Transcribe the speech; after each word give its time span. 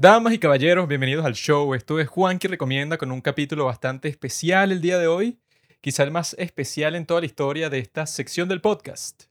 Damas 0.00 0.32
y 0.32 0.38
caballeros, 0.38 0.88
bienvenidos 0.88 1.26
al 1.26 1.34
show. 1.34 1.74
Esto 1.74 2.00
es 2.00 2.08
Juan 2.08 2.38
que 2.38 2.48
recomienda 2.48 2.96
con 2.96 3.12
un 3.12 3.20
capítulo 3.20 3.66
bastante 3.66 4.08
especial 4.08 4.72
el 4.72 4.80
día 4.80 4.96
de 4.96 5.06
hoy, 5.06 5.38
quizá 5.82 6.04
el 6.04 6.10
más 6.10 6.34
especial 6.38 6.94
en 6.94 7.04
toda 7.04 7.20
la 7.20 7.26
historia 7.26 7.68
de 7.68 7.80
esta 7.80 8.06
sección 8.06 8.48
del 8.48 8.62
podcast, 8.62 9.24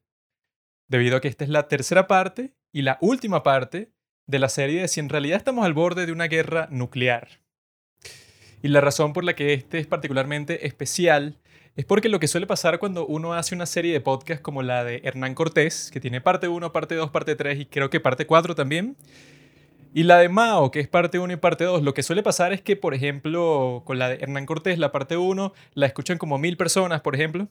debido 0.88 1.18
a 1.18 1.22
que 1.22 1.28
esta 1.28 1.44
es 1.44 1.50
la 1.50 1.68
tercera 1.68 2.06
parte 2.06 2.54
y 2.72 2.84
la 2.84 3.00
última 3.02 3.42
parte 3.42 3.90
de 4.28 4.38
la 4.38 4.48
serie 4.48 4.82
de 4.82 4.88
si 4.88 5.00
en 5.00 5.10
realidad 5.10 5.38
estamos 5.38 5.66
al 5.66 5.74
borde 5.74 6.06
de 6.06 6.12
una 6.12 6.28
guerra 6.28 6.68
nuclear. 6.70 7.40
Y 8.62 8.68
la 8.68 8.80
razón 8.80 9.12
por 9.12 9.24
la 9.24 9.36
que 9.36 9.56
este 9.56 9.80
es 9.80 9.88
particularmente 9.88 10.68
especial 10.68 11.40
es 11.78 11.86
porque 11.86 12.10
lo 12.10 12.20
que 12.20 12.28
suele 12.28 12.46
pasar 12.46 12.78
cuando 12.78 13.08
uno 13.08 13.34
hace 13.34 13.56
una 13.56 13.66
serie 13.66 13.92
de 13.92 14.02
podcasts 14.02 14.44
como 14.44 14.62
la 14.62 14.84
de 14.84 15.02
Hernán 15.04 15.34
Cortés, 15.34 15.90
que 15.92 16.00
tiene 16.00 16.22
parte 16.22 16.48
1, 16.48 16.72
parte 16.72 16.94
2, 16.94 17.10
parte 17.10 17.36
3 17.36 17.60
y 17.60 17.66
creo 17.66 17.90
que 17.90 18.00
parte 18.00 18.28
4 18.28 18.54
también, 18.54 18.96
y 19.94 20.04
la 20.04 20.18
de 20.20 20.30
Mao, 20.30 20.72
que 20.72 20.80
es 20.80 20.88
parte 20.88 21.20
1 21.20 21.34
y 21.34 21.38
parte 21.38 21.64
2, 21.64 21.82
lo 21.84 21.94
que 21.94 22.04
suele 22.04 22.22
pasar 22.24 22.54
es 22.54 22.62
que, 22.62 22.76
por 22.76 22.94
ejemplo, 22.94 23.84
con 23.86 23.98
la 23.98 24.10
de 24.10 24.16
Hernán 24.16 24.46
Cortés, 24.46 24.78
la 24.78 24.92
parte 24.92 25.18
1 25.18 25.54
la 25.74 25.86
escuchan 25.86 26.18
como 26.18 26.38
mil 26.38 26.58
personas, 26.58 27.02
por 27.02 27.16
ejemplo. 27.16 27.48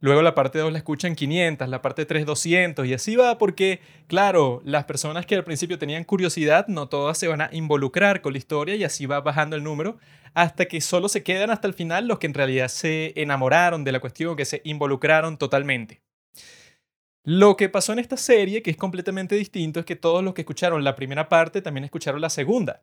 Luego 0.00 0.22
la 0.22 0.34
parte 0.34 0.58
2 0.58 0.72
la 0.72 0.78
escuchan 0.78 1.14
500, 1.14 1.68
la 1.68 1.80
parte 1.80 2.04
3 2.04 2.26
200 2.26 2.86
y 2.86 2.94
así 2.94 3.14
va 3.14 3.38
porque, 3.38 3.80
claro, 4.08 4.60
las 4.64 4.84
personas 4.84 5.26
que 5.26 5.36
al 5.36 5.44
principio 5.44 5.78
tenían 5.78 6.02
curiosidad 6.02 6.66
no 6.66 6.88
todas 6.88 7.18
se 7.18 7.28
van 7.28 7.40
a 7.40 7.50
involucrar 7.52 8.20
con 8.20 8.32
la 8.32 8.38
historia 8.38 8.74
y 8.74 8.82
así 8.82 9.06
va 9.06 9.20
bajando 9.20 9.54
el 9.54 9.62
número 9.62 9.98
hasta 10.34 10.66
que 10.66 10.80
solo 10.80 11.08
se 11.08 11.22
quedan 11.22 11.50
hasta 11.50 11.68
el 11.68 11.74
final 11.74 12.08
los 12.08 12.18
que 12.18 12.26
en 12.26 12.34
realidad 12.34 12.66
se 12.66 13.12
enamoraron 13.20 13.84
de 13.84 13.92
la 13.92 14.00
cuestión, 14.00 14.34
que 14.36 14.44
se 14.44 14.60
involucraron 14.64 15.38
totalmente. 15.38 16.00
Lo 17.24 17.56
que 17.56 17.68
pasó 17.68 17.92
en 17.92 18.00
esta 18.00 18.16
serie, 18.16 18.62
que 18.62 18.70
es 18.70 18.76
completamente 18.76 19.36
distinto, 19.36 19.80
es 19.80 19.86
que 19.86 19.96
todos 19.96 20.24
los 20.24 20.34
que 20.34 20.42
escucharon 20.42 20.82
la 20.82 20.96
primera 20.96 21.28
parte 21.28 21.62
también 21.62 21.84
escucharon 21.84 22.20
la 22.20 22.30
segunda. 22.30 22.82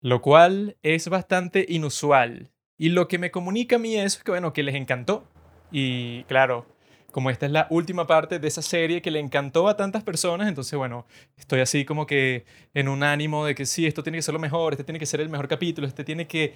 Lo 0.00 0.22
cual 0.22 0.76
es 0.82 1.08
bastante 1.08 1.66
inusual. 1.68 2.52
Y 2.78 2.90
lo 2.90 3.08
que 3.08 3.18
me 3.18 3.30
comunica 3.30 3.76
a 3.76 3.78
mí 3.80 3.96
es 3.96 4.22
que, 4.22 4.30
bueno, 4.30 4.52
que 4.52 4.62
les 4.62 4.76
encantó. 4.76 5.26
Y 5.72 6.22
claro, 6.24 6.66
como 7.10 7.30
esta 7.30 7.46
es 7.46 7.52
la 7.52 7.66
última 7.70 8.06
parte 8.06 8.38
de 8.38 8.46
esa 8.46 8.62
serie 8.62 9.02
que 9.02 9.10
le 9.10 9.18
encantó 9.18 9.68
a 9.68 9.76
tantas 9.76 10.04
personas, 10.04 10.48
entonces, 10.48 10.78
bueno, 10.78 11.06
estoy 11.36 11.60
así 11.60 11.84
como 11.84 12.06
que 12.06 12.44
en 12.72 12.88
un 12.88 13.02
ánimo 13.02 13.46
de 13.46 13.54
que 13.56 13.66
sí, 13.66 13.86
esto 13.86 14.02
tiene 14.02 14.18
que 14.18 14.22
ser 14.22 14.34
lo 14.34 14.38
mejor, 14.38 14.74
este 14.74 14.84
tiene 14.84 14.98
que 15.00 15.06
ser 15.06 15.20
el 15.20 15.28
mejor 15.28 15.48
capítulo, 15.48 15.88
este 15.88 16.04
tiene 16.04 16.28
que 16.28 16.54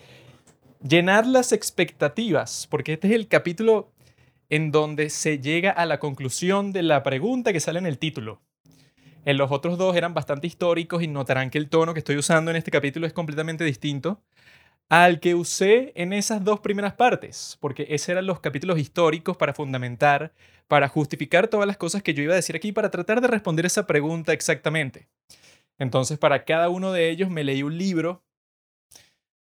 llenar 0.86 1.26
las 1.26 1.52
expectativas, 1.52 2.68
porque 2.70 2.92
este 2.92 3.08
es 3.08 3.14
el 3.14 3.26
capítulo 3.26 3.90
en 4.50 4.72
donde 4.72 5.10
se 5.10 5.38
llega 5.38 5.70
a 5.70 5.86
la 5.86 5.98
conclusión 5.98 6.72
de 6.72 6.82
la 6.82 7.02
pregunta 7.02 7.52
que 7.52 7.60
sale 7.60 7.78
en 7.78 7.86
el 7.86 7.98
título. 7.98 8.42
En 9.24 9.38
los 9.38 9.52
otros 9.52 9.78
dos 9.78 9.96
eran 9.96 10.12
bastante 10.12 10.46
históricos 10.46 11.02
y 11.02 11.06
notarán 11.06 11.50
que 11.50 11.58
el 11.58 11.68
tono 11.68 11.94
que 11.94 12.00
estoy 12.00 12.16
usando 12.16 12.50
en 12.50 12.56
este 12.56 12.70
capítulo 12.70 13.06
es 13.06 13.12
completamente 13.12 13.64
distinto 13.64 14.20
al 14.88 15.20
que 15.20 15.36
usé 15.36 15.92
en 15.94 16.12
esas 16.12 16.42
dos 16.42 16.58
primeras 16.58 16.94
partes, 16.94 17.56
porque 17.60 17.86
esos 17.90 18.08
eran 18.08 18.26
los 18.26 18.40
capítulos 18.40 18.76
históricos 18.76 19.36
para 19.36 19.54
fundamentar, 19.54 20.34
para 20.66 20.88
justificar 20.88 21.46
todas 21.46 21.68
las 21.68 21.76
cosas 21.76 22.02
que 22.02 22.12
yo 22.12 22.24
iba 22.24 22.32
a 22.32 22.36
decir 22.36 22.56
aquí, 22.56 22.72
para 22.72 22.90
tratar 22.90 23.20
de 23.20 23.28
responder 23.28 23.66
esa 23.66 23.86
pregunta 23.86 24.32
exactamente. 24.32 25.08
Entonces, 25.78 26.18
para 26.18 26.44
cada 26.44 26.70
uno 26.70 26.90
de 26.90 27.08
ellos 27.08 27.30
me 27.30 27.44
leí 27.44 27.62
un 27.62 27.78
libro, 27.78 28.24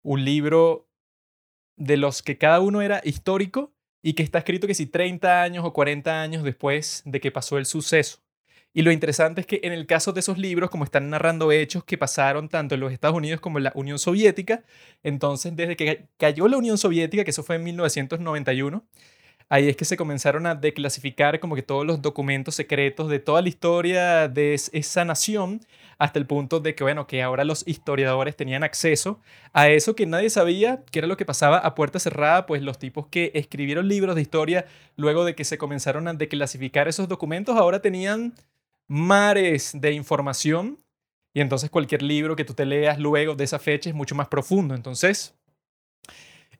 un 0.01 0.25
libro 0.25 0.89
de 1.77 1.97
los 1.97 2.23
que 2.23 2.39
cada 2.39 2.59
uno 2.59 2.81
era 2.81 3.01
histórico 3.03 3.74
y 4.05 4.13
que 4.13 4.21
está 4.21 4.37
escrito 4.37 4.67
que 4.67 4.75
si 4.75 4.85
30 4.85 5.41
años 5.41 5.65
o 5.65 5.73
40 5.73 6.21
años 6.21 6.43
después 6.43 7.01
de 7.05 7.19
que 7.19 7.31
pasó 7.31 7.57
el 7.57 7.65
suceso. 7.65 8.19
Y 8.71 8.83
lo 8.83 8.91
interesante 8.91 9.41
es 9.41 9.47
que 9.47 9.61
en 9.63 9.73
el 9.73 9.87
caso 9.87 10.13
de 10.13 10.19
esos 10.19 10.37
libros, 10.37 10.69
como 10.69 10.83
están 10.83 11.09
narrando 11.09 11.51
hechos 11.51 11.83
que 11.83 11.97
pasaron 11.97 12.47
tanto 12.47 12.75
en 12.75 12.81
los 12.81 12.93
Estados 12.93 13.17
Unidos 13.17 13.41
como 13.41 13.57
en 13.57 13.63
la 13.63 13.71
Unión 13.73 13.97
Soviética, 13.97 14.63
entonces 15.01 15.55
desde 15.55 15.75
que 15.75 16.05
cayó 16.17 16.47
la 16.47 16.57
Unión 16.57 16.77
Soviética, 16.77 17.23
que 17.23 17.31
eso 17.31 17.41
fue 17.41 17.55
en 17.55 17.63
1991, 17.63 18.85
ahí 19.49 19.69
es 19.69 19.75
que 19.75 19.85
se 19.85 19.97
comenzaron 19.97 20.45
a 20.45 20.55
declasificar 20.55 21.39
como 21.39 21.55
que 21.55 21.61
todos 21.61 21.85
los 21.85 22.01
documentos 22.01 22.55
secretos 22.55 23.09
de 23.09 23.19
toda 23.19 23.41
la 23.41 23.49
historia 23.49 24.27
de 24.27 24.53
esa 24.53 25.05
nación 25.05 25.61
hasta 25.97 26.19
el 26.19 26.25
punto 26.25 26.59
de 26.59 26.75
que, 26.75 26.83
bueno, 26.83 27.07
que 27.07 27.23
ahora 27.23 27.45
los 27.45 27.65
historiadores 27.67 28.35
tenían 28.35 28.63
acceso 28.63 29.19
a 29.53 29.69
eso 29.69 29.95
que 29.95 30.05
nadie 30.05 30.29
sabía, 30.29 30.83
que 30.91 30.99
era 30.99 31.07
lo 31.07 31.17
que 31.17 31.25
pasaba 31.25 31.57
a 31.57 31.75
puerta 31.75 31.99
cerrada, 31.99 32.45
pues 32.45 32.61
los 32.61 32.79
tipos 32.79 33.07
que 33.07 33.31
escribieron 33.33 33.87
libros 33.87 34.15
de 34.15 34.21
historia 34.21 34.65
luego 34.97 35.23
de 35.23 35.35
que 35.35 35.45
se 35.45 35.57
comenzaron 35.57 36.07
a 36.07 36.13
declasificar 36.13 36.87
esos 36.87 37.07
documentos, 37.07 37.55
ahora 37.55 37.81
tenían 37.81 38.33
mares 38.87 39.71
de 39.73 39.93
información 39.93 40.79
y 41.33 41.41
entonces 41.41 41.69
cualquier 41.69 42.01
libro 42.01 42.35
que 42.35 42.45
tú 42.45 42.53
te 42.53 42.65
leas 42.65 42.97
luego 42.97 43.35
de 43.35 43.43
esa 43.43 43.59
fecha 43.59 43.89
es 43.89 43.95
mucho 43.95 44.15
más 44.15 44.29
profundo. 44.29 44.73
Entonces, 44.73 45.35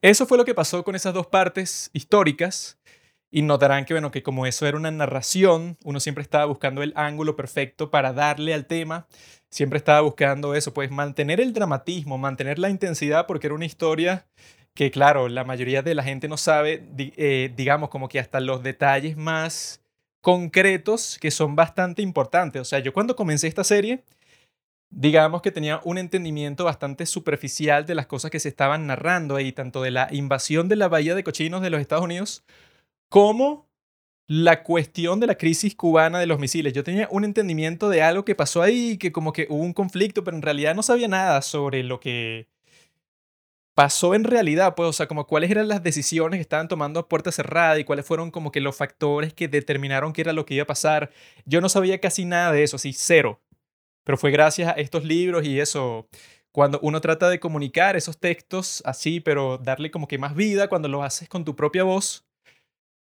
eso 0.10 0.28
fue 0.28 0.38
lo 0.38 0.46
que 0.46 0.54
pasó 0.54 0.84
con 0.84 0.96
esas 0.96 1.14
dos 1.14 1.28
partes 1.28 1.90
históricas 1.94 2.78
y 3.32 3.42
notarán 3.42 3.86
que, 3.86 3.94
bueno, 3.94 4.12
que 4.12 4.24
como 4.24 4.46
eso 4.46 4.68
era 4.68 4.78
una 4.78 4.92
narración, 4.92 5.78
uno 5.84 6.00
siempre 6.00 6.22
estaba 6.22 6.46
buscando 6.46 6.84
el 6.84 6.94
ángulo 6.96 7.36
perfecto 7.36 7.90
para 7.90 8.14
darle 8.14 8.54
al 8.54 8.66
tema. 8.66 9.08
Siempre 9.50 9.78
estaba 9.78 10.02
buscando 10.02 10.54
eso, 10.56 10.74
pues 10.74 10.92
mantener 10.92 11.42
el 11.42 11.54
dramatismo, 11.54 12.18
mantener 12.18 12.60
la 12.60 12.70
intensidad, 12.70 13.26
porque 13.26 13.48
era 13.48 13.56
una 13.56 13.66
historia 13.66 14.28
que, 14.76 14.92
claro, 14.92 15.28
la 15.28 15.44
mayoría 15.44 15.82
de 15.82 15.96
la 15.96 16.04
gente 16.04 16.28
no 16.28 16.38
sabe, 16.38 16.88
eh, 16.98 17.52
digamos, 17.56 17.90
como 17.90 18.08
que 18.08 18.20
hasta 18.20 18.40
los 18.40 18.62
detalles 18.62 19.18
más 19.18 19.82
concretos 20.22 21.18
que 21.20 21.32
son 21.32 21.56
bastante 21.56 22.02
importantes. 22.02 22.62
O 22.62 22.66
sea, 22.66 22.80
yo 22.80 22.94
cuando 22.94 23.16
comencé 23.16 23.48
esta 23.48 23.64
serie, 23.64 24.04
digamos 24.90 25.42
que 25.42 25.52
tenía 25.52 25.82
un 25.84 25.98
entendimiento 25.98 26.66
bastante 26.66 27.06
superficial 27.06 27.86
de 27.86 27.96
las 27.96 28.08
cosas 28.08 28.32
que 28.32 28.40
se 28.40 28.50
estaban 28.50 28.88
narrando 28.88 29.36
ahí, 29.36 29.52
tanto 29.52 29.82
de 29.82 29.92
la 29.92 30.08
invasión 30.12 30.70
de 30.70 30.76
la 30.78 30.88
Bahía 30.88 31.16
de 31.16 31.24
Cochinos 31.24 31.62
de 31.62 31.70
los 31.70 31.82
Estados 31.82 32.06
Unidos 32.06 32.44
como 33.10 33.68
la 34.28 34.64
cuestión 34.64 35.20
de 35.20 35.28
la 35.28 35.36
crisis 35.38 35.76
cubana 35.76 36.20
de 36.20 36.26
los 36.28 36.40
misiles. 36.40 36.74
Yo 36.74 36.84
tenía 36.84 37.08
un 37.12 37.26
entendimiento 37.26 37.90
de 37.90 38.02
algo 38.02 38.26
que 38.26 38.36
pasó 38.36 38.62
ahí, 38.62 38.98
que 38.98 39.12
como 39.12 39.34
que 39.34 39.48
hubo 39.50 39.62
un 39.62 39.74
conflicto, 39.74 40.24
pero 40.24 40.36
en 40.36 40.44
realidad 40.44 40.76
no 40.76 40.84
sabía 40.84 41.08
nada 41.08 41.42
sobre 41.42 41.84
lo 41.84 42.00
que 42.00 42.48
pasó 43.76 44.16
en 44.16 44.24
realidad, 44.24 44.74
pues, 44.76 44.90
o 44.90 44.94
sea, 44.94 45.08
como 45.08 45.28
cuáles 45.28 45.52
eran 45.52 45.68
las 45.68 45.84
decisiones 45.84 46.38
que 46.38 46.42
estaban 46.42 46.68
tomando 46.70 47.00
a 47.00 47.10
puerta 47.10 47.32
cerrada 47.32 47.78
y 47.78 47.84
cuáles 47.84 48.06
fueron 48.06 48.32
como 48.32 48.52
que 48.52 48.62
los 48.62 48.76
factores 48.76 49.34
que 49.34 49.48
determinaron 49.50 50.14
qué 50.14 50.22
era 50.22 50.34
lo 50.34 50.46
que 50.46 50.56
iba 50.56 50.64
a 50.64 50.68
pasar. 50.68 51.12
Yo 51.46 51.62
no 51.62 51.70
sabía 51.70 52.00
casi 52.00 52.26
nada 52.26 52.52
de 52.54 52.64
eso, 52.64 52.78
así 52.78 52.94
cero. 52.94 53.42
Pero 54.06 54.18
fue 54.18 54.32
gracias 54.32 54.70
a 54.70 54.72
estos 54.74 55.04
libros 55.04 55.46
y 55.46 55.60
eso, 55.60 56.08
cuando 56.54 56.80
uno 56.82 57.02
trata 57.02 57.30
de 57.30 57.40
comunicar 57.42 57.98
esos 57.98 58.18
textos 58.18 58.82
así, 58.86 59.20
pero 59.20 59.58
darle 59.58 59.92
como 59.92 60.08
que 60.08 60.18
más 60.18 60.36
vida 60.36 60.70
cuando 60.70 60.88
lo 60.88 61.04
haces 61.04 61.28
con 61.28 61.44
tu 61.44 61.56
propia 61.56 61.84
voz, 61.84 62.26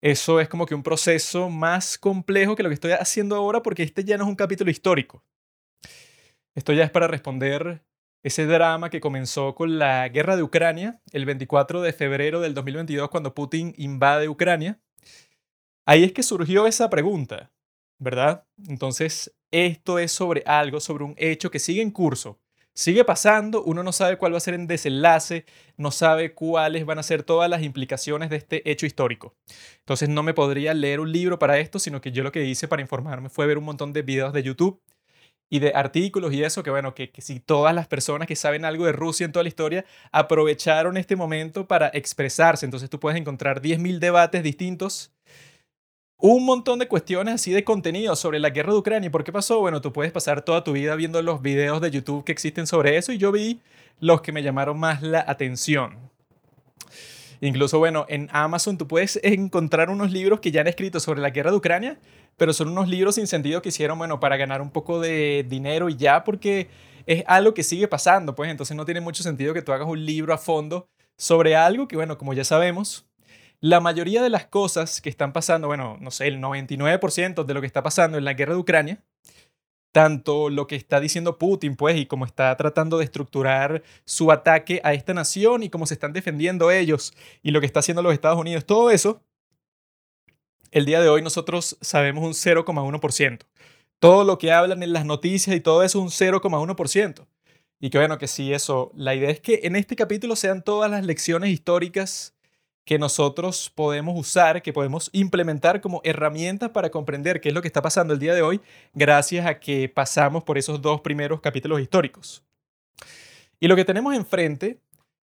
eso 0.02 0.40
es 0.40 0.48
como 0.48 0.66
que 0.66 0.74
un 0.74 0.82
proceso 0.82 1.50
más 1.50 1.98
complejo 1.98 2.54
que 2.54 2.62
lo 2.62 2.68
que 2.68 2.74
estoy 2.74 2.92
haciendo 2.92 3.34
ahora 3.34 3.62
porque 3.62 3.82
este 3.82 4.04
ya 4.04 4.16
no 4.16 4.24
es 4.24 4.30
un 4.30 4.36
capítulo 4.36 4.70
histórico. 4.70 5.24
Esto 6.54 6.72
ya 6.72 6.84
es 6.84 6.90
para 6.90 7.06
responder 7.06 7.82
ese 8.22 8.46
drama 8.46 8.90
que 8.90 9.00
comenzó 9.00 9.54
con 9.54 9.78
la 9.78 10.08
guerra 10.08 10.36
de 10.36 10.42
Ucrania 10.42 11.00
el 11.12 11.24
24 11.24 11.80
de 11.80 11.92
febrero 11.92 12.40
del 12.40 12.54
2022 12.54 13.08
cuando 13.08 13.34
Putin 13.34 13.74
invade 13.76 14.28
Ucrania. 14.28 14.80
Ahí 15.86 16.04
es 16.04 16.12
que 16.12 16.22
surgió 16.22 16.66
esa 16.66 16.90
pregunta, 16.90 17.50
¿verdad? 17.98 18.46
Entonces, 18.68 19.34
esto 19.50 19.98
es 19.98 20.12
sobre 20.12 20.42
algo, 20.46 20.80
sobre 20.80 21.04
un 21.04 21.14
hecho 21.16 21.50
que 21.50 21.58
sigue 21.58 21.82
en 21.82 21.90
curso, 21.90 22.38
sigue 22.74 23.04
pasando, 23.04 23.62
uno 23.62 23.82
no 23.82 23.92
sabe 23.92 24.16
cuál 24.16 24.32
va 24.32 24.38
a 24.38 24.40
ser 24.40 24.54
el 24.54 24.66
desenlace, 24.66 25.44
no 25.76 25.90
sabe 25.90 26.34
cuáles 26.34 26.86
van 26.86 26.98
a 26.98 27.02
ser 27.02 27.22
todas 27.22 27.50
las 27.50 27.62
implicaciones 27.62 28.30
de 28.30 28.36
este 28.36 28.70
hecho 28.70 28.86
histórico. 28.86 29.34
Entonces 29.80 30.08
no 30.08 30.22
me 30.22 30.34
podría 30.34 30.74
leer 30.74 31.00
un 31.00 31.12
libro 31.12 31.38
para 31.38 31.58
esto, 31.58 31.78
sino 31.78 32.00
que 32.00 32.12
yo 32.12 32.22
lo 32.22 32.32
que 32.32 32.44
hice 32.44 32.68
para 32.68 32.82
informarme 32.82 33.28
fue 33.28 33.46
ver 33.46 33.58
un 33.58 33.64
montón 33.64 33.92
de 33.92 34.02
videos 34.02 34.32
de 34.32 34.42
YouTube 34.42 34.80
y 35.50 35.58
de 35.58 35.72
artículos 35.74 36.32
y 36.32 36.44
eso, 36.44 36.62
que 36.62 36.70
bueno, 36.70 36.94
que, 36.94 37.10
si 37.18 37.40
todas 37.40 37.74
las 37.74 37.88
personas 37.88 38.28
que 38.28 38.36
saben 38.36 38.64
algo 38.64 38.86
de 38.86 38.92
Rusia 38.92 39.26
en 39.26 39.32
toda 39.32 39.42
la 39.42 39.48
historia 39.48 39.84
aprovecharon 40.12 40.96
este 40.96 41.16
momento 41.16 41.66
para 41.66 41.88
expresarse. 41.88 42.64
Entonces 42.64 42.88
tú 42.88 43.00
puedes 43.00 43.20
encontrar 43.20 43.60
10.000 43.60 43.98
debates 43.98 44.42
distintos 44.44 45.12
un 46.20 46.44
montón 46.44 46.78
de 46.78 46.88
cuestiones 46.88 47.34
así 47.34 47.50
de 47.50 47.64
contenido 47.64 48.14
sobre 48.14 48.38
la 48.38 48.50
guerra 48.50 48.72
de 48.72 48.78
Ucrania. 48.78 49.06
¿Y 49.06 49.10
por 49.10 49.24
qué 49.24 49.32
pasó? 49.32 49.60
Bueno, 49.60 49.80
tú 49.80 49.92
puedes 49.92 50.12
pasar 50.12 50.42
toda 50.42 50.62
tu 50.62 50.72
vida 50.72 50.94
viendo 50.94 51.20
los 51.22 51.40
videos 51.40 51.80
de 51.80 51.90
YouTube 51.90 52.24
que 52.24 52.32
existen 52.32 52.66
sobre 52.66 52.96
eso 52.96 53.12
y 53.12 53.18
yo 53.18 53.32
vi 53.32 53.60
los 54.00 54.20
que 54.20 54.32
me 54.32 54.42
llamaron 54.42 54.78
más 54.78 55.02
la 55.02 55.24
atención. 55.26 55.98
Incluso, 57.40 57.78
bueno, 57.78 58.04
en 58.08 58.28
Amazon 58.32 58.76
tú 58.76 58.86
puedes 58.86 59.18
encontrar 59.22 59.88
unos 59.88 60.12
libros 60.12 60.40
que 60.40 60.50
ya 60.50 60.60
han 60.60 60.66
escrito 60.66 61.00
sobre 61.00 61.22
la 61.22 61.30
guerra 61.30 61.50
de 61.50 61.56
Ucrania, 61.56 61.98
pero 62.36 62.52
son 62.52 62.68
unos 62.68 62.88
libros 62.88 63.14
sin 63.14 63.26
sentido 63.26 63.62
que 63.62 63.70
hicieron, 63.70 63.96
bueno, 63.96 64.20
para 64.20 64.36
ganar 64.36 64.60
un 64.60 64.70
poco 64.70 65.00
de 65.00 65.46
dinero 65.48 65.88
y 65.88 65.96
ya, 65.96 66.22
porque 66.22 66.68
es 67.06 67.24
algo 67.26 67.54
que 67.54 67.62
sigue 67.62 67.88
pasando, 67.88 68.34
pues 68.34 68.50
entonces 68.50 68.76
no 68.76 68.84
tiene 68.84 69.00
mucho 69.00 69.22
sentido 69.22 69.54
que 69.54 69.62
tú 69.62 69.72
hagas 69.72 69.88
un 69.88 70.04
libro 70.04 70.34
a 70.34 70.38
fondo 70.38 70.86
sobre 71.16 71.56
algo 71.56 71.88
que, 71.88 71.96
bueno, 71.96 72.18
como 72.18 72.34
ya 72.34 72.44
sabemos, 72.44 73.09
la 73.60 73.80
mayoría 73.80 74.22
de 74.22 74.30
las 74.30 74.46
cosas 74.46 75.00
que 75.00 75.10
están 75.10 75.32
pasando, 75.32 75.68
bueno, 75.68 75.98
no 76.00 76.10
sé, 76.10 76.26
el 76.28 76.40
99% 76.40 77.44
de 77.44 77.54
lo 77.54 77.60
que 77.60 77.66
está 77.66 77.82
pasando 77.82 78.16
en 78.16 78.24
la 78.24 78.34
guerra 78.34 78.54
de 78.54 78.60
Ucrania, 78.60 79.02
tanto 79.92 80.50
lo 80.50 80.66
que 80.66 80.76
está 80.76 81.00
diciendo 81.00 81.38
Putin, 81.38 81.76
pues, 81.76 81.96
y 81.98 82.06
cómo 82.06 82.24
está 82.24 82.56
tratando 82.56 82.98
de 82.98 83.04
estructurar 83.04 83.82
su 84.04 84.30
ataque 84.32 84.80
a 84.84 84.94
esta 84.94 85.14
nación 85.14 85.62
y 85.62 85.70
cómo 85.70 85.86
se 85.86 85.94
están 85.94 86.12
defendiendo 86.12 86.70
ellos 86.70 87.12
y 87.42 87.50
lo 87.50 87.60
que 87.60 87.66
está 87.66 87.80
haciendo 87.80 88.02
los 88.02 88.14
Estados 88.14 88.38
Unidos, 88.38 88.64
todo 88.64 88.90
eso, 88.90 89.22
el 90.70 90.86
día 90.86 91.00
de 91.02 91.08
hoy 91.08 91.22
nosotros 91.22 91.76
sabemos 91.80 92.24
un 92.24 92.32
0,1%. 92.32 93.40
Todo 93.98 94.24
lo 94.24 94.38
que 94.38 94.52
hablan 94.52 94.82
en 94.82 94.92
las 94.92 95.04
noticias 95.04 95.54
y 95.54 95.60
todo 95.60 95.82
eso 95.82 96.00
un 96.00 96.08
0,1%. 96.08 97.26
Y 97.80 97.90
que 97.90 97.98
bueno, 97.98 98.18
que 98.18 98.28
sí, 98.28 98.52
eso, 98.52 98.92
la 98.94 99.14
idea 99.14 99.30
es 99.30 99.40
que 99.40 99.60
en 99.64 99.74
este 99.74 99.96
capítulo 99.96 100.36
sean 100.36 100.62
todas 100.62 100.90
las 100.90 101.04
lecciones 101.04 101.50
históricas 101.50 102.34
que 102.84 102.98
nosotros 102.98 103.70
podemos 103.74 104.18
usar, 104.18 104.62
que 104.62 104.72
podemos 104.72 105.10
implementar 105.12 105.80
como 105.80 106.00
herramientas 106.04 106.70
para 106.70 106.90
comprender 106.90 107.40
qué 107.40 107.50
es 107.50 107.54
lo 107.54 107.62
que 107.62 107.68
está 107.68 107.82
pasando 107.82 108.14
el 108.14 108.20
día 108.20 108.34
de 108.34 108.42
hoy, 108.42 108.60
gracias 108.94 109.46
a 109.46 109.60
que 109.60 109.88
pasamos 109.88 110.44
por 110.44 110.58
esos 110.58 110.82
dos 110.82 111.00
primeros 111.00 111.40
capítulos 111.40 111.80
históricos. 111.80 112.44
Y 113.60 113.68
lo 113.68 113.76
que 113.76 113.84
tenemos 113.84 114.14
enfrente 114.14 114.80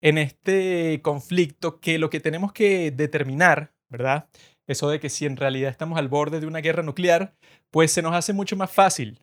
en 0.01 0.17
este 0.17 1.01
conflicto, 1.01 1.79
que 1.79 1.99
lo 1.99 2.09
que 2.09 2.19
tenemos 2.19 2.53
que 2.53 2.91
determinar, 2.91 3.73
¿verdad? 3.89 4.29
Eso 4.67 4.89
de 4.89 4.99
que 4.99 5.09
si 5.09 5.25
en 5.25 5.35
realidad 5.35 5.71
estamos 5.71 5.97
al 5.97 6.07
borde 6.07 6.39
de 6.39 6.47
una 6.47 6.59
guerra 6.59 6.83
nuclear, 6.83 7.33
pues 7.71 7.91
se 7.91 8.01
nos 8.01 8.13
hace 8.13 8.33
mucho 8.33 8.55
más 8.55 8.71
fácil 8.71 9.19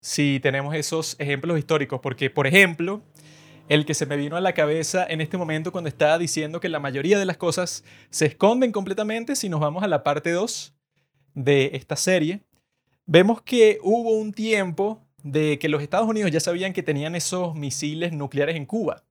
si 0.00 0.38
tenemos 0.40 0.74
esos 0.74 1.16
ejemplos 1.18 1.58
históricos, 1.58 2.00
porque 2.00 2.30
por 2.30 2.46
ejemplo, 2.46 3.02
el 3.68 3.86
que 3.86 3.94
se 3.94 4.06
me 4.06 4.16
vino 4.16 4.36
a 4.36 4.40
la 4.40 4.52
cabeza 4.52 5.06
en 5.08 5.20
este 5.20 5.36
momento 5.36 5.72
cuando 5.72 5.88
estaba 5.88 6.18
diciendo 6.18 6.60
que 6.60 6.68
la 6.68 6.80
mayoría 6.80 7.18
de 7.18 7.24
las 7.24 7.36
cosas 7.36 7.84
se 8.10 8.26
esconden 8.26 8.72
completamente 8.72 9.36
si 9.36 9.48
nos 9.48 9.60
vamos 9.60 9.82
a 9.82 9.88
la 9.88 10.02
parte 10.02 10.32
2 10.32 10.74
de 11.34 11.70
esta 11.74 11.96
serie, 11.96 12.42
vemos 13.06 13.42
que 13.42 13.78
hubo 13.82 14.12
un 14.12 14.32
tiempo 14.32 15.02
de 15.22 15.58
que 15.58 15.68
los 15.68 15.82
Estados 15.82 16.08
Unidos 16.08 16.30
ya 16.30 16.40
sabían 16.40 16.72
que 16.72 16.82
tenían 16.82 17.14
esos 17.14 17.54
misiles 17.54 18.12
nucleares 18.12 18.56
en 18.56 18.66
Cuba, 18.66 19.02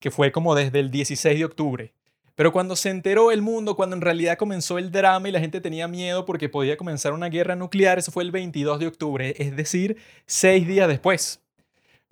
que 0.00 0.10
fue 0.10 0.32
como 0.32 0.54
desde 0.54 0.80
el 0.80 0.90
16 0.90 1.38
de 1.38 1.44
octubre. 1.44 1.94
Pero 2.34 2.50
cuando 2.50 2.76
se 2.76 2.88
enteró 2.88 3.30
el 3.30 3.42
mundo, 3.42 3.76
cuando 3.76 3.94
en 3.94 4.00
realidad 4.00 4.38
comenzó 4.38 4.78
el 4.78 4.90
drama 4.90 5.28
y 5.28 5.32
la 5.32 5.40
gente 5.40 5.60
tenía 5.60 5.86
miedo 5.86 6.24
porque 6.24 6.48
podía 6.48 6.78
comenzar 6.78 7.12
una 7.12 7.28
guerra 7.28 7.56
nuclear, 7.56 7.98
eso 7.98 8.10
fue 8.10 8.22
el 8.22 8.30
22 8.30 8.80
de 8.80 8.86
octubre, 8.86 9.34
es 9.36 9.54
decir, 9.54 9.98
seis 10.24 10.66
días 10.66 10.88
después. 10.88 11.41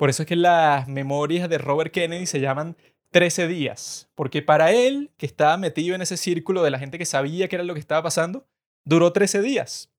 Por 0.00 0.08
eso 0.08 0.22
es 0.22 0.26
que 0.26 0.34
las 0.34 0.88
memorias 0.88 1.46
de 1.50 1.58
Robert 1.58 1.92
Kennedy 1.92 2.24
se 2.24 2.40
llaman 2.40 2.74
13 3.12 3.46
días, 3.48 4.08
porque 4.14 4.40
para 4.40 4.72
él, 4.72 5.10
que 5.18 5.26
estaba 5.26 5.58
metido 5.58 5.94
en 5.94 6.00
ese 6.00 6.16
círculo 6.16 6.62
de 6.62 6.70
la 6.70 6.78
gente 6.78 6.96
que 6.96 7.04
sabía 7.04 7.48
qué 7.48 7.56
era 7.56 7.64
lo 7.64 7.74
que 7.74 7.80
estaba 7.80 8.04
pasando, 8.04 8.46
duró 8.86 9.12
13 9.12 9.42
días. 9.42 9.92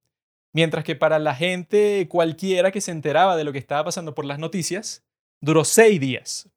Mientras 0.56 0.84
que 0.86 0.96
para 0.96 1.20
la 1.20 1.36
gente 1.36 2.08
cualquiera 2.10 2.72
que 2.72 2.82
se 2.82 2.90
enteraba 2.90 3.38
de 3.38 3.44
lo 3.44 3.52
que 3.52 3.60
estaba 3.60 3.84
pasando 3.84 4.16
por 4.16 4.26
las 4.26 4.40
noticias, 4.40 5.06
duró 5.40 5.64
6 5.64 6.02
días. 6.02 6.50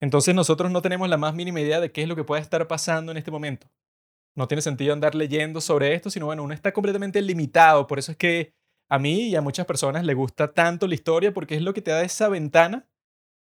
Entonces 0.00 0.34
nosotros 0.34 0.72
no 0.72 0.82
tenemos 0.82 1.08
la 1.08 1.16
más 1.16 1.32
mínima 1.32 1.60
idea 1.60 1.78
de 1.78 1.92
qué 1.92 2.02
es 2.02 2.08
lo 2.08 2.16
que 2.16 2.24
puede 2.24 2.42
estar 2.42 2.66
pasando 2.66 3.12
en 3.12 3.18
este 3.18 3.30
momento. 3.30 3.68
No 4.34 4.48
tiene 4.48 4.62
sentido 4.62 4.94
andar 4.94 5.14
leyendo 5.14 5.60
sobre 5.60 5.94
esto, 5.94 6.10
sino 6.10 6.26
bueno, 6.26 6.42
uno 6.42 6.54
está 6.54 6.72
completamente 6.72 7.22
limitado. 7.22 7.86
Por 7.86 8.00
eso 8.00 8.10
es 8.10 8.18
que 8.18 8.52
a 8.88 8.98
mí 8.98 9.28
y 9.28 9.36
a 9.36 9.40
muchas 9.40 9.66
personas 9.66 10.04
le 10.04 10.14
gusta 10.14 10.52
tanto 10.52 10.86
la 10.86 10.94
historia 10.94 11.32
porque 11.32 11.56
es 11.56 11.62
lo 11.62 11.74
que 11.74 11.82
te 11.82 11.90
da 11.90 12.02
esa 12.02 12.28
ventana 12.28 12.86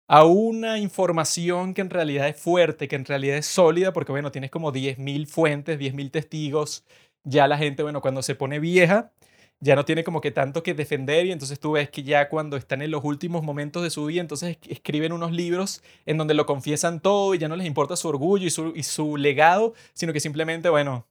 a 0.08 0.26
una 0.26 0.80
información 0.80 1.74
que 1.74 1.82
en 1.82 1.90
realidad 1.90 2.28
es 2.28 2.40
fuerte, 2.40 2.88
que 2.88 2.96
en 2.96 3.06
realidad 3.06 3.38
es 3.38 3.46
sólida, 3.46 3.94
porque 3.94 4.12
bueno, 4.12 4.32
tienes 4.32 4.52
como 4.52 4.72
10.000 4.72 5.28
fuentes, 5.28 5.80
10.000 5.80 6.12
testigos, 6.12 6.86
ya 7.24 7.48
la 7.48 7.58
gente, 7.58 7.84
bueno, 7.84 8.02
cuando 8.02 8.22
se 8.22 8.36
pone 8.36 8.60
vieja, 8.60 9.12
ya 9.60 9.76
no 9.76 9.86
tiene 9.86 10.04
como 10.04 10.20
que 10.20 10.32
tanto 10.32 10.62
que 10.62 10.74
defender 10.74 11.26
y 11.26 11.32
entonces 11.32 11.60
tú 11.60 11.74
ves 11.74 11.90
que 11.90 12.04
ya 12.04 12.28
cuando 12.28 12.58
están 12.58 12.82
en 12.82 12.92
los 12.92 13.04
últimos 13.04 13.44
momentos 13.44 13.82
de 13.82 13.90
su 13.90 14.06
vida, 14.06 14.22
entonces 14.22 14.58
escriben 14.68 15.14
unos 15.14 15.32
libros 15.32 15.82
en 16.06 16.18
donde 16.18 16.34
lo 16.34 16.46
confiesan 16.46 17.00
todo 17.00 17.34
y 17.34 17.38
ya 17.38 17.48
no 17.48 17.56
les 17.56 17.66
importa 17.66 17.96
su 17.96 18.10
orgullo 18.10 18.46
y 18.46 18.50
su, 18.50 18.74
y 18.76 18.84
su 18.84 19.16
legado, 19.16 19.74
sino 19.94 20.12
que 20.12 20.20
simplemente, 20.20 20.70
bueno, 20.70 21.08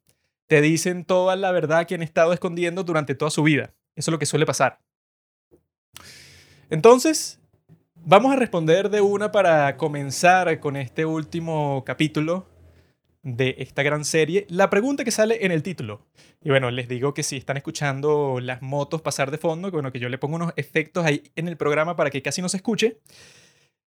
te 0.48 0.60
dicen 0.60 1.04
toda 1.06 1.34
la 1.36 1.50
verdad 1.50 1.86
que 1.86 1.94
han 1.94 2.02
estado 2.02 2.34
escondiendo 2.34 2.84
durante 2.84 3.14
toda 3.14 3.30
su 3.30 3.42
vida. 3.42 3.72
Eso 3.94 4.10
es 4.10 4.12
lo 4.12 4.18
que 4.18 4.26
suele 4.26 4.46
pasar. 4.46 4.80
Entonces, 6.70 7.38
vamos 7.94 8.32
a 8.32 8.36
responder 8.36 8.90
de 8.90 9.00
una 9.00 9.30
para 9.30 9.76
comenzar 9.76 10.58
con 10.60 10.76
este 10.76 11.04
último 11.04 11.82
capítulo 11.84 12.46
de 13.22 13.56
esta 13.58 13.82
gran 13.82 14.04
serie. 14.04 14.46
La 14.48 14.70
pregunta 14.70 15.04
que 15.04 15.10
sale 15.10 15.44
en 15.44 15.52
el 15.52 15.62
título. 15.62 16.06
Y 16.42 16.50
bueno, 16.50 16.70
les 16.70 16.88
digo 16.88 17.14
que 17.14 17.22
si 17.22 17.36
están 17.36 17.56
escuchando 17.56 18.40
las 18.40 18.62
motos 18.62 19.02
pasar 19.02 19.30
de 19.30 19.38
fondo, 19.38 19.70
bueno, 19.70 19.92
que 19.92 20.00
yo 20.00 20.08
le 20.08 20.18
pongo 20.18 20.36
unos 20.36 20.52
efectos 20.56 21.04
ahí 21.04 21.30
en 21.36 21.48
el 21.48 21.56
programa 21.56 21.94
para 21.94 22.10
que 22.10 22.22
casi 22.22 22.42
no 22.42 22.48
se 22.48 22.56
escuche. 22.56 23.00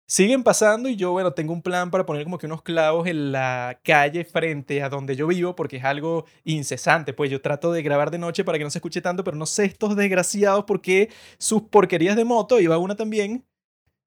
Siguen 0.07 0.43
pasando 0.43 0.91
y 0.91 0.97
yo, 0.97 1.13
bueno, 1.13 1.33
tengo 1.33 1.55
un 1.55 1.63
plan 1.63 1.91
para 1.91 2.05
poner 2.05 2.25
como 2.25 2.37
que 2.37 2.45
unos 2.45 2.61
clavos 2.61 3.07
en 3.07 3.33
la 3.33 3.81
calle 3.83 4.27
frente 4.27 4.83
a 4.83 4.91
donde 4.91 5.17
yo 5.17 5.27
vivo 5.27 5.57
porque 5.57 5.79
es 5.79 5.85
algo 5.85 6.27
incesante. 6.45 7.15
Pues 7.15 7.31
yo 7.31 7.41
trato 7.41 7.73
de 7.73 7.83
grabar 7.83 8.11
de 8.11 8.19
noche 8.19 8.45
para 8.45 8.59
que 8.59 8.65
no 8.65 8.71
se 8.71 8.79
escuche 8.79 9.01
tanto, 9.01 9.25
pero 9.25 9.39
no 9.39 9.47
sé 9.47 9.65
estos 9.65 9.97
desgraciados 9.97 10.65
porque 10.67 11.09
sus 11.39 11.63
porquerías 11.63 12.17
de 12.17 12.27
moto, 12.27 12.59
va 12.69 12.77
una 12.77 12.97
también, 12.97 13.47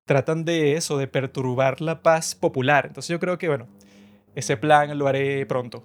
tratan 0.05 0.45
de 0.45 0.73
eso, 0.73 0.99
de 0.99 1.07
perturbar 1.07 1.81
la 1.81 2.03
paz 2.03 2.35
popular. 2.35 2.85
Entonces 2.85 3.09
yo 3.09 3.19
creo 3.19 3.39
que, 3.39 3.47
bueno, 3.47 3.67
ese 4.35 4.55
plan 4.55 4.95
lo 4.99 5.07
haré 5.07 5.47
pronto. 5.47 5.83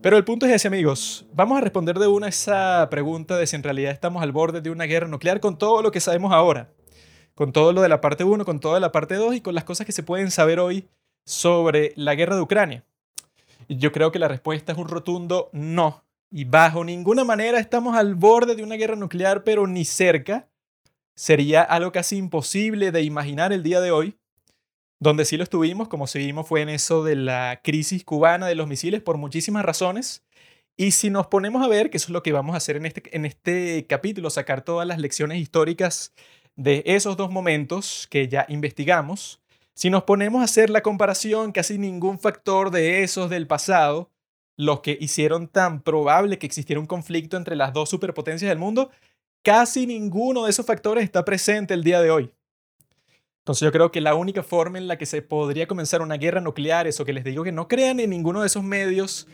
Pero 0.00 0.16
el 0.16 0.24
punto 0.24 0.46
es 0.46 0.52
ese, 0.52 0.68
amigos. 0.68 1.26
Vamos 1.32 1.58
a 1.58 1.60
responder 1.60 1.98
de 1.98 2.06
una 2.06 2.28
esa 2.28 2.88
pregunta 2.88 3.36
de 3.36 3.48
si 3.48 3.56
en 3.56 3.64
realidad 3.64 3.90
estamos 3.90 4.22
al 4.22 4.30
borde 4.30 4.60
de 4.60 4.70
una 4.70 4.84
guerra 4.84 5.08
nuclear 5.08 5.40
con 5.40 5.58
todo 5.58 5.82
lo 5.82 5.90
que 5.90 5.98
sabemos 5.98 6.32
ahora 6.32 6.70
con 7.34 7.52
todo 7.52 7.72
lo 7.72 7.82
de 7.82 7.88
la 7.88 8.00
parte 8.00 8.24
1, 8.24 8.44
con 8.44 8.60
todo 8.60 8.74
de 8.74 8.80
la 8.80 8.92
parte 8.92 9.16
2 9.16 9.36
y 9.36 9.40
con 9.40 9.54
las 9.54 9.64
cosas 9.64 9.86
que 9.86 9.92
se 9.92 10.02
pueden 10.02 10.30
saber 10.30 10.60
hoy 10.60 10.88
sobre 11.24 11.92
la 11.96 12.14
guerra 12.14 12.36
de 12.36 12.42
Ucrania. 12.42 12.84
Yo 13.68 13.92
creo 13.92 14.12
que 14.12 14.18
la 14.18 14.28
respuesta 14.28 14.72
es 14.72 14.78
un 14.78 14.88
rotundo 14.88 15.50
no. 15.52 16.04
Y 16.30 16.44
bajo 16.44 16.84
ninguna 16.84 17.24
manera 17.24 17.58
estamos 17.58 17.96
al 17.96 18.14
borde 18.14 18.54
de 18.56 18.62
una 18.62 18.76
guerra 18.76 18.96
nuclear, 18.96 19.44
pero 19.44 19.66
ni 19.66 19.84
cerca. 19.84 20.48
Sería 21.14 21.62
algo 21.62 21.92
casi 21.92 22.16
imposible 22.16 22.90
de 22.90 23.02
imaginar 23.02 23.52
el 23.52 23.62
día 23.62 23.80
de 23.80 23.90
hoy. 23.90 24.16
Donde 25.00 25.24
sí 25.24 25.36
lo 25.36 25.44
estuvimos, 25.44 25.88
como 25.88 26.06
seguimos, 26.06 26.48
fue 26.48 26.62
en 26.62 26.68
eso 26.68 27.04
de 27.04 27.16
la 27.16 27.60
crisis 27.62 28.04
cubana 28.04 28.46
de 28.46 28.54
los 28.54 28.66
misiles 28.66 29.02
por 29.02 29.16
muchísimas 29.16 29.64
razones. 29.64 30.24
Y 30.76 30.90
si 30.90 31.10
nos 31.10 31.28
ponemos 31.28 31.62
a 31.62 31.68
ver, 31.68 31.90
que 31.90 31.98
eso 31.98 32.06
es 32.06 32.10
lo 32.10 32.22
que 32.22 32.32
vamos 32.32 32.54
a 32.54 32.56
hacer 32.56 32.76
en 32.76 32.86
este, 32.86 33.16
en 33.16 33.24
este 33.24 33.86
capítulo, 33.86 34.28
sacar 34.30 34.62
todas 34.64 34.88
las 34.88 34.98
lecciones 34.98 35.38
históricas 35.38 36.12
de 36.56 36.82
esos 36.86 37.16
dos 37.16 37.30
momentos 37.30 38.06
que 38.10 38.28
ya 38.28 38.46
investigamos, 38.48 39.40
si 39.74 39.90
nos 39.90 40.04
ponemos 40.04 40.40
a 40.40 40.44
hacer 40.44 40.70
la 40.70 40.82
comparación, 40.82 41.50
casi 41.50 41.78
ningún 41.78 42.20
factor 42.20 42.70
de 42.70 43.02
esos 43.02 43.28
del 43.28 43.48
pasado, 43.48 44.08
los 44.56 44.80
que 44.80 44.96
hicieron 45.00 45.48
tan 45.48 45.82
probable 45.82 46.38
que 46.38 46.46
existiera 46.46 46.78
un 46.78 46.86
conflicto 46.86 47.36
entre 47.36 47.56
las 47.56 47.72
dos 47.72 47.90
superpotencias 47.90 48.48
del 48.48 48.58
mundo, 48.58 48.90
casi 49.42 49.86
ninguno 49.86 50.44
de 50.44 50.50
esos 50.50 50.64
factores 50.64 51.02
está 51.02 51.24
presente 51.24 51.74
el 51.74 51.82
día 51.82 52.00
de 52.00 52.12
hoy. 52.12 52.32
Entonces 53.40 53.66
yo 53.66 53.72
creo 53.72 53.90
que 53.90 54.00
la 54.00 54.14
única 54.14 54.42
forma 54.42 54.78
en 54.78 54.86
la 54.86 54.96
que 54.96 55.06
se 55.06 55.22
podría 55.22 55.66
comenzar 55.66 56.02
una 56.02 56.16
guerra 56.16 56.40
nuclear, 56.40 56.86
eso 56.86 57.04
que 57.04 57.12
les 57.12 57.24
digo 57.24 57.42
que 57.42 57.52
no 57.52 57.66
crean 57.66 57.98
en 58.00 58.10
ninguno 58.10 58.40
de 58.40 58.46
esos 58.46 58.62
medios 58.62 59.26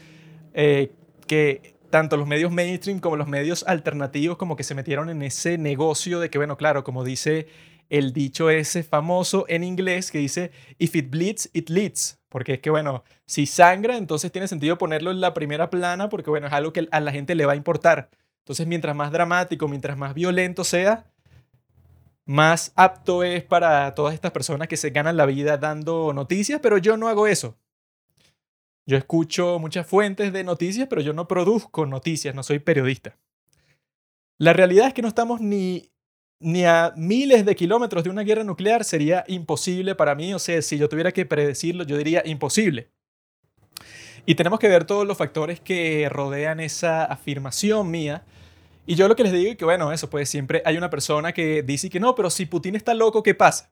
eh, 0.54 0.90
que 1.26 1.74
tanto 1.90 2.16
los 2.16 2.26
medios 2.26 2.52
mainstream 2.52 3.00
como 3.00 3.16
los 3.16 3.28
medios 3.28 3.64
alternativos 3.66 4.36
como 4.36 4.56
que 4.56 4.64
se 4.64 4.74
metieron 4.74 5.10
en 5.10 5.22
ese 5.22 5.58
negocio 5.58 6.20
de 6.20 6.30
que, 6.30 6.38
bueno, 6.38 6.56
claro, 6.56 6.84
como 6.84 7.04
dice 7.04 7.48
el 7.90 8.12
dicho 8.12 8.48
ese 8.50 8.82
famoso 8.82 9.44
en 9.48 9.64
inglés 9.64 10.10
que 10.10 10.18
dice, 10.18 10.52
if 10.78 10.94
it 10.94 11.10
bleeds, 11.10 11.50
it 11.52 11.68
leads. 11.68 12.18
Porque 12.28 12.54
es 12.54 12.60
que, 12.60 12.70
bueno, 12.70 13.02
si 13.26 13.46
sangra, 13.46 13.96
entonces 13.96 14.30
tiene 14.30 14.46
sentido 14.46 14.78
ponerlo 14.78 15.10
en 15.10 15.20
la 15.20 15.34
primera 15.34 15.68
plana 15.68 16.08
porque, 16.08 16.30
bueno, 16.30 16.46
es 16.46 16.52
algo 16.52 16.72
que 16.72 16.88
a 16.90 17.00
la 17.00 17.10
gente 17.10 17.34
le 17.34 17.44
va 17.44 17.52
a 17.52 17.56
importar. 17.56 18.08
Entonces, 18.38 18.66
mientras 18.66 18.94
más 18.94 19.10
dramático, 19.10 19.66
mientras 19.66 19.98
más 19.98 20.14
violento 20.14 20.62
sea, 20.64 21.10
más 22.24 22.72
apto 22.76 23.24
es 23.24 23.42
para 23.42 23.92
todas 23.94 24.14
estas 24.14 24.30
personas 24.30 24.68
que 24.68 24.76
se 24.76 24.90
ganan 24.90 25.16
la 25.16 25.26
vida 25.26 25.56
dando 25.56 26.12
noticias, 26.12 26.60
pero 26.62 26.78
yo 26.78 26.96
no 26.96 27.08
hago 27.08 27.26
eso. 27.26 27.58
Yo 28.90 28.96
escucho 28.96 29.60
muchas 29.60 29.86
fuentes 29.86 30.32
de 30.32 30.42
noticias, 30.42 30.88
pero 30.88 31.00
yo 31.00 31.12
no 31.12 31.28
produzco 31.28 31.86
noticias, 31.86 32.34
no 32.34 32.42
soy 32.42 32.58
periodista. 32.58 33.16
La 34.36 34.52
realidad 34.52 34.88
es 34.88 34.94
que 34.94 35.00
no 35.00 35.06
estamos 35.06 35.40
ni, 35.40 35.92
ni 36.40 36.64
a 36.64 36.92
miles 36.96 37.44
de 37.46 37.54
kilómetros 37.54 38.02
de 38.02 38.10
una 38.10 38.22
guerra 38.22 38.42
nuclear. 38.42 38.82
Sería 38.82 39.22
imposible 39.28 39.94
para 39.94 40.16
mí, 40.16 40.34
o 40.34 40.40
sea, 40.40 40.60
si 40.60 40.76
yo 40.76 40.88
tuviera 40.88 41.12
que 41.12 41.24
predecirlo, 41.24 41.84
yo 41.84 41.96
diría 41.96 42.24
imposible. 42.26 42.90
Y 44.26 44.34
tenemos 44.34 44.58
que 44.58 44.66
ver 44.66 44.86
todos 44.86 45.06
los 45.06 45.16
factores 45.16 45.60
que 45.60 46.08
rodean 46.08 46.58
esa 46.58 47.04
afirmación 47.04 47.92
mía. 47.92 48.24
Y 48.88 48.96
yo 48.96 49.06
lo 49.06 49.14
que 49.14 49.22
les 49.22 49.32
digo 49.32 49.52
es 49.52 49.56
que, 49.56 49.64
bueno, 49.64 49.92
eso, 49.92 50.10
pues 50.10 50.28
siempre 50.28 50.62
hay 50.64 50.76
una 50.76 50.90
persona 50.90 51.32
que 51.32 51.62
dice 51.62 51.90
que 51.90 52.00
no, 52.00 52.16
pero 52.16 52.28
si 52.28 52.44
Putin 52.44 52.74
está 52.74 52.92
loco, 52.92 53.22
¿qué 53.22 53.36
pasa? 53.36 53.70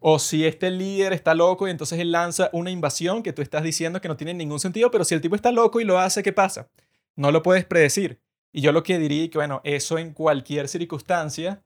O 0.00 0.18
si 0.18 0.46
este 0.46 0.70
líder 0.70 1.12
está 1.12 1.34
loco 1.34 1.68
y 1.68 1.70
entonces 1.70 1.98
él 2.00 2.10
lanza 2.10 2.50
una 2.52 2.70
invasión 2.70 3.22
que 3.22 3.32
tú 3.32 3.42
estás 3.42 3.62
diciendo 3.62 4.00
que 4.00 4.08
no 4.08 4.16
tiene 4.16 4.34
ningún 4.34 4.58
sentido, 4.58 4.90
pero 4.90 5.04
si 5.04 5.14
el 5.14 5.20
tipo 5.20 5.36
está 5.36 5.52
loco 5.52 5.80
y 5.80 5.84
lo 5.84 5.98
hace, 5.98 6.22
¿qué 6.22 6.32
pasa? 6.32 6.68
No 7.16 7.30
lo 7.30 7.42
puedes 7.42 7.66
predecir. 7.66 8.20
Y 8.52 8.62
yo 8.62 8.72
lo 8.72 8.82
que 8.82 8.98
diría 8.98 9.28
que, 9.30 9.38
bueno, 9.38 9.60
eso 9.62 9.98
en 9.98 10.12
cualquier 10.12 10.68
circunstancia 10.68 11.62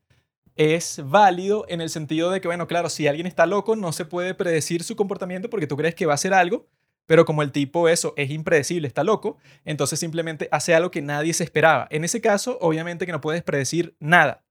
es 0.56 1.00
válido 1.04 1.64
en 1.68 1.80
el 1.80 1.90
sentido 1.90 2.30
de 2.30 2.40
que, 2.40 2.48
bueno, 2.48 2.66
claro, 2.66 2.88
si 2.88 3.06
alguien 3.06 3.26
está 3.26 3.46
loco, 3.46 3.76
no 3.76 3.92
se 3.92 4.04
puede 4.04 4.34
predecir 4.34 4.82
su 4.82 4.96
comportamiento 4.96 5.48
porque 5.48 5.66
tú 5.66 5.76
crees 5.76 5.94
que 5.94 6.06
va 6.06 6.12
a 6.12 6.14
hacer 6.14 6.34
algo, 6.34 6.68
pero 7.06 7.24
como 7.24 7.42
el 7.42 7.52
tipo 7.52 7.88
eso 7.88 8.14
es 8.16 8.30
impredecible, 8.30 8.88
está 8.88 9.04
loco, 9.04 9.38
entonces 9.64 9.98
simplemente 9.98 10.48
hace 10.50 10.74
algo 10.74 10.90
que 10.90 11.02
nadie 11.02 11.34
se 11.34 11.44
esperaba. 11.44 11.86
En 11.90 12.04
ese 12.04 12.20
caso, 12.20 12.58
obviamente 12.60 13.06
que 13.06 13.12
no 13.12 13.20
puedes 13.20 13.42
predecir 13.42 13.96
nada. 14.00 14.44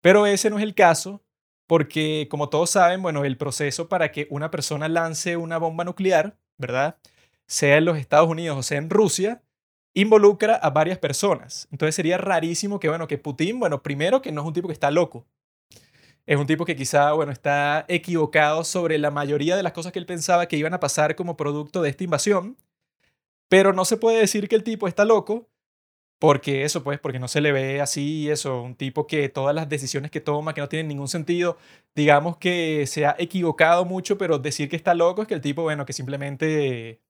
Pero 0.00 0.26
ese 0.26 0.50
no 0.50 0.58
es 0.58 0.62
el 0.62 0.74
caso 0.74 1.22
porque, 1.70 2.26
como 2.28 2.48
todos 2.48 2.70
saben, 2.70 3.00
bueno, 3.00 3.24
el 3.24 3.36
proceso 3.36 3.88
para 3.88 4.10
que 4.10 4.26
una 4.28 4.50
persona 4.50 4.88
lance 4.88 5.36
una 5.36 5.56
bomba 5.56 5.84
nuclear, 5.84 6.36
¿verdad? 6.58 6.96
Sea 7.46 7.76
en 7.76 7.84
los 7.84 7.96
Estados 7.96 8.28
Unidos 8.28 8.58
o 8.58 8.64
sea 8.64 8.76
en 8.78 8.90
Rusia, 8.90 9.44
involucra 9.94 10.56
a 10.56 10.70
varias 10.70 10.98
personas. 10.98 11.68
Entonces 11.70 11.94
sería 11.94 12.18
rarísimo 12.18 12.80
que, 12.80 12.88
bueno, 12.88 13.06
que 13.06 13.18
Putin, 13.18 13.60
bueno, 13.60 13.84
primero 13.84 14.20
que 14.20 14.32
no 14.32 14.40
es 14.40 14.48
un 14.48 14.52
tipo 14.52 14.66
que 14.66 14.72
está 14.72 14.90
loco. 14.90 15.28
Es 16.26 16.36
un 16.38 16.48
tipo 16.48 16.64
que 16.64 16.74
quizá, 16.74 17.12
bueno, 17.12 17.30
está 17.30 17.84
equivocado 17.86 18.64
sobre 18.64 18.98
la 18.98 19.12
mayoría 19.12 19.56
de 19.56 19.62
las 19.62 19.72
cosas 19.72 19.92
que 19.92 20.00
él 20.00 20.06
pensaba 20.06 20.46
que 20.46 20.56
iban 20.56 20.74
a 20.74 20.80
pasar 20.80 21.14
como 21.14 21.36
producto 21.36 21.82
de 21.82 21.90
esta 21.90 22.02
invasión. 22.02 22.56
Pero 23.48 23.72
no 23.72 23.84
se 23.84 23.96
puede 23.96 24.18
decir 24.18 24.48
que 24.48 24.56
el 24.56 24.64
tipo 24.64 24.88
está 24.88 25.04
loco, 25.04 25.48
porque 26.20 26.64
eso, 26.64 26.84
pues, 26.84 27.00
porque 27.00 27.18
no 27.18 27.28
se 27.28 27.40
le 27.40 27.52
ve 27.52 27.80
así, 27.80 28.30
eso, 28.30 28.62
un 28.62 28.76
tipo 28.76 29.06
que 29.06 29.28
todas 29.30 29.54
las 29.54 29.68
decisiones 29.68 30.10
que 30.12 30.20
toma, 30.20 30.54
que 30.54 30.60
no 30.60 30.68
tienen 30.68 30.88
ningún 30.88 31.08
sentido, 31.08 31.58
digamos 31.96 32.36
que 32.36 32.86
se 32.86 33.06
ha 33.06 33.16
equivocado 33.18 33.84
mucho, 33.86 34.18
pero 34.18 34.38
decir 34.38 34.68
que 34.68 34.76
está 34.76 34.94
loco 34.94 35.22
es 35.22 35.28
que 35.28 35.34
el 35.34 35.40
tipo, 35.40 35.62
bueno, 35.62 35.86
que 35.86 35.94
simplemente 35.94 37.00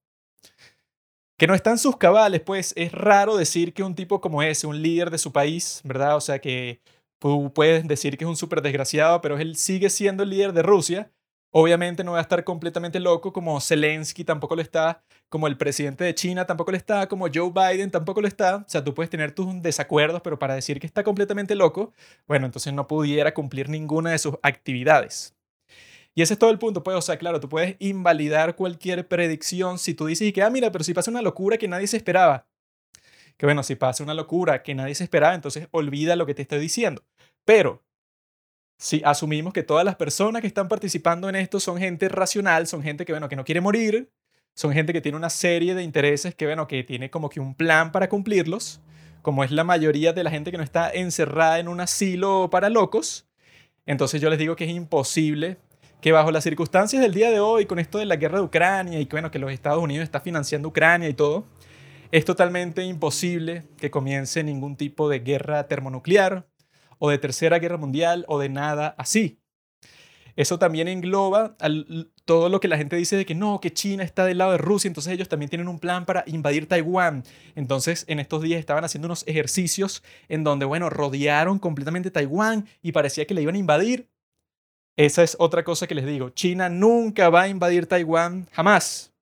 que 1.37 1.47
no 1.47 1.55
están 1.55 1.79
sus 1.79 1.97
cabales, 1.97 2.43
pues 2.43 2.75
es 2.77 2.93
raro 2.93 3.37
decir 3.37 3.73
que 3.73 3.83
un 3.83 3.95
tipo 3.95 4.21
como 4.21 4.43
ese, 4.43 4.67
un 4.67 4.83
líder 4.83 5.11
de 5.11 5.19
su 5.19 5.33
país, 5.33 5.81
¿verdad? 5.85 6.17
O 6.17 6.21
sea, 6.21 6.39
que 6.39 6.81
tú 7.19 7.53
puedes 7.55 7.89
decir 7.89 8.19
que 8.19 8.25
es 8.25 8.29
un 8.29 8.37
súper 8.37 8.61
desgraciado, 8.63 9.21
pero 9.23 9.39
él 9.39 9.57
sigue 9.57 9.91
siendo 9.91 10.23
el 10.23 10.31
líder 10.31 10.53
de 10.53 10.63
Rusia. 10.63 11.11
Obviamente 11.53 12.05
no 12.05 12.13
va 12.13 12.19
a 12.19 12.23
estar 12.23 12.45
completamente 12.45 13.01
loco 13.01 13.33
como 13.33 13.61
Zelensky 13.61 14.23
tampoco 14.25 14.55
lo 14.55 14.63
está, 14.63 15.03
como 15.29 15.49
el 15.49 15.57
presidente 15.57 16.05
de 16.05 16.15
China 16.15 16.47
tampoco 16.47 16.71
lo 16.71 16.77
está, 16.77 17.09
como 17.09 17.27
Joe 17.33 17.51
Biden 17.53 17.91
tampoco 17.91 18.21
lo 18.21 18.29
está. 18.29 18.57
O 18.57 18.65
sea, 18.69 18.85
tú 18.85 18.95
puedes 18.95 19.11
tener 19.11 19.33
tus 19.33 19.61
desacuerdos, 19.61 20.21
pero 20.23 20.39
para 20.39 20.55
decir 20.55 20.79
que 20.79 20.87
está 20.87 21.03
completamente 21.03 21.57
loco, 21.57 21.93
bueno, 22.29 22.47
entonces 22.47 22.73
no 22.73 22.87
pudiera 22.87 23.35
cumplir 23.35 23.69
ninguna 23.69 24.11
de 24.11 24.19
sus 24.19 24.35
actividades. 24.43 25.35
Y 26.15 26.23
ese 26.23 26.35
es 26.35 26.39
todo 26.39 26.51
el 26.51 26.59
punto, 26.59 26.83
pues, 26.83 26.97
o 26.97 27.03
sea, 27.03 27.19
claro, 27.19 27.41
tú 27.41 27.49
puedes 27.49 27.77
invalidar 27.79 28.57
cualquier 28.57 29.07
predicción 29.09 29.79
si 29.79 29.95
tú 29.95 30.07
dices 30.07 30.33
que, 30.33 30.43
ah, 30.43 30.51
mira, 30.51 30.71
pero 30.73 30.85
si 30.85 30.95
pasa 30.95 31.11
una 31.11 31.23
locura 31.23 31.57
que 31.57 31.69
nadie 31.69 31.87
se 31.87 31.97
esperaba. 31.97 32.47
Que 33.37 33.47
bueno, 33.47 33.63
si 33.63 33.75
pasa 33.75 34.05
una 34.05 34.15
locura 34.15 34.63
que 34.63 34.75
nadie 34.75 34.95
se 34.95 35.05
esperaba, 35.05 35.35
entonces 35.35 35.69
olvida 35.71 36.17
lo 36.17 36.27
que 36.27 36.35
te 36.35 36.43
estoy 36.43 36.59
diciendo. 36.61 37.03
Pero 37.45 37.83
si 38.81 39.03
asumimos 39.05 39.53
que 39.53 39.63
todas 39.63 39.85
las 39.85 39.97
personas 39.97 40.41
que 40.41 40.49
están 40.49 40.67
participando 40.67 41.29
en 41.29 41.37
esto 41.37 41.61
son 41.61 41.77
gente 41.77 42.09
racional, 42.09 42.67
son 42.67 42.83
gente 42.83 43.05
que, 43.05 43.13
bueno, 43.13 43.29
que 43.29 43.37
no 43.37 43.45
quiere 43.45 43.61
morir, 43.61 44.11
son 44.55 44.73
gente 44.73 44.95
que 44.95 45.03
tiene 45.03 45.19
una 45.19 45.29
serie 45.29 45.75
de 45.75 45.83
intereses 45.83 46.35
que, 46.35 46.47
bueno, 46.47 46.67
que 46.67 46.83
tiene 46.83 47.11
como 47.11 47.29
que 47.29 47.41
un 47.41 47.55
plan 47.55 47.93
para 47.93 48.09
cumplirlos, 48.09 48.81
como 49.21 49.45
es 49.45 49.51
la 49.51 49.65
mayoría 49.65 50.15
de 50.15 50.25
la 50.25 50.31
gente 50.31 50.51
que 50.51 50.57
no 50.57 50.63
está 50.63 50.91
encerrada 50.91 51.59
en 51.59 51.69
un 51.69 51.79
asilo 51.79 52.49
para 52.51 52.71
locos, 52.71 53.29
entonces 53.85 54.19
yo 54.19 54.31
les 54.31 54.39
digo 54.39 54.57
que 54.57 54.65
es 54.65 54.71
imposible 54.71 55.59
que 56.01 56.13
bajo 56.13 56.31
las 56.31 56.45
circunstancias 56.45 57.03
del 57.03 57.13
día 57.13 57.31
de 57.31 57.39
hoy, 57.39 57.67
con 57.67 57.81
esto 57.81 57.99
de 57.99 58.07
la 58.07 58.17
guerra 58.17 58.39
de 58.39 58.45
Ucrania 58.45 58.99
y 58.99 59.05
que, 59.05 59.15
bueno, 59.15 59.31
que 59.31 59.39
los 59.39 59.53
Estados 59.53 59.83
Unidos 59.83 60.05
está 60.05 60.21
financiando 60.21 60.69
Ucrania 60.69 61.11
y 61.11 61.15
todo, 61.15 61.45
es 62.13 62.25
totalmente 62.25 62.83
imposible 62.83 63.65
que 63.77 63.91
comience 63.91 64.43
ningún 64.43 64.77
tipo 64.77 65.11
de 65.11 65.19
guerra 65.19 65.69
termonuclear 65.69 66.47
o 67.01 67.11
de 67.11 67.19
tercera 67.19 67.59
guerra 67.59 67.77
mundial 67.77 68.25
o 68.29 68.39
de 68.39 68.49
nada 68.49 68.95
así. 68.97 69.41
Eso 70.37 70.61
también 70.61 70.87
engloba 70.87 71.57
todo 72.25 72.49
lo 72.49 72.61
que 72.61 72.69
la 72.69 72.77
gente 72.77 72.95
dice 72.95 73.17
de 73.17 73.27
que 73.27 73.35
no, 73.35 73.61
que 73.61 73.73
China 73.73 74.05
está 74.05 74.25
del 74.25 74.39
lado 74.39 74.53
de 74.53 74.59
Rusia, 74.59 74.87
entonces 74.87 75.13
ellos 75.13 75.29
también 75.29 75.51
tienen 75.51 75.67
un 75.67 75.81
plan 75.81 76.07
para 76.07 76.23
invadir 76.29 76.69
Taiwán. 76.69 77.25
Entonces, 77.57 78.05
en 78.07 78.21
estos 78.21 78.41
días 78.41 78.61
estaban 78.61 78.85
haciendo 78.85 79.07
unos 79.07 79.27
ejercicios 79.27 80.05
en 80.29 80.45
donde, 80.45 80.67
bueno, 80.67 80.89
rodearon 80.89 81.59
completamente 81.59 82.13
Taiwán 82.13 82.69
y 82.81 82.93
parecía 82.93 83.27
que 83.27 83.35
le 83.35 83.43
iban 83.43 83.57
a 83.57 83.59
invadir 83.59 84.09
esa 85.01 85.23
es 85.23 85.35
otra 85.39 85.65
cosa 85.65 85.87
que 85.87 85.95
les 85.95 86.05
digo. 86.05 86.29
China 86.29 86.69
nunca 86.69 87.31
va 87.31 87.43
a 87.43 87.49
invadir 87.49 87.87
Taiwán, 87.87 88.47
jamás. 88.53 89.15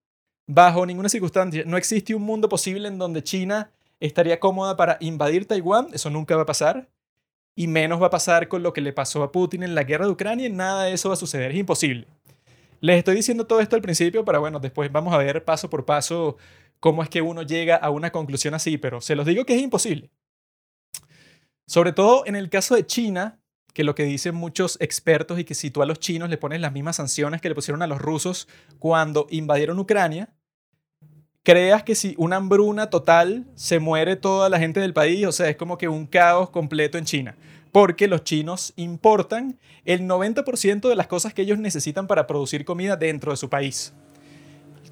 Bajo 0.45 0.85
ninguna 0.85 1.09
circunstancia. 1.09 1.63
No 1.67 1.77
existe 1.77 2.17
un 2.17 2.23
mundo 2.23 2.49
posible 2.49 2.89
en 2.89 2.99
donde 2.99 3.23
China 3.23 3.71
estaría 4.01 4.41
cómoda 4.41 4.77
para 4.77 4.97
invadir 4.99 5.47
Taiwán. 5.47 5.87
Eso 5.93 6.11
nunca 6.11 6.35
va 6.35 6.43
a 6.43 6.47
pasar. 6.47 6.89
Y 7.59 7.67
menos 7.67 8.01
va 8.01 8.07
a 8.07 8.11
pasar 8.11 8.47
con 8.47 8.63
lo 8.63 8.73
que 8.73 8.81
le 8.81 8.93
pasó 8.93 9.21
a 9.25 9.33
Putin 9.33 9.65
en 9.65 9.75
la 9.75 9.83
guerra 9.83 10.05
de 10.05 10.13
Ucrania. 10.13 10.49
Nada 10.49 10.85
de 10.85 10.93
eso 10.93 11.09
va 11.09 11.15
a 11.15 11.17
suceder. 11.17 11.51
Es 11.51 11.57
imposible. 11.57 12.07
Les 12.81 12.99
estoy 12.99 13.17
diciendo 13.17 13.49
todo 13.49 13.59
esto 13.59 13.75
al 13.75 13.83
principio 13.83 14.25
para, 14.25 14.39
bueno, 14.39 14.61
después 14.61 14.93
vamos 14.93 15.13
a 15.13 15.19
ver 15.19 15.45
paso 15.45 15.69
por 15.69 15.85
paso 15.85 16.37
cómo 16.79 17.03
es 17.03 17.09
que 17.09 17.21
uno 17.21 17.43
llega 17.43 17.75
a 17.75 17.91
una 17.91 18.13
conclusión 18.13 18.55
así, 18.55 18.79
pero 18.79 19.01
se 19.01 19.17
los 19.17 19.27
digo 19.27 19.45
que 19.45 19.57
es 19.57 19.61
imposible. 19.61 20.13
Sobre 21.67 21.91
todo 21.91 22.25
en 22.27 22.37
el 22.37 22.49
caso 22.49 22.77
de 22.77 22.87
China, 22.87 23.41
que 23.75 23.83
lo 23.83 23.97
que 23.97 24.05
dicen 24.05 24.37
muchos 24.37 24.81
expertos 24.81 25.41
y 25.41 25.45
que 25.45 25.57
si 25.57 25.73
tú 25.73 25.83
a 25.83 25.87
los 25.87 25.99
chinos 25.99 26.31
le 26.31 26.39
pones 26.39 26.61
las 26.61 26.73
mismas 26.73 26.95
sanciones 26.95 27.41
que 27.41 27.49
le 27.49 27.57
pusieron 27.57 27.83
a 27.83 27.89
los 27.89 28.01
rusos 28.01 28.47
cuando 28.79 29.27
invadieron 29.31 29.81
Ucrania, 29.81 30.33
creas 31.49 31.83
que 31.83 31.95
si 31.95 32.15
una 32.19 32.37
hambruna 32.37 32.91
total 32.91 33.47
se 33.55 33.79
muere 33.79 34.17
toda 34.17 34.51
la 34.51 34.59
gente 34.59 34.81
del 34.81 34.93
país, 34.93 35.25
o 35.25 35.33
sea, 35.33 35.49
es 35.49 35.57
como 35.57 35.79
que 35.79 35.89
un 35.89 36.05
caos 36.05 36.51
completo 36.51 36.99
en 36.99 37.07
China, 37.07 37.37
porque 37.73 38.07
los 38.07 38.23
chinos 38.23 38.75
importan 38.77 39.59
el 39.87 40.03
90% 40.03 40.91
de 40.91 40.95
las 40.95 41.07
cosas 41.07 41.33
que 41.33 41.41
ellos 41.41 41.59
necesitan 41.59 42.07
para 42.07 42.27
producir 42.27 42.67
comida 42.67 42.97
dentro 42.97 43.31
de 43.31 43.39
su 43.39 43.49
país 43.49 43.95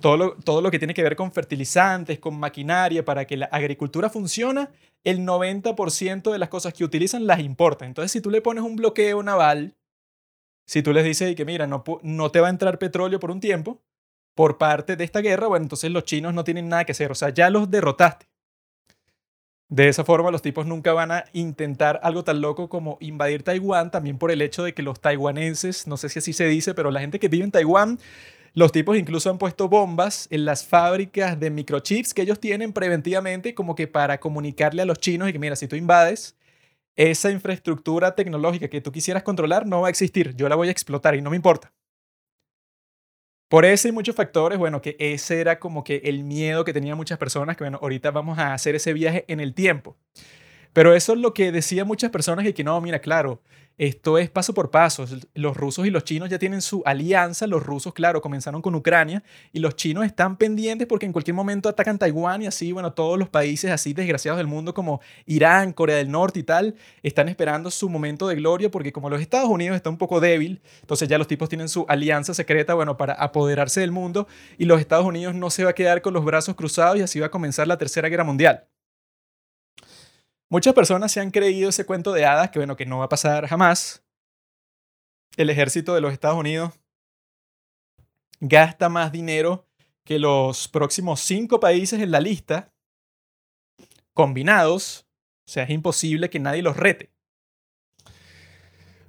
todo 0.00 0.16
lo, 0.16 0.34
todo 0.36 0.62
lo 0.62 0.70
que 0.70 0.78
tiene 0.78 0.94
que 0.94 1.02
ver 1.02 1.14
con 1.14 1.30
fertilizantes, 1.30 2.18
con 2.18 2.38
maquinaria, 2.38 3.04
para 3.04 3.26
que 3.26 3.36
la 3.36 3.46
agricultura 3.46 4.08
funcione, 4.08 4.68
el 5.04 5.26
90% 5.26 6.32
de 6.32 6.38
las 6.38 6.48
cosas 6.48 6.72
que 6.72 6.84
utilizan 6.84 7.26
las 7.26 7.40
importan. 7.40 7.88
Entonces, 7.88 8.12
si 8.12 8.22
tú 8.22 8.30
le 8.30 8.40
pones 8.40 8.64
un 8.64 8.76
bloqueo 8.76 9.22
naval, 9.22 9.74
si 10.66 10.82
tú 10.82 10.94
les 10.94 11.04
dices 11.04 11.34
que, 11.36 11.44
mira, 11.44 11.66
no, 11.66 11.84
no 12.02 12.30
te 12.30 12.40
va 12.40 12.46
a 12.46 12.50
entrar 12.50 12.78
petróleo 12.78 13.20
por 13.20 13.30
un 13.30 13.40
tiempo, 13.40 13.82
por 14.36 14.58
parte 14.58 14.94
de 14.94 15.02
esta 15.02 15.20
guerra, 15.20 15.48
bueno, 15.48 15.64
entonces 15.64 15.90
los 15.90 16.04
chinos 16.04 16.32
no 16.34 16.44
tienen 16.44 16.68
nada 16.68 16.84
que 16.84 16.92
hacer, 16.92 17.10
o 17.10 17.16
sea, 17.16 17.30
ya 17.30 17.50
los 17.50 17.68
derrotaste. 17.68 18.26
De 19.68 19.88
esa 19.88 20.04
forma, 20.04 20.30
los 20.30 20.42
tipos 20.42 20.66
nunca 20.66 20.92
van 20.92 21.10
a 21.10 21.24
intentar 21.32 21.98
algo 22.04 22.22
tan 22.22 22.40
loco 22.40 22.68
como 22.68 22.98
invadir 23.00 23.42
Taiwán, 23.42 23.90
también 23.90 24.18
por 24.18 24.30
el 24.30 24.40
hecho 24.42 24.62
de 24.62 24.74
que 24.74 24.82
los 24.82 25.00
taiwaneses, 25.00 25.88
no 25.88 25.96
sé 25.96 26.08
si 26.08 26.20
así 26.20 26.32
se 26.32 26.46
dice, 26.46 26.74
pero 26.74 26.92
la 26.92 27.00
gente 27.00 27.18
que 27.18 27.28
vive 27.28 27.42
en 27.42 27.50
Taiwán 27.50 27.98
los 28.52 28.72
tipos 28.72 28.96
incluso 28.96 29.28
han 29.28 29.36
puesto 29.36 29.68
bombas 29.68 30.28
en 30.30 30.44
las 30.44 30.64
fábricas 30.64 31.38
de 31.38 31.50
microchips 31.50 32.14
que 32.14 32.22
ellos 32.22 32.40
tienen 32.40 32.72
preventivamente 32.72 33.54
como 33.54 33.74
que 33.74 33.86
para 33.86 34.18
comunicarle 34.18 34.80
a 34.80 34.86
los 34.86 34.98
chinos 34.98 35.28
y 35.28 35.32
que 35.32 35.38
mira, 35.38 35.56
si 35.56 35.68
tú 35.68 35.76
invades, 35.76 36.36
esa 36.94 37.30
infraestructura 37.30 38.14
tecnológica 38.14 38.68
que 38.68 38.80
tú 38.80 38.92
quisieras 38.92 39.22
controlar 39.24 39.66
no 39.66 39.82
va 39.82 39.88
a 39.88 39.90
existir, 39.90 40.34
yo 40.36 40.48
la 40.48 40.56
voy 40.56 40.68
a 40.68 40.70
explotar 40.70 41.14
y 41.14 41.20
no 41.20 41.28
me 41.30 41.36
importa. 41.36 41.72
Por 43.48 43.64
eso 43.64 43.86
y 43.86 43.92
muchos 43.92 44.16
factores, 44.16 44.58
bueno, 44.58 44.82
que 44.82 44.96
ese 44.98 45.40
era 45.40 45.60
como 45.60 45.84
que 45.84 46.02
el 46.04 46.24
miedo 46.24 46.64
que 46.64 46.72
tenían 46.72 46.96
muchas 46.96 47.18
personas, 47.18 47.56
que 47.56 47.62
bueno, 47.64 47.78
ahorita 47.80 48.10
vamos 48.10 48.38
a 48.38 48.52
hacer 48.52 48.74
ese 48.74 48.92
viaje 48.92 49.24
en 49.28 49.38
el 49.38 49.54
tiempo. 49.54 49.96
Pero 50.72 50.94
eso 50.94 51.14
es 51.14 51.20
lo 51.20 51.34
que 51.34 51.52
decían 51.52 51.86
muchas 51.86 52.10
personas 52.10 52.46
y 52.46 52.52
que 52.52 52.64
no, 52.64 52.80
mira, 52.80 53.00
claro, 53.00 53.42
esto 53.78 54.16
es 54.16 54.30
paso 54.30 54.54
por 54.54 54.70
paso. 54.70 55.04
Los 55.34 55.56
rusos 55.56 55.86
y 55.86 55.90
los 55.90 56.04
chinos 56.04 56.30
ya 56.30 56.38
tienen 56.38 56.62
su 56.62 56.82
alianza. 56.86 57.46
Los 57.46 57.62
rusos, 57.62 57.92
claro, 57.92 58.22
comenzaron 58.22 58.62
con 58.62 58.74
Ucrania 58.74 59.22
y 59.52 59.58
los 59.58 59.76
chinos 59.76 60.06
están 60.06 60.36
pendientes 60.36 60.86
porque 60.86 61.04
en 61.04 61.12
cualquier 61.12 61.34
momento 61.34 61.68
atacan 61.68 61.98
Taiwán 61.98 62.42
y 62.42 62.46
así, 62.46 62.72
bueno, 62.72 62.94
todos 62.94 63.18
los 63.18 63.28
países 63.28 63.70
así 63.70 63.92
desgraciados 63.92 64.38
del 64.38 64.46
mundo 64.46 64.72
como 64.72 65.00
Irán, 65.26 65.72
Corea 65.72 65.96
del 65.96 66.10
Norte 66.10 66.40
y 66.40 66.42
tal, 66.42 66.74
están 67.02 67.28
esperando 67.28 67.70
su 67.70 67.90
momento 67.90 68.28
de 68.28 68.36
gloria 68.36 68.70
porque 68.70 68.92
como 68.92 69.10
los 69.10 69.20
Estados 69.20 69.50
Unidos 69.50 69.76
está 69.76 69.90
un 69.90 69.98
poco 69.98 70.20
débil, 70.20 70.62
entonces 70.80 71.08
ya 71.08 71.18
los 71.18 71.28
tipos 71.28 71.48
tienen 71.48 71.68
su 71.68 71.84
alianza 71.88 72.32
secreta, 72.32 72.74
bueno, 72.74 72.96
para 72.96 73.12
apoderarse 73.14 73.80
del 73.80 73.92
mundo 73.92 74.26
y 74.56 74.64
los 74.64 74.80
Estados 74.80 75.04
Unidos 75.04 75.34
no 75.34 75.50
se 75.50 75.64
va 75.64 75.70
a 75.70 75.74
quedar 75.74 76.00
con 76.00 76.14
los 76.14 76.24
brazos 76.24 76.54
cruzados 76.54 76.96
y 76.98 77.02
así 77.02 77.20
va 77.20 77.26
a 77.26 77.30
comenzar 77.30 77.66
la 77.66 77.76
Tercera 77.76 78.08
Guerra 78.08 78.24
Mundial. 78.24 78.64
Muchas 80.48 80.74
personas 80.74 81.10
se 81.10 81.20
han 81.20 81.30
creído 81.30 81.70
ese 81.70 81.84
cuento 81.84 82.12
de 82.12 82.24
hadas 82.24 82.50
que, 82.50 82.58
bueno, 82.58 82.76
que 82.76 82.86
no 82.86 82.98
va 82.98 83.06
a 83.06 83.08
pasar 83.08 83.46
jamás. 83.46 84.04
El 85.36 85.50
ejército 85.50 85.94
de 85.94 86.00
los 86.00 86.12
Estados 86.12 86.38
Unidos 86.38 86.72
gasta 88.40 88.88
más 88.88 89.12
dinero 89.12 89.66
que 90.04 90.18
los 90.18 90.68
próximos 90.68 91.20
cinco 91.20 91.58
países 91.58 92.00
en 92.00 92.10
la 92.10 92.20
lista 92.20 92.72
combinados. 94.14 95.06
O 95.46 95.50
sea, 95.50 95.64
es 95.64 95.70
imposible 95.70 96.30
que 96.30 96.38
nadie 96.38 96.62
los 96.62 96.76
rete. 96.76 97.15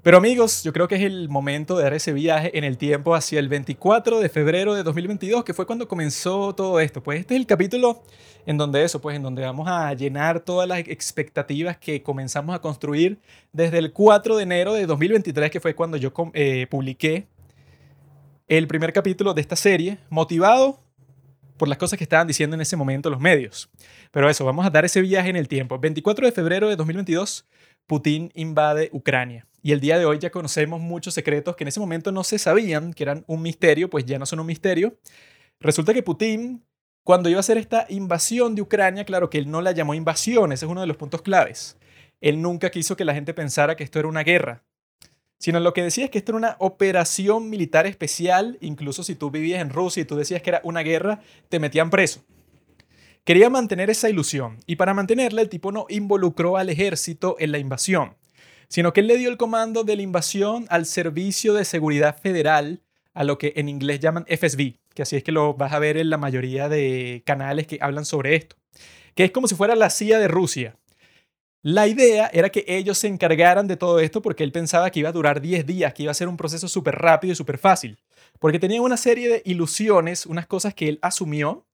Pero 0.04 0.18
amigos, 0.18 0.64
yo 0.64 0.72
creo 0.72 0.88
que 0.88 0.96
es 0.96 1.02
el 1.02 1.28
momento 1.28 1.76
de 1.76 1.84
dar 1.84 1.94
ese 1.94 2.14
viaje 2.14 2.58
en 2.58 2.64
el 2.64 2.78
tiempo 2.78 3.16
hacia 3.16 3.40
el 3.40 3.50
24 3.50 4.20
de 4.20 4.30
febrero 4.30 4.74
de 4.74 4.84
2022, 4.84 5.44
que 5.44 5.54
fue 5.54 5.66
cuando 5.66 5.88
comenzó 5.88 6.54
todo 6.56 6.80
esto. 6.80 7.02
Pues 7.04 7.20
este 7.20 7.36
es 7.36 7.42
el 7.42 7.48
capítulo 7.48 8.04
en 8.46 8.58
donde 8.58 8.84
eso, 8.84 9.02
pues 9.02 9.16
en 9.18 9.24
donde 9.24 9.42
vamos 9.42 9.68
a 9.68 9.94
llenar 9.94 10.40
todas 10.40 10.68
las 10.68 10.80
expectativas 10.80 11.78
que 11.78 12.04
comenzamos 12.04 12.56
a 12.56 12.60
construir 12.60 13.20
desde 13.52 13.80
el 13.80 13.92
4 13.92 14.38
de 14.38 14.44
enero 14.44 14.74
de 14.74 14.86
2023, 14.86 15.52
que 15.52 15.60
fue 15.60 15.76
cuando 15.76 15.98
yo 15.98 16.14
eh, 16.34 16.68
publiqué 16.70 17.28
el 18.48 18.68
primer 18.68 18.94
capítulo 18.94 19.34
de 19.34 19.42
esta 19.42 19.56
serie, 19.56 19.98
motivado 20.10 20.80
por 21.58 21.68
las 21.68 21.78
cosas 21.80 21.98
que 21.98 22.04
estaban 22.04 22.28
diciendo 22.28 22.56
en 22.56 22.62
ese 22.62 22.78
momento 22.78 23.10
los 23.10 23.20
medios. 23.20 23.70
Pero 24.12 24.30
eso, 24.30 24.46
vamos 24.46 24.66
a 24.66 24.70
dar 24.70 24.86
ese 24.86 25.02
viaje 25.02 25.30
en 25.30 25.36
el 25.36 25.48
tiempo. 25.48 25.78
24 25.80 26.26
de 26.28 26.32
febrero 26.32 26.70
de 26.70 26.76
2022, 26.76 27.46
Putin 27.88 28.32
invade 28.36 28.90
Ucrania. 28.94 29.47
Y 29.62 29.72
el 29.72 29.80
día 29.80 29.98
de 29.98 30.06
hoy 30.06 30.20
ya 30.20 30.30
conocemos 30.30 30.80
muchos 30.80 31.14
secretos 31.14 31.56
que 31.56 31.64
en 31.64 31.70
ese 31.70 31.80
momento 31.80 32.12
no 32.12 32.24
se 32.24 32.38
sabían, 32.38 32.94
que 32.94 33.04
eran 33.04 33.24
un 33.28 33.42
misterio, 33.42 33.90
pues 33.90 34.06
ya 34.06 34.20
no 34.20 34.26
son 34.26 34.40
un 34.40 34.46
misterio. 34.46 34.98
Resulta 35.60 35.94
que 35.94 36.04
Putin, 36.04 36.64
cuando 37.04 37.30
iba 37.30 37.38
a 37.38 37.42
hacer 37.42 37.58
esta 37.58 37.86
invasión 37.90 38.56
de 38.56 38.62
Ucrania, 38.62 39.06
claro 39.06 39.30
que 39.30 39.40
él 39.40 39.50
no 39.50 39.62
la 39.62 39.72
llamó 39.72 39.94
invasión, 39.94 40.52
ese 40.52 40.66
es 40.66 40.72
uno 40.72 40.82
de 40.82 40.88
los 40.88 40.98
puntos 40.98 41.22
claves. 41.22 41.78
Él 42.22 42.42
nunca 42.42 42.70
quiso 42.70 42.96
que 42.96 43.06
la 43.06 43.14
gente 43.14 43.34
pensara 43.34 43.76
que 43.76 43.84
esto 43.84 44.00
era 44.00 44.08
una 44.08 44.24
guerra, 44.24 44.64
sino 45.40 45.60
lo 45.60 45.74
que 45.74 45.84
decía 45.84 46.06
es 46.06 46.12
que 46.12 46.18
esto 46.20 46.32
era 46.32 46.38
una 46.38 46.56
operación 46.60 47.50
militar 47.50 47.86
especial, 47.88 48.58
incluso 48.62 49.04
si 49.04 49.16
tú 49.16 49.30
vivías 49.32 49.62
en 49.62 49.70
Rusia 49.70 50.02
y 50.02 50.06
tú 50.06 50.16
decías 50.16 50.42
que 50.42 50.50
era 50.52 50.62
una 50.64 50.82
guerra, 50.82 51.22
te 51.50 51.60
metían 51.60 51.90
preso. 51.90 52.24
Quería 53.24 53.50
mantener 53.50 53.90
esa 53.90 54.10
ilusión 54.10 54.58
y 54.66 54.78
para 54.78 54.94
mantenerla 54.94 55.42
el 55.42 55.50
tipo 55.50 55.72
no 55.72 55.86
involucró 55.90 56.58
al 56.58 56.70
ejército 56.70 57.36
en 57.40 57.52
la 57.52 57.58
invasión 57.58 58.16
sino 58.68 58.94
que 58.94 59.02
él 59.02 59.08
le 59.08 59.18
dio 59.18 59.30
el 59.30 59.38
comando 59.38 59.84
de 59.84 59.96
la 59.96 60.02
invasión 60.02 60.66
al 60.70 60.86
Servicio 60.86 61.54
de 61.54 61.66
Seguridad 61.66 62.18
Federal, 62.18 62.82
a 63.14 63.24
lo 63.24 63.38
que 63.38 63.54
en 63.56 63.70
inglés 63.70 64.00
llaman 64.00 64.26
FSB, 64.28 64.76
que 64.94 65.02
así 65.02 65.16
es 65.16 65.24
que 65.24 65.32
lo 65.32 65.54
vas 65.54 65.74
a 65.74 65.80
ver 65.80 65.98
en 65.98 66.10
la 66.10 66.18
mayoría 66.18 66.70
de 66.70 67.24
canales 67.26 67.68
que 67.68 67.80
hablan 67.82 68.06
sobre 68.06 68.36
esto, 68.36 68.56
que 69.16 69.26
es 69.26 69.32
como 69.32 69.48
si 69.48 69.56
fuera 69.56 69.76
la 69.76 69.90
CIA 69.90 70.20
de 70.20 70.28
Rusia. 70.28 70.78
La 71.64 71.88
idea 71.88 72.30
era 72.32 72.50
que 72.50 72.64
ellos 72.68 72.98
se 72.98 73.08
encargaran 73.08 73.68
de 73.68 73.78
todo 73.78 74.00
esto 74.00 74.22
porque 74.22 74.44
él 74.44 74.52
pensaba 74.52 74.90
que 74.90 75.00
iba 75.00 75.10
a 75.10 75.14
durar 75.14 75.42
10 75.42 75.66
días, 75.66 75.94
que 75.94 76.04
iba 76.04 76.12
a 76.12 76.16
ser 76.16 76.28
un 76.28 76.38
proceso 76.38 76.68
súper 76.68 76.96
rápido 76.96 77.34
y 77.34 77.36
súper 77.36 77.58
fácil, 77.58 77.98
porque 78.40 78.60
tenía 78.60 78.82
una 78.82 78.98
serie 78.98 79.30
de 79.30 79.42
ilusiones, 79.46 80.26
unas 80.26 80.48
cosas 80.48 80.74
que 80.74 80.88
él 80.88 81.00
asumió 81.02 81.67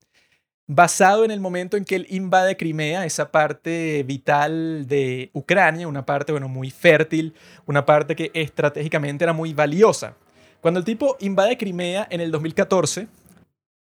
basado 0.67 1.25
en 1.25 1.31
el 1.31 1.39
momento 1.39 1.77
en 1.77 1.85
que 1.85 1.95
él 1.95 2.07
invade 2.09 2.57
Crimea, 2.57 3.05
esa 3.05 3.31
parte 3.31 4.03
vital 4.03 4.87
de 4.87 5.29
Ucrania, 5.33 5.87
una 5.87 6.05
parte, 6.05 6.31
bueno, 6.31 6.47
muy 6.47 6.71
fértil, 6.71 7.33
una 7.65 7.85
parte 7.85 8.15
que 8.15 8.31
estratégicamente 8.33 9.23
era 9.23 9.33
muy 9.33 9.53
valiosa. 9.53 10.15
Cuando 10.61 10.79
el 10.79 10.85
tipo 10.85 11.17
invade 11.19 11.57
Crimea 11.57 12.07
en 12.09 12.21
el 12.21 12.31
2014, 12.31 13.07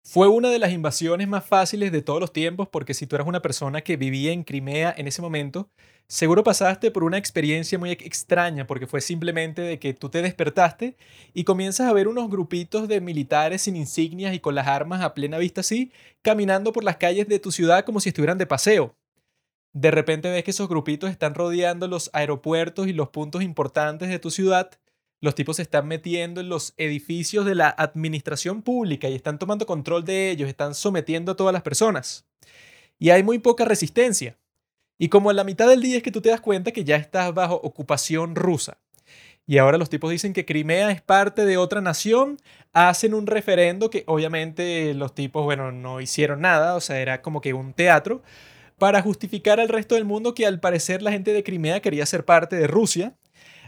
fue 0.09 0.29
una 0.29 0.49
de 0.49 0.57
las 0.57 0.71
invasiones 0.71 1.27
más 1.27 1.45
fáciles 1.45 1.91
de 1.91 2.01
todos 2.01 2.21
los 2.21 2.31
tiempos 2.31 2.69
porque 2.69 2.93
si 2.93 3.05
tú 3.05 3.17
eras 3.17 3.27
una 3.27 3.41
persona 3.41 3.81
que 3.81 3.97
vivía 3.97 4.31
en 4.31 4.45
Crimea 4.45 4.95
en 4.97 5.05
ese 5.05 5.21
momento, 5.21 5.69
seguro 6.07 6.45
pasaste 6.45 6.91
por 6.91 7.03
una 7.03 7.17
experiencia 7.17 7.77
muy 7.77 7.91
extraña 7.91 8.65
porque 8.65 8.87
fue 8.87 9.01
simplemente 9.01 9.61
de 9.61 9.79
que 9.79 9.93
tú 9.93 10.07
te 10.07 10.21
despertaste 10.21 10.95
y 11.33 11.43
comienzas 11.43 11.89
a 11.89 11.93
ver 11.93 12.07
unos 12.07 12.29
grupitos 12.29 12.87
de 12.87 13.01
militares 13.01 13.63
sin 13.63 13.75
insignias 13.75 14.33
y 14.33 14.39
con 14.39 14.55
las 14.55 14.67
armas 14.67 15.01
a 15.01 15.13
plena 15.13 15.39
vista 15.39 15.59
así, 15.59 15.91
caminando 16.21 16.71
por 16.71 16.85
las 16.85 16.95
calles 16.95 17.27
de 17.27 17.39
tu 17.39 17.51
ciudad 17.51 17.83
como 17.83 17.99
si 17.99 18.07
estuvieran 18.07 18.37
de 18.37 18.45
paseo. 18.45 18.95
De 19.73 19.91
repente 19.91 20.31
ves 20.31 20.45
que 20.45 20.51
esos 20.51 20.69
grupitos 20.69 21.11
están 21.11 21.35
rodeando 21.35 21.89
los 21.89 22.09
aeropuertos 22.13 22.87
y 22.87 22.93
los 22.93 23.09
puntos 23.09 23.43
importantes 23.43 24.07
de 24.07 24.19
tu 24.19 24.31
ciudad 24.31 24.71
los 25.19 25.35
tipos 25.35 25.55
se 25.55 25.63
están 25.63 25.87
metiendo 25.87 26.41
en 26.41 26.49
los 26.49 26.73
edificios 26.77 27.45
de 27.45 27.55
la 27.55 27.69
administración 27.69 28.61
pública 28.61 29.09
y 29.09 29.15
están 29.15 29.39
tomando 29.39 29.65
control 29.65 30.05
de 30.05 30.29
ellos, 30.29 30.47
están 30.47 30.75
sometiendo 30.75 31.31
a 31.31 31.35
todas 31.35 31.53
las 31.53 31.63
personas. 31.63 32.27
Y 32.99 33.09
hay 33.09 33.23
muy 33.23 33.39
poca 33.39 33.65
resistencia. 33.65 34.37
Y 34.99 35.09
como 35.09 35.29
en 35.29 35.37
la 35.37 35.43
mitad 35.43 35.67
del 35.67 35.81
día 35.81 35.97
es 35.97 36.03
que 36.03 36.11
tú 36.11 36.21
te 36.21 36.29
das 36.29 36.41
cuenta 36.41 36.71
que 36.71 36.83
ya 36.83 36.95
estás 36.95 37.33
bajo 37.33 37.55
ocupación 37.55 38.35
rusa. 38.35 38.79
Y 39.45 39.59
ahora 39.59 39.77
los 39.77 39.89
tipos 39.89 40.11
dicen 40.11 40.33
que 40.33 40.45
Crimea 40.45 40.91
es 40.91 41.01
parte 41.01 41.45
de 41.45 41.57
otra 41.57 41.79
nación, 41.79 42.37
hacen 42.73 43.13
un 43.13 43.27
referendo 43.27 43.89
que 43.89 44.03
obviamente 44.05 44.93
los 44.93 45.15
tipos, 45.15 45.45
bueno, 45.45 45.71
no 45.71 46.01
hicieron 46.01 46.41
nada, 46.41 46.75
o 46.75 46.81
sea, 46.81 46.99
era 46.99 47.21
como 47.21 47.39
que 47.39 47.53
un 47.53 47.73
teatro, 47.73 48.21
para 48.77 49.01
justificar 49.01 49.59
al 49.59 49.69
resto 49.69 49.95
del 49.95 50.03
mundo 50.05 50.33
que 50.33 50.45
al 50.45 50.59
parecer 50.59 51.01
la 51.01 51.11
gente 51.11 51.31
de 51.31 51.43
Crimea 51.43 51.79
quería 51.79 52.05
ser 52.05 52.25
parte 52.25 52.57
de 52.57 52.67
Rusia 52.67 53.15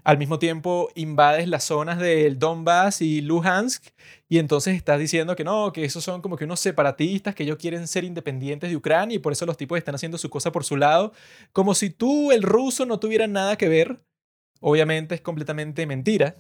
al 0.04 0.18
mismo 0.18 0.40
tiempo 0.40 0.90
invades 0.96 1.48
las 1.48 1.64
zonas 1.64 2.00
del 2.00 2.40
Donbass 2.40 3.02
y 3.02 3.22
Luhansk 3.22 3.88
y 4.28 4.38
entonces 4.38 4.76
estás 4.76 5.00
diciendo 5.00 5.36
que 5.36 5.44
no, 5.44 5.74
que 5.74 5.84
esos 5.84 6.04
son 6.04 6.22
como 6.22 6.38
que 6.38 6.46
unos 6.46 6.60
separatistas 6.60 7.36
que 7.36 7.44
ellos 7.44 7.58
quieren 7.58 7.88
ser 7.88 8.04
independientes 8.04 8.70
de 8.70 8.76
Ucrania 8.76 9.16
y 9.16 9.20
por 9.20 9.34
eso 9.34 9.46
los 9.46 9.58
tipos 9.58 9.78
están 9.78 9.96
haciendo 9.96 10.18
su 10.18 10.30
cosa 10.30 10.52
por 10.52 10.64
su 10.64 10.78
lado, 10.78 11.14
como 11.52 11.74
si 11.74 11.90
tú, 11.90 12.32
el 12.32 12.44
ruso, 12.44 12.86
no 12.86 13.00
tuvieran 13.00 13.34
nada 13.34 13.58
que 13.58 13.70
ver. 13.70 14.00
Obviamente 14.62 15.16
es 15.16 15.22
completamente 15.22 15.86
mentira. 15.86 16.36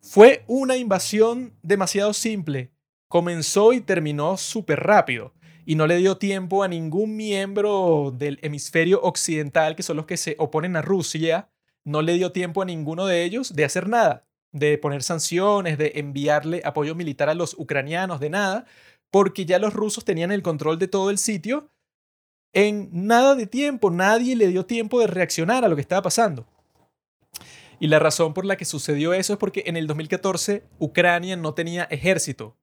Fue 0.00 0.44
una 0.46 0.76
invasión 0.76 1.54
demasiado 1.62 2.12
simple. 2.14 2.72
Comenzó 3.08 3.72
y 3.72 3.80
terminó 3.80 4.36
súper 4.36 4.80
rápido 4.80 5.34
y 5.66 5.74
no 5.74 5.86
le 5.86 5.98
dio 5.98 6.16
tiempo 6.16 6.62
a 6.62 6.68
ningún 6.68 7.16
miembro 7.16 8.12
del 8.16 8.38
hemisferio 8.42 9.00
occidental, 9.02 9.76
que 9.76 9.82
son 9.82 9.96
los 9.96 10.06
que 10.06 10.16
se 10.16 10.34
oponen 10.38 10.74
a 10.74 10.82
Rusia, 10.82 11.48
no 11.84 12.02
le 12.02 12.14
dio 12.14 12.32
tiempo 12.32 12.62
a 12.62 12.64
ninguno 12.64 13.06
de 13.06 13.24
ellos 13.24 13.54
de 13.54 13.64
hacer 13.64 13.88
nada, 13.88 14.26
de 14.52 14.78
poner 14.78 15.02
sanciones, 15.02 15.78
de 15.78 15.92
enviarle 15.96 16.62
apoyo 16.64 16.94
militar 16.94 17.28
a 17.28 17.34
los 17.34 17.54
ucranianos, 17.58 18.20
de 18.20 18.30
nada, 18.30 18.66
porque 19.10 19.44
ya 19.44 19.58
los 19.58 19.74
rusos 19.74 20.04
tenían 20.04 20.32
el 20.32 20.42
control 20.42 20.78
de 20.78 20.88
todo 20.88 21.10
el 21.10 21.18
sitio. 21.18 21.70
En 22.52 22.88
nada 22.92 23.34
de 23.34 23.46
tiempo, 23.46 23.90
nadie 23.90 24.36
le 24.36 24.48
dio 24.48 24.66
tiempo 24.66 25.00
de 25.00 25.06
reaccionar 25.06 25.64
a 25.64 25.68
lo 25.68 25.76
que 25.76 25.82
estaba 25.82 26.02
pasando. 26.02 26.46
Y 27.78 27.86
la 27.86 27.98
razón 27.98 28.34
por 28.34 28.44
la 28.44 28.56
que 28.56 28.64
sucedió 28.66 29.14
eso 29.14 29.32
es 29.32 29.38
porque 29.38 29.64
en 29.66 29.76
el 29.76 29.86
2014 29.86 30.64
Ucrania 30.78 31.36
no 31.36 31.54
tenía 31.54 31.84
ejército. 31.84 32.56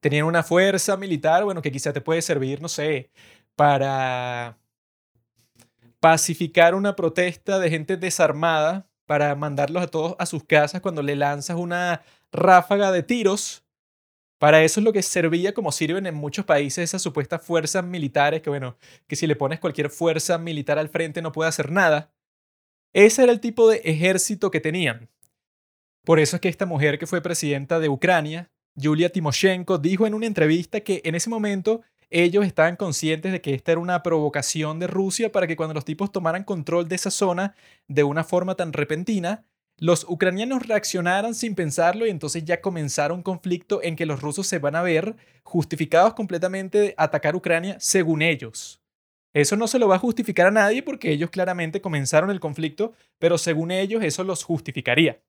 Tenían 0.00 0.26
una 0.26 0.42
fuerza 0.42 0.96
militar, 0.96 1.44
bueno, 1.44 1.62
que 1.62 1.72
quizá 1.72 1.92
te 1.92 2.00
puede 2.00 2.22
servir, 2.22 2.62
no 2.62 2.68
sé, 2.68 3.10
para 3.56 4.58
pacificar 6.04 6.74
una 6.74 6.96
protesta 6.96 7.58
de 7.58 7.70
gente 7.70 7.96
desarmada 7.96 8.86
para 9.06 9.34
mandarlos 9.36 9.82
a 9.82 9.86
todos 9.86 10.14
a 10.18 10.26
sus 10.26 10.44
casas 10.44 10.82
cuando 10.82 11.02
le 11.02 11.16
lanzas 11.16 11.56
una 11.56 12.02
ráfaga 12.30 12.92
de 12.92 13.02
tiros. 13.02 13.64
Para 14.38 14.62
eso 14.64 14.80
es 14.80 14.84
lo 14.84 14.92
que 14.92 15.02
servía 15.02 15.54
como 15.54 15.72
sirven 15.72 16.04
en 16.04 16.14
muchos 16.14 16.44
países 16.44 16.84
esas 16.84 17.00
supuestas 17.00 17.40
fuerzas 17.40 17.86
militares 17.86 18.42
que 18.42 18.50
bueno, 18.50 18.76
que 19.06 19.16
si 19.16 19.26
le 19.26 19.34
pones 19.34 19.60
cualquier 19.60 19.88
fuerza 19.88 20.36
militar 20.36 20.78
al 20.78 20.90
frente 20.90 21.22
no 21.22 21.32
puede 21.32 21.48
hacer 21.48 21.72
nada. 21.72 22.12
Ese 22.92 23.22
era 23.22 23.32
el 23.32 23.40
tipo 23.40 23.66
de 23.66 23.76
ejército 23.76 24.50
que 24.50 24.60
tenían. 24.60 25.08
Por 26.04 26.20
eso 26.20 26.36
es 26.36 26.42
que 26.42 26.50
esta 26.50 26.66
mujer 26.66 26.98
que 26.98 27.06
fue 27.06 27.22
presidenta 27.22 27.80
de 27.80 27.88
Ucrania, 27.88 28.50
Yulia 28.74 29.08
Timoshenko, 29.08 29.78
dijo 29.78 30.06
en 30.06 30.12
una 30.12 30.26
entrevista 30.26 30.80
que 30.80 31.00
en 31.06 31.14
ese 31.14 31.30
momento 31.30 31.80
ellos 32.14 32.46
estaban 32.46 32.76
conscientes 32.76 33.32
de 33.32 33.40
que 33.40 33.54
esta 33.54 33.72
era 33.72 33.80
una 33.80 34.04
provocación 34.04 34.78
de 34.78 34.86
Rusia 34.86 35.32
para 35.32 35.48
que 35.48 35.56
cuando 35.56 35.74
los 35.74 35.84
tipos 35.84 36.12
tomaran 36.12 36.44
control 36.44 36.86
de 36.86 36.94
esa 36.94 37.10
zona 37.10 37.56
de 37.88 38.04
una 38.04 38.22
forma 38.22 38.54
tan 38.54 38.72
repentina, 38.72 39.44
los 39.78 40.06
ucranianos 40.08 40.64
reaccionaran 40.64 41.34
sin 41.34 41.56
pensarlo 41.56 42.06
y 42.06 42.10
entonces 42.10 42.44
ya 42.44 42.60
comenzaron 42.60 43.18
un 43.18 43.22
conflicto 43.24 43.82
en 43.82 43.96
que 43.96 44.06
los 44.06 44.22
rusos 44.22 44.46
se 44.46 44.60
van 44.60 44.76
a 44.76 44.82
ver 44.82 45.16
justificados 45.42 46.14
completamente 46.14 46.78
de 46.78 46.94
atacar 46.96 47.34
Ucrania 47.34 47.78
según 47.80 48.22
ellos. 48.22 48.80
Eso 49.32 49.56
no 49.56 49.66
se 49.66 49.80
lo 49.80 49.88
va 49.88 49.96
a 49.96 49.98
justificar 49.98 50.46
a 50.46 50.52
nadie 50.52 50.84
porque 50.84 51.10
ellos 51.10 51.30
claramente 51.30 51.80
comenzaron 51.80 52.30
el 52.30 52.38
conflicto, 52.38 52.92
pero 53.18 53.38
según 53.38 53.72
ellos 53.72 54.04
eso 54.04 54.22
los 54.22 54.44
justificaría. 54.44 55.20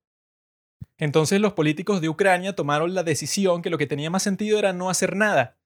Entonces 0.99 1.41
los 1.41 1.53
políticos 1.53 1.99
de 1.99 2.09
Ucrania 2.09 2.53
tomaron 2.53 2.93
la 2.93 3.01
decisión 3.01 3.63
que 3.63 3.71
lo 3.71 3.79
que 3.79 3.87
tenía 3.87 4.11
más 4.11 4.21
sentido 4.21 4.59
era 4.59 4.71
no 4.71 4.91
hacer 4.91 5.15
nada, 5.15 5.57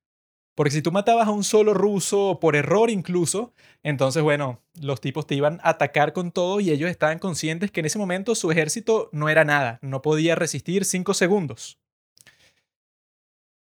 porque 0.60 0.72
si 0.72 0.82
tú 0.82 0.91
matabas 0.91 1.30
a 1.30 1.32
un 1.32 1.45
solo 1.45 1.74
ruso, 1.74 2.38
por 2.41 2.58
error 2.58 2.89
incluso, 2.89 3.54
entonces, 3.82 4.22
bueno, 4.22 4.62
los 4.82 5.00
tipos 5.00 5.26
te 5.26 5.36
iban 5.36 5.62
a 5.63 5.69
atacar 5.69 6.12
con 6.12 6.34
todo 6.34 6.60
y 6.60 6.69
ellos 6.69 6.91
estaban 6.91 7.17
conscientes 7.17 7.72
que 7.72 7.80
en 7.80 7.86
ese 7.86 7.98
momento 7.98 8.36
su 8.36 8.52
ejército 8.52 9.08
no 9.13 9.30
era 9.30 9.45
nada, 9.45 9.80
no 9.82 10.02
podía 10.02 10.36
resistir 10.36 10.84
cinco 10.84 11.13
segundos. 11.13 11.80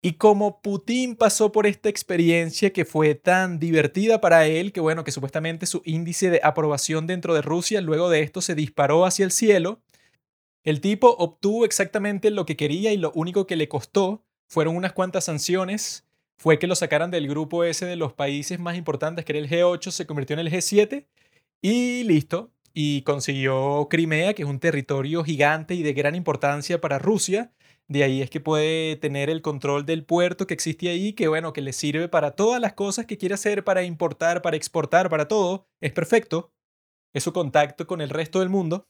Y 0.02 0.14
como 0.14 0.62
Putin 0.62 1.18
pasó 1.18 1.52
por 1.52 1.68
esta 1.68 1.90
experiencia 1.90 2.72
que 2.72 2.86
fue 2.86 3.14
tan 3.14 3.60
divertida 3.60 4.22
para 4.22 4.48
él, 4.48 4.72
que 4.72 4.80
bueno, 4.80 5.04
que 5.04 5.12
supuestamente 5.12 5.66
su 5.66 5.82
índice 5.84 6.30
de 6.30 6.40
aprobación 6.46 7.08
dentro 7.08 7.34
de 7.34 7.42
Rusia 7.42 7.82
luego 7.82 8.10
de 8.10 8.22
esto 8.22 8.40
se 8.40 8.56
disparó 8.56 9.06
hacia 9.06 9.26
el 9.26 9.32
cielo, 9.32 9.82
el 10.64 10.80
tipo 10.80 11.14
obtuvo 11.20 11.66
exactamente 11.66 12.32
lo 12.32 12.46
que 12.46 12.56
quería 12.56 12.94
y 12.94 12.98
lo 12.98 13.12
único 13.16 13.46
que 13.48 13.58
le 13.58 13.68
costó 13.68 14.24
fueron 14.48 14.78
unas 14.78 14.94
cuantas 14.94 15.26
sanciones 15.26 16.06
fue 16.38 16.60
que 16.60 16.68
lo 16.68 16.76
sacaran 16.76 17.12
del 17.12 17.28
grupo 17.28 17.64
ese 17.64 17.86
de 17.86 17.96
los 17.96 18.14
países 18.14 18.60
más 18.60 18.78
importantes, 18.78 19.26
que 19.26 19.34
era 19.34 19.40
el 19.40 19.50
G8, 19.50 19.92
se 19.92 20.06
convirtió 20.06 20.34
en 20.36 20.42
el 20.42 20.52
G7 20.52 21.08
y 21.62 22.04
listo. 22.04 22.52
y 22.78 23.04
consiguió 23.04 23.88
Crimea, 23.90 24.34
que 24.34 24.44
es 24.44 24.50
un 24.50 24.60
territorio 24.60 25.24
gigante 25.24 25.76
y 25.76 25.84
de 25.84 25.94
gran 25.94 26.14
importancia 26.16 26.82
para 26.82 27.00
Rusia. 27.00 27.54
De 27.88 28.04
ahí 28.04 28.22
es 28.22 28.30
que 28.30 28.42
puede 28.42 28.98
tener 28.98 29.30
el 29.30 29.42
control 29.42 29.86
del 29.86 30.04
puerto 30.06 30.46
que 30.48 30.54
existe 30.54 30.90
ahí, 30.90 31.14
que 31.14 31.28
bueno, 31.30 31.54
que 31.54 31.62
le 31.62 31.72
sirve 31.72 32.10
para 32.10 32.32
todas 32.32 32.60
las 32.60 32.74
cosas 32.74 33.06
que 33.06 33.18
quiere 33.18 33.36
hacer, 33.36 33.64
para 33.64 33.84
importar, 33.84 34.42
para 34.42 34.58
exportar, 34.58 35.10
para 35.10 35.28
todo. 35.28 35.68
Es 35.82 35.94
perfecto. 35.94 36.52
Es 37.14 37.24
su 37.24 37.32
contacto 37.32 37.88
con 37.88 38.02
el 38.02 38.10
resto 38.10 38.40
del 38.42 38.50
mundo. 38.50 38.88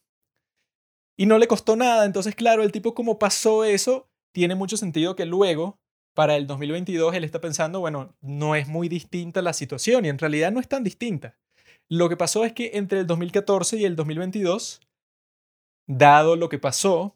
Y 1.18 1.28
no 1.28 1.38
le 1.38 1.48
costó 1.48 1.76
nada. 1.76 2.06
Entonces, 2.06 2.36
claro, 2.36 2.64
el 2.64 2.72
tipo 2.72 2.96
como 2.96 3.20
pasó 3.20 3.64
eso, 3.66 4.10
tiene 4.34 4.56
mucho 4.56 4.78
sentido 4.78 5.16
que 5.16 5.26
luego, 5.26 5.80
para 6.16 6.38
el 6.38 6.48
2022, 6.48 7.14
él 7.14 7.24
está 7.24 7.40
pensando, 7.40 7.82
bueno, 7.82 8.16
no 8.22 8.56
es 8.56 8.68
muy 8.68 8.90
distinta 8.90 9.42
la 9.44 9.54
situación 9.54 10.06
y 10.06 10.10
en 10.10 10.18
realidad 10.18 10.52
no 10.52 10.60
es 10.60 10.68
tan 10.68 10.84
distinta. 10.84 11.36
Lo 11.90 12.10
que 12.10 12.18
pasó 12.18 12.46
es 12.46 12.54
que 12.54 12.72
entre 12.76 13.02
el 13.02 13.08
2014 13.08 13.78
y 13.78 13.86
el 13.86 13.96
2022, 13.96 14.82
dado 15.86 16.36
lo 16.36 16.50
que 16.50 16.58
pasó, 16.58 17.16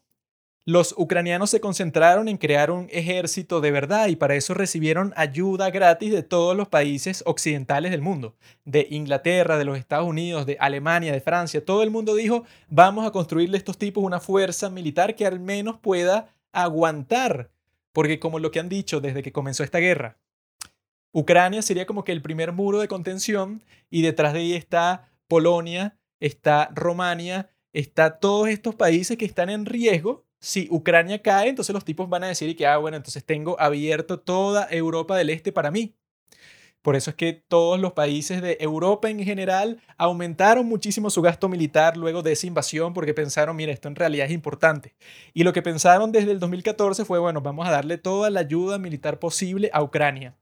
los 0.66 0.94
ucranianos 0.98 1.48
se 1.48 1.60
concentraron 1.60 2.28
en 2.28 2.36
crear 2.36 2.70
un 2.70 2.88
ejército 2.90 3.62
de 3.62 3.70
verdad 3.70 4.08
y 4.08 4.16
para 4.16 4.34
eso 4.34 4.52
recibieron 4.52 5.14
ayuda 5.16 5.70
gratis 5.70 6.12
de 6.12 6.22
todos 6.22 6.54
los 6.54 6.68
países 6.68 7.22
occidentales 7.26 7.90
del 7.90 8.02
mundo, 8.02 8.36
de 8.66 8.86
Inglaterra, 8.90 9.56
de 9.56 9.64
los 9.64 9.78
Estados 9.78 10.06
Unidos, 10.06 10.44
de 10.44 10.58
Alemania, 10.60 11.12
de 11.12 11.22
Francia. 11.22 11.64
Todo 11.64 11.82
el 11.82 11.90
mundo 11.90 12.14
dijo, 12.14 12.44
vamos 12.68 13.06
a 13.06 13.10
construirle 13.10 13.56
a 13.56 13.58
estos 13.58 13.78
tipos 13.78 14.04
una 14.04 14.20
fuerza 14.20 14.68
militar 14.68 15.16
que 15.16 15.26
al 15.26 15.40
menos 15.40 15.78
pueda 15.78 16.28
aguantar. 16.52 17.50
Porque 17.92 18.20
como 18.20 18.38
lo 18.38 18.50
que 18.50 18.60
han 18.60 18.68
dicho 18.68 19.00
desde 19.00 19.22
que 19.22 19.32
comenzó 19.32 19.64
esta 19.64 19.78
guerra, 19.78 20.18
Ucrania 21.12 21.62
sería 21.62 21.86
como 21.86 22.04
que 22.04 22.12
el 22.12 22.22
primer 22.22 22.52
muro 22.52 22.78
de 22.78 22.88
contención 22.88 23.64
y 23.90 24.02
detrás 24.02 24.32
de 24.32 24.40
ahí 24.40 24.54
está 24.54 25.10
Polonia, 25.26 25.98
está 26.20 26.70
Romania, 26.74 27.50
está 27.72 28.18
todos 28.18 28.48
estos 28.48 28.74
países 28.74 29.16
que 29.16 29.24
están 29.24 29.50
en 29.50 29.66
riesgo 29.66 30.24
si 30.40 30.68
Ucrania 30.70 31.20
cae, 31.20 31.50
entonces 31.50 31.74
los 31.74 31.84
tipos 31.84 32.08
van 32.08 32.24
a 32.24 32.28
decir 32.28 32.56
que, 32.56 32.66
ah, 32.66 32.78
bueno, 32.78 32.96
entonces 32.96 33.24
tengo 33.24 33.60
abierto 33.60 34.20
toda 34.20 34.66
Europa 34.70 35.16
del 35.16 35.30
Este 35.30 35.52
para 35.52 35.70
mí. 35.70 35.94
Por 36.82 36.96
eso 36.96 37.10
es 37.10 37.16
que 37.16 37.34
todos 37.34 37.78
los 37.78 37.92
países 37.92 38.40
de 38.40 38.56
Europa 38.60 39.10
en 39.10 39.22
general 39.22 39.82
aumentaron 39.98 40.66
muchísimo 40.66 41.10
su 41.10 41.20
gasto 41.20 41.48
militar 41.48 41.96
luego 41.96 42.22
de 42.22 42.32
esa 42.32 42.46
invasión 42.46 42.94
porque 42.94 43.12
pensaron, 43.12 43.54
mira, 43.56 43.72
esto 43.72 43.88
en 43.88 43.96
realidad 43.96 44.26
es 44.26 44.32
importante. 44.32 44.94
Y 45.34 45.44
lo 45.44 45.52
que 45.52 45.60
pensaron 45.60 46.10
desde 46.10 46.32
el 46.32 46.38
2014 46.40 47.04
fue, 47.04 47.18
bueno, 47.18 47.42
vamos 47.42 47.68
a 47.68 47.70
darle 47.70 47.98
toda 47.98 48.30
la 48.30 48.40
ayuda 48.40 48.78
militar 48.78 49.18
posible 49.18 49.68
a 49.74 49.82
Ucrania. 49.82 50.34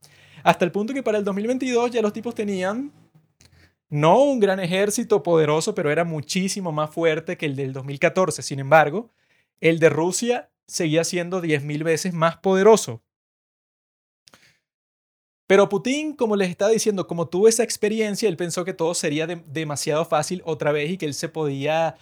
Hasta 0.43 0.63
el 0.63 0.71
punto 0.71 0.93
que 0.93 1.03
para 1.03 1.17
el 1.17 1.25
2022 1.25 1.91
ya 1.91 2.01
los 2.01 2.13
tipos 2.13 2.33
tenían 2.33 2.93
no 3.89 4.21
un 4.23 4.39
gran 4.39 4.59
ejército 4.59 5.23
poderoso, 5.23 5.73
pero 5.75 5.91
era 5.91 6.05
muchísimo 6.05 6.71
más 6.71 6.91
fuerte 6.91 7.37
que 7.37 7.47
el 7.47 7.55
del 7.55 7.73
2014. 7.73 8.43
Sin 8.43 8.59
embargo, 8.59 9.09
el 9.59 9.79
de 9.79 9.89
Rusia 9.89 10.49
seguía 10.67 11.03
siendo 11.03 11.41
10.000 11.41 11.83
veces 11.83 12.13
más 12.13 12.37
poderoso. 12.37 13.01
Pero 15.49 15.67
Putin, 15.67 16.13
como 16.13 16.35
les 16.35 16.51
estaba 16.51 16.69
diciendo, 16.69 17.07
como 17.07 17.27
tuvo 17.27 17.47
esa 17.47 17.63
experiencia, 17.63 18.29
él 18.29 18.37
pensó 18.37 18.63
que 18.63 18.75
todo 18.75 18.93
sería 18.93 19.25
demasiado 19.25 20.05
fácil 20.05 20.43
otra 20.45 20.71
vez 20.71 20.91
y 20.91 20.97
que 20.99 21.07
él 21.07 21.15
se 21.15 21.27
podía 21.27 21.95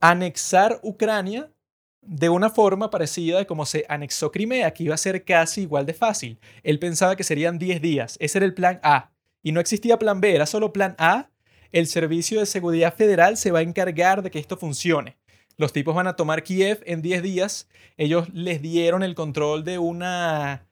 anexar 0.00 0.80
Ucrania 0.82 1.52
de 2.00 2.30
una 2.30 2.48
forma 2.48 2.88
parecida 2.88 3.40
a 3.40 3.44
como 3.44 3.66
se 3.66 3.84
anexó 3.90 4.32
Crimea, 4.32 4.72
que 4.72 4.84
iba 4.84 4.94
a 4.94 4.96
ser 4.96 5.22
casi 5.22 5.60
igual 5.60 5.84
de 5.84 5.92
fácil. 5.92 6.40
Él 6.62 6.78
pensaba 6.78 7.14
que 7.14 7.24
serían 7.24 7.58
10 7.58 7.82
días. 7.82 8.16
Ese 8.20 8.38
era 8.38 8.46
el 8.46 8.54
plan 8.54 8.80
A. 8.82 9.12
Y 9.42 9.52
no 9.52 9.60
existía 9.60 9.98
plan 9.98 10.22
B, 10.22 10.34
era 10.34 10.46
solo 10.46 10.72
plan 10.72 10.94
A. 10.96 11.28
El 11.72 11.86
Servicio 11.88 12.40
de 12.40 12.46
Seguridad 12.46 12.94
Federal 12.94 13.36
se 13.36 13.50
va 13.50 13.58
a 13.58 13.62
encargar 13.62 14.22
de 14.22 14.30
que 14.30 14.38
esto 14.38 14.56
funcione. 14.56 15.18
Los 15.58 15.74
tipos 15.74 15.94
van 15.94 16.06
a 16.06 16.16
tomar 16.16 16.42
Kiev 16.42 16.82
en 16.86 17.02
10 17.02 17.22
días. 17.22 17.68
Ellos 17.98 18.30
les 18.32 18.62
dieron 18.62 19.02
el 19.02 19.14
control 19.14 19.62
de 19.62 19.76
una 19.76 20.71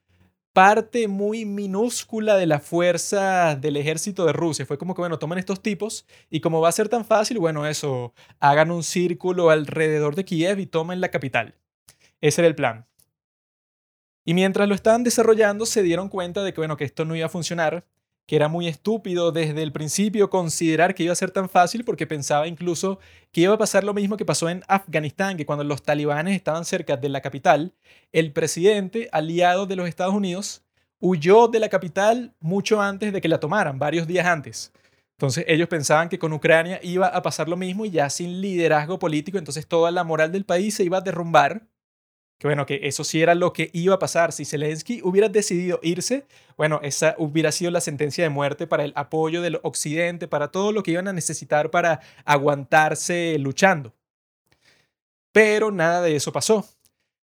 parte 0.53 1.09
muy 1.09 1.45
minúscula 1.45 2.37
de 2.37 2.47
la 2.47 2.59
fuerza 2.59 3.57
del 3.57 3.77
ejército 3.77 4.27
de 4.27 4.33
Rusia. 4.33 4.67
Fue 4.67 4.79
como 4.79 4.95
que, 4.95 5.03
bueno, 5.03 5.19
toman 5.19 5.39
estos 5.39 5.63
tipos 5.63 6.07
y 6.29 6.41
como 6.41 6.61
va 6.61 6.69
a 6.69 6.73
ser 6.73 6.89
tan 6.89 7.05
fácil, 7.05 7.39
bueno, 7.39 7.67
eso, 7.67 8.15
hagan 8.41 8.71
un 8.71 8.83
círculo 8.83 9.51
alrededor 9.51 10.17
de 10.17 10.25
Kiev 10.25 10.59
y 10.59 10.67
tomen 10.67 11.01
la 11.01 11.11
capital. 11.11 11.55
Ese 12.21 12.41
era 12.41 12.49
el 12.49 12.55
plan. 12.55 12.87
Y 14.25 14.35
mientras 14.35 14.69
lo 14.69 14.75
estaban 14.75 15.03
desarrollando, 15.05 15.67
se 15.67 15.83
dieron 15.83 16.09
cuenta 16.09 16.43
de 16.43 16.53
que, 16.53 16.61
bueno, 16.61 16.77
que 16.77 16.85
esto 16.85 17.05
no 17.05 17.17
iba 17.17 17.27
a 17.27 17.31
funcionar 17.31 17.87
que 18.31 18.37
era 18.37 18.47
muy 18.47 18.69
estúpido 18.69 19.33
desde 19.33 19.61
el 19.61 19.73
principio 19.73 20.31
considerar 20.31 20.95
que 20.95 21.03
iba 21.03 21.13
a 21.13 21.17
ser 21.17 21.33
tan 21.33 21.49
fácil 21.49 21.85
porque 21.85 22.07
pensaba 22.07 22.47
incluso 22.47 23.01
que 23.33 23.41
iba 23.41 23.55
a 23.55 23.59
pasar 23.59 23.83
lo 23.83 23.93
mismo 23.93 24.17
que 24.17 24.25
pasó 24.25 24.49
en 24.49 24.63
Afganistán, 24.69 25.37
que 25.37 25.45
cuando 25.45 25.65
los 25.65 25.83
talibanes 25.83 26.37
estaban 26.37 26.65
cerca 26.65 26.97
de 26.97 27.09
la 27.09 27.23
capital, 27.23 27.75
el 28.13 28.33
presidente 28.33 29.09
aliado 29.11 29.67
de 29.67 29.75
los 29.75 29.89
Estados 29.89 30.15
Unidos 30.15 30.63
huyó 31.01 31.49
de 31.49 31.59
la 31.59 31.69
capital 31.69 32.33
mucho 32.39 32.81
antes 32.81 33.13
de 33.13 33.21
que 33.21 33.27
la 33.27 33.41
tomaran, 33.41 33.81
varios 33.81 34.07
días 34.07 34.27
antes. 34.27 34.73
Entonces 35.19 35.45
ellos 35.49 35.67
pensaban 35.67 36.09
que 36.09 36.21
con 36.21 36.33
Ucrania 36.33 36.79
iba 36.85 37.09
a 37.09 37.23
pasar 37.23 37.49
lo 37.49 37.57
mismo 37.57 37.85
y 37.85 37.91
ya 37.91 38.09
sin 38.11 38.41
liderazgo 38.41 39.01
político, 39.01 39.39
entonces 39.39 39.67
toda 39.67 39.91
la 39.91 40.05
moral 40.05 40.31
del 40.31 40.45
país 40.45 40.77
se 40.77 40.85
iba 40.85 40.99
a 40.99 41.01
derrumbar 41.01 41.67
que 42.41 42.49
bueno, 42.49 42.65
que 42.65 42.81
eso 42.85 43.05
sí 43.05 43.21
era 43.21 43.35
lo 43.35 43.53
que 43.53 43.69
iba 43.75 43.95
a 43.95 43.99
pasar. 43.99 44.33
Si 44.33 44.47
Zelensky 44.47 45.03
hubiera 45.05 45.29
decidido 45.29 45.79
irse, 45.83 46.25
bueno, 46.57 46.81
esa 46.83 47.15
hubiera 47.19 47.53
sido 47.53 47.71
la 47.71 47.83
sentencia 47.83 48.25
de 48.25 48.31
muerte 48.31 48.67
para 48.67 48.83
el 48.83 48.95
apoyo 48.97 49.43
del 49.43 49.61
Occidente, 49.63 50.27
para 50.27 50.49
todo 50.49 50.73
lo 50.73 50.83
que 50.83 50.93
iban 50.93 51.07
a 51.07 51.13
necesitar 51.13 51.71
para 51.71 52.01
aguantarse 52.25 53.37
luchando. 53.39 53.93
Pero 55.33 55.71
nada 55.71 56.01
de 56.01 56.17
eso 56.17 56.33
pasó. 56.33 56.67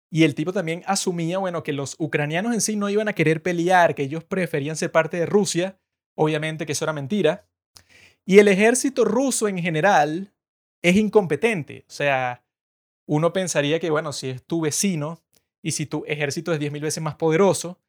Y 0.10 0.24
el 0.24 0.36
tipo 0.36 0.54
también 0.54 0.84
asumía, 0.86 1.38
bueno, 1.38 1.64
que 1.64 1.74
los 1.74 1.98
ucranianos 2.00 2.54
en 2.54 2.62
sí 2.62 2.78
no 2.78 2.90
iban 2.90 3.10
a 3.10 3.14
querer 3.14 3.44
pelear, 3.44 3.96
que 3.96 4.04
ellos 4.04 4.24
preferían 4.24 4.78
ser 4.78 4.94
parte 4.94 5.18
de 5.18 5.26
Rusia. 5.26 5.78
Obviamente 6.16 6.66
que 6.66 6.72
eso 6.72 6.86
era 6.86 6.94
mentira. 6.94 7.46
Y 8.26 8.40
el 8.40 8.48
ejército 8.48 9.04
ruso 9.04 9.50
en 9.50 9.58
general 9.58 10.32
es 10.82 10.96
incompetente. 10.96 11.84
O 11.90 11.92
sea, 11.92 12.43
uno 13.06 13.34
pensaría 13.34 13.80
que, 13.80 13.90
bueno, 13.90 14.14
si 14.14 14.30
es 14.30 14.44
tu 14.44 14.62
vecino 14.62 15.22
y 15.62 15.72
si 15.72 15.86
tu 15.86 16.04
ejército 16.08 16.54
es 16.54 16.60
10.000 16.60 16.82
veces 16.82 17.04
más 17.04 17.16
poderoso, 17.16 17.80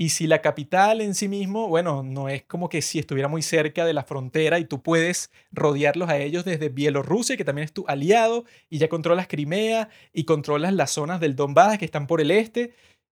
y 0.00 0.08
si 0.08 0.26
la 0.26 0.40
capital 0.40 1.02
en 1.02 1.14
sí 1.14 1.28
mismo, 1.28 1.68
bueno, 1.68 2.02
no 2.02 2.30
es 2.30 2.42
como 2.44 2.70
que 2.70 2.80
si 2.80 2.98
estuviera 2.98 3.28
muy 3.28 3.42
cerca 3.42 3.84
de 3.84 3.92
la 3.92 4.02
frontera 4.02 4.58
y 4.58 4.64
tú 4.64 4.82
puedes 4.82 5.30
rodearlos 5.52 6.08
a 6.08 6.16
ellos 6.16 6.46
desde 6.46 6.70
Bielorrusia, 6.70 7.36
que 7.36 7.44
también 7.44 7.66
es 7.66 7.74
tu 7.74 7.84
aliado, 7.86 8.46
y 8.70 8.78
ya 8.78 8.88
controlas 8.88 9.28
Crimea 9.28 9.90
y 10.14 10.24
controlas 10.24 10.72
las 10.72 10.90
zonas 10.90 11.20
del 11.20 11.36
Donbass 11.36 11.76
que 11.76 11.84
están 11.84 12.06
por 12.06 12.22
el 12.22 12.30
este, 12.30 12.72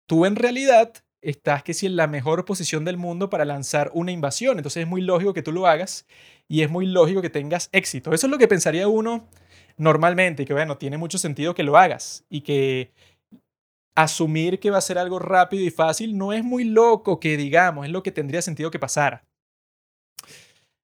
tú 0.08 0.26
en 0.26 0.36
realidad 0.36 0.92
estás 1.22 1.62
que 1.62 1.76
si 1.76 1.86
en 1.86 1.96
la 1.96 2.08
mejor 2.08 2.46
posición 2.46 2.84
del 2.84 2.98
mundo 2.98 3.30
para 3.30 3.46
lanzar 3.46 3.92
una 3.94 4.12
invasión. 4.12 4.58
Entonces 4.58 4.82
es 4.82 4.90
muy 4.90 5.02
lógico 5.02 5.34
que 5.34 5.44
tú 5.44 5.52
lo 5.52 5.68
hagas 5.68 6.08
y 6.48 6.64
es 6.64 6.72
muy 6.72 6.88
lógico 6.88 7.22
que 7.22 7.30
tengas 7.30 7.70
éxito. 7.74 8.12
Eso 8.12 8.26
es 8.26 8.32
lo 8.32 8.40
que 8.40 8.48
pensaría 8.48 8.88
uno 8.88 9.28
normalmente 9.78 10.46
que, 10.46 10.54
bueno, 10.54 10.78
tiene 10.78 10.98
mucho 10.98 11.18
sentido 11.18 11.54
que 11.54 11.64
lo 11.64 11.78
hagas 11.78 12.26
y 12.30 12.42
que 12.42 12.92
asumir 13.96 14.60
que 14.60 14.72
va 14.72 14.78
a 14.78 14.82
ser 14.82 14.98
algo 14.98 15.20
rápido 15.20 15.64
y 15.64 15.70
fácil 15.70 16.18
no 16.18 16.34
es 16.34 16.44
muy 16.44 16.64
loco 16.64 17.20
que 17.20 17.38
digamos, 17.38 17.86
es 17.86 17.92
lo 17.92 18.04
que 18.04 18.12
tendría 18.12 18.42
sentido 18.42 18.72
que 18.72 18.80
pasara. 18.80 19.26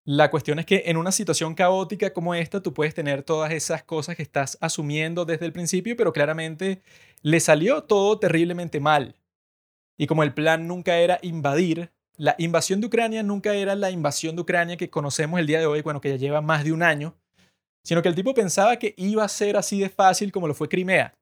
La 0.03 0.31
cuestión 0.31 0.57
es 0.57 0.65
que 0.65 0.83
en 0.85 0.95
una 0.95 1.11
situación 1.11 1.53
caótica 1.53 2.13
como 2.13 2.33
esta, 2.33 2.63
tú 2.63 2.73
puedes 2.73 2.93
tener 2.93 3.23
todas 3.23 3.51
esas 3.51 3.83
cosas 3.83 4.15
que 4.15 4.23
estás 4.23 4.57
asumiendo 4.61 5.25
desde 5.25 5.45
el 5.45 5.51
principio, 5.51 5.97
pero 5.97 6.13
claramente 6.13 6.81
le 7.23 7.41
salió 7.41 7.83
todo 7.83 8.17
terriblemente 8.17 8.79
mal. 8.79 9.17
Y 9.97 10.07
como 10.07 10.23
el 10.23 10.33
plan 10.33 10.65
nunca 10.65 10.97
era 10.97 11.19
invadir, 11.23 11.91
la 12.15 12.35
invasión 12.37 12.79
de 12.79 12.87
Ucrania 12.87 13.21
nunca 13.21 13.53
era 13.53 13.75
la 13.75 13.91
invasión 13.91 14.35
de 14.37 14.43
Ucrania 14.43 14.77
que 14.77 14.89
conocemos 14.89 15.41
el 15.41 15.47
día 15.47 15.59
de 15.59 15.65
hoy, 15.65 15.81
bueno, 15.81 15.99
que 15.99 16.09
ya 16.09 16.15
lleva 16.15 16.39
más 16.39 16.63
de 16.63 16.71
un 16.71 16.83
año, 16.83 17.15
sino 17.87 18.01
que 18.01 18.09
el 18.09 18.15
tipo 18.15 18.33
pensaba 18.33 18.75
que 18.75 18.93
iba 18.97 19.23
a 19.23 19.29
ser 19.29 19.55
así 19.55 19.79
de 19.79 19.87
fácil 19.87 20.33
como 20.33 20.45
lo 20.45 20.53
fue 20.53 20.67
Crimea. 20.67 21.13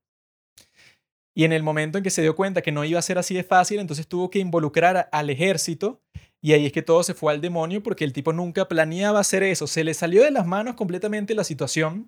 Y 1.35 1.43
en 1.43 1.53
el 1.53 1.61
momento 1.61 1.99
en 1.99 2.03
que 2.03 2.09
se 2.09 2.23
dio 2.23 2.35
cuenta 2.35 2.63
que 2.63 2.71
no 2.71 2.83
iba 2.83 2.97
a 2.97 3.03
ser 3.03 3.19
así 3.19 3.35
de 3.35 3.43
fácil, 3.43 3.77
entonces 3.77 4.07
tuvo 4.07 4.31
que 4.31 4.39
involucrar 4.39 5.07
al 5.11 5.29
ejército 5.29 6.01
y 6.41 6.53
ahí 6.53 6.65
es 6.65 6.71
que 6.71 6.81
todo 6.81 7.03
se 7.03 7.13
fue 7.13 7.31
al 7.31 7.39
demonio 7.39 7.83
porque 7.83 8.03
el 8.03 8.13
tipo 8.13 8.33
nunca 8.33 8.67
planeaba 8.67 9.19
hacer 9.19 9.43
eso. 9.43 9.67
Se 9.67 9.83
le 9.83 9.93
salió 9.93 10.23
de 10.23 10.31
las 10.31 10.47
manos 10.47 10.73
completamente 10.73 11.35
la 11.35 11.43
situación 11.43 12.07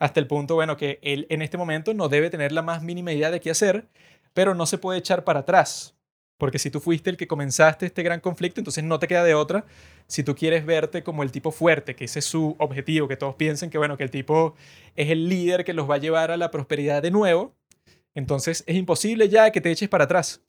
hasta 0.00 0.18
el 0.18 0.26
punto, 0.26 0.56
bueno, 0.56 0.76
que 0.76 0.98
él 1.02 1.28
en 1.30 1.40
este 1.40 1.56
momento 1.56 1.94
no 1.94 2.08
debe 2.08 2.30
tener 2.30 2.50
la 2.50 2.62
más 2.62 2.82
mínima 2.82 3.12
idea 3.12 3.30
de 3.30 3.38
qué 3.38 3.50
hacer, 3.50 3.86
pero 4.32 4.56
no 4.56 4.66
se 4.66 4.78
puede 4.78 4.98
echar 4.98 5.22
para 5.22 5.40
atrás. 5.40 5.93
Porque 6.38 6.58
si 6.58 6.70
tú 6.70 6.80
fuiste 6.80 7.10
el 7.10 7.16
que 7.16 7.28
comenzaste 7.28 7.86
este 7.86 8.02
gran 8.02 8.20
conflicto, 8.20 8.60
entonces 8.60 8.82
no 8.84 8.98
te 8.98 9.06
queda 9.06 9.24
de 9.24 9.34
otra 9.34 9.64
si 10.06 10.22
tú 10.22 10.34
quieres 10.34 10.66
verte 10.66 11.02
como 11.02 11.22
el 11.22 11.32
tipo 11.32 11.50
fuerte, 11.50 11.94
que 11.94 12.04
ese 12.04 12.18
es 12.18 12.24
su 12.24 12.56
objetivo, 12.58 13.08
que 13.08 13.16
todos 13.16 13.36
piensen 13.36 13.70
que, 13.70 13.78
bueno, 13.78 13.96
que 13.96 14.04
el 14.04 14.10
tipo 14.10 14.54
es 14.96 15.10
el 15.10 15.28
líder 15.28 15.64
que 15.64 15.72
los 15.72 15.88
va 15.88 15.96
a 15.96 15.98
llevar 15.98 16.30
a 16.30 16.36
la 16.36 16.50
prosperidad 16.50 17.02
de 17.02 17.10
nuevo, 17.10 17.54
entonces 18.14 18.64
es 18.66 18.76
imposible 18.76 19.28
ya 19.28 19.50
que 19.50 19.60
te 19.60 19.70
eches 19.70 19.88
para 19.88 20.04
atrás. 20.04 20.42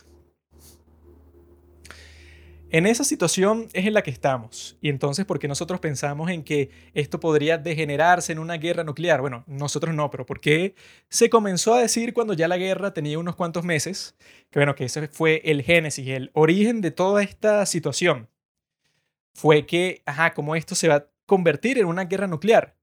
En 2.76 2.86
esa 2.86 3.06
situación 3.06 3.70
es 3.72 3.86
en 3.86 3.94
la 3.94 4.04
que 4.04 4.12
estamos. 4.12 4.78
Y 4.82 4.90
entonces, 4.90 5.24
¿por 5.24 5.40
qué 5.40 5.48
nosotros 5.48 5.80
pensamos 5.80 6.30
en 6.30 6.44
que 6.44 6.72
esto 6.94 7.22
podría 7.22 7.58
degenerarse 7.58 8.34
en 8.34 8.40
una 8.40 8.56
guerra 8.56 8.84
nuclear? 8.84 9.22
Bueno, 9.22 9.46
nosotros 9.48 9.96
no, 9.96 10.12
pero 10.12 10.26
¿por 10.26 10.42
qué 10.42 10.76
se 11.08 11.30
comenzó 11.30 11.74
a 11.74 11.80
decir 11.80 12.14
cuando 12.14 12.34
ya 12.34 12.50
la 12.50 12.58
guerra 12.58 12.94
tenía 12.94 13.18
unos 13.18 13.38
cuantos 13.38 13.64
meses? 13.64 14.18
Que 14.50 14.60
bueno, 14.60 14.76
que 14.76 14.84
ese 14.84 15.08
fue 15.08 15.42
el 15.46 15.62
génesis, 15.62 16.06
el 16.10 16.32
origen 16.34 16.82
de 16.82 16.92
toda 16.92 17.24
esta 17.24 17.66
situación. 17.66 18.28
Fue 19.34 19.66
que, 19.66 20.04
ajá, 20.06 20.34
como 20.34 20.58
esto 20.58 20.76
se 20.76 20.90
va 20.90 20.96
a 20.96 21.08
convertir 21.26 21.78
en 21.78 21.86
una 21.86 22.04
guerra 22.04 22.28
nuclear. 22.28 22.76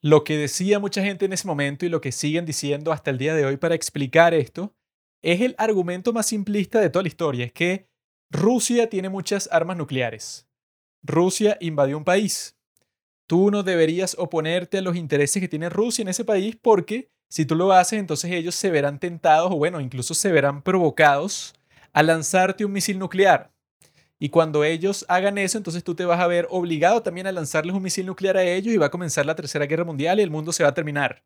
Lo 0.00 0.24
que 0.24 0.38
decía 0.38 0.78
mucha 0.78 1.02
gente 1.02 1.26
en 1.26 1.34
ese 1.34 1.46
momento 1.46 1.84
y 1.84 1.90
lo 1.90 2.00
que 2.00 2.10
siguen 2.10 2.46
diciendo 2.46 2.90
hasta 2.90 3.10
el 3.10 3.18
día 3.18 3.34
de 3.34 3.44
hoy 3.44 3.58
para 3.58 3.74
explicar 3.74 4.32
esto 4.32 4.74
es 5.20 5.42
el 5.42 5.54
argumento 5.58 6.14
más 6.14 6.24
simplista 6.24 6.80
de 6.80 6.88
toda 6.88 7.02
la 7.02 7.08
historia. 7.08 7.44
Es 7.44 7.52
que 7.52 7.92
Rusia 8.30 8.88
tiene 8.88 9.08
muchas 9.08 9.48
armas 9.52 9.76
nucleares. 9.76 10.46
Rusia 11.02 11.56
invadió 11.60 11.98
un 11.98 12.04
país. 12.04 12.56
Tú 13.26 13.50
no 13.50 13.62
deberías 13.62 14.16
oponerte 14.18 14.78
a 14.78 14.82
los 14.82 14.96
intereses 14.96 15.40
que 15.40 15.48
tiene 15.48 15.68
Rusia 15.68 16.02
en 16.02 16.08
ese 16.08 16.24
país 16.24 16.56
porque 16.60 17.08
si 17.28 17.46
tú 17.46 17.56
lo 17.56 17.72
haces, 17.72 17.98
entonces 17.98 18.30
ellos 18.30 18.54
se 18.54 18.70
verán 18.70 18.98
tentados 18.98 19.50
o 19.50 19.56
bueno, 19.56 19.80
incluso 19.80 20.14
se 20.14 20.30
verán 20.30 20.62
provocados 20.62 21.54
a 21.92 22.02
lanzarte 22.02 22.64
un 22.64 22.72
misil 22.72 22.98
nuclear. 22.98 23.50
Y 24.18 24.28
cuando 24.28 24.64
ellos 24.64 25.04
hagan 25.08 25.38
eso, 25.38 25.58
entonces 25.58 25.84
tú 25.84 25.94
te 25.94 26.04
vas 26.04 26.20
a 26.20 26.26
ver 26.26 26.46
obligado 26.50 27.02
también 27.02 27.26
a 27.26 27.32
lanzarles 27.32 27.74
un 27.74 27.82
misil 27.82 28.06
nuclear 28.06 28.36
a 28.36 28.44
ellos 28.44 28.72
y 28.72 28.78
va 28.78 28.86
a 28.86 28.90
comenzar 28.90 29.26
la 29.26 29.34
Tercera 29.34 29.66
Guerra 29.66 29.84
Mundial 29.84 30.20
y 30.20 30.22
el 30.22 30.30
mundo 30.30 30.52
se 30.52 30.62
va 30.62 30.70
a 30.70 30.74
terminar. 30.74 31.24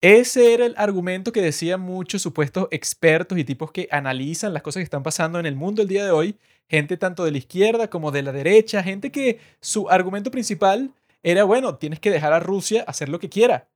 Ese 0.00 0.54
era 0.54 0.64
el 0.64 0.74
argumento 0.76 1.32
que 1.32 1.42
decían 1.42 1.80
muchos 1.80 2.22
supuestos 2.22 2.68
expertos 2.70 3.36
y 3.36 3.44
tipos 3.44 3.72
que 3.72 3.88
analizan 3.90 4.54
las 4.54 4.62
cosas 4.62 4.80
que 4.80 4.84
están 4.84 5.02
pasando 5.02 5.40
en 5.40 5.46
el 5.46 5.56
mundo 5.56 5.82
el 5.82 5.88
día 5.88 6.04
de 6.04 6.12
hoy, 6.12 6.36
gente 6.68 6.96
tanto 6.96 7.24
de 7.24 7.32
la 7.32 7.38
izquierda 7.38 7.90
como 7.90 8.12
de 8.12 8.22
la 8.22 8.30
derecha, 8.30 8.84
gente 8.84 9.10
que 9.10 9.40
su 9.60 9.90
argumento 9.90 10.30
principal 10.30 10.92
era, 11.24 11.42
bueno, 11.42 11.76
tienes 11.78 11.98
que 11.98 12.12
dejar 12.12 12.32
a 12.32 12.38
Rusia 12.38 12.84
hacer 12.86 13.08
lo 13.08 13.18
que 13.18 13.28
quiera, 13.28 13.68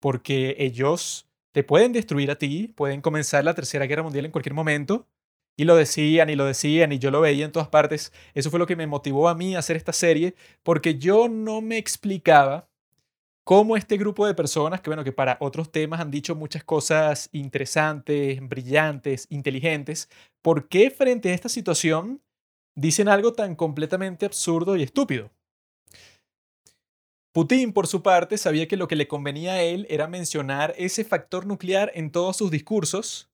porque 0.00 0.54
ellos 0.58 1.26
te 1.52 1.64
pueden 1.64 1.92
destruir 1.92 2.30
a 2.30 2.36
ti, 2.36 2.68
pueden 2.74 3.00
comenzar 3.00 3.44
la 3.44 3.54
Tercera 3.54 3.86
Guerra 3.86 4.02
Mundial 4.02 4.26
en 4.26 4.32
cualquier 4.32 4.54
momento. 4.54 5.06
Y 5.56 5.64
lo 5.64 5.76
decían 5.76 6.30
y 6.30 6.36
lo 6.36 6.46
decían 6.46 6.92
y 6.92 6.98
yo 6.98 7.10
lo 7.10 7.20
veía 7.20 7.44
en 7.44 7.52
todas 7.52 7.68
partes. 7.68 8.12
Eso 8.34 8.50
fue 8.50 8.58
lo 8.58 8.66
que 8.66 8.76
me 8.76 8.86
motivó 8.86 9.28
a 9.28 9.34
mí 9.34 9.56
a 9.56 9.58
hacer 9.58 9.76
esta 9.76 9.92
serie, 9.92 10.34
porque 10.62 10.96
yo 10.98 11.28
no 11.28 11.60
me 11.60 11.76
explicaba 11.76 12.69
cómo 13.44 13.76
este 13.76 13.96
grupo 13.96 14.26
de 14.26 14.34
personas, 14.34 14.80
que 14.80 14.90
bueno, 14.90 15.04
que 15.04 15.12
para 15.12 15.36
otros 15.40 15.70
temas 15.72 16.00
han 16.00 16.10
dicho 16.10 16.34
muchas 16.34 16.64
cosas 16.64 17.28
interesantes, 17.32 18.40
brillantes, 18.48 19.26
inteligentes, 19.30 20.08
¿por 20.42 20.68
qué 20.68 20.90
frente 20.90 21.30
a 21.30 21.34
esta 21.34 21.48
situación 21.48 22.22
dicen 22.76 23.08
algo 23.08 23.32
tan 23.32 23.56
completamente 23.56 24.26
absurdo 24.26 24.76
y 24.76 24.82
estúpido? 24.82 25.30
Putin, 27.32 27.72
por 27.72 27.86
su 27.86 28.02
parte, 28.02 28.38
sabía 28.38 28.66
que 28.66 28.76
lo 28.76 28.88
que 28.88 28.96
le 28.96 29.06
convenía 29.06 29.52
a 29.52 29.62
él 29.62 29.86
era 29.88 30.08
mencionar 30.08 30.74
ese 30.76 31.04
factor 31.04 31.46
nuclear 31.46 31.92
en 31.94 32.10
todos 32.10 32.36
sus 32.36 32.50
discursos. 32.50 33.30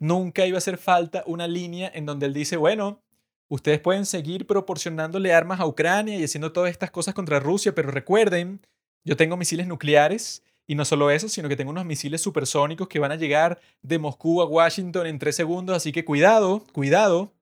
Nunca 0.00 0.46
iba 0.46 0.56
a 0.56 0.58
hacer 0.58 0.78
falta 0.78 1.22
una 1.26 1.46
línea 1.46 1.90
en 1.94 2.06
donde 2.06 2.26
él 2.26 2.32
dice, 2.32 2.56
bueno, 2.56 3.02
ustedes 3.50 3.78
pueden 3.80 4.06
seguir 4.06 4.46
proporcionándole 4.46 5.34
armas 5.34 5.60
a 5.60 5.66
Ucrania 5.66 6.16
y 6.16 6.24
haciendo 6.24 6.52
todas 6.52 6.70
estas 6.70 6.90
cosas 6.90 7.14
contra 7.14 7.38
Rusia, 7.38 7.74
pero 7.74 7.90
recuerden 7.90 8.60
yo 9.06 9.16
tengo 9.16 9.36
misiles 9.36 9.68
nucleares 9.68 10.42
y 10.66 10.74
no 10.74 10.84
solo 10.84 11.12
eso, 11.12 11.28
sino 11.28 11.48
que 11.48 11.54
tengo 11.54 11.70
unos 11.70 11.84
misiles 11.84 12.20
supersónicos 12.20 12.88
que 12.88 12.98
van 12.98 13.12
a 13.12 13.16
llegar 13.16 13.60
de 13.80 14.00
Moscú 14.00 14.42
a 14.42 14.46
Washington 14.46 15.06
en 15.06 15.20
tres 15.20 15.36
segundos, 15.36 15.76
así 15.76 15.92
que 15.92 16.04
cuidado, 16.04 16.64
cuidado. 16.72 17.32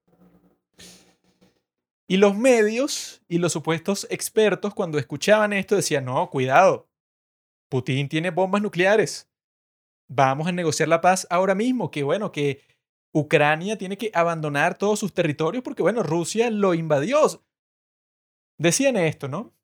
Y 2.07 2.19
los 2.19 2.37
medios 2.37 3.23
y 3.29 3.39
los 3.39 3.55
supuestos 3.55 4.07
expertos 4.11 4.75
cuando 4.75 4.99
escuchaban 4.99 5.55
esto 5.55 5.75
decían, 5.75 6.05
no, 6.05 6.29
cuidado, 6.29 6.87
Putin 7.71 8.11
tiene 8.11 8.31
bombas 8.31 8.61
nucleares. 8.61 9.27
Vamos 10.07 10.47
a 10.47 10.53
negociar 10.53 10.91
la 10.91 11.01
paz 11.01 11.27
ahora 11.31 11.55
mismo, 11.55 11.91
que 11.91 12.03
bueno, 12.03 12.31
que 12.31 12.61
Ucrania 13.11 13.79
tiene 13.79 13.97
que 13.97 14.11
abandonar 14.13 14.77
todos 14.77 14.99
sus 14.99 15.15
territorios 15.15 15.65
porque 15.65 15.83
bueno, 15.83 16.03
Rusia 16.03 16.51
lo 16.51 16.75
invadió. 16.75 17.43
Decían 18.59 18.99
esto, 18.99 19.29
¿no? 19.29 19.55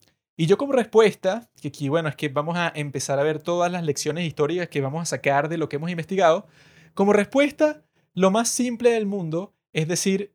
Y 0.40 0.46
yo 0.46 0.56
como 0.56 0.72
respuesta, 0.72 1.50
que 1.60 1.68
aquí, 1.68 1.90
bueno, 1.90 2.08
es 2.08 2.16
que 2.16 2.30
vamos 2.30 2.56
a 2.56 2.72
empezar 2.74 3.18
a 3.18 3.22
ver 3.22 3.42
todas 3.42 3.70
las 3.70 3.84
lecciones 3.84 4.26
históricas 4.26 4.70
que 4.70 4.80
vamos 4.80 5.02
a 5.02 5.04
sacar 5.04 5.50
de 5.50 5.58
lo 5.58 5.68
que 5.68 5.76
hemos 5.76 5.90
investigado, 5.90 6.46
como 6.94 7.12
respuesta, 7.12 7.84
lo 8.14 8.30
más 8.30 8.48
simple 8.48 8.92
del 8.92 9.04
mundo 9.04 9.52
es 9.74 9.86
decir, 9.86 10.32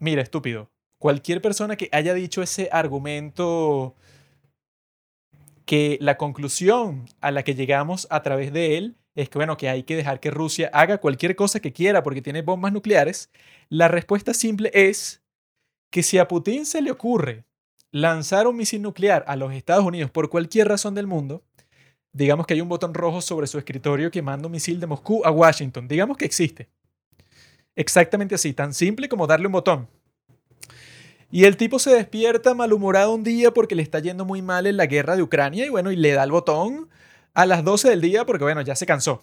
mira, 0.00 0.22
estúpido, 0.22 0.72
cualquier 0.98 1.40
persona 1.40 1.76
que 1.76 1.88
haya 1.92 2.14
dicho 2.14 2.42
ese 2.42 2.68
argumento 2.72 3.94
que 5.64 5.98
la 6.00 6.16
conclusión 6.16 7.04
a 7.20 7.30
la 7.30 7.44
que 7.44 7.54
llegamos 7.54 8.08
a 8.10 8.22
través 8.24 8.52
de 8.52 8.76
él 8.76 8.96
es 9.14 9.28
que, 9.28 9.38
bueno, 9.38 9.56
que 9.56 9.68
hay 9.68 9.84
que 9.84 9.94
dejar 9.94 10.18
que 10.18 10.32
Rusia 10.32 10.68
haga 10.72 10.98
cualquier 10.98 11.36
cosa 11.36 11.60
que 11.60 11.72
quiera 11.72 12.02
porque 12.02 12.22
tiene 12.22 12.42
bombas 12.42 12.72
nucleares, 12.72 13.30
la 13.68 13.86
respuesta 13.86 14.34
simple 14.34 14.72
es 14.74 15.22
que 15.92 16.02
si 16.02 16.18
a 16.18 16.26
Putin 16.26 16.66
se 16.66 16.82
le 16.82 16.90
ocurre 16.90 17.44
lanzar 17.94 18.48
un 18.48 18.56
misil 18.56 18.82
nuclear 18.82 19.24
a 19.28 19.36
los 19.36 19.52
Estados 19.52 19.84
Unidos 19.84 20.10
por 20.10 20.28
cualquier 20.28 20.66
razón 20.66 20.96
del 20.96 21.06
mundo, 21.06 21.44
digamos 22.12 22.44
que 22.44 22.54
hay 22.54 22.60
un 22.60 22.68
botón 22.68 22.92
rojo 22.92 23.20
sobre 23.20 23.46
su 23.46 23.56
escritorio 23.56 24.10
que 24.10 24.20
manda 24.20 24.46
un 24.46 24.52
misil 24.52 24.80
de 24.80 24.88
Moscú 24.88 25.22
a 25.24 25.30
Washington, 25.30 25.86
digamos 25.86 26.16
que 26.16 26.24
existe. 26.24 26.68
Exactamente 27.76 28.34
así, 28.34 28.52
tan 28.52 28.74
simple 28.74 29.08
como 29.08 29.28
darle 29.28 29.46
un 29.46 29.52
botón. 29.52 29.88
Y 31.30 31.44
el 31.44 31.56
tipo 31.56 31.78
se 31.78 31.90
despierta 31.90 32.52
malhumorado 32.52 33.14
un 33.14 33.22
día 33.22 33.52
porque 33.52 33.76
le 33.76 33.82
está 33.84 34.00
yendo 34.00 34.24
muy 34.24 34.42
mal 34.42 34.66
en 34.66 34.76
la 34.76 34.86
guerra 34.86 35.14
de 35.14 35.22
Ucrania 35.22 35.64
y 35.64 35.68
bueno, 35.68 35.92
y 35.92 35.96
le 35.96 36.10
da 36.10 36.24
el 36.24 36.32
botón 36.32 36.88
a 37.32 37.46
las 37.46 37.62
12 37.62 37.90
del 37.90 38.00
día 38.00 38.26
porque 38.26 38.42
bueno, 38.42 38.60
ya 38.62 38.74
se 38.74 38.86
cansó. 38.86 39.22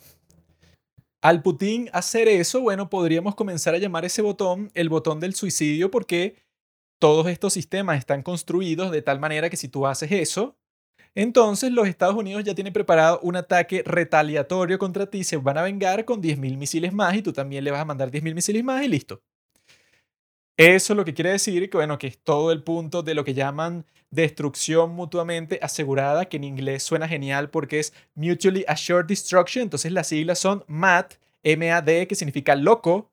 Al 1.22 1.42
Putin 1.42 1.90
hacer 1.92 2.30
eso, 2.30 2.62
bueno, 2.62 2.90
podríamos 2.90 3.36
comenzar 3.36 3.76
a 3.76 3.80
llamar 3.80 4.06
ese 4.06 4.22
botón 4.22 4.72
el 4.76 4.88
botón 4.88 5.20
del 5.20 5.36
suicidio 5.36 5.92
porque 5.92 6.38
todos 7.02 7.26
estos 7.26 7.54
sistemas 7.54 7.98
están 7.98 8.22
construidos 8.22 8.92
de 8.92 9.02
tal 9.02 9.20
manera 9.20 9.50
que 9.50 9.58
si 9.58 9.68
tú 9.68 9.88
haces 9.88 10.12
eso, 10.12 10.56
entonces 11.16 11.72
los 11.72 11.88
Estados 11.88 12.16
Unidos 12.16 12.44
ya 12.44 12.54
tienen 12.54 12.74
preparado 12.74 13.20
un 13.24 13.36
ataque 13.36 13.82
retaliatorio 13.84 14.78
contra 14.78 15.08
ti, 15.08 15.24
se 15.24 15.38
van 15.38 15.58
a 15.58 15.64
vengar 15.64 16.06
con 16.06 16.22
10.000 16.22 16.58
misiles 16.58 16.94
más 16.94 17.16
y 17.16 17.24
tú 17.24 17.34
también 17.34 17.64
le 17.64 17.72
vas 17.72 17.82
a 17.82 17.86
mandar 17.86 18.12
10.000 18.12 18.36
misiles 18.36 18.64
más 18.64 18.84
y 18.84 18.88
listo. 18.88 19.24
Eso 20.58 20.94
lo 20.94 21.04
que 21.04 21.16
quiere 21.16 21.32
decir 21.32 21.72
que, 21.72 21.78
bueno, 21.78 21.98
que 21.98 22.06
es 22.06 22.20
todo 22.20 22.52
el 22.52 22.62
punto 22.62 23.02
de 23.02 23.16
lo 23.16 23.24
que 23.24 23.34
llaman 23.34 23.84
destrucción 24.12 24.92
mutuamente 24.92 25.58
asegurada, 25.64 26.26
que 26.26 26.38
en 26.38 26.44
inglés 26.44 26.84
suena 26.84 27.08
genial 27.08 27.50
porque 27.50 27.80
es 27.80 27.94
Mutually 28.14 28.64
Assured 28.68 29.08
Destruction, 29.08 29.64
entonces 29.64 29.92
las 29.92 30.06
siglas 30.06 30.38
son 30.38 30.64
MAD, 30.68 31.08
MAD, 31.44 32.06
que 32.08 32.14
significa 32.14 32.56
loco, 32.56 33.11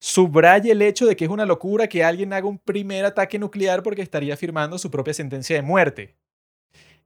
subraye 0.00 0.72
el 0.72 0.82
hecho 0.82 1.06
de 1.06 1.16
que 1.16 1.24
es 1.24 1.30
una 1.30 1.46
locura 1.46 1.88
que 1.88 2.04
alguien 2.04 2.32
haga 2.32 2.46
un 2.46 2.58
primer 2.58 3.04
ataque 3.04 3.38
nuclear 3.38 3.82
porque 3.82 4.02
estaría 4.02 4.36
firmando 4.36 4.78
su 4.78 4.90
propia 4.90 5.14
sentencia 5.14 5.56
de 5.56 5.62
muerte. 5.62 6.16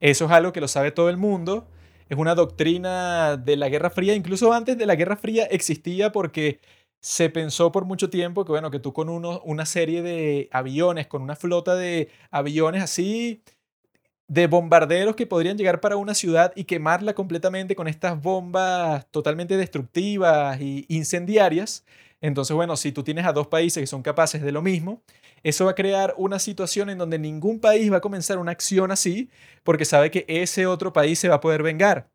Eso 0.01 0.25
es 0.27 0.31
algo 0.31 0.53
que 0.53 0.61
lo 0.61 0.69
sabe 0.69 0.91
todo 0.91 1.09
el 1.09 1.17
mundo. 1.17 1.69
Es 2.09 2.19
una 2.19 2.35
doctrina 2.35 3.37
de 3.37 3.57
la 3.57 3.69
Guerra 3.69 3.89
Fría. 3.89 4.15
Incluso 4.15 4.53
antes 4.53 4.77
de 4.77 4.87
la 4.87 4.97
Guerra 4.97 5.17
Fría 5.17 5.45
existía 5.45 6.13
porque 6.13 6.61
se 7.01 7.31
pensó 7.31 7.73
por 7.73 7.85
mucho 7.85 8.11
tiempo 8.11 8.45
que, 8.45 8.53
bueno, 8.53 8.71
que 8.71 8.79
tú 8.79 8.93
con 8.93 9.09
uno, 9.09 9.41
una 9.45 9.67
serie 9.67 10.03
de 10.03 10.49
aviones, 10.53 11.07
con 11.07 11.23
una 11.23 11.37
flota 11.37 11.75
de 11.75 12.11
aviones 12.31 12.83
así, 12.83 13.43
de 14.29 14.47
bombarderos 14.47 15.17
que 15.17 15.27
podrían 15.27 15.59
llegar 15.59 15.81
para 15.81 15.97
una 15.97 16.15
ciudad 16.15 16.53
y 16.57 16.65
quemarla 16.65 17.15
completamente 17.15 17.77
con 17.77 17.89
estas 17.89 18.21
bombas 18.21 19.07
totalmente 19.11 19.57
destructivas 19.57 20.61
e 20.61 20.85
incendiarias, 20.89 21.85
entonces, 22.23 22.55
bueno, 22.55 22.77
si 22.77 22.93
tú 22.93 23.03
tienes 23.03 23.27
a 23.27 23.33
dos 23.33 23.49
países 23.49 23.83
que 23.83 23.87
son 23.89 24.01
capaces 24.01 24.41
de 24.43 24.53
lo 24.53 24.63
mismo, 24.63 25.03
eso 25.43 25.65
va 25.65 25.73
a 25.73 25.75
crear 25.75 26.15
una 26.17 26.39
situación 26.39 26.89
en 26.89 26.97
donde 26.97 27.19
ningún 27.19 27.59
país 27.59 27.93
va 27.93 27.97
a 27.97 28.01
comenzar 28.01 28.39
una 28.39 28.53
acción 28.53 28.93
así 28.93 29.29
porque 29.65 29.85
sabe 29.85 30.13
que 30.13 30.25
ese 30.29 30.67
otro 30.67 30.93
país 30.93 31.19
se 31.19 31.29
va 31.29 31.35
a 31.35 31.41
poder 31.41 31.65
vengar. 31.65 32.09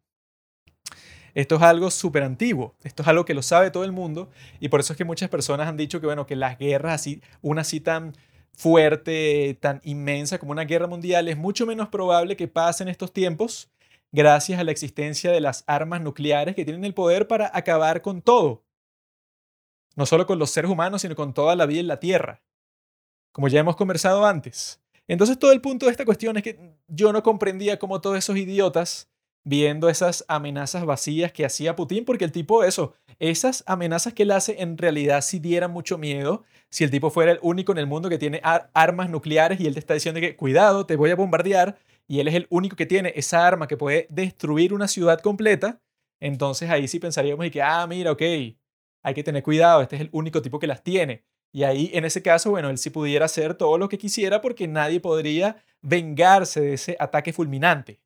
Esto 1.35 1.57
es 1.57 1.61
algo 1.61 1.91
súper 1.91 2.23
antiguo, 2.23 2.73
esto 2.83 3.03
es 3.03 3.09
algo 3.09 3.25
que 3.25 3.33
lo 3.33 3.41
sabe 3.41 3.69
todo 3.69 3.83
el 3.83 3.91
mundo 3.91 4.29
y 4.61 4.69
por 4.69 4.79
eso 4.79 4.93
es 4.93 4.97
que 4.97 5.03
muchas 5.03 5.29
personas 5.29 5.67
han 5.67 5.75
dicho 5.75 5.99
que, 5.99 6.07
bueno, 6.07 6.25
que 6.25 6.37
las 6.37 6.57
guerras 6.57 6.93
así, 6.93 7.21
una 7.41 7.61
así 7.61 7.81
tan 7.81 8.13
fuerte, 8.53 9.57
tan 9.59 9.81
inmensa 9.83 10.39
como 10.39 10.53
una 10.53 10.63
guerra 10.63 10.87
mundial, 10.87 11.27
es 11.27 11.37
mucho 11.37 11.65
menos 11.65 11.89
probable 11.89 12.37
que 12.37 12.47
pase 12.47 12.81
en 12.81 12.89
estos 12.89 13.11
tiempos 13.11 13.69
gracias 14.13 14.57
a 14.57 14.63
la 14.63 14.71
existencia 14.71 15.31
de 15.31 15.41
las 15.41 15.65
armas 15.67 16.01
nucleares 16.01 16.55
que 16.55 16.63
tienen 16.63 16.85
el 16.85 16.93
poder 16.93 17.27
para 17.27 17.51
acabar 17.53 18.01
con 18.01 18.21
todo 18.21 18.63
no 19.97 20.05
solo 20.05 20.25
con 20.25 20.39
los 20.39 20.51
seres 20.51 20.71
humanos, 20.71 21.01
sino 21.01 21.15
con 21.15 21.33
toda 21.33 21.55
la 21.55 21.65
vida 21.65 21.81
en 21.81 21.87
la 21.87 21.99
Tierra, 21.99 22.41
como 23.33 23.49
ya 23.49 23.59
hemos 23.59 23.75
conversado 23.75 24.25
antes. 24.25 24.79
Entonces 25.07 25.39
todo 25.39 25.51
el 25.51 25.59
punto 25.59 25.87
de 25.87 25.91
esta 25.91 26.05
cuestión 26.05 26.37
es 26.37 26.43
que 26.43 26.75
yo 26.87 27.11
no 27.11 27.23
comprendía 27.23 27.79
cómo 27.79 27.99
todos 27.99 28.17
esos 28.17 28.37
idiotas 28.37 29.09
viendo 29.43 29.87
esas 29.89 30.25
amenazas 30.27 30.85
vacías 30.85 31.31
que 31.31 31.45
hacía 31.45 31.75
Putin, 31.75 32.03
porque 32.05 32.25
el 32.25 32.33
tipo, 32.33 32.63
eso, 32.63 32.93
esas 33.17 33.63
amenazas 33.65 34.13
que 34.13 34.23
él 34.23 34.31
hace 34.31 34.61
en 34.61 34.77
realidad 34.77 35.21
sí 35.21 35.39
dieran 35.39 35.71
mucho 35.71 35.97
miedo 35.97 36.43
si 36.69 36.83
el 36.83 36.91
tipo 36.91 37.09
fuera 37.09 37.31
el 37.31 37.39
único 37.41 37.71
en 37.71 37.77
el 37.77 37.87
mundo 37.87 38.09
que 38.09 38.17
tiene 38.17 38.41
armas 38.43 39.09
nucleares 39.09 39.59
y 39.61 39.65
él 39.65 39.73
te 39.73 39.79
está 39.79 39.93
diciendo 39.93 40.19
que 40.19 40.35
cuidado, 40.35 40.85
te 40.85 40.97
voy 40.97 41.11
a 41.11 41.15
bombardear, 41.15 41.77
y 42.07 42.19
él 42.19 42.27
es 42.27 42.35
el 42.35 42.47
único 42.49 42.75
que 42.75 42.85
tiene 42.85 43.13
esa 43.15 43.47
arma 43.47 43.67
que 43.67 43.77
puede 43.77 44.07
destruir 44.09 44.73
una 44.73 44.87
ciudad 44.87 45.21
completa, 45.21 45.79
entonces 46.19 46.69
ahí 46.69 46.87
sí 46.87 46.99
pensaríamos 46.99 47.45
y 47.45 47.51
que, 47.51 47.61
ah, 47.61 47.87
mira, 47.87 48.11
ok, 48.11 48.21
hay 49.03 49.13
que 49.13 49.23
tener 49.23 49.43
cuidado, 49.43 49.81
este 49.81 49.95
es 49.95 50.01
el 50.03 50.09
único 50.11 50.41
tipo 50.41 50.59
que 50.59 50.67
las 50.67 50.83
tiene. 50.83 51.23
Y 51.51 51.63
ahí, 51.63 51.89
en 51.93 52.05
ese 52.05 52.21
caso, 52.21 52.51
bueno, 52.51 52.69
él 52.69 52.77
sí 52.77 52.89
pudiera 52.89 53.25
hacer 53.25 53.55
todo 53.55 53.77
lo 53.77 53.89
que 53.89 53.97
quisiera 53.97 54.41
porque 54.41 54.67
nadie 54.67 54.99
podría 54.99 55.63
vengarse 55.81 56.61
de 56.61 56.73
ese 56.73 56.97
ataque 56.99 57.33
fulminante. 57.33 57.99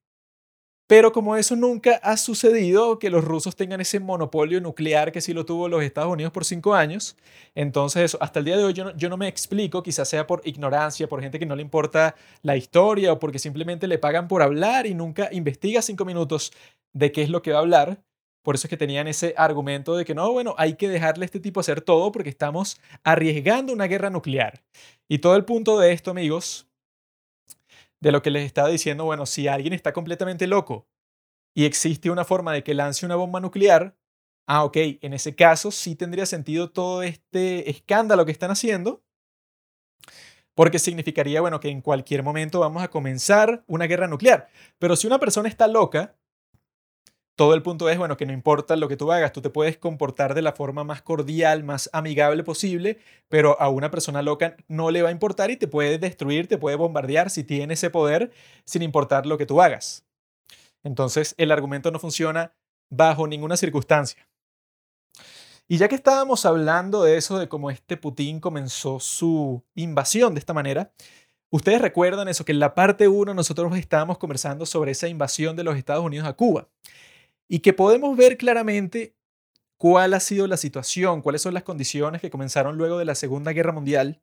Pero 0.91 1.13
como 1.13 1.38
eso 1.38 1.56
nunca 1.56 2.01
ha 2.04 2.17
sucedido, 2.17 2.99
que 2.99 3.10
los 3.10 3.23
rusos 3.23 3.56
tengan 3.56 3.80
ese 3.80 4.01
monopolio 4.01 4.60
nuclear 4.60 5.13
que 5.13 5.21
sí 5.21 5.34
lo 5.34 5.45
tuvo 5.45 5.69
los 5.69 5.84
Estados 5.84 6.12
Unidos 6.12 6.34
por 6.34 6.43
cinco 6.43 6.73
años, 6.73 7.15
entonces 7.56 8.17
hasta 8.19 8.39
el 8.39 8.45
día 8.45 8.58
de 8.58 8.65
hoy 8.65 8.73
yo 8.73 8.84
no, 8.84 8.97
yo 8.97 9.08
no 9.08 9.15
me 9.15 9.30
explico, 9.30 9.84
quizás 9.84 10.10
sea 10.10 10.27
por 10.27 10.41
ignorancia, 10.43 11.08
por 11.08 11.21
gente 11.21 11.39
que 11.39 11.45
no 11.45 11.56
le 11.56 11.62
importa 11.62 12.15
la 12.41 12.58
historia 12.58 13.13
o 13.13 13.19
porque 13.19 13.39
simplemente 13.39 13.88
le 13.88 13.99
pagan 13.99 14.27
por 14.27 14.41
hablar 14.41 14.86
y 14.86 14.93
nunca 14.93 15.30
investiga 15.32 15.82
cinco 15.82 16.04
minutos 16.04 16.51
de 16.91 17.13
qué 17.13 17.21
es 17.21 17.30
lo 17.30 17.41
que 17.41 17.51
va 17.54 17.60
a 17.60 17.62
hablar. 17.62 18.04
Por 18.43 18.56
eso 18.56 18.67
es 18.67 18.69
que 18.69 18.77
tenían 18.77 19.08
ese 19.08 19.34
argumento 19.38 19.95
de 19.95 20.06
que 20.06 20.15
no, 20.15 20.32
bueno, 20.32 20.56
hay 20.58 20.75
que 20.75 20.89
dejarle 20.89 21.23
a 21.23 21.27
este 21.27 21.39
tipo 21.39 21.60
hacer 21.60 21.82
todo 21.82 22.12
porque 22.12 22.30
estamos 22.30 22.80
arriesgando 23.04 23.71
una 23.73 23.86
guerra 23.86 24.10
nuclear. 24.10 24.63
Y 25.08 25.19
todo 25.19 25.36
el 25.36 25.45
punto 25.45 25.80
de 25.80 25.91
esto, 25.93 26.12
amigos, 26.12 26.67
de 27.99 28.12
lo 28.12 28.21
que 28.21 28.32
les 28.32 28.45
estaba 28.45 28.69
diciendo, 28.69 29.06
bueno, 29.06 29.25
si 29.25 29.47
alguien 29.47 29.73
está 29.73 29.93
completamente 29.93 30.47
loco 30.47 30.88
y 31.54 31.65
existe 31.65 32.10
una 32.10 32.25
forma 32.25 32.54
de 32.54 32.63
que 32.63 32.73
lance 32.73 33.06
una 33.06 33.15
bomba 33.15 33.39
nuclear, 33.39 33.95
ah, 34.47 34.63
ok, 34.63 34.77
en 35.01 35.13
ese 35.13 35.36
caso 35.36 35.71
sí 35.71 35.95
tendría 35.95 36.25
sentido 36.25 36.71
todo 36.71 37.04
este 37.04 37.69
escándalo 37.69 38.25
que 38.25 38.32
están 38.32 38.51
haciendo, 38.51 39.04
porque 40.56 40.80
significaría, 40.80 41.41
bueno, 41.41 41.60
que 41.60 41.69
en 41.69 41.82
cualquier 41.82 42.23
momento 42.23 42.60
vamos 42.60 42.84
a 42.84 42.89
comenzar 42.89 43.63
una 43.67 43.86
guerra 43.86 44.08
nuclear. 44.08 44.49
Pero 44.80 44.95
si 44.95 45.08
una 45.08 45.19
persona 45.19 45.47
está 45.47 45.67
loca, 45.67 46.17
todo 47.41 47.56
el 47.56 47.63
punto 47.63 47.89
es, 47.89 47.97
bueno, 47.97 48.17
que 48.17 48.27
no 48.27 48.34
importa 48.34 48.75
lo 48.75 48.88
que 48.88 48.97
tú 48.97 49.12
hagas, 49.12 49.34
tú 49.34 49.41
te 49.41 49.49
puedes 49.49 49.75
comportar 49.75 50.36
de 50.36 50.43
la 50.43 50.51
forma 50.51 50.84
más 50.84 51.01
cordial, 51.01 51.63
más 51.63 51.89
amigable 51.91 52.43
posible, 52.43 52.99
pero 53.30 53.60
a 53.60 53.67
una 53.67 53.89
persona 53.89 54.21
loca 54.21 54.56
no 54.67 54.91
le 54.91 55.01
va 55.01 55.10
a 55.10 55.12
importar 55.12 55.49
y 55.49 55.58
te 55.58 55.67
puede 55.67 55.97
destruir, 55.97 56.47
te 56.47 56.60
puede 56.60 56.75
bombardear 56.75 57.32
si 57.32 57.43
tiene 57.43 57.73
ese 57.73 57.89
poder, 57.89 58.32
sin 58.63 58.84
importar 58.84 59.25
lo 59.25 59.39
que 59.39 59.47
tú 59.47 59.60
hagas. 59.60 60.06
Entonces, 60.84 61.34
el 61.39 61.51
argumento 61.51 61.89
no 61.89 61.97
funciona 61.97 62.54
bajo 62.91 63.25
ninguna 63.25 63.58
circunstancia. 63.58 64.30
Y 65.67 65.77
ya 65.77 65.88
que 65.88 65.95
estábamos 65.95 66.45
hablando 66.45 67.01
de 67.01 67.17
eso, 67.17 67.39
de 67.39 67.49
cómo 67.49 67.71
este 67.71 67.97
Putin 67.97 68.39
comenzó 68.39 68.99
su 68.99 69.63
invasión 69.73 70.36
de 70.36 70.41
esta 70.41 70.54
manera, 70.54 70.91
ustedes 71.49 71.82
recuerdan 71.82 72.27
eso, 72.27 72.45
que 72.45 72.51
en 72.51 72.60
la 72.60 72.75
parte 72.75 73.08
1 73.08 73.34
nosotros 73.34 73.75
estábamos 73.77 74.19
conversando 74.19 74.67
sobre 74.67 74.91
esa 74.91 75.08
invasión 75.08 75.56
de 75.56 75.63
los 75.63 75.75
Estados 75.75 76.06
Unidos 76.06 76.27
a 76.27 76.34
Cuba 76.34 76.67
y 77.53 77.59
que 77.59 77.73
podemos 77.73 78.15
ver 78.15 78.37
claramente 78.37 79.13
cuál 79.75 80.13
ha 80.13 80.21
sido 80.21 80.47
la 80.47 80.55
situación, 80.55 81.21
cuáles 81.21 81.41
son 81.41 81.53
las 81.53 81.63
condiciones 81.63 82.21
que 82.21 82.29
comenzaron 82.29 82.77
luego 82.77 82.97
de 82.97 83.03
la 83.03 83.13
Segunda 83.13 83.51
Guerra 83.51 83.73
Mundial. 83.73 84.21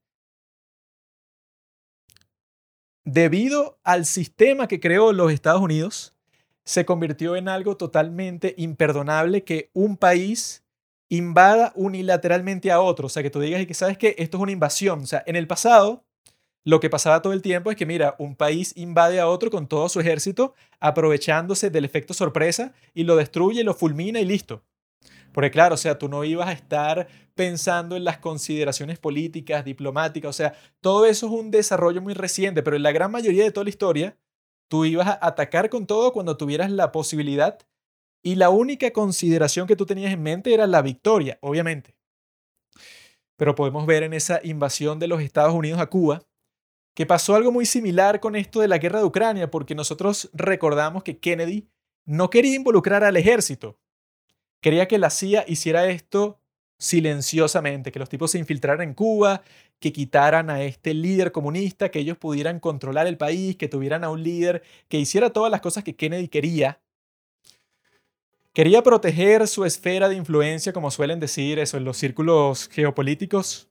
Debido 3.05 3.79
al 3.85 4.07
sistema 4.07 4.67
que 4.67 4.81
creó 4.81 5.13
los 5.13 5.31
Estados 5.31 5.61
Unidos, 5.61 6.17
se 6.65 6.87
convirtió 6.87 7.37
en 7.37 7.51
algo 7.51 7.77
totalmente 7.77 8.55
imperdonable 8.57 9.45
que 9.45 9.69
un 9.75 9.99
país 9.99 10.65
invada 11.11 11.73
unilateralmente 11.75 12.73
a 12.73 12.81
otro. 12.81 13.09
O 13.09 13.11
sea, 13.11 13.23
que 13.23 13.29
tú 13.29 13.41
digas 13.41 13.61
y 13.61 13.67
que 13.67 13.75
sabes 13.75 13.99
que 13.99 14.15
esto 14.17 14.39
es 14.39 14.43
una 14.43 14.53
invasión. 14.53 15.01
O 15.03 15.07
sea, 15.07 15.23
en 15.27 15.37
el 15.37 15.47
pasado, 15.47 16.07
lo 16.65 16.81
que 16.81 16.91
pasaba 16.91 17.23
todo 17.23 17.33
el 17.33 17.43
tiempo 17.43 17.71
es 17.71 17.77
que, 17.77 17.87
mira, 17.87 18.15
un 18.19 18.37
país 18.37 18.73
invade 18.77 19.21
a 19.21 19.29
otro 19.29 19.51
con 19.51 19.69
todo 19.69 19.89
su 19.89 20.01
ejército, 20.01 20.55
aprovechándose 20.81 21.71
del 21.71 21.85
efecto 21.85 22.15
sorpresa 22.15 22.75
y 22.95 23.05
lo 23.05 23.17
destruye, 23.17 23.65
lo 23.65 23.75
fulmina 23.75 24.21
y 24.21 24.25
listo. 24.25 24.63
Porque 25.33 25.51
claro, 25.51 25.75
o 25.75 25.79
sea, 25.79 25.99
tú 25.99 26.09
no 26.09 26.25
ibas 26.25 26.49
a 26.49 26.53
estar 26.53 27.09
pensando 27.35 27.97
en 27.97 28.05
las 28.05 28.19
consideraciones 28.19 28.99
políticas, 28.99 29.65
diplomáticas, 29.65 30.31
o 30.31 30.33
sea, 30.33 30.55
todo 30.81 31.07
eso 31.07 31.27
es 31.27 31.33
un 31.33 31.51
desarrollo 31.51 32.03
muy 32.03 32.15
reciente, 32.15 32.63
pero 32.63 32.77
en 32.77 32.83
la 32.83 32.93
gran 32.93 33.13
mayoría 33.13 33.45
de 33.45 33.53
toda 33.53 33.65
la 33.65 33.71
historia, 33.71 34.19
tú 34.69 34.85
ibas 34.85 35.07
a 35.07 35.19
atacar 35.23 35.71
con 35.71 35.87
todo 35.87 36.13
cuando 36.13 36.37
tuvieras 36.37 36.71
la 36.71 36.93
posibilidad 36.93 37.59
y 38.23 38.35
la 38.35 38.51
única 38.51 38.91
consideración 38.91 39.67
que 39.67 39.77
tú 39.77 39.87
tenías 39.87 40.13
en 40.13 40.23
mente 40.23 40.53
era 40.53 40.67
la 40.67 40.83
victoria, 40.83 41.39
obviamente. 41.41 41.97
Pero 43.37 43.55
podemos 43.55 43.87
ver 43.87 44.03
en 44.03 44.15
esa 44.15 44.41
invasión 44.43 44.99
de 44.99 45.07
los 45.07 45.23
Estados 45.23 45.55
Unidos 45.55 45.81
a 45.81 45.87
Cuba 45.87 46.28
que 46.99 47.07
pasó 47.07 47.37
algo 47.37 47.53
muy 47.53 47.65
similar 47.65 48.19
con 48.19 48.35
esto 48.35 48.59
de 48.59 48.67
la 48.67 48.79
guerra 48.79 48.99
de 48.99 49.05
Ucrania, 49.05 49.53
porque 49.53 49.77
nosotros 49.77 50.31
recordamos 50.33 51.05
que 51.05 51.21
Kennedy 51.21 51.69
no 52.05 52.29
quería 52.29 52.57
involucrar 52.57 53.05
al 53.05 53.17
ejército. 53.17 53.79
Quería 54.61 54.89
que 54.89 54.99
la 54.99 55.11
CIA 55.11 55.45
hiciera 55.47 55.87
esto 55.87 56.41
silenciosamente, 56.77 57.93
que 57.93 58.01
los 58.01 58.09
tipos 58.09 58.33
se 58.33 58.41
infiltraran 58.41 58.81
en 58.81 58.95
Cuba, 58.95 59.43
que 59.79 59.93
quitaran 59.93 60.51
a 60.51 60.65
este 60.65 60.93
líder 60.93 61.31
comunista, 61.31 61.93
que 61.93 62.01
ellos 62.01 62.19
pudieran 62.19 62.59
controlar 62.59 63.07
el 63.07 63.17
país, 63.17 63.55
que 63.55 63.69
tuvieran 63.69 64.03
a 64.03 64.11
un 64.11 64.25
líder 64.25 64.65
que 64.89 64.99
hiciera 64.99 65.31
todas 65.31 65.53
las 65.53 65.61
cosas 65.61 65.85
que 65.85 65.95
Kennedy 65.95 66.27
quería. 66.27 66.81
Quería 68.53 68.83
proteger 68.83 69.47
su 69.47 69.65
esfera 69.65 70.09
de 70.09 70.17
influencia, 70.17 70.73
como 70.73 70.91
suelen 70.91 71.21
decir 71.21 71.61
eso 71.61 71.77
en 71.77 71.85
los 71.85 71.97
círculos 71.97 72.69
geopolíticos, 72.73 73.69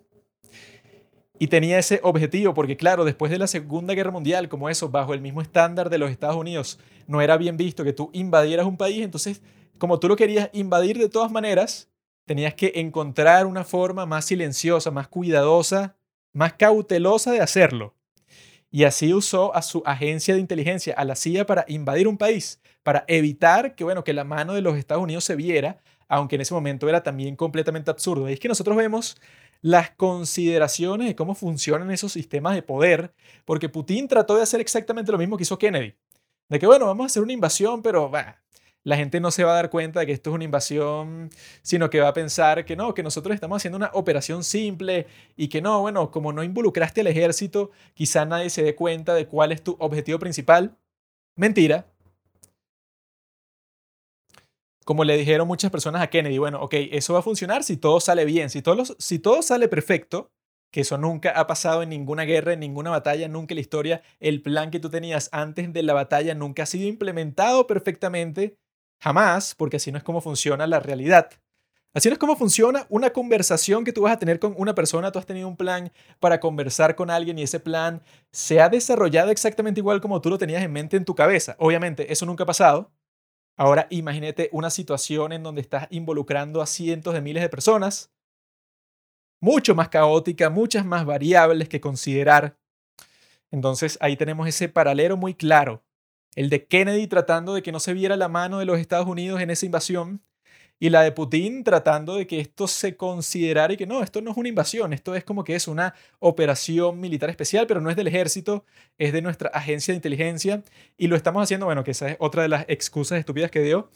y 1.39 1.47
tenía 1.47 1.79
ese 1.79 1.99
objetivo, 2.03 2.53
porque 2.53 2.77
claro, 2.77 3.05
después 3.05 3.31
de 3.31 3.37
la 3.37 3.47
Segunda 3.47 3.93
Guerra 3.93 4.11
Mundial, 4.11 4.49
como 4.49 4.69
eso, 4.69 4.89
bajo 4.89 5.13
el 5.13 5.21
mismo 5.21 5.41
estándar 5.41 5.89
de 5.89 5.97
los 5.97 6.11
Estados 6.11 6.35
Unidos, 6.35 6.79
no 7.07 7.21
era 7.21 7.37
bien 7.37 7.57
visto 7.57 7.83
que 7.83 7.93
tú 7.93 8.09
invadieras 8.13 8.65
un 8.65 8.77
país, 8.77 9.03
entonces, 9.03 9.41
como 9.77 9.99
tú 9.99 10.07
lo 10.07 10.15
querías 10.15 10.49
invadir 10.53 10.97
de 10.97 11.09
todas 11.09 11.31
maneras, 11.31 11.89
tenías 12.25 12.53
que 12.53 12.73
encontrar 12.75 13.45
una 13.45 13.63
forma 13.63 14.05
más 14.05 14.25
silenciosa, 14.25 14.91
más 14.91 15.07
cuidadosa, 15.07 15.95
más 16.33 16.53
cautelosa 16.53 17.31
de 17.31 17.41
hacerlo. 17.41 17.95
Y 18.69 18.83
así 18.83 19.13
usó 19.13 19.55
a 19.55 19.61
su 19.61 19.81
agencia 19.85 20.33
de 20.33 20.41
inteligencia, 20.41 20.93
a 20.95 21.05
la 21.05 21.15
CIA, 21.15 21.45
para 21.45 21.65
invadir 21.67 22.07
un 22.07 22.17
país, 22.17 22.59
para 22.83 23.05
evitar 23.07 23.75
que, 23.75 23.83
bueno, 23.83 24.03
que 24.03 24.13
la 24.13 24.25
mano 24.25 24.53
de 24.53 24.61
los 24.61 24.77
Estados 24.77 25.03
Unidos 25.03 25.23
se 25.23 25.35
viera, 25.35 25.79
aunque 26.09 26.35
en 26.35 26.41
ese 26.41 26.53
momento 26.53 26.87
era 26.89 27.01
también 27.01 27.35
completamente 27.35 27.91
absurdo. 27.91 28.29
Y 28.29 28.33
es 28.33 28.39
que 28.39 28.47
nosotros 28.47 28.75
vemos 28.75 29.17
las 29.61 29.91
consideraciones 29.91 31.07
de 31.07 31.15
cómo 31.15 31.35
funcionan 31.35 31.91
esos 31.91 32.11
sistemas 32.11 32.55
de 32.55 32.61
poder, 32.61 33.13
porque 33.45 33.69
Putin 33.69 34.07
trató 34.07 34.35
de 34.35 34.43
hacer 34.43 34.61
exactamente 34.61 35.11
lo 35.11 35.17
mismo 35.17 35.37
que 35.37 35.43
hizo 35.43 35.57
Kennedy. 35.57 35.95
De 36.49 36.59
que, 36.59 36.67
bueno, 36.67 36.85
vamos 36.85 37.03
a 37.03 37.07
hacer 37.07 37.23
una 37.23 37.33
invasión, 37.33 37.81
pero 37.81 38.09
la 38.83 38.95
gente 38.95 39.19
no 39.19 39.31
se 39.31 39.43
va 39.43 39.51
a 39.51 39.55
dar 39.55 39.69
cuenta 39.69 39.99
de 39.99 40.05
que 40.05 40.13
esto 40.13 40.29
es 40.29 40.35
una 40.35 40.45
invasión, 40.45 41.29
sino 41.61 41.89
que 41.89 41.99
va 41.99 42.07
a 42.07 42.13
pensar 42.13 42.63
que 42.63 42.77
no, 42.77 42.93
que 42.93 43.03
nosotros 43.03 43.35
estamos 43.35 43.57
haciendo 43.57 43.75
una 43.75 43.91
operación 43.93 44.43
simple 44.45 45.07
y 45.35 45.49
que 45.49 45.61
no, 45.61 45.81
bueno, 45.81 46.09
como 46.09 46.31
no 46.31 46.41
involucraste 46.43 47.01
al 47.01 47.07
ejército, 47.07 47.71
quizá 47.93 48.25
nadie 48.25 48.49
se 48.49 48.63
dé 48.63 48.75
cuenta 48.75 49.13
de 49.13 49.27
cuál 49.27 49.51
es 49.51 49.61
tu 49.61 49.75
objetivo 49.79 50.19
principal. 50.19 50.77
Mentira, 51.35 51.85
como 54.87 55.03
le 55.03 55.17
dijeron 55.17 55.45
muchas 55.49 55.69
personas 55.69 56.01
a 56.01 56.07
Kennedy, 56.07 56.37
bueno, 56.37 56.61
ok, 56.61 56.73
eso 56.91 57.11
va 57.11 57.19
a 57.19 57.21
funcionar 57.21 57.65
si 57.65 57.75
todo 57.75 57.99
sale 57.99 58.23
bien, 58.23 58.49
si 58.49 58.61
todo, 58.61 58.85
si 58.85 59.19
todo 59.19 59.41
sale 59.41 59.67
perfecto, 59.67 60.31
que 60.71 60.79
eso 60.79 60.97
nunca 60.97 61.31
ha 61.31 61.45
pasado 61.45 61.83
en 61.83 61.89
ninguna 61.89 62.23
guerra, 62.23 62.53
en 62.53 62.61
ninguna 62.61 62.89
batalla, 62.91 63.27
nunca 63.27 63.53
en 63.53 63.57
la 63.57 63.61
historia, 63.61 64.01
el 64.21 64.41
plan 64.41 64.71
que 64.71 64.79
tú 64.79 64.89
tenías 64.89 65.27
antes 65.33 65.73
de 65.73 65.83
la 65.83 65.93
batalla 65.93 66.35
nunca 66.35 66.63
ha 66.63 66.65
sido 66.65 66.87
implementado 66.87 67.67
perfectamente, 67.67 68.55
jamás, 69.03 69.55
porque 69.55 69.75
así 69.75 69.91
no 69.91 69.97
es 69.97 70.05
como 70.05 70.21
funciona 70.21 70.65
la 70.67 70.79
realidad. 70.79 71.31
Así 71.93 72.07
no 72.07 72.13
es 72.13 72.19
como 72.19 72.37
funciona 72.37 72.85
una 72.87 73.09
conversación 73.09 73.83
que 73.83 73.91
tú 73.91 74.03
vas 74.03 74.13
a 74.13 74.19
tener 74.19 74.39
con 74.39 74.53
una 74.57 74.73
persona. 74.73 75.11
Tú 75.11 75.19
has 75.19 75.25
tenido 75.25 75.49
un 75.49 75.57
plan 75.57 75.91
para 76.21 76.39
conversar 76.39 76.95
con 76.95 77.09
alguien 77.09 77.39
y 77.39 77.43
ese 77.43 77.59
plan 77.59 78.01
se 78.31 78.61
ha 78.61 78.69
desarrollado 78.69 79.31
exactamente 79.31 79.81
igual 79.81 79.99
como 79.99 80.21
tú 80.21 80.29
lo 80.29 80.37
tenías 80.37 80.63
en 80.63 80.71
mente 80.71 80.95
en 80.95 81.03
tu 81.03 81.13
cabeza. 81.13 81.57
Obviamente, 81.59 82.13
eso 82.13 82.25
nunca 82.25 82.43
ha 82.43 82.47
pasado. 82.47 82.93
Ahora 83.57 83.87
imagínate 83.89 84.49
una 84.53 84.69
situación 84.69 85.33
en 85.33 85.41
donde 85.41 85.61
estás 85.61 85.87
involucrando 85.89 86.61
a 86.61 86.67
cientos 86.67 87.15
de 87.15 87.21
miles 87.21 87.41
de 87.41 87.49
personas, 87.49 88.13
mucho 89.41 89.73
más 89.73 89.89
caótica, 89.89 90.49
muchas 90.51 90.85
más 90.85 91.05
variables 91.05 91.67
que 91.67 91.81
considerar. 91.81 92.57
Entonces 93.49 93.97
ahí 93.99 94.15
tenemos 94.15 94.47
ese 94.47 94.69
paralelo 94.69 95.17
muy 95.17 95.33
claro, 95.33 95.83
el 96.35 96.49
de 96.49 96.67
Kennedy 96.67 97.07
tratando 97.07 97.55
de 97.55 97.63
que 97.63 97.71
no 97.71 97.79
se 97.79 97.93
viera 97.93 98.15
la 98.15 98.29
mano 98.29 98.59
de 98.59 98.65
los 98.65 98.79
Estados 98.79 99.07
Unidos 99.07 99.41
en 99.41 99.49
esa 99.49 99.65
invasión 99.65 100.21
y 100.79 100.89
la 100.89 101.01
de 101.01 101.11
Putin 101.11 101.63
tratando 101.63 102.15
de 102.15 102.27
que 102.27 102.39
esto 102.39 102.67
se 102.67 102.95
considerara 102.95 103.73
y 103.73 103.77
que 103.77 103.87
no, 103.87 104.03
esto 104.03 104.21
no 104.21 104.31
es 104.31 104.37
una 104.37 104.49
invasión, 104.49 104.93
esto 104.93 105.15
es 105.15 105.23
como 105.23 105.43
que 105.43 105.55
es 105.55 105.67
una 105.67 105.93
operación 106.19 106.99
militar 106.99 107.29
especial, 107.29 107.65
pero 107.67 107.81
no 107.81 107.89
es 107.89 107.95
del 107.95 108.07
ejército, 108.07 108.65
es 108.97 109.13
de 109.13 109.21
nuestra 109.21 109.49
agencia 109.49 109.91
de 109.91 109.97
inteligencia 109.97 110.63
y 110.97 111.07
lo 111.07 111.15
estamos 111.15 111.43
haciendo, 111.43 111.65
bueno, 111.65 111.83
que 111.83 111.91
esa 111.91 112.09
es 112.09 112.17
otra 112.19 112.43
de 112.43 112.49
las 112.49 112.65
excusas 112.67 113.19
estúpidas 113.19 113.51
que 113.51 113.61
dio, 113.61 113.89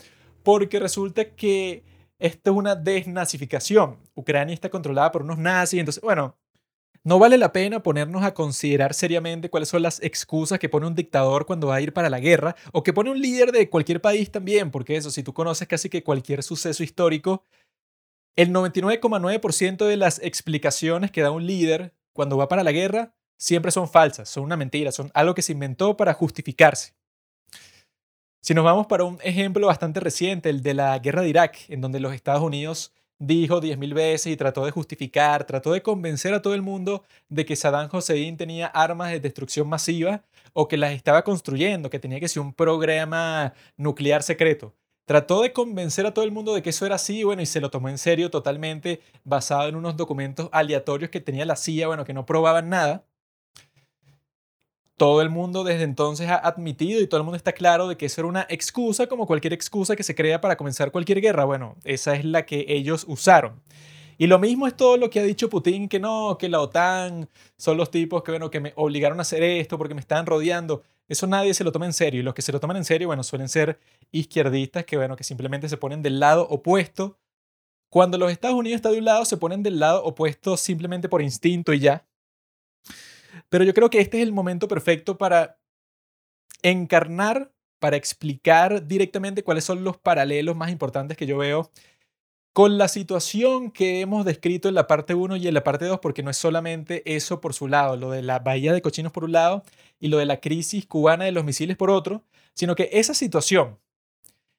porque 0.44 0.80
resulta 0.80 1.26
que 1.36 1.84
esto 2.20 2.52
es 2.52 2.58
una 2.58 2.76
desnazificación. 2.76 3.98
Ucrania 4.16 4.54
está 4.54 4.70
controlada 4.70 5.12
por 5.12 5.24
unos 5.24 5.38
nazis, 5.38 5.80
entonces, 5.80 6.02
bueno, 6.04 6.38
no 7.04 7.18
vale 7.18 7.38
la 7.38 7.52
pena 7.52 7.82
ponernos 7.82 8.24
a 8.24 8.34
considerar 8.34 8.94
seriamente 8.94 9.50
cuáles 9.50 9.70
son 9.70 9.82
las 9.82 10.02
excusas 10.02 10.60
que 10.60 10.70
pone 10.70 10.88
un 10.88 10.96
dictador 10.96 11.46
cuando 11.46 11.68
va 11.68 11.76
a 11.76 11.82
ir 11.82 11.94
para 11.94 12.10
la 12.10 12.20
guerra 12.20 12.56
o 12.74 12.84
que 12.84 12.94
pone 12.94 13.10
un 13.10 13.20
líder 13.20 13.52
de 13.52 13.70
cualquier 13.70 14.02
país 14.02 14.32
también, 14.32 14.72
porque 14.72 14.96
eso, 14.96 15.10
si 15.10 15.24
tú 15.24 15.34
conoces 15.34 15.68
casi 15.68 15.90
que 15.90 16.04
cualquier 16.04 16.44
suceso 16.44 16.84
histórico, 16.84 17.44
el 18.36 18.52
99,9% 18.52 19.86
de 19.86 19.98
las 19.98 20.20
explicaciones 20.20 21.12
que 21.12 21.22
da 21.22 21.32
un 21.32 21.46
líder 21.46 21.94
cuando 22.14 22.38
va 22.38 22.48
para 22.48 22.64
la 22.64 22.72
guerra 22.72 23.14
siempre 23.38 23.72
son 23.72 23.90
falsas, 23.90 24.30
son 24.30 24.44
una 24.44 24.56
mentira, 24.56 24.92
son 24.92 25.10
algo 25.14 25.34
que 25.34 25.42
se 25.42 25.54
inventó 25.54 25.98
para 25.98 26.14
justificarse. 26.14 26.94
Si 28.44 28.54
nos 28.54 28.64
vamos 28.64 28.88
para 28.88 29.04
un 29.04 29.20
ejemplo 29.24 29.68
bastante 29.68 30.00
reciente, 30.00 30.50
el 30.50 30.62
de 30.62 30.74
la 30.76 30.98
guerra 31.00 31.22
de 31.22 31.30
Irak, 31.30 31.58
en 31.70 31.82
donde 31.82 32.00
los 32.00 32.14
Estados 32.14 32.42
Unidos 32.42 32.94
dijo 33.22 33.62
diez 33.62 33.78
mil 33.78 33.94
veces 33.94 34.34
y 34.34 34.36
trató 34.36 34.66
de 34.66 34.72
justificar, 34.72 35.46
trató 35.46 35.74
de 35.74 35.84
convencer 35.84 36.34
a 36.34 36.42
todo 36.42 36.56
el 36.56 36.64
mundo 36.64 37.04
de 37.30 37.46
que 37.46 37.56
Saddam 37.56 37.88
Hussein 37.94 38.36
tenía 38.36 38.66
armas 38.66 39.12
de 39.12 39.20
destrucción 39.20 39.70
masiva 39.70 40.24
o 40.54 40.68
que 40.68 40.76
las 40.78 40.94
estaba 40.94 41.24
construyendo, 41.24 41.92
que 41.92 42.00
tenía 42.00 42.20
que 42.20 42.28
ser 42.28 42.42
un 42.42 42.54
programa 42.54 43.54
nuclear 43.78 44.24
secreto. 44.24 44.74
Trató 45.06 45.42
de 45.44 45.54
convencer 45.54 46.06
a 46.08 46.14
todo 46.14 46.26
el 46.26 46.32
mundo 46.32 46.56
de 46.56 46.64
que 46.64 46.72
eso 46.72 46.86
era 46.86 46.96
así, 46.96 47.24
bueno, 47.24 47.42
y 47.44 47.46
se 47.46 47.62
lo 47.62 47.70
tomó 47.70 47.90
en 47.90 47.98
serio 48.00 48.32
totalmente 48.32 49.02
basado 49.24 49.70
en 49.70 49.76
unos 49.76 49.98
documentos 49.98 50.50
aleatorios 50.52 51.12
que 51.12 51.20
tenía 51.22 51.46
la 51.46 51.56
CIA, 51.56 51.88
bueno, 51.88 52.06
que 52.06 52.14
no 52.14 52.26
probaban 52.26 52.70
nada 52.70 53.06
todo 55.02 55.24
el 55.24 55.32
mundo 55.32 55.64
desde 55.64 55.82
entonces 55.82 56.30
ha 56.30 56.36
admitido 56.36 57.02
y 57.02 57.08
todo 57.08 57.18
el 57.20 57.24
mundo 57.24 57.36
está 57.36 57.54
claro 57.54 57.88
de 57.88 57.98
que 57.98 58.06
eso 58.06 58.22
era 58.22 58.28
una 58.28 58.46
excusa 58.48 59.08
como 59.08 59.26
cualquier 59.26 59.52
excusa 59.52 59.96
que 59.96 60.04
se 60.04 60.14
crea 60.14 60.40
para 60.40 60.58
comenzar 60.58 60.92
cualquier 60.92 61.22
guerra. 61.22 61.44
Bueno, 61.44 61.76
esa 61.86 62.14
es 62.14 62.24
la 62.24 62.46
que 62.46 62.66
ellos 62.68 63.06
usaron. 63.08 63.64
Y 64.20 64.28
lo 64.28 64.38
mismo 64.38 64.68
es 64.68 64.78
todo 64.78 64.98
lo 64.98 65.10
que 65.10 65.20
ha 65.20 65.24
dicho 65.24 65.50
Putin, 65.50 65.90
que 65.90 66.00
no, 66.00 66.38
que 66.38 66.50
la 66.50 66.62
OTAN 66.62 67.28
son 67.58 67.78
los 67.78 67.90
tipos 67.90 68.22
que, 68.22 68.30
bueno, 68.30 68.52
que 68.52 68.60
me 68.60 68.74
obligaron 68.76 69.18
a 69.18 69.24
hacer 69.24 69.42
esto 69.42 69.76
porque 69.80 69.96
me 69.96 70.02
están 70.02 70.28
rodeando. 70.28 70.84
Eso 71.08 71.26
nadie 71.26 71.56
se 71.56 71.64
lo 71.64 71.72
toma 71.72 71.88
en 71.88 71.94
serio. 71.94 72.20
Y 72.20 72.24
los 72.24 72.36
que 72.36 72.44
se 72.44 72.52
lo 72.52 72.60
toman 72.60 72.78
en 72.78 72.86
serio, 72.86 73.08
bueno, 73.08 73.24
suelen 73.24 73.50
ser 73.50 73.80
izquierdistas 74.12 74.86
que, 74.86 74.98
bueno, 74.98 75.16
que 75.16 75.24
simplemente 75.24 75.68
se 75.68 75.78
ponen 75.78 76.04
del 76.04 76.20
lado 76.20 76.48
opuesto. 76.48 77.18
Cuando 77.90 78.20
los 78.20 78.32
Estados 78.32 78.56
Unidos 78.56 78.76
están 78.76 78.92
de 78.92 79.00
un 79.00 79.06
lado, 79.06 79.26
se 79.26 79.38
ponen 79.38 79.64
del 79.64 79.80
lado 79.80 80.04
opuesto 80.04 80.58
simplemente 80.58 81.10
por 81.10 81.24
instinto 81.24 81.74
y 81.74 81.80
ya. 81.80 82.06
Pero 83.50 83.64
yo 83.64 83.74
creo 83.74 83.90
que 83.90 84.00
este 84.00 84.18
es 84.18 84.24
el 84.24 84.34
momento 84.34 84.68
perfecto 84.68 85.18
para 85.18 85.60
encarnar, 86.62 87.52
para 87.80 87.98
explicar 87.98 88.88
directamente 88.88 89.44
cuáles 89.44 89.66
son 89.66 89.84
los 89.84 89.98
paralelos 89.98 90.56
más 90.56 90.72
importantes 90.72 91.18
que 91.18 91.26
yo 91.26 91.38
veo 91.38 91.72
con 92.54 92.78
la 92.78 92.88
situación 92.88 93.72
que 93.72 94.02
hemos 94.02 94.26
descrito 94.26 94.68
en 94.68 94.76
la 94.76 94.88
parte 94.88 95.14
1 95.14 95.38
y 95.38 95.48
en 95.48 95.54
la 95.54 95.64
parte 95.64 95.86
2, 95.86 96.00
porque 96.02 96.22
no 96.22 96.30
es 96.30 96.38
solamente 96.38 97.02
eso 97.16 97.40
por 97.40 97.54
su 97.54 97.68
lado, 97.68 97.96
lo 97.96 98.12
de 98.12 98.22
la 98.22 98.40
bahía 98.40 98.74
de 98.74 98.82
cochinos 98.82 99.12
por 99.14 99.24
un 99.24 99.32
lado 99.32 99.64
y 100.00 100.10
lo 100.10 100.18
de 100.18 100.26
la 100.26 100.42
crisis 100.42 100.86
cubana 100.86 101.26
de 101.26 101.32
los 101.32 101.46
misiles 101.46 101.78
por 101.78 101.90
otro, 101.90 102.26
sino 102.54 102.76
que 102.76 102.90
esa 102.92 103.14
situación 103.14 103.80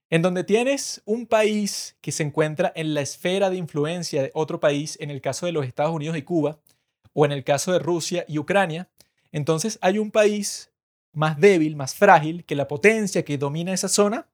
en 0.09 0.23
donde 0.23 0.45
tienes 0.45 1.03
un 1.07 1.27
país 1.27 1.97
que 2.01 2.13
se 2.13 2.23
encuentra 2.23 2.73
en 2.77 2.95
la 2.95 3.01
esfera 3.01 3.51
de 3.51 3.57
influencia 3.57 4.23
de 4.23 4.31
otro 4.35 4.61
país, 4.61 4.99
en 5.01 5.11
el 5.11 5.21
caso 5.23 5.47
de 5.47 5.53
los 5.53 5.67
Estados 5.67 5.95
Unidos 5.95 6.17
y 6.19 6.23
Cuba, 6.23 6.59
o 7.13 7.25
en 7.25 7.33
el 7.33 7.45
caso 7.45 7.73
de 7.73 7.79
Rusia 7.79 8.25
y 8.29 8.39
Ucrania, 8.39 8.89
entonces 9.31 9.79
hay 9.83 9.99
un 9.99 10.11
país 10.11 10.73
más 11.13 11.39
débil, 11.39 11.77
más 11.77 11.95
frágil 11.95 12.45
que 12.45 12.55
la 12.55 12.69
potencia 12.69 13.25
que 13.25 13.39
domina 13.39 13.73
esa 13.73 13.89
zona, 13.89 14.29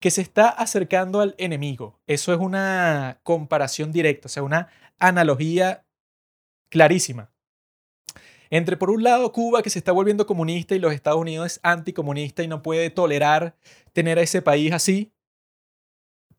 que 0.00 0.10
se 0.10 0.22
está 0.22 0.48
acercando 0.48 1.20
al 1.20 1.34
enemigo. 1.38 2.00
Eso 2.06 2.32
es 2.32 2.40
una 2.40 3.20
comparación 3.22 3.92
directa, 3.92 4.26
o 4.26 4.28
sea, 4.28 4.42
una 4.42 4.68
analogía 4.98 5.84
clarísima. 6.70 7.30
Entre, 8.50 8.76
por 8.76 8.90
un 8.90 9.02
lado, 9.02 9.32
Cuba, 9.32 9.62
que 9.62 9.70
se 9.70 9.78
está 9.78 9.92
volviendo 9.92 10.26
comunista 10.26 10.74
y 10.74 10.78
los 10.78 10.92
Estados 10.92 11.20
Unidos 11.20 11.46
es 11.46 11.60
anticomunista 11.62 12.42
y 12.42 12.48
no 12.48 12.62
puede 12.62 12.90
tolerar 12.90 13.56
tener 13.92 14.18
a 14.18 14.22
ese 14.22 14.42
país 14.42 14.72
así. 14.72 15.11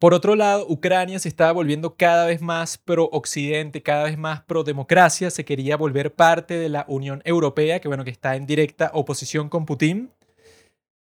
Por 0.03 0.13
otro 0.13 0.35
lado, 0.35 0.65
Ucrania 0.67 1.17
se 1.17 1.29
estaba 1.29 1.53
volviendo 1.53 1.95
cada 1.95 2.25
vez 2.25 2.41
más 2.41 2.77
pro-occidente, 2.77 3.83
cada 3.83 4.03
vez 4.03 4.17
más 4.17 4.41
pro-democracia, 4.41 5.31
se 5.31 5.45
quería 5.45 5.77
volver 5.77 6.13
parte 6.13 6.57
de 6.57 6.67
la 6.67 6.83
Unión 6.89 7.21
Europea, 7.23 7.79
que 7.79 7.87
bueno, 7.87 8.03
que 8.03 8.09
está 8.09 8.35
en 8.35 8.45
directa 8.45 8.91
oposición 8.93 9.47
con 9.47 9.65
Putin. 9.65 10.11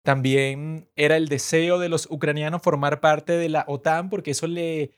También 0.03 0.87
era 0.95 1.17
el 1.17 1.29
deseo 1.29 1.79
de 1.79 1.89
los 1.89 2.11
ucranianos 2.11 2.61
formar 2.61 2.99
parte 2.99 3.33
de 3.37 3.49
la 3.49 3.65
OTAN 3.67 4.11
porque 4.11 4.29
eso 4.29 4.45
le 4.45 4.91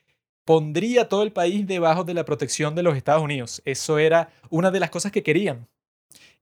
pondría 0.44 1.08
todo 1.08 1.22
el 1.22 1.32
país 1.32 1.66
debajo 1.66 2.04
de 2.04 2.12
la 2.12 2.26
protección 2.26 2.74
de 2.74 2.82
los 2.82 2.98
Estados 2.98 3.22
Unidos. 3.22 3.62
Eso 3.64 3.98
era 3.98 4.28
una 4.50 4.70
de 4.70 4.80
las 4.80 4.90
cosas 4.90 5.12
que 5.12 5.22
querían 5.22 5.66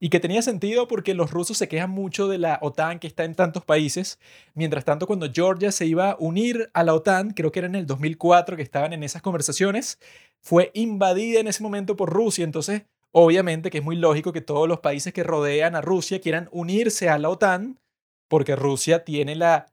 y 0.05 0.09
que 0.09 0.18
tenía 0.18 0.42
sentido 0.42 0.88
porque 0.88 1.14
los 1.14 1.30
rusos 1.30 1.57
se 1.57 1.68
quejan 1.68 1.90
mucho 1.90 2.26
de 2.26 2.36
la 2.36 2.59
OTAN 2.61 2.98
que 2.98 3.07
está 3.07 3.22
en 3.22 3.36
tantos 3.36 3.64
países. 3.64 4.18
Mientras 4.53 4.84
tanto, 4.84 5.07
cuando 5.07 5.30
Georgia 5.32 5.70
se 5.70 5.86
iba 5.86 6.11
a 6.11 6.16
unir 6.18 6.68
a 6.74 6.82
la 6.82 6.92
OTAN, 6.92 7.30
creo 7.30 7.53
que 7.53 7.61
era 7.61 7.68
en 7.68 7.76
el 7.76 7.86
2004 7.86 8.57
que 8.57 8.64
estaban 8.64 8.92
en 8.92 9.05
esas 9.05 9.22
conversaciones, 9.22 10.00
fue 10.40 10.72
invadida 10.74 11.38
en 11.38 11.46
ese 11.46 11.62
momento 11.62 11.94
por 11.94 12.12
Rusia. 12.12 12.42
Entonces, 12.42 12.82
obviamente 13.12 13.70
que 13.70 13.78
es 13.78 13.84
muy 13.84 13.94
lógico 13.94 14.32
que 14.32 14.40
todos 14.40 14.66
los 14.66 14.80
países 14.80 15.12
que 15.12 15.22
rodean 15.22 15.76
a 15.76 15.80
Rusia 15.80 16.20
quieran 16.20 16.48
unirse 16.50 17.09
a 17.09 17.16
la 17.16 17.28
OTAN 17.28 17.78
porque 18.26 18.57
Rusia 18.57 19.05
tiene 19.05 19.36
la 19.36 19.72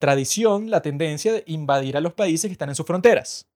tradición, 0.00 0.70
la 0.70 0.82
tendencia 0.82 1.32
de 1.32 1.44
invadir 1.46 1.96
a 1.96 2.00
los 2.00 2.14
países 2.14 2.48
que 2.48 2.52
están 2.52 2.70
en 2.70 2.74
sus 2.74 2.86
fronteras. 2.86 3.47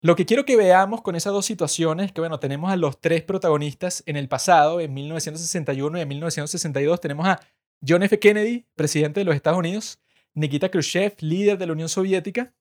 Lo 0.00 0.14
que 0.14 0.26
quiero 0.26 0.44
que 0.44 0.56
veamos 0.56 1.02
con 1.02 1.16
esas 1.16 1.32
dos 1.32 1.44
situaciones 1.44 2.06
es 2.06 2.12
que, 2.12 2.20
bueno, 2.20 2.38
tenemos 2.38 2.70
a 2.70 2.76
los 2.76 3.00
tres 3.00 3.22
protagonistas 3.22 4.04
en 4.06 4.16
el 4.16 4.28
pasado, 4.28 4.80
en 4.80 4.94
1961 4.94 5.98
y 5.98 6.00
en 6.00 6.08
1962. 6.08 7.00
Tenemos 7.00 7.26
a 7.26 7.40
John 7.86 8.04
F. 8.04 8.18
Kennedy, 8.20 8.64
presidente 8.76 9.20
de 9.20 9.24
los 9.24 9.34
Estados 9.34 9.58
Unidos, 9.58 9.98
Nikita 10.34 10.70
Khrushchev, 10.70 11.16
líder 11.18 11.58
de 11.58 11.66
la 11.66 11.72
Unión 11.72 11.88
Soviética, 11.88 12.54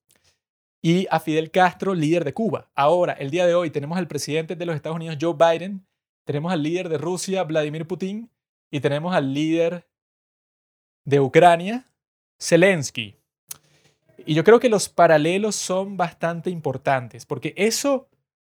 y 0.81 1.05
a 1.11 1.19
Fidel 1.19 1.51
Castro, 1.51 1.93
líder 1.93 2.23
de 2.23 2.33
Cuba. 2.33 2.71
Ahora, 2.75 3.13
el 3.13 3.29
día 3.29 3.45
de 3.45 3.53
hoy, 3.53 3.69
tenemos 3.69 3.99
al 3.99 4.07
presidente 4.07 4.55
de 4.55 4.65
los 4.65 4.75
Estados 4.75 4.95
Unidos, 4.95 5.17
Joe 5.21 5.35
Biden, 5.35 5.85
tenemos 6.25 6.51
al 6.51 6.63
líder 6.63 6.89
de 6.89 6.97
Rusia, 6.97 7.43
Vladimir 7.43 7.85
Putin, 7.85 8.31
y 8.71 8.79
tenemos 8.79 9.15
al 9.15 9.33
líder 9.33 9.87
de 11.05 11.19
Ucrania, 11.19 11.85
Zelensky. 12.39 13.16
Y 14.25 14.33
yo 14.33 14.43
creo 14.43 14.59
que 14.59 14.69
los 14.69 14.89
paralelos 14.89 15.55
son 15.55 15.97
bastante 15.97 16.49
importantes, 16.49 17.25
porque 17.25 17.53
eso 17.55 18.07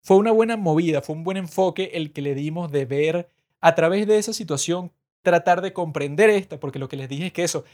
fue 0.03 0.17
una 0.17 0.31
buena 0.31 0.57
movida, 0.57 1.03
fue 1.03 1.17
un 1.17 1.25
buen 1.25 1.37
enfoque 1.37 1.91
el 1.95 2.13
que 2.13 2.23
le 2.23 2.35
dimos 2.35 2.71
de 2.71 2.85
ver 2.85 3.31
a 3.61 3.75
través 3.75 4.07
de 4.07 4.19
esa 4.19 4.33
situación, 4.33 4.93
tratar 5.23 5.61
de 5.61 5.73
comprender 5.73 6.31
esta, 6.31 6.61
porque 6.61 6.79
lo 6.79 6.89
que 6.89 6.97
les 6.97 7.09
dije 7.09 7.27
es 7.27 7.33
que 7.33 7.45
eso, 7.45 7.65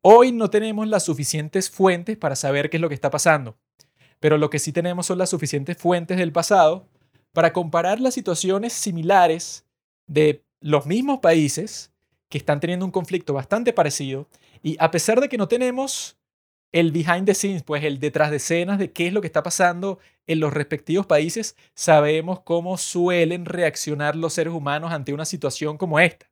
hoy 0.00 0.32
no 0.32 0.50
tenemos 0.50 0.86
las 0.86 1.04
suficientes 1.04 1.68
fuentes 1.68 2.16
para 2.16 2.36
saber 2.36 2.70
qué 2.70 2.76
es 2.76 2.80
lo 2.80 2.88
que 2.88 2.94
está 2.94 3.10
pasando, 3.10 3.56
pero 4.20 4.38
lo 4.38 4.50
que 4.50 4.58
sí 4.58 4.72
tenemos 4.72 5.06
son 5.06 5.18
las 5.18 5.30
suficientes 5.30 5.76
fuentes 5.76 6.16
del 6.16 6.32
pasado 6.32 6.88
para 7.32 7.52
comparar 7.52 8.00
las 8.00 8.14
situaciones 8.14 8.72
similares 8.72 9.66
de 10.06 10.44
los 10.60 10.86
mismos 10.86 11.18
países 11.18 11.92
que 12.28 12.38
están 12.38 12.60
teniendo 12.60 12.86
un 12.86 12.92
conflicto 12.92 13.34
bastante 13.34 13.72
parecido 13.72 14.28
y 14.62 14.76
a 14.80 14.90
pesar 14.90 15.20
de 15.20 15.28
que 15.28 15.38
no 15.38 15.48
tenemos 15.48 16.16
el 16.72 16.92
behind 16.92 17.26
the 17.26 17.34
scenes, 17.34 17.62
pues 17.62 17.84
el 17.84 17.98
detrás 17.98 18.30
de 18.30 18.36
escenas 18.36 18.78
de 18.78 18.92
qué 18.92 19.06
es 19.06 19.12
lo 19.12 19.20
que 19.20 19.26
está 19.26 19.42
pasando 19.42 19.98
en 20.26 20.40
los 20.40 20.52
respectivos 20.52 21.06
países, 21.06 21.56
sabemos 21.74 22.40
cómo 22.40 22.76
suelen 22.76 23.44
reaccionar 23.44 24.16
los 24.16 24.34
seres 24.34 24.52
humanos 24.52 24.92
ante 24.92 25.12
una 25.12 25.24
situación 25.24 25.78
como 25.78 26.00
esta. 26.00 26.30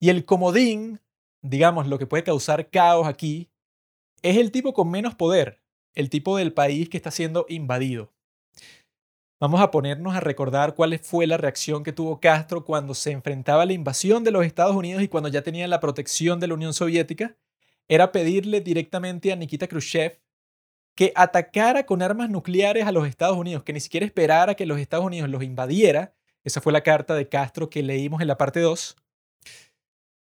Y 0.00 0.08
el 0.08 0.24
comodín, 0.24 1.00
digamos, 1.42 1.86
lo 1.86 1.98
que 1.98 2.06
puede 2.06 2.24
causar 2.24 2.70
caos 2.70 3.06
aquí, 3.06 3.50
es 4.22 4.36
el 4.36 4.50
tipo 4.50 4.74
con 4.74 4.90
menos 4.90 5.14
poder, 5.14 5.60
el 5.94 6.10
tipo 6.10 6.36
del 6.36 6.52
país 6.52 6.88
que 6.88 6.96
está 6.96 7.10
siendo 7.10 7.46
invadido. 7.48 8.12
Vamos 9.38 9.62
a 9.62 9.70
ponernos 9.70 10.14
a 10.14 10.20
recordar 10.20 10.74
cuál 10.74 10.98
fue 10.98 11.26
la 11.26 11.38
reacción 11.38 11.82
que 11.82 11.94
tuvo 11.94 12.20
Castro 12.20 12.64
cuando 12.64 12.94
se 12.94 13.12
enfrentaba 13.12 13.62
a 13.62 13.66
la 13.66 13.72
invasión 13.72 14.22
de 14.22 14.30
los 14.30 14.44
Estados 14.44 14.76
Unidos 14.76 15.02
y 15.02 15.08
cuando 15.08 15.30
ya 15.30 15.42
tenía 15.42 15.66
la 15.66 15.80
protección 15.80 16.40
de 16.40 16.48
la 16.48 16.54
Unión 16.54 16.74
Soviética 16.74 17.36
era 17.90 18.12
pedirle 18.12 18.60
directamente 18.60 19.32
a 19.32 19.36
Nikita 19.36 19.66
Khrushchev 19.66 20.20
que 20.94 21.12
atacara 21.16 21.84
con 21.84 22.02
armas 22.02 22.30
nucleares 22.30 22.86
a 22.86 22.92
los 22.92 23.06
Estados 23.06 23.36
Unidos, 23.36 23.64
que 23.64 23.72
ni 23.72 23.80
siquiera 23.80 24.06
esperara 24.06 24.54
que 24.54 24.64
los 24.64 24.78
Estados 24.78 25.04
Unidos 25.04 25.28
los 25.28 25.42
invadiera. 25.42 26.14
Esa 26.44 26.60
fue 26.60 26.72
la 26.72 26.82
carta 26.82 27.16
de 27.16 27.28
Castro 27.28 27.68
que 27.68 27.82
leímos 27.82 28.20
en 28.20 28.28
la 28.28 28.38
parte 28.38 28.60
2. 28.60 28.96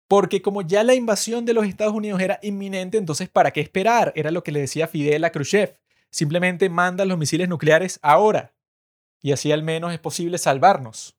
Porque 0.07 0.41
como 0.41 0.64
ya 0.64 0.84
la 0.84 0.95
invasión 0.95 1.45
de 1.45 1.53
los 1.53 1.68
Estados 1.68 1.93
Unidos 1.93 2.20
era 2.20 2.39
inminente, 2.41 2.97
entonces 2.97 3.30
¿para 3.30 3.51
qué 3.51 3.62
esperar? 3.62 4.12
Era 4.16 4.32
lo 4.32 4.43
que 4.43 4.51
le 4.51 4.59
decía 4.59 4.88
Fidel 4.88 5.24
a 5.24 5.32
Khrushchev. 5.32 5.78
Simplemente 6.09 6.68
manda 6.68 7.05
los 7.05 7.20
misiles 7.20 7.47
nucleares 7.47 7.99
ahora. 8.01 8.55
Y 9.22 9.34
así 9.34 9.51
al 9.51 9.62
menos 9.62 9.93
es 9.93 9.99
posible 9.99 10.39
salvarnos. 10.39 11.16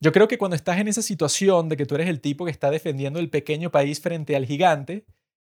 Yo 0.00 0.12
creo 0.12 0.28
que 0.28 0.38
cuando 0.38 0.54
estás 0.54 0.78
en 0.78 0.86
esa 0.86 1.02
situación 1.02 1.68
de 1.68 1.76
que 1.76 1.84
tú 1.84 1.96
eres 1.96 2.08
el 2.08 2.20
tipo 2.20 2.44
que 2.44 2.52
está 2.52 2.70
defendiendo 2.70 3.18
el 3.18 3.30
pequeño 3.30 3.70
país 3.70 4.00
frente 4.00 4.36
al 4.36 4.46
gigante, 4.46 5.04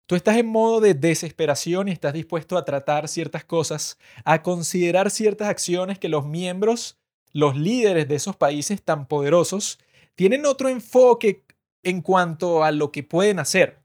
tú 0.05 0.15
estás 0.15 0.37
en 0.37 0.47
modo 0.47 0.79
de 0.79 0.93
desesperación 0.93 1.89
y 1.89 1.91
estás 1.91 2.13
dispuesto 2.13 2.57
a 2.57 2.63
tratar 2.63 3.09
ciertas 3.09 3.43
cosas, 3.43 3.97
a 4.23 4.41
considerar 4.41 5.11
ciertas 5.11 5.49
acciones 5.49 5.99
que 5.99 6.07
los 6.07 6.25
miembros, 6.25 6.97
los 7.33 7.57
líderes 7.57 8.07
de 8.07 8.15
esos 8.15 8.37
países 8.37 8.81
tan 8.81 9.07
poderosos, 9.07 9.77
tienen 10.15 10.45
otro 10.45 10.69
enfoque 10.69 11.43
en 11.83 12.01
cuanto 12.01 12.63
a 12.63 12.71
lo 12.71 12.91
que 12.91 13.03
pueden 13.03 13.39
hacer. 13.39 13.79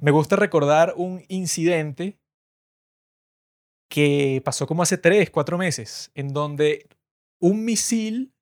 Me 0.00 0.10
gusta 0.10 0.36
recordar 0.36 0.94
un 0.96 1.24
incidente 1.28 2.18
que 3.88 4.42
pasó 4.44 4.66
como 4.66 4.82
hace 4.82 4.98
tres, 4.98 5.30
cuatro 5.30 5.58
meses, 5.58 6.10
en 6.14 6.32
donde 6.32 6.88
un 7.38 7.64
misil 7.64 8.32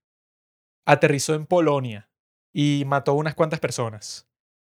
aterrizó 0.85 1.35
en 1.35 1.47
Polonia 1.47 2.09
y 2.53 2.85
mató 2.87 3.15
unas 3.15 3.35
cuantas 3.35 3.61
personas. 3.61 4.29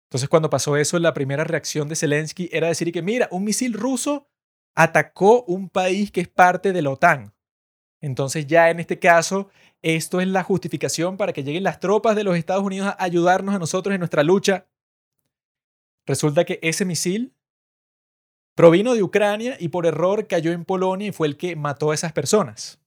Entonces, 0.06 0.30
cuando 0.30 0.50
pasó 0.50 0.76
eso, 0.76 1.00
la 1.00 1.14
primera 1.14 1.44
reacción 1.44 1.88
de 1.88 1.96
Zelensky 1.96 2.50
era 2.52 2.68
decir 2.68 2.92
que, 2.92 3.02
mira, 3.02 3.28
un 3.32 3.44
misil 3.44 3.74
ruso 3.74 4.28
atacó 4.76 5.44
un 5.44 5.70
país 5.70 6.12
que 6.12 6.22
es 6.22 6.28
parte 6.28 6.74
de 6.74 6.82
la 6.82 6.90
OTAN. 6.90 7.34
Entonces, 8.02 8.48
ya 8.48 8.70
en 8.70 8.80
este 8.80 9.00
caso, 9.00 9.50
esto 9.82 10.22
es 10.22 10.28
la 10.28 10.44
justificación 10.44 11.18
para 11.18 11.34
que 11.34 11.44
lleguen 11.44 11.64
las 11.64 11.80
tropas 11.80 12.16
de 12.16 12.24
los 12.24 12.36
Estados 12.36 12.64
Unidos 12.64 12.88
a 12.90 13.04
ayudarnos 13.04 13.56
a 13.56 13.60
nosotros 13.60 13.94
en 13.94 14.00
nuestra 14.00 14.24
lucha. 14.24 14.68
Resulta 16.06 16.46
que 16.46 16.60
ese 16.62 16.84
misil 16.84 17.34
provino 18.56 18.96
de 18.96 19.04
Ucrania 19.04 19.56
y 19.60 19.70
por 19.70 19.86
error 19.86 20.28
cayó 20.28 20.52
en 20.52 20.66
Polonia 20.66 21.08
y 21.08 21.12
fue 21.12 21.28
el 21.28 21.38
que 21.38 21.56
mató 21.56 21.92
a 21.92 21.94
esas 21.96 22.12
personas. 22.12 22.80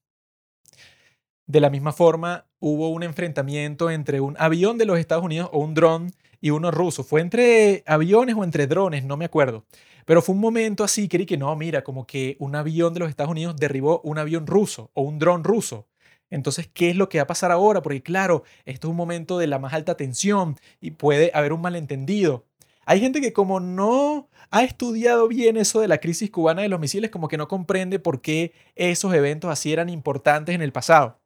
De 1.47 1.61
la 1.61 1.71
misma 1.71 1.93
forma, 1.93 2.47
hubo 2.67 2.89
un 2.89 3.03
enfrentamiento 3.03 3.91
entre 3.91 4.21
un 4.21 4.37
avión 4.39 4.79
de 4.79 4.87
los 4.87 4.99
Estados 4.99 5.23
Unidos 5.23 5.51
o 5.53 5.59
un 5.59 5.75
dron 5.75 6.11
y 6.41 6.49
uno 6.49 6.71
ruso. 6.71 7.05
Fue 7.05 7.21
entre 7.21 7.83
aviones 7.87 8.37
o 8.39 8.43
entre 8.43 8.67
drones, 8.67 9.05
no 9.05 9.19
me 9.19 9.27
acuerdo. 9.27 9.67
Pero 10.07 10.23
fue 10.23 10.35
un 10.35 10.41
momento 10.41 10.83
así, 10.83 11.07
creí 11.07 11.27
que 11.27 11.37
no, 11.37 11.55
mira, 11.57 11.85
como 11.85 12.07
que 12.07 12.37
un 12.39 12.57
avión 12.57 12.95
de 12.95 13.01
los 13.01 13.11
Estados 13.11 13.33
Unidos 13.33 13.57
derribó 13.57 14.01
un 14.03 14.17
avión 14.17 14.47
ruso 14.47 14.91
o 14.95 15.03
un 15.03 15.19
dron 15.19 15.45
ruso. 15.45 15.89
Entonces, 16.31 16.67
¿qué 16.73 16.89
es 16.89 16.97
lo 16.97 17.11
que 17.11 17.19
va 17.19 17.25
a 17.25 17.27
pasar 17.27 17.53
ahora? 17.53 17.83
Porque 17.83 18.03
claro, 18.03 18.45
esto 18.65 18.89
es 18.89 18.91
un 18.91 18.97
momento 18.97 19.37
de 19.37 19.47
la 19.47 19.59
más 19.59 19.75
alta 19.75 19.99
tensión 19.99 20.57
y 20.81 20.93
puede 20.93 21.33
haber 21.35 21.53
un 21.53 21.61
malentendido. 21.61 22.47
Hay 22.87 22.99
gente 22.99 23.21
que 23.21 23.35
como 23.35 23.61
no 23.61 24.31
ha 24.51 24.65
estudiado 24.65 25.29
bien 25.29 25.59
eso 25.59 25.81
de 25.81 25.89
la 25.89 25.99
crisis 25.99 26.31
cubana 26.31 26.63
de 26.63 26.71
los 26.71 26.81
misiles, 26.81 27.11
como 27.11 27.29
que 27.29 27.37
no 27.37 27.47
comprende 27.47 27.99
por 27.99 28.23
qué 28.23 28.55
esos 28.75 29.13
eventos 29.13 29.51
así 29.51 29.71
eran 29.71 29.91
importantes 29.91 30.55
en 30.55 30.63
el 30.63 30.73
pasado. 30.73 31.21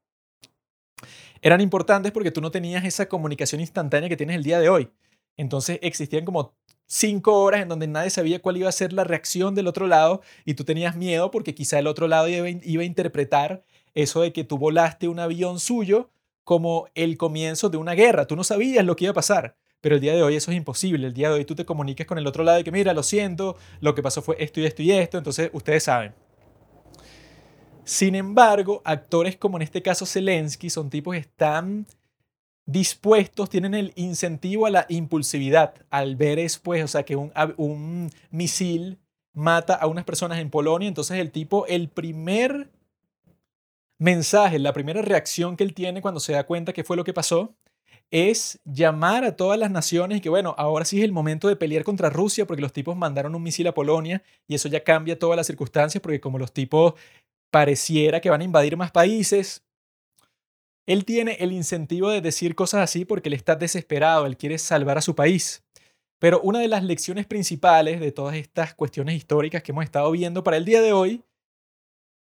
Eran 1.42 1.60
importantes 1.60 2.12
porque 2.12 2.30
tú 2.30 2.40
no 2.40 2.50
tenías 2.50 2.84
esa 2.84 3.08
comunicación 3.08 3.60
instantánea 3.60 4.08
que 4.08 4.16
tienes 4.16 4.36
el 4.36 4.42
día 4.42 4.58
de 4.58 4.68
hoy. 4.68 4.90
Entonces 5.36 5.78
existían 5.82 6.24
como 6.24 6.52
cinco 6.86 7.42
horas 7.42 7.62
en 7.62 7.68
donde 7.68 7.86
nadie 7.86 8.10
sabía 8.10 8.40
cuál 8.40 8.56
iba 8.56 8.68
a 8.68 8.72
ser 8.72 8.92
la 8.92 9.04
reacción 9.04 9.54
del 9.54 9.68
otro 9.68 9.86
lado 9.86 10.22
y 10.44 10.54
tú 10.54 10.64
tenías 10.64 10.96
miedo 10.96 11.30
porque 11.30 11.54
quizá 11.54 11.78
el 11.78 11.86
otro 11.86 12.08
lado 12.08 12.28
iba, 12.28 12.46
a 12.46 12.84
interpretar 12.84 13.62
eso 13.94 14.22
de 14.22 14.32
que 14.32 14.44
tú 14.44 14.58
volaste 14.58 15.06
un 15.08 15.20
avión 15.20 15.60
suyo 15.60 16.10
como 16.44 16.88
el 16.94 17.16
comienzo 17.16 17.68
de 17.68 17.76
una 17.76 17.92
guerra. 17.92 18.26
Tú 18.26 18.36
no 18.36 18.42
sabías 18.42 18.84
lo 18.84 18.96
que 18.96 19.04
iba 19.04 19.12
a 19.12 19.14
pasar. 19.14 19.56
Pero 19.80 19.94
el 19.94 20.00
día 20.00 20.14
de 20.14 20.22
hoy 20.24 20.34
eso 20.34 20.50
es 20.50 20.56
imposible. 20.56 21.06
El 21.06 21.14
día 21.14 21.28
de 21.28 21.34
hoy 21.34 21.44
tú 21.44 21.54
te 21.54 21.64
comuniques 21.64 22.06
con 22.06 22.18
el 22.18 22.26
otro 22.26 22.42
lado 22.42 22.58
y 22.58 22.64
que, 22.64 22.72
mira, 22.72 22.92
lo 22.94 23.04
siento, 23.04 23.56
lo 23.80 23.94
que 23.94 24.02
pasó 24.02 24.22
fue 24.22 24.36
esto 24.40 24.58
y 24.58 24.66
esto 24.66 24.82
y 24.82 24.90
esto. 24.90 25.18
Entonces, 25.18 25.50
ustedes 25.52 25.84
saben. 25.84 26.14
Sin 27.88 28.14
embargo, 28.14 28.82
actores 28.84 29.38
como 29.38 29.56
en 29.56 29.62
este 29.62 29.80
caso 29.80 30.04
Zelensky 30.04 30.68
son 30.68 30.90
tipos 30.90 31.14
que 31.14 31.20
están 31.20 31.86
dispuestos, 32.66 33.48
tienen 33.48 33.72
el 33.72 33.94
incentivo 33.96 34.66
a 34.66 34.70
la 34.70 34.84
impulsividad 34.90 35.72
al 35.88 36.14
ver 36.14 36.36
después, 36.36 36.84
o 36.84 36.86
sea, 36.86 37.04
que 37.04 37.16
un, 37.16 38.10
misil 38.30 38.98
mata 39.32 39.74
a 39.74 39.86
unas 39.86 40.04
personas 40.04 40.38
en 40.38 40.50
Polonia. 40.50 40.86
Entonces, 40.86 41.16
el 41.16 41.30
tipo, 41.30 41.64
el 41.64 41.88
primer 41.88 42.68
mensaje, 43.96 44.58
la 44.58 44.74
primera 44.74 45.00
reacción 45.00 45.56
que 45.56 45.64
él 45.64 45.72
tiene 45.72 46.02
cuando 46.02 46.20
se 46.20 46.34
da 46.34 46.44
cuenta 46.44 46.74
que 46.74 46.84
fue 46.84 46.98
lo 46.98 47.04
que 47.04 47.14
pasó, 47.14 47.54
es 48.10 48.60
llamar 48.66 49.24
a 49.24 49.34
todas 49.34 49.58
las 49.58 49.70
naciones 49.70 50.18
y 50.18 50.20
que, 50.20 50.28
bueno, 50.28 50.54
ahora 50.58 50.84
sí 50.84 50.98
es 50.98 51.04
el 51.04 51.12
momento 51.12 51.48
de 51.48 51.56
pelear 51.56 51.84
contra 51.84 52.10
Rusia 52.10 52.46
porque 52.46 52.60
los 52.60 52.74
tipos 52.74 52.98
mandaron 52.98 53.34
un 53.34 53.42
misil 53.42 53.66
a 53.66 53.72
Polonia 53.72 54.22
y 54.46 54.56
eso 54.56 54.68
ya 54.68 54.84
cambia 54.84 55.18
todas 55.18 55.38
las 55.38 55.46
circunstancias 55.46 56.02
porque 56.02 56.20
como 56.20 56.38
los 56.38 56.52
tipos 56.52 56.94
pareciera 57.50 58.20
que 58.20 58.30
van 58.30 58.40
a 58.40 58.44
invadir 58.44 58.76
más 58.76 58.90
países, 58.90 59.64
él 60.86 61.04
tiene 61.04 61.36
el 61.40 61.52
incentivo 61.52 62.10
de 62.10 62.20
decir 62.20 62.54
cosas 62.54 62.80
así 62.80 63.04
porque 63.04 63.28
él 63.28 63.34
está 63.34 63.56
desesperado, 63.56 64.26
él 64.26 64.36
quiere 64.36 64.58
salvar 64.58 64.96
a 64.96 65.02
su 65.02 65.14
país. 65.14 65.62
Pero 66.18 66.40
una 66.40 66.60
de 66.60 66.68
las 66.68 66.82
lecciones 66.82 67.26
principales 67.26 68.00
de 68.00 68.10
todas 68.10 68.36
estas 68.36 68.74
cuestiones 68.74 69.14
históricas 69.14 69.62
que 69.62 69.72
hemos 69.72 69.84
estado 69.84 70.10
viendo 70.10 70.42
para 70.42 70.56
el 70.56 70.64
día 70.64 70.80
de 70.80 70.92
hoy 70.92 71.24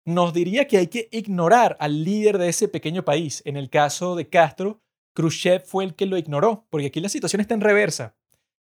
nos 0.05 0.33
diría 0.33 0.67
que 0.67 0.77
hay 0.77 0.87
que 0.87 1.09
ignorar 1.11 1.77
al 1.79 2.03
líder 2.03 2.37
de 2.37 2.49
ese 2.49 2.67
pequeño 2.67 3.03
país. 3.03 3.41
En 3.45 3.57
el 3.57 3.69
caso 3.69 4.15
de 4.15 4.29
Castro, 4.29 4.81
Khrushchev 5.15 5.65
fue 5.65 5.83
el 5.85 5.95
que 5.95 6.05
lo 6.05 6.17
ignoró, 6.17 6.67
porque 6.69 6.87
aquí 6.87 6.99
la 6.99 7.09
situación 7.09 7.39
está 7.39 7.53
en 7.53 7.61
reversa. 7.61 8.15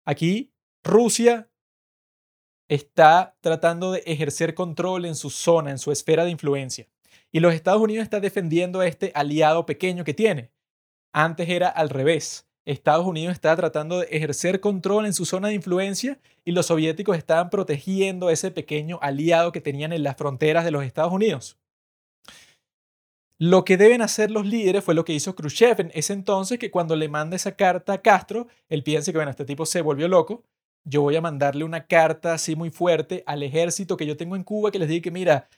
Aquí 0.05 0.53
Rusia 0.83 1.49
está 2.67 3.35
tratando 3.41 3.91
de 3.91 4.03
ejercer 4.05 4.53
control 4.53 5.05
en 5.05 5.15
su 5.15 5.29
zona, 5.29 5.71
en 5.71 5.77
su 5.77 5.91
esfera 5.91 6.25
de 6.25 6.31
influencia. 6.31 6.87
Y 7.31 7.39
los 7.39 7.53
Estados 7.53 7.81
Unidos 7.81 8.03
están 8.03 8.21
defendiendo 8.21 8.79
a 8.79 8.87
este 8.87 9.11
aliado 9.15 9.65
pequeño 9.65 10.03
que 10.03 10.13
tiene. 10.13 10.51
Antes 11.13 11.49
era 11.49 11.69
al 11.69 11.89
revés. 11.89 12.47
Estados 12.65 13.05
Unidos 13.05 13.33
está 13.33 13.55
tratando 13.55 13.99
de 13.99 14.07
ejercer 14.11 14.59
control 14.59 15.05
en 15.05 15.13
su 15.13 15.25
zona 15.25 15.47
de 15.47 15.53
influencia 15.53 16.19
y 16.43 16.51
los 16.51 16.65
soviéticos 16.65 17.17
estaban 17.17 17.49
protegiendo 17.49 18.27
a 18.27 18.33
ese 18.33 18.51
pequeño 18.51 18.99
aliado 19.01 19.53
que 19.53 19.61
tenían 19.61 19.93
en 19.93 20.03
las 20.03 20.17
fronteras 20.17 20.65
de 20.65 20.71
los 20.71 20.83
Estados 20.83 21.13
Unidos. 21.13 21.57
Lo 23.39 23.63
que 23.63 23.77
deben 23.77 24.01
hacer 24.01 24.31
los 24.31 24.45
líderes 24.45 24.83
fue 24.83 24.95
lo 24.95 25.05
que 25.05 25.13
hizo 25.13 25.35
Khrushchev 25.35 25.79
en 25.79 25.91
ese 25.93 26.11
entonces, 26.11 26.57
que 26.57 26.71
cuando 26.71 26.95
le 26.95 27.07
manda 27.07 27.35
esa 27.35 27.55
carta 27.55 27.93
a 27.93 28.01
Castro, 28.01 28.47
él 28.67 28.83
piensa 28.83 29.11
que, 29.11 29.17
bueno, 29.17 29.31
este 29.31 29.45
tipo 29.45 29.65
se 29.65 29.81
volvió 29.81 30.07
loco, 30.07 30.43
yo 30.87 31.01
voy 31.01 31.15
a 31.15 31.21
mandarle 31.21 31.63
una 31.63 31.85
carta 31.85 32.33
así 32.33 32.55
muy 32.55 32.69
fuerte 32.71 33.23
al 33.27 33.43
ejército 33.43 33.97
que 33.97 34.05
yo 34.05 34.17
tengo 34.17 34.35
en 34.35 34.43
Cuba 34.43 34.71
que 34.71 34.79
les 34.79 34.87
diga 34.89 35.03
que, 35.03 35.11
mira, 35.11 35.49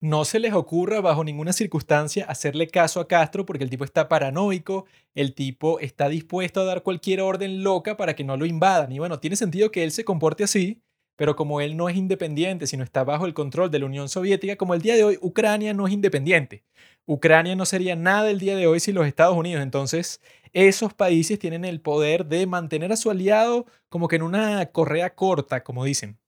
no 0.00 0.24
se 0.24 0.38
les 0.38 0.52
ocurra 0.52 1.00
bajo 1.00 1.24
ninguna 1.24 1.52
circunstancia 1.52 2.26
hacerle 2.26 2.68
caso 2.68 3.00
a 3.00 3.08
Castro 3.08 3.46
porque 3.46 3.64
el 3.64 3.70
tipo 3.70 3.84
está 3.84 4.08
paranoico, 4.08 4.84
el 5.14 5.34
tipo 5.34 5.80
está 5.80 6.08
dispuesto 6.08 6.60
a 6.60 6.64
dar 6.64 6.82
cualquier 6.82 7.22
orden 7.22 7.62
loca 7.62 7.96
para 7.96 8.14
que 8.14 8.24
no 8.24 8.36
lo 8.36 8.46
invadan. 8.46 8.92
Y 8.92 8.98
bueno, 8.98 9.20
tiene 9.20 9.36
sentido 9.36 9.70
que 9.70 9.84
él 9.84 9.92
se 9.92 10.04
comporte 10.04 10.44
así, 10.44 10.82
pero 11.16 11.36
como 11.36 11.60
él 11.60 11.76
no 11.76 11.88
es 11.88 11.96
independiente, 11.96 12.66
sino 12.66 12.84
está 12.84 13.04
bajo 13.04 13.26
el 13.26 13.34
control 13.34 13.70
de 13.70 13.78
la 13.78 13.86
Unión 13.86 14.08
Soviética, 14.08 14.56
como 14.56 14.74
el 14.74 14.82
día 14.82 14.96
de 14.96 15.04
hoy 15.04 15.18
Ucrania 15.20 15.74
no 15.74 15.86
es 15.86 15.92
independiente. 15.92 16.64
Ucrania 17.06 17.54
no 17.56 17.66
sería 17.66 17.96
nada 17.96 18.30
el 18.30 18.38
día 18.38 18.56
de 18.56 18.66
hoy 18.66 18.80
sin 18.80 18.94
los 18.94 19.06
Estados 19.06 19.36
Unidos. 19.36 19.62
Entonces, 19.62 20.20
esos 20.52 20.94
países 20.94 21.38
tienen 21.38 21.64
el 21.64 21.80
poder 21.80 22.26
de 22.26 22.46
mantener 22.46 22.92
a 22.92 22.96
su 22.96 23.10
aliado 23.10 23.66
como 23.88 24.08
que 24.08 24.16
en 24.16 24.22
una 24.22 24.66
correa 24.66 25.14
corta, 25.14 25.62
como 25.64 25.84
dicen. 25.84 26.18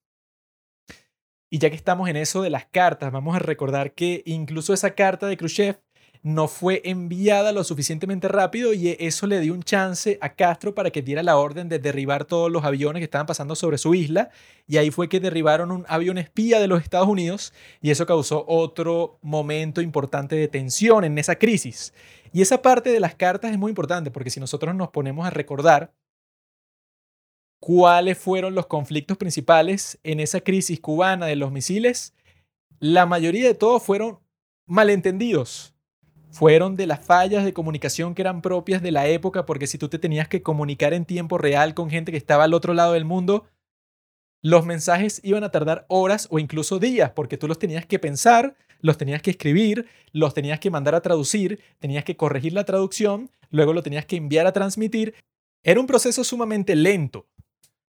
Y 1.49 1.59
ya 1.59 1.70
que 1.70 1.76
estamos 1.76 2.09
en 2.09 2.16
eso 2.16 2.43
de 2.43 2.51
las 2.51 2.66
cartas, 2.66 3.12
vamos 3.12 3.37
a 3.37 3.39
recordar 3.39 3.95
que 3.95 4.22
incluso 4.26 4.74
esa 4.74 4.95
carta 4.95 5.26
de 5.26 5.37
Khrushchev 5.37 5.80
no 6.27 6.49
fue 6.49 6.83
enviada 6.85 7.53
lo 7.53 7.62
suficientemente 7.62 8.27
rápido 8.27 8.72
y 8.72 8.97
eso 8.99 9.29
le 9.29 9.39
dio 9.39 9.55
un 9.55 9.62
chance 9.62 10.18
a 10.20 10.35
Castro 10.35 10.74
para 10.74 10.91
que 10.91 11.01
diera 11.01 11.22
la 11.22 11.37
orden 11.37 11.68
de 11.68 11.79
derribar 11.79 12.24
todos 12.24 12.51
los 12.51 12.64
aviones 12.64 12.99
que 12.99 13.05
estaban 13.05 13.29
pasando 13.29 13.55
sobre 13.55 13.79
su 13.79 13.95
isla 13.95 14.31
y 14.66 14.79
ahí 14.79 14.91
fue 14.91 15.09
que 15.09 15.20
derribaron 15.20 15.70
un 15.70 15.85
avión 15.87 16.18
espía 16.18 16.59
de 16.59 16.66
los 16.66 16.83
Estados 16.83 17.07
Unidos 17.07 17.53
y 17.81 17.93
eso 17.93 18.07
causó 18.07 18.45
otro 18.49 19.20
momento 19.22 19.81
importante 19.81 20.35
de 20.35 20.49
tensión 20.49 21.05
en 21.05 21.16
esa 21.16 21.37
crisis. 21.37 21.95
Y 22.33 22.43
esa 22.43 22.61
parte 22.61 22.91
de 22.91 22.99
las 22.99 23.14
cartas 23.14 23.53
es 23.53 23.59
muy 23.59 23.68
importante 23.68 24.11
porque 24.11 24.31
si 24.31 24.41
nosotros 24.41 24.74
nos 24.74 24.89
ponemos 24.89 25.29
a 25.29 25.31
recordar 25.31 25.95
cuáles 27.61 28.18
fueron 28.18 28.57
los 28.57 28.66
conflictos 28.66 29.16
principales 29.16 30.01
en 30.03 30.18
esa 30.18 30.41
crisis 30.41 30.81
cubana 30.81 31.27
de 31.27 31.37
los 31.37 31.53
misiles, 31.53 32.14
la 32.81 33.07
mayoría 33.07 33.47
de 33.47 33.55
todos 33.55 33.81
fueron 33.81 34.18
malentendidos. 34.66 35.76
Fueron 36.37 36.76
de 36.76 36.87
las 36.87 37.03
fallas 37.03 37.47
de 37.47 37.55
comunicación 37.55 38.14
que 38.14 38.20
eran 38.20 38.43
propias 38.43 38.82
de 38.82 38.91
la 38.91 39.07
época, 39.07 39.47
porque 39.47 39.66
si 39.66 39.78
tú 39.78 39.89
te 39.89 39.99
tenías 39.99 40.28
que 40.28 40.43
comunicar 40.43 40.93
en 40.93 41.07
tiempo 41.07 41.39
real 41.39 41.72
con 41.72 41.89
gente 41.89 42.12
que 42.12 42.18
estaba 42.18 42.45
al 42.45 42.53
otro 42.53 42.74
lado 42.74 42.93
del 42.93 43.07
mundo, 43.07 43.47
los 44.43 44.66
mensajes 44.66 45.22
iban 45.24 45.45
a 45.45 45.51
tardar 45.51 45.87
horas 45.89 46.28
o 46.30 46.39
incluso 46.39 46.78
días, 46.78 47.12
porque 47.12 47.39
tú 47.39 47.49
los 47.49 47.59
tenías 47.59 47.87
que 47.87 47.99
pensar, 47.99 48.55
los 48.80 48.99
tenías 48.99 49.22
que 49.22 49.30
escribir, 49.30 49.89
los 50.12 50.34
tenías 50.34 50.61
que 50.61 50.70
mandar 50.70 50.95
a 50.95 51.01
traducir, 51.01 51.59
tenías 51.78 52.05
que 52.05 52.18
corregir 52.18 52.53
la 52.53 52.64
traducción, 52.64 53.30
luego 53.49 53.72
lo 53.72 53.82
tenías 53.82 54.05
que 54.05 54.16
enviar 54.16 54.47
a 54.47 54.53
transmitir. 54.53 55.14
Era 55.62 55.80
un 55.80 55.87
proceso 55.87 56.22
sumamente 56.22 56.76
lento. 56.76 57.26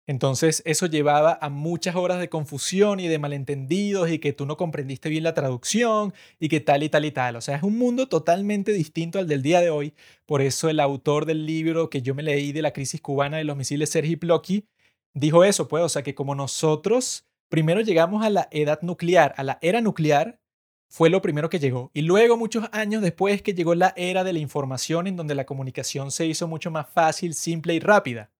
Entonces 0.09 0.63
eso 0.65 0.87
llevaba 0.87 1.39
a 1.43 1.51
muchas 1.51 1.95
horas 1.95 2.19
de 2.19 2.31
confusión 2.31 2.99
y 2.99 3.09
de 3.09 3.19
malentendidos 3.19 4.11
y 4.11 4.19
que 4.19 4.33
tú 4.33 4.47
no 4.47 4.57
comprendiste 4.57 5.11
bien 5.11 5.23
la 5.23 5.35
traducción 5.35 6.15
y 6.41 6.49
que 6.49 6.61
tal 6.61 6.83
y 6.83 6.89
tal 6.89 7.05
y 7.05 7.11
tal. 7.11 7.37
O 7.37 7.43
sea, 7.43 7.57
es 7.57 7.63
un 7.63 7.77
mundo 7.77 8.09
totalmente 8.09 8.73
distinto 8.73 9.19
al 9.19 9.29
del 9.29 9.43
día 9.43 9.61
de 9.61 9.69
hoy. 9.69 9.93
Por 10.25 10.41
eso 10.41 10.71
el 10.71 10.81
autor 10.81 11.27
del 11.27 11.45
libro 11.45 11.91
que 11.91 12.01
yo 12.01 12.15
me 12.15 12.23
leí 12.23 12.53
de 12.53 12.63
la 12.63 12.73
crisis 12.73 13.03
cubana 13.03 13.37
de 13.37 13.45
los 13.45 13.55
misiles, 13.59 13.91
Sergi 13.91 14.17
Plocki, 14.17 14.65
dijo 15.13 15.45
eso, 15.45 15.69
pues, 15.69 15.85
o 15.85 15.89
sea, 15.91 16.03
que 16.03 16.15
como 16.15 16.35
nosotros 16.35 17.27
primero 17.51 17.83
llegamos 17.83 18.25
a 18.25 18.31
la 18.31 18.49
edad 18.51 18.81
nuclear, 18.81 19.35
a 19.37 19.45
la 19.45 19.59
era 19.61 19.83
nuclear, 19.83 20.41
fue 20.89 21.11
lo 21.11 21.21
primero 21.21 21.51
que 21.51 21.59
llegó. 21.59 21.91
Y 21.93 22.01
luego, 22.01 22.39
muchos 22.39 22.65
años 22.73 23.03
después, 23.03 23.43
que 23.43 23.53
llegó 23.53 23.75
la 23.75 23.93
era 23.95 24.25
de 24.25 24.33
la 24.33 24.39
información 24.39 25.07
en 25.07 25.17
donde 25.17 25.35
la 25.35 25.45
comunicación 25.45 26.11
se 26.11 26.25
hizo 26.25 26.49
mucho 26.49 26.71
más 26.71 26.89
fácil, 26.89 27.35
simple 27.35 27.75
y 27.75 27.81
rápida. 27.81 28.31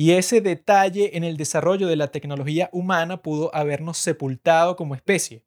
Y 0.00 0.12
ese 0.12 0.40
detalle 0.40 1.16
en 1.16 1.24
el 1.24 1.36
desarrollo 1.36 1.88
de 1.88 1.96
la 1.96 2.12
tecnología 2.12 2.68
humana 2.70 3.20
pudo 3.20 3.52
habernos 3.52 3.98
sepultado 3.98 4.76
como 4.76 4.94
especie. 4.94 5.42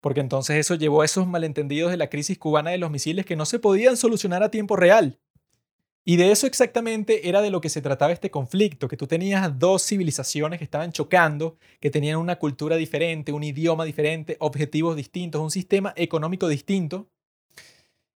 Porque 0.00 0.20
entonces 0.20 0.56
eso 0.56 0.76
llevó 0.76 1.02
a 1.02 1.04
esos 1.04 1.26
malentendidos 1.26 1.90
de 1.90 1.98
la 1.98 2.08
crisis 2.08 2.38
cubana 2.38 2.70
de 2.70 2.78
los 2.78 2.90
misiles 2.90 3.26
que 3.26 3.36
no 3.36 3.44
se 3.44 3.58
podían 3.58 3.98
solucionar 3.98 4.42
a 4.42 4.50
tiempo 4.50 4.76
real. 4.76 5.20
Y 6.06 6.16
de 6.16 6.30
eso 6.30 6.46
exactamente 6.46 7.28
era 7.28 7.42
de 7.42 7.50
lo 7.50 7.60
que 7.60 7.68
se 7.68 7.82
trataba 7.82 8.14
este 8.14 8.30
conflicto, 8.30 8.88
que 8.88 8.96
tú 8.96 9.06
tenías 9.06 9.58
dos 9.58 9.86
civilizaciones 9.86 10.56
que 10.56 10.64
estaban 10.64 10.92
chocando, 10.92 11.58
que 11.78 11.90
tenían 11.90 12.16
una 12.16 12.36
cultura 12.36 12.76
diferente, 12.76 13.32
un 13.32 13.44
idioma 13.44 13.84
diferente, 13.84 14.38
objetivos 14.40 14.96
distintos, 14.96 15.42
un 15.42 15.50
sistema 15.50 15.92
económico 15.96 16.48
distinto, 16.48 17.10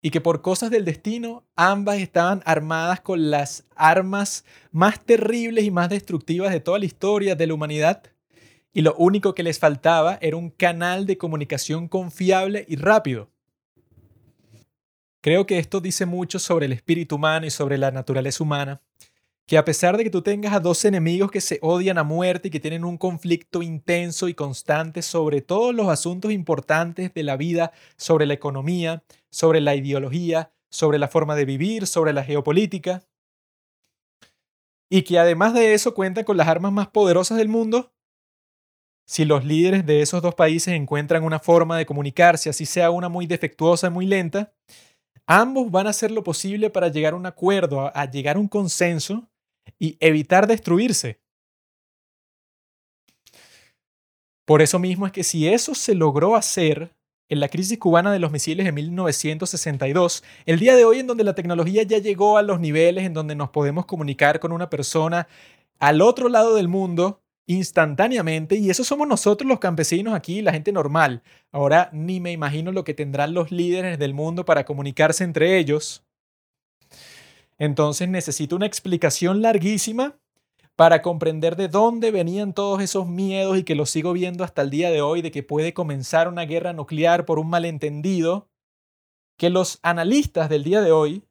y 0.07 0.09
que 0.09 0.21
por 0.21 0.41
cosas 0.41 0.71
del 0.71 0.85
destino 0.85 1.43
ambas 1.57 1.97
estaban 1.97 2.41
armadas 2.45 3.01
con 3.01 3.29
las 3.29 3.65
armas 3.75 4.45
más 4.71 5.03
terribles 5.03 5.65
y 5.65 5.69
más 5.69 5.89
destructivas 5.89 6.53
de 6.53 6.61
toda 6.61 6.79
la 6.79 6.85
historia 6.85 7.35
de 7.35 7.45
la 7.45 7.53
humanidad 7.53 8.03
y 8.71 8.83
lo 8.83 8.95
único 8.95 9.35
que 9.35 9.43
les 9.43 9.59
faltaba 9.59 10.17
era 10.21 10.37
un 10.37 10.49
canal 10.49 11.05
de 11.05 11.17
comunicación 11.17 11.89
confiable 11.89 12.63
y 12.69 12.77
rápido. 12.77 13.29
Creo 15.19 15.45
que 15.45 15.59
esto 15.59 15.81
dice 15.81 16.05
mucho 16.05 16.39
sobre 16.39 16.67
el 16.67 16.71
espíritu 16.71 17.15
humano 17.15 17.45
y 17.45 17.49
sobre 17.49 17.77
la 17.77 17.91
naturaleza 17.91 18.41
humana, 18.41 18.81
que 19.47 19.57
a 19.57 19.63
pesar 19.63 19.95
de 19.95 20.03
que 20.03 20.09
tú 20.09 20.21
tengas 20.21 20.53
a 20.53 20.59
dos 20.59 20.83
enemigos 20.83 21.31
que 21.31 21.39
se 21.39 21.57
odian 21.61 21.97
a 21.97 22.03
muerte 22.03 22.49
y 22.49 22.51
que 22.51 22.59
tienen 22.59 22.83
un 22.83 22.97
conflicto 22.97 23.61
intenso 23.61 24.27
y 24.27 24.33
constante 24.33 25.01
sobre 25.01 25.41
todos 25.41 25.73
los 25.73 25.87
asuntos 25.87 26.33
importantes 26.33 27.13
de 27.13 27.23
la 27.23 27.37
vida, 27.37 27.71
sobre 27.95 28.25
la 28.25 28.33
economía, 28.33 29.03
sobre 29.31 29.61
la 29.61 29.73
ideología, 29.75 30.51
sobre 30.69 30.99
la 30.99 31.07
forma 31.07 31.35
de 31.35 31.45
vivir, 31.45 31.87
sobre 31.87 32.11
la 32.11 32.25
geopolítica. 32.25 33.03
Y 34.89 35.03
que 35.03 35.17
además 35.17 35.53
de 35.53 35.73
eso 35.73 35.93
cuentan 35.93 36.25
con 36.25 36.35
las 36.35 36.49
armas 36.49 36.73
más 36.73 36.89
poderosas 36.89 37.37
del 37.37 37.47
mundo. 37.47 37.93
Si 39.07 39.23
los 39.23 39.45
líderes 39.45 39.85
de 39.85 40.01
esos 40.01 40.21
dos 40.21 40.35
países 40.35 40.73
encuentran 40.73 41.23
una 41.23 41.39
forma 41.39 41.77
de 41.77 41.85
comunicarse, 41.85 42.49
así 42.49 42.65
sea 42.65 42.91
una 42.91 43.07
muy 43.07 43.25
defectuosa 43.25 43.87
y 43.87 43.91
muy 43.91 44.05
lenta, 44.05 44.53
ambos 45.25 45.71
van 45.71 45.87
a 45.87 45.91
hacer 45.91 46.11
lo 46.11 46.25
posible 46.25 46.69
para 46.69 46.89
llegar 46.89 47.13
a 47.13 47.15
un 47.15 47.25
acuerdo, 47.25 47.89
a, 47.95 48.11
llegar 48.11 48.35
a 48.35 48.39
un 48.39 48.49
consenso 48.49 49.29
y 49.79 49.97
evitar 49.99 50.47
destruirse. 50.47 51.19
Por 54.45 54.61
eso 54.61 54.79
mismo 54.79 55.05
es 55.05 55.11
que 55.11 55.23
si 55.23 55.47
eso 55.47 55.75
se 55.75 55.93
logró 55.93 56.35
hacer, 56.35 56.95
en 57.29 57.39
la 57.39 57.49
crisis 57.49 57.77
cubana 57.77 58.11
de 58.11 58.19
los 58.19 58.31
misiles 58.31 58.65
de 58.65 58.71
1962, 58.71 60.23
el 60.45 60.59
día 60.59 60.75
de 60.75 60.85
hoy 60.85 60.99
en 60.99 61.07
donde 61.07 61.25
la 61.25 61.35
tecnología 61.35 61.83
ya 61.83 61.97
llegó 61.97 62.37
a 62.37 62.41
los 62.41 62.59
niveles 62.59 63.05
en 63.05 63.13
donde 63.13 63.35
nos 63.35 63.49
podemos 63.49 63.85
comunicar 63.85 64.39
con 64.39 64.51
una 64.51 64.69
persona 64.69 65.27
al 65.79 66.01
otro 66.01 66.29
lado 66.29 66.55
del 66.55 66.69
mundo 66.69 67.21
instantáneamente, 67.49 68.55
y 68.57 68.69
eso 68.69 68.83
somos 68.83 69.07
nosotros 69.07 69.47
los 69.47 69.59
campesinos 69.59 70.13
aquí, 70.13 70.41
la 70.41 70.51
gente 70.51 70.71
normal. 70.71 71.23
Ahora 71.51 71.89
ni 71.93 72.19
me 72.19 72.33
imagino 72.33 72.71
lo 72.71 72.83
que 72.83 72.93
tendrán 72.93 73.33
los 73.33 73.51
líderes 73.51 73.99
del 73.99 74.13
mundo 74.13 74.43
para 74.45 74.65
comunicarse 74.65 75.23
entre 75.23 75.57
ellos. 75.57 76.06
Entonces 77.57 78.07
necesito 78.09 78.55
una 78.55 78.65
explicación 78.65 79.41
larguísima 79.41 80.17
para 80.75 81.01
comprender 81.01 81.55
de 81.55 81.67
dónde 81.67 82.11
venían 82.11 82.53
todos 82.53 82.81
esos 82.81 83.07
miedos 83.07 83.57
y 83.57 83.63
que 83.63 83.73
los 83.73 83.89
sigo 83.89 84.13
viendo 84.13 84.43
hasta 84.43 84.61
el 84.61 84.69
día 84.69 84.91
de 84.91 85.01
hoy 85.01 85.21
de 85.21 85.31
que 85.31 85.41
puede 85.41 85.73
comenzar 85.73 86.27
una 86.27 86.45
guerra 86.45 86.71
nuclear 86.73 87.25
por 87.25 87.39
un 87.39 87.49
malentendido, 87.49 88.47
que 89.37 89.49
los 89.49 89.79
analistas 89.81 90.49
del 90.49 90.63
día 90.63 90.81
de 90.81 90.91
hoy, 90.91 91.23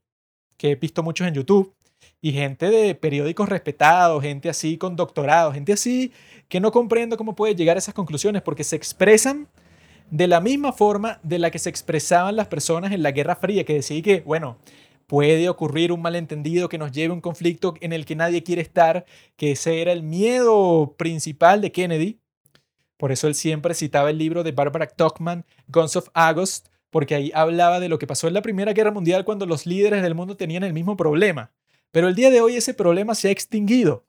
que 0.57 0.73
he 0.73 0.75
visto 0.75 1.05
muchos 1.05 1.29
en 1.29 1.35
YouTube, 1.35 1.77
y 2.21 2.33
gente 2.33 2.71
de 2.71 2.95
periódicos 2.97 3.49
respetados, 3.49 4.23
gente 4.23 4.49
así 4.49 4.79
con 4.79 4.97
doctorado, 4.97 5.53
gente 5.53 5.73
así 5.73 6.13
que 6.49 6.61
no 6.61 6.73
comprendo 6.73 7.17
cómo 7.17 7.37
puede 7.37 7.55
llegar 7.55 7.77
a 7.77 7.79
esas 7.79 7.95
conclusiones 7.95 8.43
porque 8.43 8.65
se 8.65 8.77
expresan 8.77 9.49
de 10.11 10.27
la 10.27 10.41
misma 10.41 10.73
forma 10.73 11.21
de 11.23 11.39
la 11.39 11.51
que 11.51 11.59
se 11.59 11.71
expresaban 11.71 12.37
las 12.37 12.49
personas 12.49 12.93
en 12.93 13.03
la 13.03 13.13
Guerra 13.13 13.37
Fría, 13.37 13.65
que 13.65 13.75
decían 13.75 14.03
que, 14.03 14.21
bueno, 14.21 14.57
puede 15.07 15.49
ocurrir 15.49 15.93
un 15.93 16.03
malentendido 16.03 16.69
que 16.69 16.79
nos 16.79 16.93
lleve 16.93 17.13
a 17.13 17.15
un 17.15 17.21
conflicto 17.21 17.75
en 17.81 17.93
el 17.93 18.05
que 18.05 18.17
nadie 18.17 18.43
quiere 18.43 18.63
estar, 18.63 19.05
que 19.37 19.53
ese 19.53 19.81
era 19.81 19.93
el 19.93 20.03
miedo 20.03 20.95
principal 20.97 21.61
de 21.61 21.73
Kennedy. 21.73 22.21
Por 22.97 23.13
eso 23.13 23.29
él 23.29 23.35
siempre 23.35 23.75
citaba 23.75 24.11
el 24.11 24.19
libro 24.19 24.43
de 24.43 24.53
Barbara 24.53 24.87
Tuchman, 24.87 25.45
Guns 25.69 25.97
of 25.97 26.09
August, 26.15 26.69
porque 26.91 27.15
ahí 27.15 27.31
hablaba 27.35 27.81
de 27.81 27.89
lo 27.89 27.99
que 27.99 28.07
pasó 28.07 28.27
en 28.27 28.35
la 28.35 28.43
Primera 28.43 28.73
Guerra 28.73 28.91
Mundial 28.91 29.25
cuando 29.25 29.47
los 29.47 29.67
líderes 29.67 30.03
del 30.03 30.15
mundo 30.15 30.37
tenían 30.37 30.65
el 30.65 30.73
mismo 30.73 30.97
problema. 30.97 31.53
Pero 31.91 32.09
el 32.09 32.15
día 32.15 32.31
de 32.31 32.41
hoy 32.41 32.57
ese 32.57 32.75
problema 32.75 33.15
se 33.15 33.29
ha 33.29 33.31
extinguido. 33.31 34.07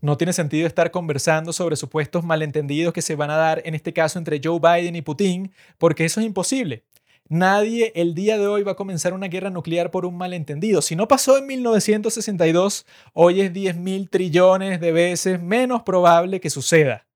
No 0.00 0.16
tiene 0.16 0.32
sentido 0.32 0.66
estar 0.66 0.90
conversando 0.90 1.52
sobre 1.52 1.76
supuestos 1.76 2.24
malentendidos 2.24 2.92
que 2.92 3.02
se 3.02 3.16
van 3.16 3.30
a 3.30 3.36
dar, 3.36 3.62
en 3.64 3.74
este 3.74 3.92
caso 3.92 4.18
entre 4.18 4.40
Joe 4.42 4.60
Biden 4.60 4.96
y 4.96 5.02
Putin, 5.02 5.52
porque 5.78 6.04
eso 6.04 6.20
es 6.20 6.26
imposible. 6.26 6.84
Nadie 7.28 7.92
el 7.94 8.14
día 8.14 8.36
de 8.38 8.46
hoy 8.46 8.62
va 8.62 8.72
a 8.72 8.76
comenzar 8.76 9.14
una 9.14 9.28
guerra 9.28 9.48
nuclear 9.48 9.90
por 9.90 10.04
un 10.04 10.16
malentendido. 10.16 10.82
Si 10.82 10.94
no 10.94 11.08
pasó 11.08 11.38
en 11.38 11.46
1962, 11.46 12.86
hoy 13.14 13.40
es 13.40 13.52
10 13.52 13.76
mil 13.76 14.10
trillones 14.10 14.78
de 14.78 14.92
veces 14.92 15.42
menos 15.42 15.82
probable 15.82 16.40
que 16.40 16.50
suceda. 16.50 17.06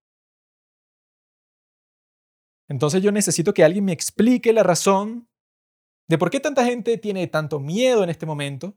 Entonces 2.69 3.03
yo 3.03 3.13
necesito 3.13 3.53
que 3.53 3.65
alguien 3.65 3.85
me 3.85 3.93
explique 3.93 4.53
la 4.53 4.63
razón 4.63 5.29
de 6.09 6.17
por 6.17 6.31
qué 6.31 6.41
tanta 6.41 6.65
gente 6.65 6.97
tiene 6.97 7.27
tanto 7.27 7.61
miedo 7.61 8.03
en 8.03 8.11
este 8.11 8.25
momento. 8.25 8.77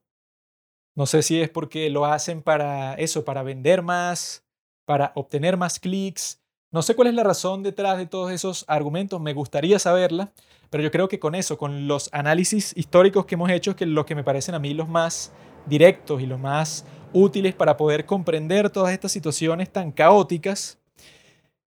No 0.95 1.05
sé 1.05 1.23
si 1.23 1.41
es 1.41 1.49
porque 1.49 1.89
lo 1.89 2.05
hacen 2.05 2.41
para 2.41 2.93
eso, 2.95 3.23
para 3.23 3.43
vender 3.43 3.81
más, 3.81 4.45
para 4.85 5.13
obtener 5.15 5.55
más 5.55 5.79
clics. 5.79 6.41
No 6.73 6.81
sé 6.81 6.95
cuál 6.95 7.09
es 7.09 7.13
la 7.13 7.23
razón 7.23 7.63
detrás 7.63 7.97
de 7.97 8.05
todos 8.05 8.31
esos 8.31 8.63
argumentos, 8.65 9.19
me 9.19 9.33
gustaría 9.33 9.77
saberla, 9.77 10.31
pero 10.69 10.81
yo 10.81 10.89
creo 10.89 11.09
que 11.09 11.19
con 11.19 11.35
eso, 11.35 11.57
con 11.57 11.85
los 11.85 12.07
análisis 12.13 12.71
históricos 12.77 13.25
que 13.25 13.35
hemos 13.35 13.51
hecho, 13.51 13.75
que 13.75 13.85
los 13.85 14.05
que 14.05 14.15
me 14.15 14.23
parecen 14.23 14.55
a 14.55 14.59
mí 14.59 14.73
los 14.73 14.87
más 14.87 15.33
directos 15.65 16.21
y 16.21 16.25
los 16.25 16.39
más 16.39 16.85
útiles 17.11 17.53
para 17.55 17.75
poder 17.75 18.05
comprender 18.05 18.69
todas 18.69 18.93
estas 18.93 19.11
situaciones 19.11 19.69
tan 19.69 19.91
caóticas, 19.91 20.79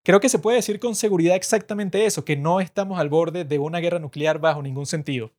creo 0.03 0.21
que 0.21 0.31
se 0.31 0.39
puede 0.39 0.57
decir 0.57 0.81
con 0.81 0.95
seguridad 0.95 1.37
exactamente 1.37 2.07
eso, 2.07 2.25
que 2.25 2.39
no 2.39 2.61
estamos 2.61 2.99
al 2.99 3.11
borde 3.11 3.45
de 3.45 3.59
una 3.59 3.81
guerra 3.81 3.99
nuclear 3.99 4.39
bajo 4.39 4.63
ningún 4.63 4.87
sentido. 4.87 5.33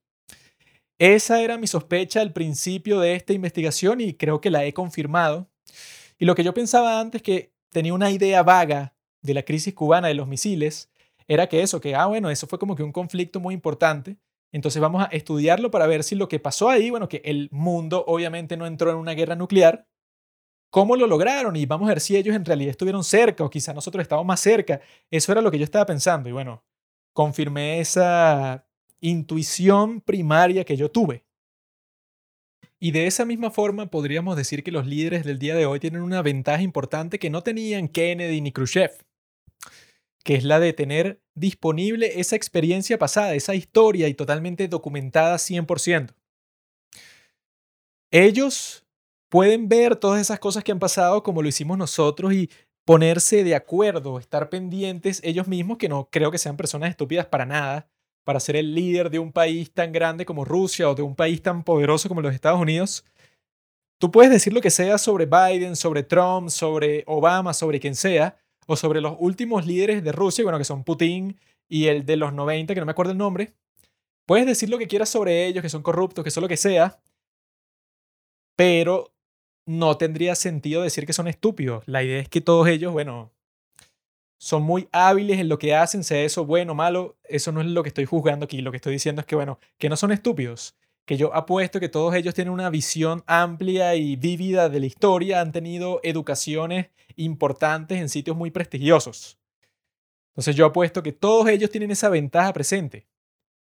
Esa 0.99 1.41
era 1.41 1.57
mi 1.57 1.65
sospecha 1.65 2.21
al 2.21 2.33
principio 2.33 2.99
de 2.99 3.15
esta 3.15 3.33
investigación 3.33 3.99
y 3.99 4.13
creo 4.13 4.41
que 4.41 4.51
la 4.51 4.63
he 4.63 4.73
confirmado. 4.73 5.49
Y 6.19 6.25
lo 6.25 6.35
que 6.35 6.43
yo 6.43 6.53
pensaba 6.53 6.99
antes 6.99 7.23
que 7.23 7.51
tenía 7.71 7.95
una 7.95 8.11
idea 8.11 8.43
vaga 8.43 8.94
de 9.25 9.33
la 9.33 9.43
crisis 9.43 9.73
cubana 9.73 10.07
de 10.07 10.13
los 10.13 10.27
misiles, 10.27 10.89
era 11.27 11.47
que 11.47 11.61
eso, 11.61 11.81
que, 11.81 11.95
ah, 11.95 12.05
bueno, 12.05 12.29
eso 12.29 12.47
fue 12.47 12.59
como 12.59 12.75
que 12.75 12.83
un 12.83 12.91
conflicto 12.91 13.39
muy 13.39 13.53
importante. 13.53 14.17
Entonces 14.51 14.81
vamos 14.81 15.03
a 15.03 15.07
estudiarlo 15.07 15.71
para 15.71 15.87
ver 15.87 16.03
si 16.03 16.15
lo 16.15 16.27
que 16.27 16.39
pasó 16.39 16.69
ahí, 16.69 16.89
bueno, 16.89 17.09
que 17.09 17.21
el 17.25 17.49
mundo 17.51 18.03
obviamente 18.07 18.55
no 18.55 18.65
entró 18.65 18.91
en 18.91 18.97
una 18.97 19.13
guerra 19.13 19.35
nuclear, 19.35 19.87
¿cómo 20.69 20.95
lo 20.95 21.07
lograron? 21.07 21.55
Y 21.55 21.65
vamos 21.65 21.87
a 21.87 21.93
ver 21.93 21.99
si 21.99 22.15
ellos 22.15 22.35
en 22.35 22.45
realidad 22.45 22.71
estuvieron 22.71 23.03
cerca 23.03 23.43
o 23.43 23.49
quizá 23.49 23.73
nosotros 23.73 24.01
estábamos 24.01 24.27
más 24.27 24.39
cerca. 24.39 24.81
Eso 25.11 25.31
era 25.31 25.41
lo 25.41 25.51
que 25.51 25.57
yo 25.57 25.63
estaba 25.63 25.85
pensando 25.85 26.29
y 26.29 26.31
bueno, 26.31 26.63
confirmé 27.13 27.79
esa 27.79 28.65
intuición 29.01 30.01
primaria 30.01 30.63
que 30.63 30.77
yo 30.77 30.89
tuve. 30.89 31.25
Y 32.79 32.91
de 32.91 33.07
esa 33.07 33.25
misma 33.25 33.51
forma 33.51 33.87
podríamos 33.87 34.37
decir 34.37 34.63
que 34.63 34.71
los 34.71 34.85
líderes 34.85 35.23
del 35.25 35.39
día 35.39 35.55
de 35.55 35.65
hoy 35.65 35.79
tienen 35.79 36.01
una 36.01 36.21
ventaja 36.21 36.61
importante 36.61 37.19
que 37.19 37.29
no 37.29 37.41
tenían 37.41 37.87
Kennedy 37.87 38.41
ni 38.41 38.51
Khrushchev 38.51 38.91
que 40.25 40.33
es 40.33 40.43
la 40.43 40.59
de 40.59 40.73
tener 40.73 41.21
disponible 41.35 42.19
esa 42.19 42.35
experiencia 42.35 42.97
pasada, 42.97 43.35
esa 43.35 43.53
historia 43.53 44.07
y 44.07 44.15
totalmente 44.15 44.67
documentada 44.67 45.35
100%. 45.37 46.15
Ellos 48.11 48.83
pueden 49.29 49.69
ver 49.69 49.95
todas 49.95 50.19
esas 50.19 50.39
cosas 50.39 50.63
que 50.63 50.71
han 50.71 50.79
pasado 50.79 51.21
como 51.21 51.43
lo 51.43 51.47
hicimos 51.47 51.77
nosotros 51.77 52.33
y 52.33 52.49
ponerse 52.85 53.43
de 53.43 53.53
acuerdo, 53.53 54.17
estar 54.17 54.49
pendientes 54.49 55.21
ellos 55.23 55.47
mismos, 55.47 55.77
que 55.77 55.89
no 55.89 56.09
creo 56.09 56.31
que 56.31 56.39
sean 56.39 56.57
personas 56.57 56.89
estúpidas 56.89 57.27
para 57.27 57.45
nada, 57.45 57.87
para 58.23 58.39
ser 58.39 58.55
el 58.55 58.73
líder 58.73 59.11
de 59.11 59.19
un 59.19 59.31
país 59.31 59.71
tan 59.71 59.91
grande 59.91 60.25
como 60.25 60.43
Rusia 60.43 60.89
o 60.89 60.95
de 60.95 61.03
un 61.03 61.15
país 61.15 61.43
tan 61.43 61.63
poderoso 61.63 62.09
como 62.09 62.21
los 62.21 62.33
Estados 62.33 62.59
Unidos. 62.59 63.05
Tú 63.99 64.09
puedes 64.09 64.31
decir 64.31 64.53
lo 64.53 64.61
que 64.61 64.71
sea 64.71 64.97
sobre 64.97 65.27
Biden, 65.27 65.75
sobre 65.75 66.01
Trump, 66.01 66.49
sobre 66.49 67.03
Obama, 67.05 67.53
sobre 67.53 67.79
quien 67.79 67.95
sea, 67.95 68.37
o 68.65 68.75
sobre 68.75 69.01
los 69.01 69.15
últimos 69.19 69.65
líderes 69.65 70.03
de 70.03 70.11
Rusia, 70.11 70.43
bueno, 70.43 70.57
que 70.57 70.65
son 70.65 70.83
Putin 70.83 71.39
y 71.67 71.87
el 71.87 72.05
de 72.05 72.17
los 72.17 72.33
90, 72.33 72.73
que 72.73 72.79
no 72.79 72.85
me 72.85 72.91
acuerdo 72.91 73.11
el 73.11 73.17
nombre. 73.17 73.53
Puedes 74.25 74.45
decir 74.45 74.69
lo 74.69 74.77
que 74.77 74.87
quieras 74.87 75.09
sobre 75.09 75.45
ellos, 75.45 75.61
que 75.61 75.69
son 75.69 75.83
corruptos, 75.83 76.23
que 76.23 76.31
son 76.31 76.41
lo 76.41 76.47
que 76.47 76.57
sea, 76.57 76.99
pero 78.55 79.13
no 79.65 79.97
tendría 79.97 80.35
sentido 80.35 80.81
decir 80.81 81.05
que 81.05 81.13
son 81.13 81.27
estúpidos. 81.27 81.83
La 81.87 82.03
idea 82.03 82.19
es 82.19 82.29
que 82.29 82.41
todos 82.41 82.67
ellos, 82.67 82.93
bueno, 82.93 83.31
son 84.37 84.63
muy 84.63 84.87
hábiles 84.91 85.39
en 85.39 85.49
lo 85.49 85.57
que 85.57 85.75
hacen, 85.75 86.03
sea 86.03 86.23
eso 86.23 86.45
bueno 86.45 86.73
o 86.73 86.75
malo, 86.75 87.17
eso 87.23 87.51
no 87.51 87.61
es 87.61 87.67
lo 87.67 87.83
que 87.83 87.89
estoy 87.89 88.05
juzgando 88.05 88.45
aquí. 88.45 88.61
Lo 88.61 88.71
que 88.71 88.77
estoy 88.77 88.93
diciendo 88.93 89.21
es 89.21 89.25
que, 89.25 89.35
bueno, 89.35 89.59
que 89.77 89.89
no 89.89 89.97
son 89.97 90.11
estúpidos, 90.11 90.75
que 91.05 91.17
yo 91.17 91.33
apuesto 91.33 91.79
que 91.79 91.89
todos 91.89 92.15
ellos 92.15 92.33
tienen 92.33 92.53
una 92.53 92.69
visión 92.69 93.23
amplia 93.27 93.95
y 93.95 94.15
vívida 94.15 94.69
de 94.69 94.79
la 94.79 94.87
historia, 94.87 95.39
han 95.39 95.51
tenido 95.51 95.99
educaciones 96.03 96.87
importantes 97.15 97.99
en 97.99 98.09
sitios 98.09 98.35
muy 98.35 98.51
prestigiosos. 98.51 99.37
Entonces 100.31 100.55
yo 100.55 100.65
apuesto 100.65 101.03
que 101.03 101.13
todos 101.13 101.47
ellos 101.47 101.69
tienen 101.69 101.91
esa 101.91 102.09
ventaja 102.09 102.51
presente. 102.51 103.07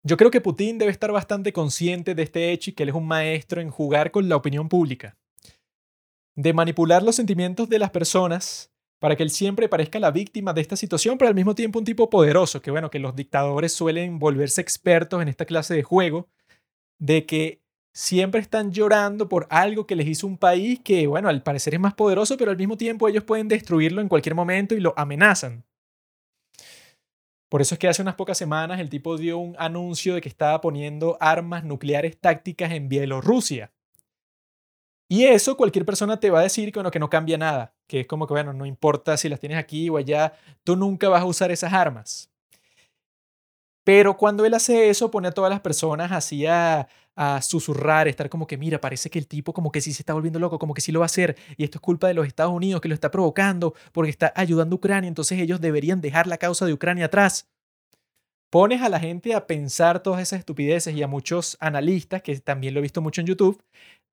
Yo 0.02 0.16
creo 0.16 0.30
que 0.30 0.40
Putin 0.40 0.78
debe 0.78 0.92
estar 0.92 1.10
bastante 1.10 1.52
consciente 1.52 2.14
de 2.14 2.22
este 2.22 2.52
hecho 2.52 2.70
y 2.70 2.74
que 2.74 2.84
él 2.84 2.90
es 2.90 2.94
un 2.94 3.08
maestro 3.08 3.60
en 3.60 3.70
jugar 3.70 4.12
con 4.12 4.28
la 4.28 4.36
opinión 4.36 4.68
pública, 4.68 5.18
de 6.36 6.52
manipular 6.52 7.02
los 7.02 7.16
sentimientos 7.16 7.68
de 7.68 7.80
las 7.80 7.90
personas 7.90 8.72
para 9.00 9.16
que 9.16 9.24
él 9.24 9.30
siempre 9.30 9.68
parezca 9.68 9.98
la 9.98 10.12
víctima 10.12 10.52
de 10.52 10.60
esta 10.60 10.76
situación, 10.76 11.18
pero 11.18 11.28
al 11.28 11.34
mismo 11.34 11.54
tiempo 11.54 11.80
un 11.80 11.84
tipo 11.84 12.08
poderoso, 12.08 12.62
que 12.62 12.70
bueno, 12.70 12.88
que 12.88 13.00
los 13.00 13.16
dictadores 13.16 13.72
suelen 13.72 14.18
volverse 14.18 14.60
expertos 14.60 15.20
en 15.20 15.28
esta 15.28 15.44
clase 15.44 15.74
de 15.74 15.82
juego, 15.82 16.28
de 16.98 17.26
que 17.26 17.60
siempre 17.92 18.40
están 18.40 18.72
llorando 18.72 19.28
por 19.28 19.46
algo 19.50 19.86
que 19.86 19.96
les 19.96 20.06
hizo 20.06 20.26
un 20.26 20.36
país 20.36 20.80
que, 20.80 21.06
bueno, 21.06 21.28
al 21.28 21.42
parecer 21.42 21.74
es 21.74 21.80
más 21.80 21.94
poderoso, 21.94 22.36
pero 22.36 22.50
al 22.50 22.58
mismo 22.58 22.76
tiempo 22.76 23.08
ellos 23.08 23.24
pueden 23.24 23.48
destruirlo 23.48 24.02
en 24.02 24.08
cualquier 24.08 24.34
momento 24.34 24.74
y 24.74 24.80
lo 24.80 24.92
amenazan. 24.96 25.64
Por 27.48 27.62
eso 27.62 27.74
es 27.74 27.78
que 27.78 27.88
hace 27.88 28.02
unas 28.02 28.16
pocas 28.16 28.36
semanas 28.36 28.80
el 28.80 28.90
tipo 28.90 29.16
dio 29.16 29.38
un 29.38 29.56
anuncio 29.58 30.14
de 30.14 30.20
que 30.20 30.28
estaba 30.28 30.60
poniendo 30.60 31.16
armas 31.20 31.64
nucleares 31.64 32.18
tácticas 32.18 32.72
en 32.72 32.88
Bielorrusia. 32.88 33.72
Y 35.08 35.24
eso 35.24 35.56
cualquier 35.56 35.86
persona 35.86 36.18
te 36.18 36.30
va 36.30 36.40
a 36.40 36.42
decir 36.42 36.72
que, 36.72 36.80
bueno, 36.80 36.90
que 36.90 36.98
no 36.98 37.08
cambia 37.08 37.38
nada, 37.38 37.74
que 37.86 38.00
es 38.00 38.06
como 38.06 38.26
que, 38.26 38.34
bueno, 38.34 38.52
no 38.52 38.66
importa 38.66 39.16
si 39.16 39.28
las 39.28 39.38
tienes 39.38 39.56
aquí 39.56 39.88
o 39.88 39.96
allá, 39.96 40.34
tú 40.64 40.74
nunca 40.74 41.08
vas 41.08 41.22
a 41.22 41.26
usar 41.26 41.52
esas 41.52 41.72
armas. 41.72 42.30
Pero 43.86 44.16
cuando 44.16 44.44
él 44.44 44.52
hace 44.52 44.88
eso, 44.88 45.12
pone 45.12 45.28
a 45.28 45.30
todas 45.30 45.48
las 45.48 45.60
personas 45.60 46.10
así 46.10 46.44
a, 46.44 46.88
a 47.14 47.40
susurrar, 47.40 48.08
estar 48.08 48.28
como 48.28 48.44
que, 48.44 48.56
mira, 48.56 48.80
parece 48.80 49.10
que 49.10 49.18
el 49.20 49.28
tipo 49.28 49.52
como 49.52 49.70
que 49.70 49.80
sí 49.80 49.92
se 49.92 50.02
está 50.02 50.12
volviendo 50.12 50.40
loco, 50.40 50.58
como 50.58 50.74
que 50.74 50.80
sí 50.80 50.90
lo 50.90 50.98
va 50.98 51.04
a 51.04 51.06
hacer, 51.06 51.36
y 51.56 51.62
esto 51.62 51.78
es 51.78 51.82
culpa 51.82 52.08
de 52.08 52.14
los 52.14 52.26
Estados 52.26 52.52
Unidos 52.52 52.80
que 52.80 52.88
lo 52.88 52.94
está 52.94 53.12
provocando 53.12 53.74
porque 53.92 54.10
está 54.10 54.32
ayudando 54.34 54.74
a 54.74 54.78
Ucrania, 54.78 55.06
entonces 55.06 55.38
ellos 55.38 55.60
deberían 55.60 56.00
dejar 56.00 56.26
la 56.26 56.36
causa 56.36 56.66
de 56.66 56.72
Ucrania 56.72 57.04
atrás. 57.04 57.48
Pones 58.50 58.82
a 58.82 58.88
la 58.88 58.98
gente 58.98 59.34
a 59.34 59.46
pensar 59.46 60.02
todas 60.02 60.20
esas 60.20 60.40
estupideces 60.40 60.92
y 60.92 61.04
a 61.04 61.06
muchos 61.06 61.56
analistas, 61.60 62.22
que 62.22 62.36
también 62.40 62.74
lo 62.74 62.80
he 62.80 62.82
visto 62.82 63.00
mucho 63.00 63.20
en 63.20 63.28
YouTube, 63.28 63.62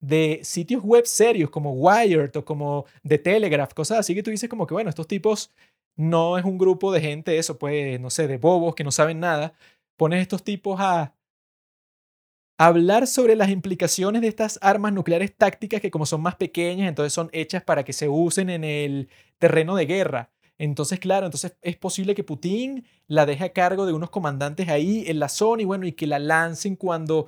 de 0.01 0.41
sitios 0.43 0.83
web 0.83 1.07
serios 1.07 1.49
como 1.49 1.71
Wired 1.73 2.35
o 2.35 2.45
como 2.45 2.85
The 3.07 3.17
Telegraph, 3.17 3.73
cosas 3.73 3.97
así 3.99 4.13
que 4.13 4.21
tú 4.21 4.29
dices 4.29 4.51
como 4.51 4.67
que, 4.67 4.75
bueno, 4.75 4.91
estos 4.91 5.07
tipos 5.07 5.49
no 5.95 6.37
es 6.37 6.45
un 6.45 6.57
grupo 6.57 6.91
de 6.91 7.01
gente, 7.01 7.37
eso, 7.37 7.57
pues, 7.57 7.99
no 7.99 8.09
sé, 8.09 8.27
de 8.27 8.37
bobos 8.37 8.75
que 8.75 8.83
no 8.83 8.91
saben 8.91 9.19
nada. 9.19 9.53
Pones 9.97 10.21
estos 10.21 10.43
tipos 10.43 10.79
a 10.79 11.13
hablar 12.57 13.07
sobre 13.07 13.35
las 13.35 13.49
implicaciones 13.49 14.21
de 14.21 14.27
estas 14.27 14.59
armas 14.61 14.93
nucleares 14.93 15.35
tácticas 15.35 15.81
que 15.81 15.91
como 15.91 16.05
son 16.05 16.21
más 16.21 16.35
pequeñas, 16.35 16.87
entonces 16.87 17.13
son 17.13 17.29
hechas 17.33 17.63
para 17.63 17.83
que 17.83 17.93
se 17.93 18.07
usen 18.07 18.49
en 18.49 18.63
el 18.63 19.09
terreno 19.37 19.75
de 19.75 19.85
guerra. 19.85 20.31
Entonces, 20.57 20.99
claro, 20.99 21.25
entonces 21.25 21.57
es 21.61 21.75
posible 21.77 22.15
que 22.15 22.23
Putin 22.23 22.85
la 23.07 23.25
deje 23.25 23.43
a 23.45 23.53
cargo 23.53 23.85
de 23.85 23.93
unos 23.93 24.11
comandantes 24.11 24.69
ahí 24.69 25.03
en 25.07 25.19
la 25.19 25.29
zona 25.29 25.63
y 25.63 25.65
bueno, 25.65 25.85
y 25.87 25.93
que 25.93 26.07
la 26.07 26.19
lancen 26.19 26.75
cuando 26.75 27.27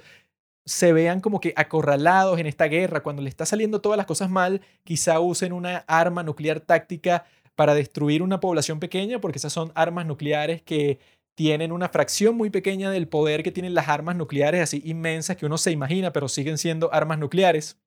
se 0.66 0.93
vean 0.93 1.22
como 1.22 1.39
que 1.39 1.53
acorralados 1.55 2.39
en 2.39 2.47
esta 2.47 2.66
guerra, 2.66 3.03
cuando 3.03 3.22
le 3.22 3.30
está 3.30 3.45
saliendo 3.45 3.82
todas 3.82 3.97
las 3.97 4.05
cosas 4.07 4.30
mal, 4.30 4.61
quizá 4.84 5.20
usen 5.20 5.53
una 5.53 5.80
arma 5.88 6.24
nuclear 6.24 6.59
táctica 6.59 7.26
para 7.56 7.74
destruir 7.74 8.22
una 8.22 8.39
población 8.39 8.80
pequeña, 8.80 9.20
porque 9.20 9.38
esas 9.38 9.53
son 9.53 9.72
armas 9.76 10.06
nucleares 10.06 10.62
que 10.62 10.99
tienen 11.36 11.72
una 11.72 11.89
fracción 11.89 12.36
muy 12.36 12.49
pequeña 12.49 12.89
del 12.91 13.08
poder 13.08 13.43
que 13.43 13.51
tienen 13.51 13.74
las 13.74 13.89
armas 13.89 14.16
nucleares 14.16 14.62
así 14.62 14.82
inmensas 14.86 15.36
que 15.36 15.45
uno 15.45 15.58
se 15.58 15.72
imagina, 15.72 16.14
pero 16.14 16.30
siguen 16.30 16.58
siendo 16.58 16.93
armas 16.93 17.20
nucleares. 17.20 17.78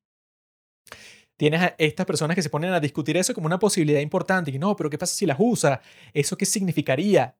Tienes 1.39 1.63
a 1.63 1.75
estas 1.79 2.05
personas 2.05 2.35
que 2.35 2.43
se 2.43 2.51
ponen 2.51 2.73
a 2.73 2.81
discutir 2.81 3.17
eso 3.17 3.33
como 3.33 3.47
una 3.47 3.61
posibilidad 3.61 4.01
importante. 4.01 4.51
Y 4.51 4.59
no, 4.59 4.75
pero 4.75 4.91
¿qué 4.91 4.99
pasa 4.99 5.15
si 5.15 5.25
las 5.25 5.37
usa? 5.39 5.81
¿Eso 6.13 6.37
qué 6.37 6.45
significaría? 6.45 7.37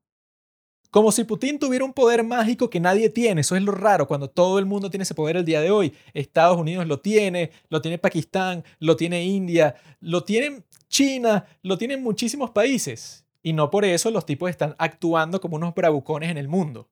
Como 0.91 1.13
si 1.13 1.25
Putin 1.25 1.59
tuviera 1.59 1.85
un 1.85 1.93
poder 1.93 2.23
mágico 2.25 2.71
que 2.71 2.81
nadie 2.81 3.11
tiene. 3.11 3.41
Eso 3.41 3.57
es 3.57 3.63
lo 3.63 3.73
raro 3.73 4.07
cuando 4.07 4.31
todo 4.31 4.59
el 4.61 4.67
mundo 4.67 4.89
tiene 4.89 5.03
ese 5.03 5.17
poder 5.17 5.37
el 5.37 5.45
día 5.45 5.61
de 5.61 5.73
hoy. 5.73 5.93
Estados 6.15 6.57
Unidos 6.57 6.87
lo 6.87 7.01
tiene, 7.01 7.51
lo 7.69 7.83
tiene 7.83 7.99
Pakistán, 7.99 8.65
lo 8.79 8.97
tiene 8.97 9.25
India, 9.25 9.75
lo 10.01 10.23
tienen 10.25 10.65
China, 10.89 11.47
lo 11.63 11.79
tienen 11.79 12.03
muchísimos 12.03 12.51
países. 12.51 13.27
Y 13.43 13.53
no 13.53 13.71
por 13.71 13.85
eso 13.85 14.11
los 14.11 14.27
tipos 14.27 14.51
están 14.51 14.75
actuando 14.79 15.41
como 15.41 15.57
unos 15.57 15.75
bravucones 15.75 16.31
en 16.31 16.39
el 16.39 16.49
mundo. 16.49 16.89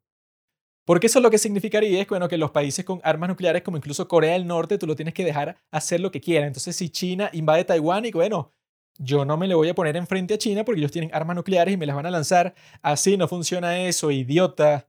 Porque 0.84 1.08
eso 1.08 1.18
es 1.18 1.22
lo 1.24 1.30
que 1.30 1.38
significaría 1.38 2.00
es 2.00 2.06
bueno, 2.06 2.28
que 2.28 2.38
los 2.38 2.52
países 2.52 2.84
con 2.84 3.00
armas 3.02 3.28
nucleares, 3.28 3.62
como 3.62 3.76
incluso 3.76 4.06
Corea 4.06 4.34
del 4.34 4.46
Norte, 4.46 4.78
tú 4.78 4.86
lo 4.86 4.94
tienes 4.94 5.14
que 5.14 5.24
dejar 5.24 5.56
hacer 5.72 6.00
lo 6.00 6.12
que 6.12 6.20
quiera. 6.20 6.46
Entonces, 6.46 6.76
si 6.76 6.90
China 6.90 7.28
invade 7.32 7.64
Taiwán 7.64 8.04
y 8.04 8.12
bueno, 8.12 8.52
yo 8.98 9.24
no 9.24 9.36
me 9.36 9.48
le 9.48 9.56
voy 9.56 9.68
a 9.68 9.74
poner 9.74 9.96
enfrente 9.96 10.34
a 10.34 10.38
China 10.38 10.64
porque 10.64 10.80
ellos 10.80 10.92
tienen 10.92 11.10
armas 11.12 11.34
nucleares 11.34 11.74
y 11.74 11.76
me 11.76 11.86
las 11.86 11.96
van 11.96 12.06
a 12.06 12.10
lanzar. 12.10 12.54
Así 12.82 13.16
no 13.16 13.26
funciona 13.26 13.80
eso, 13.80 14.12
idiota. 14.12 14.88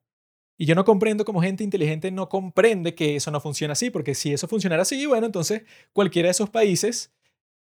Y 0.56 0.66
yo 0.66 0.76
no 0.76 0.86
comprendo 0.86 1.26
cómo 1.26 1.42
gente 1.42 1.64
inteligente 1.64 2.12
no 2.12 2.30
comprende 2.30 2.94
que 2.94 3.16
eso 3.16 3.32
no 3.32 3.42
funciona 3.42 3.74
así, 3.74 3.90
porque 3.90 4.16
si 4.16 4.34
eso 4.34 4.48
funcionara 4.48 4.84
así, 4.84 5.06
bueno, 5.08 5.26
entonces 5.26 5.64
cualquiera 5.94 6.28
de 6.28 6.32
esos 6.32 6.50
países 6.50 7.12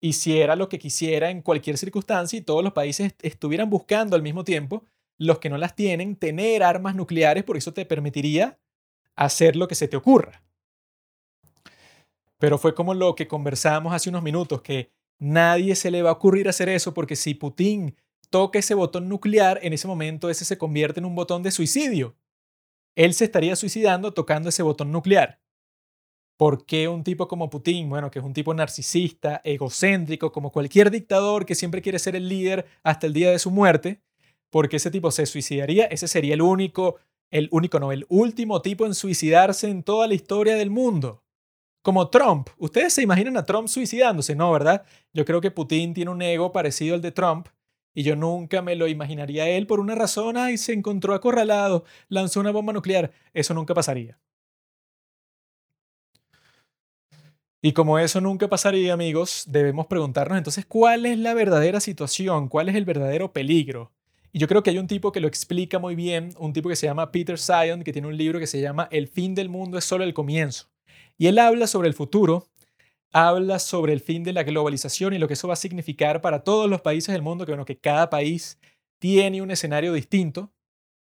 hiciera 0.05 0.55
lo 0.55 0.69
que 0.69 0.79
quisiera 0.79 1.31
en 1.31 1.41
cualquier 1.41 1.79
circunstancia 1.79 2.39
y 2.39 2.43
todos 2.43 2.63
los 2.63 2.75
países 2.75 3.15
estuvieran 3.23 3.71
buscando 3.71 4.17
al 4.17 4.23
mismo 4.23 4.45
tiempo, 4.45 4.85
los 5.17 5.39
que 5.39 5.49
no 5.49 5.57
las 5.57 5.75
tienen, 5.75 6.17
tener 6.17 6.63
armas 6.63 6.95
nucleares, 6.95 7.43
por 7.43 7.57
eso 7.57 7.73
te 7.73 7.87
permitiría 7.87 8.59
hacer 9.17 9.57
lo 9.57 9.67
que 9.67 9.75
se 9.75 9.89
te 9.89 9.97
ocurra. 9.97 10.43
Pero 12.39 12.59
fue 12.59 12.75
como 12.75 12.93
lo 12.93 13.15
que 13.15 13.27
conversábamos 13.27 13.95
hace 13.95 14.11
unos 14.11 14.23
minutos, 14.23 14.61
que 14.61 14.91
nadie 15.19 15.75
se 15.75 15.91
le 15.91 16.03
va 16.03 16.11
a 16.11 16.15
ocurrir 16.15 16.51
hacer 16.51 16.69
eso 16.69 16.93
porque 16.93 17.17
si 17.17 17.33
Putin 17.33 17.97
toca 18.29 18.59
ese 18.59 18.75
botón 18.75 19.09
nuclear, 19.09 19.59
en 19.63 19.73
ese 19.73 19.89
momento 19.89 20.29
ese 20.29 20.45
se 20.45 20.59
convierte 20.59 21.01
en 21.01 21.07
un 21.07 21.15
botón 21.15 21.43
de 21.43 21.51
suicidio. 21.51 22.15
Él 22.95 23.15
se 23.15 23.25
estaría 23.25 23.57
suicidando 23.57 24.13
tocando 24.13 24.51
ese 24.51 24.63
botón 24.63 24.93
nuclear. 24.93 25.41
¿Por 26.37 26.67
qué 26.67 26.89
un 26.89 27.05
tipo 27.05 27.29
como 27.29 27.49
Putin, 27.49 27.89
bueno, 27.89 28.11
que 28.11 28.19
es 28.19 28.25
un 28.25 28.33
tipo 28.33 28.53
narcisista, 28.55 29.41
egocéntrico, 29.45 30.33
como 30.33 30.51
cualquier 30.51 30.91
dictador 30.91 31.47
que 31.47 31.55
siempre 31.55 31.81
quiere 31.81 31.99
ser 31.99 32.17
el 32.17 32.29
líder 32.29 32.67
hasta 32.83 33.07
el 33.07 33.13
día 33.13 33.31
de 33.31 33.39
su 33.39 33.51
muerte, 33.53 34.01
porque 34.51 34.77
ese 34.77 34.91
tipo 34.91 35.11
se 35.13 35.27
suicidaría? 35.27 35.87
Ese 35.87 36.09
sería 36.09 36.35
el 36.35 36.43
único, 36.43 36.97
el 37.31 37.49
único, 37.53 37.79
no, 37.79 37.93
el 37.93 38.05
último 38.09 38.63
tipo 38.63 38.85
en 38.85 38.95
suicidarse 38.95 39.69
en 39.69 39.85
toda 39.85 40.09
la 40.09 40.15
historia 40.15 40.57
del 40.57 40.71
mundo. 40.71 41.23
Como 41.83 42.09
Trump. 42.09 42.49
¿Ustedes 42.59 42.95
se 42.95 43.03
imaginan 43.03 43.37
a 43.37 43.45
Trump 43.45 43.69
suicidándose? 43.69 44.35
No, 44.35 44.51
¿verdad? 44.51 44.85
Yo 45.13 45.25
creo 45.25 45.41
que 45.41 45.51
Putin 45.51 45.95
tiene 45.95 46.11
un 46.11 46.23
ego 46.23 46.51
parecido 46.51 46.95
al 46.95 47.03
de 47.03 47.13
Trump 47.13 47.49
y 47.95 48.03
yo 48.03 48.17
nunca 48.17 48.61
me 48.63 48.75
lo 48.75 48.89
imaginaría 48.89 49.45
a 49.45 49.49
él 49.49 49.67
por 49.67 49.81
una 49.81 49.95
razón, 49.95 50.37
y 50.51 50.59
se 50.59 50.73
encontró 50.73 51.15
acorralado, 51.15 51.85
lanzó 52.09 52.41
una 52.41 52.51
bomba 52.51 52.73
nuclear. 52.73 53.13
Eso 53.33 53.55
nunca 53.55 53.73
pasaría. 53.73 54.19
Y 57.67 57.73
como 57.73 57.99
eso 57.99 58.21
nunca 58.21 58.47
pasaría, 58.47 58.93
amigos, 58.93 59.45
debemos 59.49 59.87
preguntarnos 59.87 60.37
entonces 60.37 60.67
cuál 60.67 61.07
es 61.07 61.17
la 61.17 61.33
verdadera 61.33 61.81
situación, 61.81 62.51
cuál 62.51 62.69
es 62.69 62.75
el 62.75 62.85
verdadero 62.85 63.33
peligro. 63.33 63.91
Y 64.33 64.39
yo 64.39 64.49
creo 64.49 64.63
que 64.63 64.69
hay 64.69 64.77
un 64.77 64.87
tipo 64.87 65.13
que 65.13 65.21
lo 65.21 65.29
explica 65.29 65.79
muy 65.79 65.95
bien, 65.95 66.35
un 66.39 66.53
tipo 66.53 66.69
que 66.69 66.77
se 66.77 66.87
llama 66.87 67.11
Peter 67.11 67.39
Sion, 67.39 67.83
que 67.83 67.95
tiene 67.95 68.07
un 68.07 68.19
libro 68.19 68.39
que 68.39 68.47
se 68.47 68.61
llama 68.61 68.87
El 68.91 69.09
fin 69.09 69.35
del 69.35 69.49
mundo 69.49 69.79
es 69.79 69.87
solo 69.87 70.05
el 70.05 70.13
comienzo. 70.13 70.67
Y 71.17 71.27
él 71.27 71.39
habla 71.39 71.67
sobre 71.67 71.89
el 71.89 71.95
futuro, 71.95 72.49
habla 73.13 73.59
sobre 73.59 73.95
el 73.95 74.01
fin 74.01 74.25
de 74.25 74.35
la 74.35 74.43
globalización 74.43 75.15
y 75.15 75.19
lo 75.19 75.27
que 75.27 75.33
eso 75.33 75.49
va 75.49 75.55
a 75.55 75.57
significar 75.57 76.21
para 76.21 76.45
todos 76.45 76.69
los 76.69 76.83
países 76.83 77.15
del 77.15 77.23
mundo, 77.23 77.47
que 77.47 77.53
bueno, 77.53 77.65
que 77.65 77.79
cada 77.79 78.11
país 78.11 78.59
tiene 78.99 79.41
un 79.41 79.51
escenario 79.51 79.95
distinto. 79.95 80.53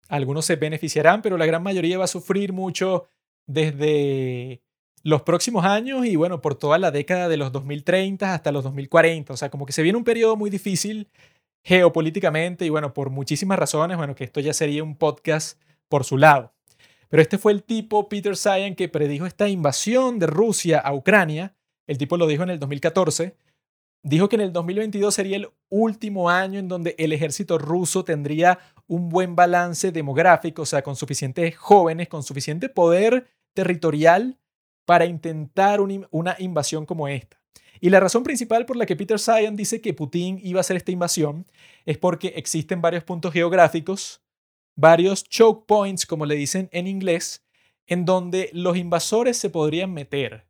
Algunos 0.08 0.46
se 0.46 0.56
beneficiarán, 0.56 1.20
pero 1.20 1.36
la 1.36 1.44
gran 1.44 1.62
mayoría 1.62 1.98
va 1.98 2.04
a 2.04 2.08
sufrir 2.08 2.54
mucho 2.54 3.10
desde 3.46 4.62
los 5.06 5.22
próximos 5.22 5.64
años 5.64 6.04
y 6.04 6.16
bueno, 6.16 6.42
por 6.42 6.56
toda 6.56 6.78
la 6.78 6.90
década 6.90 7.28
de 7.28 7.36
los 7.36 7.52
2030 7.52 8.34
hasta 8.34 8.50
los 8.50 8.64
2040. 8.64 9.32
O 9.32 9.36
sea, 9.36 9.50
como 9.50 9.64
que 9.64 9.72
se 9.72 9.84
viene 9.84 9.96
un 9.96 10.02
periodo 10.02 10.34
muy 10.34 10.50
difícil. 10.50 11.08
geopolíticamente 11.62 12.64
y 12.64 12.70
bueno, 12.70 12.92
por 12.92 13.10
muchísimas 13.10 13.56
razones, 13.56 13.96
bueno, 13.96 14.16
que 14.16 14.24
esto 14.24 14.40
ya 14.40 14.52
sería 14.52 14.82
un 14.82 14.96
podcast 14.96 15.60
por 15.88 16.02
su 16.04 16.16
lado. 16.18 16.52
Pero 17.08 17.22
este 17.22 17.38
fue 17.38 17.52
el 17.52 17.62
tipo, 17.62 18.08
Peter 18.08 18.36
Sayan, 18.36 18.74
que 18.74 18.88
predijo 18.88 19.26
esta 19.26 19.48
invasión 19.48 20.18
de 20.18 20.26
Rusia 20.26 20.80
a 20.80 20.92
Ucrania. 20.92 21.54
El 21.86 21.98
tipo 21.98 22.16
lo 22.16 22.26
dijo 22.26 22.42
en 22.42 22.50
el 22.50 22.58
2014. 22.58 23.36
Dijo 24.02 24.28
que 24.28 24.36
en 24.36 24.42
el 24.42 24.52
2022 24.52 25.14
sería 25.14 25.36
el 25.36 25.48
último 25.68 26.30
año 26.30 26.58
en 26.58 26.66
donde 26.66 26.96
el 26.98 27.12
ejército 27.12 27.58
ruso 27.58 28.04
tendría 28.04 28.58
un 28.88 29.08
buen 29.08 29.36
balance 29.36 29.92
demográfico, 29.92 30.62
o 30.62 30.66
sea, 30.66 30.82
con 30.82 30.96
suficientes 30.96 31.56
jóvenes, 31.56 32.08
con 32.08 32.24
suficiente 32.24 32.68
poder 32.68 33.28
territorial 33.54 34.36
para 34.86 35.04
intentar 35.04 35.80
una 35.82 36.36
invasión 36.38 36.86
como 36.86 37.06
esta. 37.08 37.38
Y 37.78 37.90
la 37.90 38.00
razón 38.00 38.22
principal 38.22 38.64
por 38.64 38.76
la 38.76 38.86
que 38.86 38.96
Peter 38.96 39.18
Sayan 39.18 39.54
dice 39.54 39.82
que 39.82 39.92
Putin 39.92 40.40
iba 40.42 40.60
a 40.60 40.62
hacer 40.62 40.78
esta 40.78 40.92
invasión 40.92 41.44
es 41.84 41.98
porque 41.98 42.28
existen 42.28 42.80
varios 42.80 43.04
puntos 43.04 43.34
geográficos 43.34 44.22
varios 44.76 45.24
choke 45.24 45.66
points, 45.66 46.06
como 46.06 46.26
le 46.26 46.36
dicen 46.36 46.68
en 46.72 46.86
inglés, 46.86 47.44
en 47.86 48.04
donde 48.04 48.50
los 48.52 48.76
invasores 48.76 49.36
se 49.36 49.50
podrían 49.50 49.92
meter. 49.92 50.46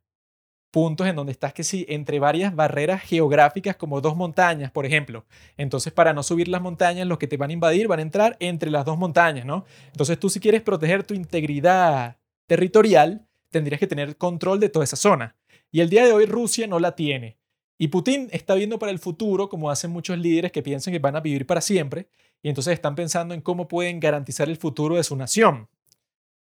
Puntos 0.69 1.07
en 1.07 1.15
donde 1.15 1.31
estás 1.31 1.53
que 1.53 1.63
sí, 1.63 1.85
entre 1.87 2.19
varias 2.19 2.53
barreras 2.53 3.01
geográficas 3.01 3.77
como 3.77 4.01
dos 4.01 4.17
montañas, 4.17 4.69
por 4.69 4.85
ejemplo. 4.85 5.25
Entonces, 5.55 5.93
para 5.93 6.13
no 6.13 6.23
subir 6.23 6.49
las 6.49 6.61
montañas, 6.61 7.07
los 7.07 7.17
que 7.17 7.27
te 7.27 7.37
van 7.37 7.49
a 7.49 7.53
invadir 7.53 7.87
van 7.87 7.99
a 7.99 8.03
entrar 8.03 8.35
entre 8.39 8.69
las 8.69 8.85
dos 8.85 8.97
montañas, 8.97 9.45
¿no? 9.45 9.65
Entonces, 9.87 10.19
tú 10.19 10.29
si 10.29 10.39
quieres 10.39 10.61
proteger 10.61 11.03
tu 11.03 11.13
integridad 11.13 12.17
territorial, 12.47 13.26
tendrías 13.57 13.79
que 13.79 13.87
tener 13.87 14.17
control 14.17 14.59
de 14.59 14.69
toda 14.69 14.85
esa 14.85 14.95
zona. 14.95 15.35
Y 15.71 15.81
el 15.81 15.89
día 15.89 16.05
de 16.05 16.13
hoy 16.13 16.25
Rusia 16.25 16.67
no 16.67 16.79
la 16.79 16.95
tiene. 16.95 17.37
Y 17.79 17.89
Putin 17.89 18.29
está 18.31 18.55
viendo 18.55 18.79
para 18.79 18.91
el 18.91 18.99
futuro, 18.99 19.49
como 19.49 19.69
hacen 19.69 19.91
muchos 19.91 20.17
líderes 20.17 20.51
que 20.51 20.63
piensan 20.63 20.93
que 20.93 20.99
van 20.99 21.15
a 21.15 21.21
vivir 21.21 21.45
para 21.45 21.61
siempre, 21.61 22.07
y 22.41 22.49
entonces 22.49 22.73
están 22.73 22.95
pensando 22.95 23.33
en 23.33 23.41
cómo 23.41 23.67
pueden 23.67 23.99
garantizar 23.99 24.47
el 24.47 24.57
futuro 24.57 24.95
de 24.95 25.03
su 25.03 25.15
nación. 25.15 25.67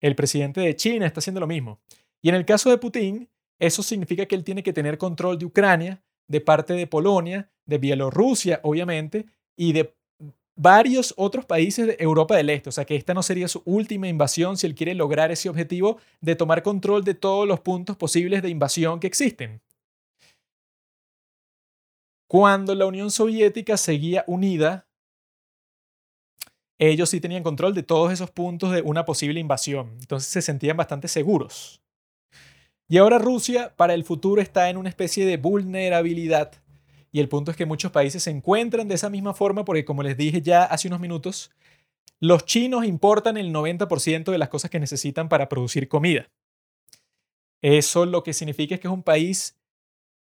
El 0.01 0.15
presidente 0.15 0.61
de 0.61 0.75
China 0.75 1.05
está 1.05 1.19
haciendo 1.19 1.39
lo 1.39 1.47
mismo. 1.47 1.79
Y 2.21 2.29
en 2.29 2.35
el 2.35 2.45
caso 2.45 2.69
de 2.69 2.77
Putin, 2.77 3.29
eso 3.59 3.83
significa 3.83 4.25
que 4.25 4.35
él 4.35 4.43
tiene 4.43 4.63
que 4.63 4.73
tener 4.73 4.97
control 4.97 5.37
de 5.37 5.45
Ucrania, 5.45 6.03
de 6.27 6.41
parte 6.41 6.73
de 6.73 6.87
Polonia, 6.87 7.49
de 7.65 7.77
Bielorrusia, 7.77 8.59
obviamente, 8.63 9.27
y 9.55 9.73
de 9.73 9.95
varios 10.58 11.14
otros 11.16 11.45
países 11.45 11.88
de 11.88 11.97
Europa 11.99 12.36
del 12.36 12.49
Este. 12.49 12.70
O 12.70 12.72
sea 12.72 12.84
que 12.84 12.95
esta 12.95 13.14
no 13.14 13.24
sería 13.24 13.47
su 13.47 13.62
última 13.64 14.08
invasión 14.08 14.58
si 14.58 14.68
él 14.68 14.76
quiere 14.76 14.95
lograr 14.95 15.32
ese 15.32 15.49
objetivo 15.49 15.97
de 16.20 16.36
tomar 16.36 16.64
control 16.64 17.03
de 17.03 17.14
todos 17.14 17.47
los 17.47 17.62
puntos 17.62 17.95
posibles 17.95 18.41
de 18.41 18.49
invasión 18.49 18.99
que 18.99 19.08
existen. 19.08 19.62
Cuando 22.28 22.76
la 22.76 22.86
Unión 22.86 23.10
Soviética 23.10 23.78
seguía 23.78 24.26
unida, 24.28 24.86
ellos 26.80 27.10
sí 27.10 27.22
tenían 27.22 27.43
control 27.43 27.74
de 27.74 27.84
todos 27.84 28.12
esos 28.12 28.30
puntos 28.32 28.72
de 28.72 28.82
una 28.82 29.05
posible 29.05 29.39
invasión. 29.39 29.95
Entonces 30.01 30.30
se 30.30 30.41
sentían 30.41 30.76
bastante 30.76 31.08
seguros. 31.08 31.82
Y 32.89 32.97
ahora 32.97 33.18
Rusia 33.18 33.74
para 33.76 33.93
el 33.93 34.03
futuro 34.03 34.41
está 34.41 34.70
en 34.70 34.78
una 34.78 34.89
especie 34.89 35.26
de 35.26 35.38
vulnerabilidad. 35.38 36.51
Y 37.18 37.20
el 37.20 37.30
punto 37.30 37.49
es 37.49 37.57
que 37.57 37.65
muchos 37.65 37.91
países 37.91 38.22
se 38.22 38.30
encuentran 38.30 38.88
de 38.88 38.93
esa 38.93 39.09
misma 39.09 39.34
forma 39.34 39.65
porque, 39.65 39.86
como 39.86 40.03
les 40.03 40.18
dije 40.18 40.39
ya 40.39 40.65
hace 40.65 40.88
unos 40.88 40.99
minutos, 40.99 41.49
los 42.20 42.45
chinos 42.45 42.86
importan 42.86 43.38
el 43.38 43.51
90% 43.51 44.32
de 44.32 44.38
las 44.38 44.49
cosas 44.49 44.70
que 44.70 44.80
necesitan 44.80 45.28
para 45.28 45.49
producir 45.49 45.88
comida. 45.88 46.30
Eso 47.63 48.05
lo 48.05 48.22
que 48.22 48.34
significa 48.34 48.76
es 48.76 48.82
que 48.82 48.88
es 48.88 48.93
un 48.93 49.01
país 49.01 49.57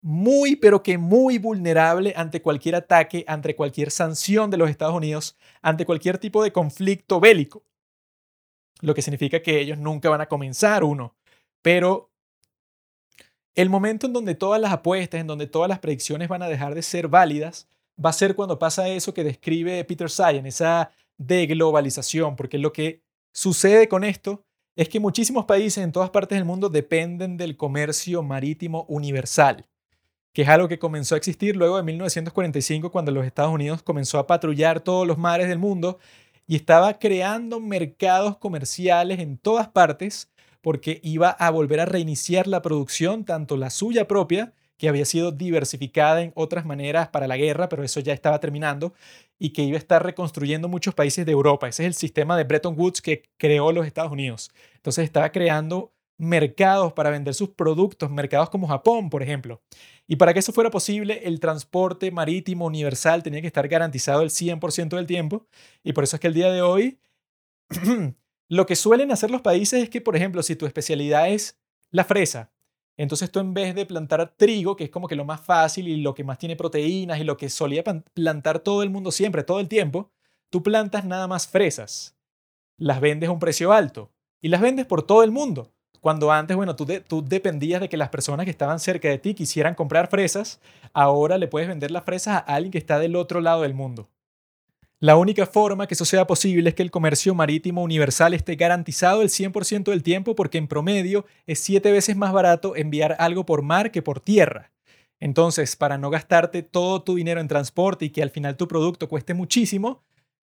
muy, 0.00 0.56
pero 0.56 0.82
que 0.82 0.96
muy 0.96 1.36
vulnerable 1.36 2.14
ante 2.16 2.40
cualquier 2.40 2.76
ataque, 2.76 3.26
ante 3.28 3.54
cualquier 3.54 3.90
sanción 3.90 4.48
de 4.48 4.56
los 4.56 4.70
Estados 4.70 4.96
Unidos, 4.96 5.36
ante 5.60 5.84
cualquier 5.84 6.16
tipo 6.16 6.42
de 6.42 6.50
conflicto 6.50 7.20
bélico. 7.20 7.62
Lo 8.80 8.94
que 8.94 9.02
significa 9.02 9.42
que 9.42 9.60
ellos 9.60 9.76
nunca 9.76 10.08
van 10.08 10.22
a 10.22 10.28
comenzar 10.30 10.82
uno. 10.82 11.14
Pero 11.60 12.09
el 13.54 13.68
momento 13.68 14.06
en 14.06 14.12
donde 14.12 14.34
todas 14.34 14.60
las 14.60 14.72
apuestas, 14.72 15.20
en 15.20 15.26
donde 15.26 15.46
todas 15.46 15.68
las 15.68 15.78
predicciones 15.78 16.28
van 16.28 16.42
a 16.42 16.48
dejar 16.48 16.74
de 16.74 16.82
ser 16.82 17.08
válidas, 17.08 17.68
va 18.02 18.10
a 18.10 18.14
ser 18.14 18.34
cuando 18.34 18.58
pasa 18.58 18.88
eso 18.88 19.12
que 19.14 19.24
describe 19.24 19.84
Peter 19.84 20.10
Sayan, 20.10 20.46
esa 20.46 20.90
deglobalización, 21.18 22.36
porque 22.36 22.58
lo 22.58 22.72
que 22.72 23.02
sucede 23.32 23.88
con 23.88 24.04
esto 24.04 24.44
es 24.76 24.88
que 24.88 25.00
muchísimos 25.00 25.44
países 25.44 25.84
en 25.84 25.92
todas 25.92 26.10
partes 26.10 26.36
del 26.38 26.44
mundo 26.44 26.68
dependen 26.68 27.36
del 27.36 27.56
comercio 27.56 28.22
marítimo 28.22 28.84
universal 28.88 29.66
que 30.32 30.42
es 30.42 30.48
algo 30.48 30.68
que 30.68 30.78
comenzó 30.78 31.14
a 31.14 31.18
existir 31.18 31.56
luego 31.56 31.76
de 31.76 31.82
1945 31.82 32.90
cuando 32.90 33.10
los 33.10 33.26
Estados 33.26 33.52
Unidos 33.52 33.82
comenzó 33.82 34.18
a 34.18 34.26
patrullar 34.26 34.80
todos 34.80 35.06
los 35.06 35.18
mares 35.18 35.48
del 35.48 35.58
mundo 35.58 35.98
y 36.46 36.56
estaba 36.56 36.98
creando 36.98 37.60
mercados 37.60 38.36
comerciales 38.38 39.18
en 39.18 39.38
todas 39.38 39.68
partes 39.68 40.30
porque 40.60 41.00
iba 41.02 41.30
a 41.30 41.50
volver 41.50 41.80
a 41.80 41.86
reiniciar 41.86 42.46
la 42.46 42.62
producción, 42.62 43.24
tanto 43.24 43.56
la 43.56 43.70
suya 43.70 44.06
propia, 44.06 44.52
que 44.76 44.88
había 44.88 45.04
sido 45.04 45.30
diversificada 45.30 46.22
en 46.22 46.32
otras 46.34 46.64
maneras 46.64 47.08
para 47.08 47.26
la 47.26 47.36
guerra, 47.36 47.68
pero 47.68 47.84
eso 47.84 48.00
ya 48.00 48.14
estaba 48.14 48.40
terminando, 48.40 48.94
y 49.38 49.50
que 49.50 49.62
iba 49.62 49.76
a 49.76 49.78
estar 49.78 50.02
reconstruyendo 50.02 50.68
muchos 50.68 50.94
países 50.94 51.26
de 51.26 51.32
Europa. 51.32 51.68
Ese 51.68 51.82
es 51.82 51.86
el 51.88 51.94
sistema 51.94 52.36
de 52.36 52.44
Bretton 52.44 52.74
Woods 52.78 53.02
que 53.02 53.24
creó 53.36 53.72
los 53.72 53.86
Estados 53.86 54.10
Unidos. 54.10 54.50
Entonces 54.76 55.04
estaba 55.04 55.32
creando 55.32 55.92
mercados 56.20 56.92
para 56.92 57.10
vender 57.10 57.34
sus 57.34 57.50
productos, 57.50 58.10
mercados 58.10 58.50
como 58.50 58.68
Japón, 58.68 59.08
por 59.10 59.22
ejemplo. 59.22 59.62
Y 60.06 60.16
para 60.16 60.34
que 60.34 60.40
eso 60.40 60.52
fuera 60.52 60.70
posible, 60.70 61.22
el 61.24 61.40
transporte 61.40 62.10
marítimo 62.10 62.66
universal 62.66 63.22
tenía 63.22 63.40
que 63.40 63.46
estar 63.46 63.66
garantizado 63.68 64.22
el 64.22 64.30
100% 64.30 64.96
del 64.96 65.06
tiempo. 65.06 65.46
Y 65.82 65.94
por 65.94 66.04
eso 66.04 66.16
es 66.16 66.20
que 66.20 66.28
el 66.28 66.34
día 66.34 66.50
de 66.50 66.62
hoy, 66.62 66.98
lo 68.50 68.66
que 68.66 68.74
suelen 68.74 69.12
hacer 69.12 69.30
los 69.30 69.42
países 69.42 69.84
es 69.84 69.88
que, 69.88 70.00
por 70.00 70.16
ejemplo, 70.16 70.42
si 70.42 70.56
tu 70.56 70.66
especialidad 70.66 71.28
es 71.28 71.56
la 71.92 72.02
fresa, 72.02 72.50
entonces 72.96 73.30
tú 73.30 73.38
en 73.38 73.54
vez 73.54 73.76
de 73.76 73.86
plantar 73.86 74.34
trigo, 74.36 74.74
que 74.74 74.84
es 74.84 74.90
como 74.90 75.06
que 75.06 75.14
lo 75.14 75.24
más 75.24 75.40
fácil 75.40 75.86
y 75.86 75.98
lo 75.98 76.14
que 76.14 76.24
más 76.24 76.36
tiene 76.36 76.56
proteínas 76.56 77.20
y 77.20 77.24
lo 77.24 77.36
que 77.36 77.48
solía 77.48 77.84
plantar 78.12 78.58
todo 78.58 78.82
el 78.82 78.90
mundo 78.90 79.12
siempre, 79.12 79.44
todo 79.44 79.60
el 79.60 79.68
tiempo, 79.68 80.10
tú 80.50 80.64
plantas 80.64 81.04
nada 81.04 81.28
más 81.28 81.46
fresas. 81.46 82.16
Las 82.76 83.00
vendes 83.00 83.28
a 83.28 83.32
un 83.32 83.38
precio 83.38 83.72
alto 83.72 84.10
y 84.42 84.48
las 84.48 84.60
vendes 84.60 84.84
por 84.84 85.06
todo 85.06 85.22
el 85.22 85.30
mundo. 85.30 85.72
Cuando 86.00 86.32
antes, 86.32 86.56
bueno, 86.56 86.74
tú, 86.74 86.86
tú 87.06 87.22
dependías 87.24 87.80
de 87.80 87.88
que 87.88 87.96
las 87.96 88.08
personas 88.08 88.46
que 88.46 88.50
estaban 88.50 88.80
cerca 88.80 89.08
de 89.08 89.18
ti 89.18 89.34
quisieran 89.34 89.76
comprar 89.76 90.08
fresas, 90.08 90.60
ahora 90.92 91.38
le 91.38 91.46
puedes 91.46 91.68
vender 91.68 91.92
las 91.92 92.04
fresas 92.04 92.34
a 92.34 92.38
alguien 92.38 92.72
que 92.72 92.78
está 92.78 92.98
del 92.98 93.14
otro 93.14 93.40
lado 93.40 93.62
del 93.62 93.74
mundo. 93.74 94.08
La 95.02 95.16
única 95.16 95.46
forma 95.46 95.86
que 95.86 95.94
eso 95.94 96.04
sea 96.04 96.26
posible 96.26 96.68
es 96.68 96.74
que 96.74 96.82
el 96.82 96.90
comercio 96.90 97.34
marítimo 97.34 97.82
universal 97.82 98.34
esté 98.34 98.56
garantizado 98.56 99.22
el 99.22 99.30
100% 99.30 99.84
del 99.84 100.02
tiempo 100.02 100.36
porque 100.36 100.58
en 100.58 100.68
promedio 100.68 101.24
es 101.46 101.58
siete 101.58 101.90
veces 101.90 102.16
más 102.16 102.34
barato 102.34 102.76
enviar 102.76 103.16
algo 103.18 103.46
por 103.46 103.62
mar 103.62 103.92
que 103.92 104.02
por 104.02 104.20
tierra. 104.20 104.72
Entonces, 105.18 105.74
para 105.74 105.96
no 105.96 106.10
gastarte 106.10 106.62
todo 106.62 107.02
tu 107.02 107.14
dinero 107.14 107.40
en 107.40 107.48
transporte 107.48 108.04
y 108.04 108.10
que 108.10 108.22
al 108.22 108.28
final 108.28 108.58
tu 108.58 108.68
producto 108.68 109.08
cueste 109.08 109.32
muchísimo, 109.32 110.04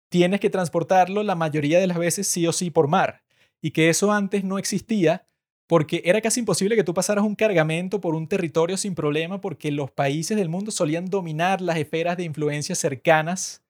tienes 0.09 0.41
que 0.41 0.49
transportarlo 0.49 1.23
la 1.23 1.35
mayoría 1.35 1.79
de 1.79 1.87
las 1.87 1.97
veces 1.97 2.27
sí 2.27 2.45
o 2.45 2.51
sí 2.51 2.69
por 2.69 2.89
mar. 2.89 3.23
Y 3.61 3.71
que 3.71 3.87
eso 3.87 4.11
antes 4.11 4.43
no 4.43 4.57
existía 4.57 5.25
porque 5.67 6.01
era 6.03 6.19
casi 6.19 6.41
imposible 6.41 6.75
que 6.75 6.83
tú 6.83 6.93
pasaras 6.93 7.23
un 7.23 7.35
cargamento 7.35 8.01
por 8.01 8.13
un 8.13 8.27
territorio 8.27 8.75
sin 8.75 8.93
problema 8.93 9.39
porque 9.39 9.71
los 9.71 9.89
países 9.89 10.35
del 10.35 10.49
mundo 10.49 10.71
solían 10.71 11.05
dominar 11.05 11.61
las 11.61 11.77
esferas 11.77 12.17
de 12.17 12.25
influencia 12.25 12.75
cercanas 12.75 13.62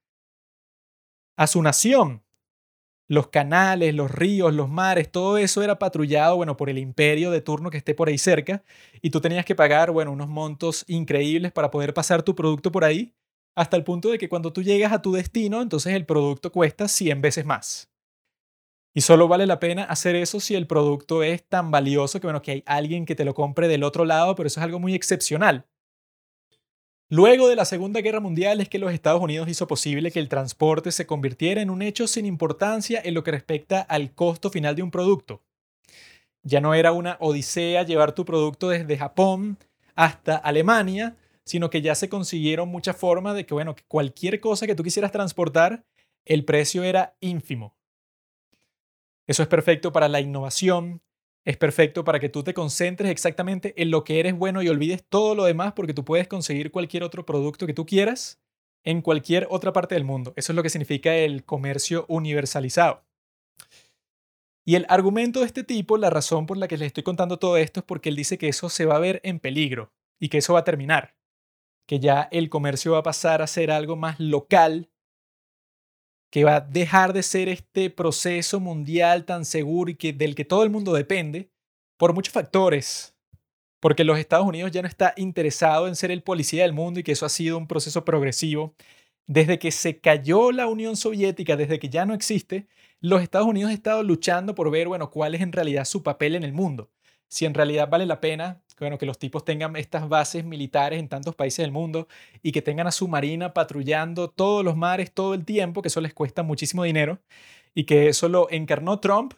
a 1.36 1.48
su 1.48 1.62
nación. 1.62 2.24
Los 3.08 3.28
canales, 3.28 3.94
los 3.94 4.10
ríos, 4.10 4.54
los 4.54 4.70
mares, 4.70 5.12
todo 5.12 5.38
eso 5.38 5.62
era 5.62 5.78
patrullado, 5.78 6.38
bueno, 6.38 6.58
por 6.58 6.70
el 6.70 6.78
imperio 6.78 7.32
de 7.32 7.42
turno 7.42 7.70
que 7.70 7.78
esté 7.78 7.94
por 7.94 8.08
ahí 8.08 8.18
cerca 8.18 8.64
y 9.02 9.10
tú 9.10 9.20
tenías 9.22 9.46
que 9.46 9.56
pagar, 9.56 9.92
bueno, 9.92 10.12
unos 10.12 10.30
montos 10.30 10.86
increíbles 10.88 11.52
para 11.52 11.70
poder 11.70 11.94
pasar 11.94 12.24
tu 12.24 12.34
producto 12.34 12.72
por 12.72 12.84
ahí, 12.86 13.14
hasta 13.56 13.78
el 13.78 13.84
punto 13.84 14.10
de 14.10 14.18
que 14.18 14.30
cuando 14.30 14.54
tú 14.54 14.64
llegas 14.64 14.94
a 14.94 15.02
tu 15.02 15.12
destino, 15.12 15.62
entonces 15.62 15.94
el 15.94 16.06
producto 16.06 16.52
cuesta 16.52 16.88
100 16.88 17.22
veces 17.22 17.46
más. 17.46 17.90
Y 18.96 19.02
solo 19.02 19.28
vale 19.28 19.48
la 19.48 19.60
pena 19.60 19.84
hacer 19.86 20.16
eso 20.16 20.40
si 20.40 20.56
el 20.56 20.68
producto 20.68 21.24
es 21.24 21.44
tan 21.48 21.72
valioso 21.72 22.20
que, 22.20 22.28
bueno, 22.28 22.42
que 22.42 22.52
hay 22.52 22.64
alguien 22.66 23.06
que 23.06 23.16
te 23.16 23.26
lo 23.26 23.34
compre 23.34 23.68
del 23.68 23.84
otro 23.84 24.06
lado, 24.06 24.36
pero 24.36 24.48
eso 24.48 24.60
es 24.60 24.64
algo 24.64 24.80
muy 24.80 24.94
excepcional. 24.94 25.66
Luego 27.14 27.48
de 27.48 27.56
la 27.56 27.66
Segunda 27.66 28.02
Guerra 28.02 28.20
Mundial 28.20 28.60
es 28.60 28.70
que 28.70 28.80
los 28.80 28.92
Estados 28.92 29.22
Unidos 29.22 29.48
hizo 29.48 29.68
posible 29.68 30.10
que 30.10 30.18
el 30.18 30.30
transporte 30.30 30.92
se 30.92 31.06
convirtiera 31.06 31.62
en 31.62 31.70
un 31.70 31.84
hecho 31.84 32.08
sin 32.08 32.26
importancia 32.26 33.00
en 33.06 33.14
lo 33.14 33.24
que 33.24 33.30
respecta 33.30 33.82
al 33.82 34.16
costo 34.16 34.50
final 34.50 34.76
de 34.76 34.82
un 34.82 34.90
producto. 34.90 35.44
Ya 36.42 36.60
no 36.60 36.74
era 36.74 36.92
una 36.92 37.18
odisea 37.20 37.84
llevar 37.84 38.16
tu 38.16 38.26
producto 38.26 38.70
desde 38.70 38.98
Japón 38.98 39.60
hasta 39.94 40.38
Alemania, 40.38 41.16
sino 41.46 41.70
que 41.70 41.84
ya 41.84 41.94
se 41.94 42.10
consiguieron 42.10 42.70
muchas 42.70 42.98
formas 42.98 43.36
de 43.36 43.46
que, 43.46 43.54
bueno, 43.54 43.76
cualquier 43.88 44.40
cosa 44.40 44.66
que 44.66 44.74
tú 44.74 44.82
quisieras 44.82 45.12
transportar, 45.12 45.86
el 46.26 46.46
precio 46.46 46.82
era 46.84 47.16
ínfimo. 47.20 47.76
Eso 49.28 49.44
es 49.44 49.50
perfecto 49.50 49.92
para 49.92 50.08
la 50.08 50.20
innovación, 50.20 51.04
es 51.46 51.58
perfecto 51.58 52.04
para 52.04 52.20
que 52.20 52.30
tú 52.30 52.44
te 52.44 52.54
concentres 52.54 53.12
exactamente 53.12 53.74
en 53.82 53.92
lo 53.92 54.04
que 54.04 54.20
eres 54.20 54.36
bueno 54.38 54.62
y 54.62 54.70
olvides 54.70 55.04
todo 55.04 55.36
lo 55.36 55.44
demás 55.44 55.74
porque 55.74 55.94
tú 55.94 56.06
puedes 56.06 56.28
conseguir 56.28 56.72
cualquier 56.72 57.04
otro 57.04 57.26
producto 57.26 57.68
que 57.68 57.74
tú 57.74 57.86
quieras 57.86 58.42
en 58.84 59.02
cualquier 59.02 59.48
otra 59.50 59.74
parte 59.74 59.96
del 59.96 60.04
mundo. 60.06 60.34
Eso 60.36 60.52
es 60.52 60.56
lo 60.56 60.64
que 60.64 60.70
significa 60.70 61.16
el 61.16 61.44
comercio 61.44 62.06
universalizado. 62.08 63.04
Y 64.66 64.76
el 64.76 64.86
argumento 64.88 65.42
de 65.42 65.46
este 65.46 65.64
tipo, 65.64 65.98
la 65.98 66.10
razón 66.10 66.46
por 66.46 66.58
la 66.58 66.70
que 66.70 66.78
les 66.78 66.88
estoy 66.88 67.04
contando 67.04 67.38
todo 67.38 67.58
esto 67.58 67.82
es 67.82 67.86
porque 67.86 68.10
él 68.10 68.16
dice 68.16 68.38
que 68.38 68.48
eso 68.48 68.70
se 68.70 68.86
va 68.86 68.96
a 68.96 69.00
ver 69.00 69.20
en 69.24 69.40
peligro 69.40 69.92
y 70.20 70.30
que 70.30 70.38
eso 70.38 70.54
va 70.54 70.60
a 70.60 70.64
terminar, 70.64 71.16
que 71.86 72.00
ya 72.00 72.30
el 72.32 72.50
comercio 72.50 72.94
va 72.94 73.00
a 73.00 73.04
pasar 73.04 73.42
a 73.42 73.48
ser 73.48 73.72
algo 73.72 73.98
más 73.98 74.22
local, 74.22 74.90
que 76.34 76.44
va 76.44 76.56
a 76.56 76.62
dejar 76.62 77.14
de 77.14 77.22
ser 77.22 77.48
este 77.48 77.92
proceso 77.92 78.60
mundial 78.60 79.24
tan 79.24 79.46
seguro 79.46 79.92
y 79.92 79.96
que, 79.96 80.14
del 80.14 80.34
que 80.34 80.44
todo 80.44 80.64
el 80.64 80.72
mundo 80.72 80.92
depende 80.92 81.52
por 81.96 82.16
muchos 82.16 82.34
factores, 82.34 83.14
porque 83.80 84.04
los 84.04 84.18
Estados 84.18 84.48
Unidos 84.48 84.72
ya 84.72 84.82
no 84.82 84.88
está 84.88 85.14
interesado 85.16 85.88
en 85.88 85.96
ser 85.96 86.10
el 86.10 86.24
policía 86.24 86.64
del 86.64 86.74
mundo 86.74 87.00
y 87.00 87.04
que 87.04 87.12
eso 87.12 87.28
ha 87.28 87.30
sido 87.30 87.56
un 87.60 87.68
proceso 87.68 88.04
progresivo. 88.04 88.74
Desde 89.28 89.60
que 89.60 89.70
se 89.70 90.00
cayó 90.00 90.52
la 90.52 90.66
Unión 90.66 90.98
Soviética, 90.98 91.56
desde 91.56 91.78
que 91.78 91.90
ya 91.90 92.04
no 92.04 92.16
existe, 92.16 92.66
los 93.00 93.22
Estados 93.22 93.48
Unidos 93.48 93.70
han 93.70 93.76
estado 93.76 94.02
luchando 94.02 94.56
por 94.56 94.72
ver, 94.72 94.88
bueno, 94.88 95.12
cuál 95.12 95.36
es 95.36 95.42
en 95.42 95.52
realidad 95.52 95.86
su 95.86 96.02
papel 96.02 96.34
en 96.34 96.44
el 96.44 96.54
mundo. 96.54 96.90
Si 97.28 97.46
en 97.46 97.54
realidad 97.54 97.90
vale 97.90 98.08
la 98.08 98.22
pena, 98.22 98.64
bueno, 98.84 98.98
que 98.98 99.06
los 99.06 99.18
tipos 99.18 99.44
tengan 99.44 99.76
estas 99.76 100.08
bases 100.08 100.46
militares 100.46 101.00
en 101.00 101.10
tantos 101.10 101.36
países 101.36 101.64
del 101.64 101.72
mundo 101.72 102.08
y 102.42 102.52
que 102.52 102.62
tengan 102.62 102.88
a 102.88 102.92
su 102.92 103.08
marina 103.08 103.54
patrullando 103.54 104.30
todos 104.30 104.64
los 104.64 104.76
mares 104.78 105.12
todo 105.12 105.34
el 105.34 105.46
tiempo, 105.46 105.82
que 105.82 105.88
eso 105.88 106.02
les 106.02 106.14
cuesta 106.14 106.44
muchísimo 106.44 106.84
dinero, 106.84 107.20
y 107.74 107.86
que 107.86 108.08
eso 108.08 108.30
lo 108.30 108.50
encarnó 108.52 109.00
Trump 109.00 109.34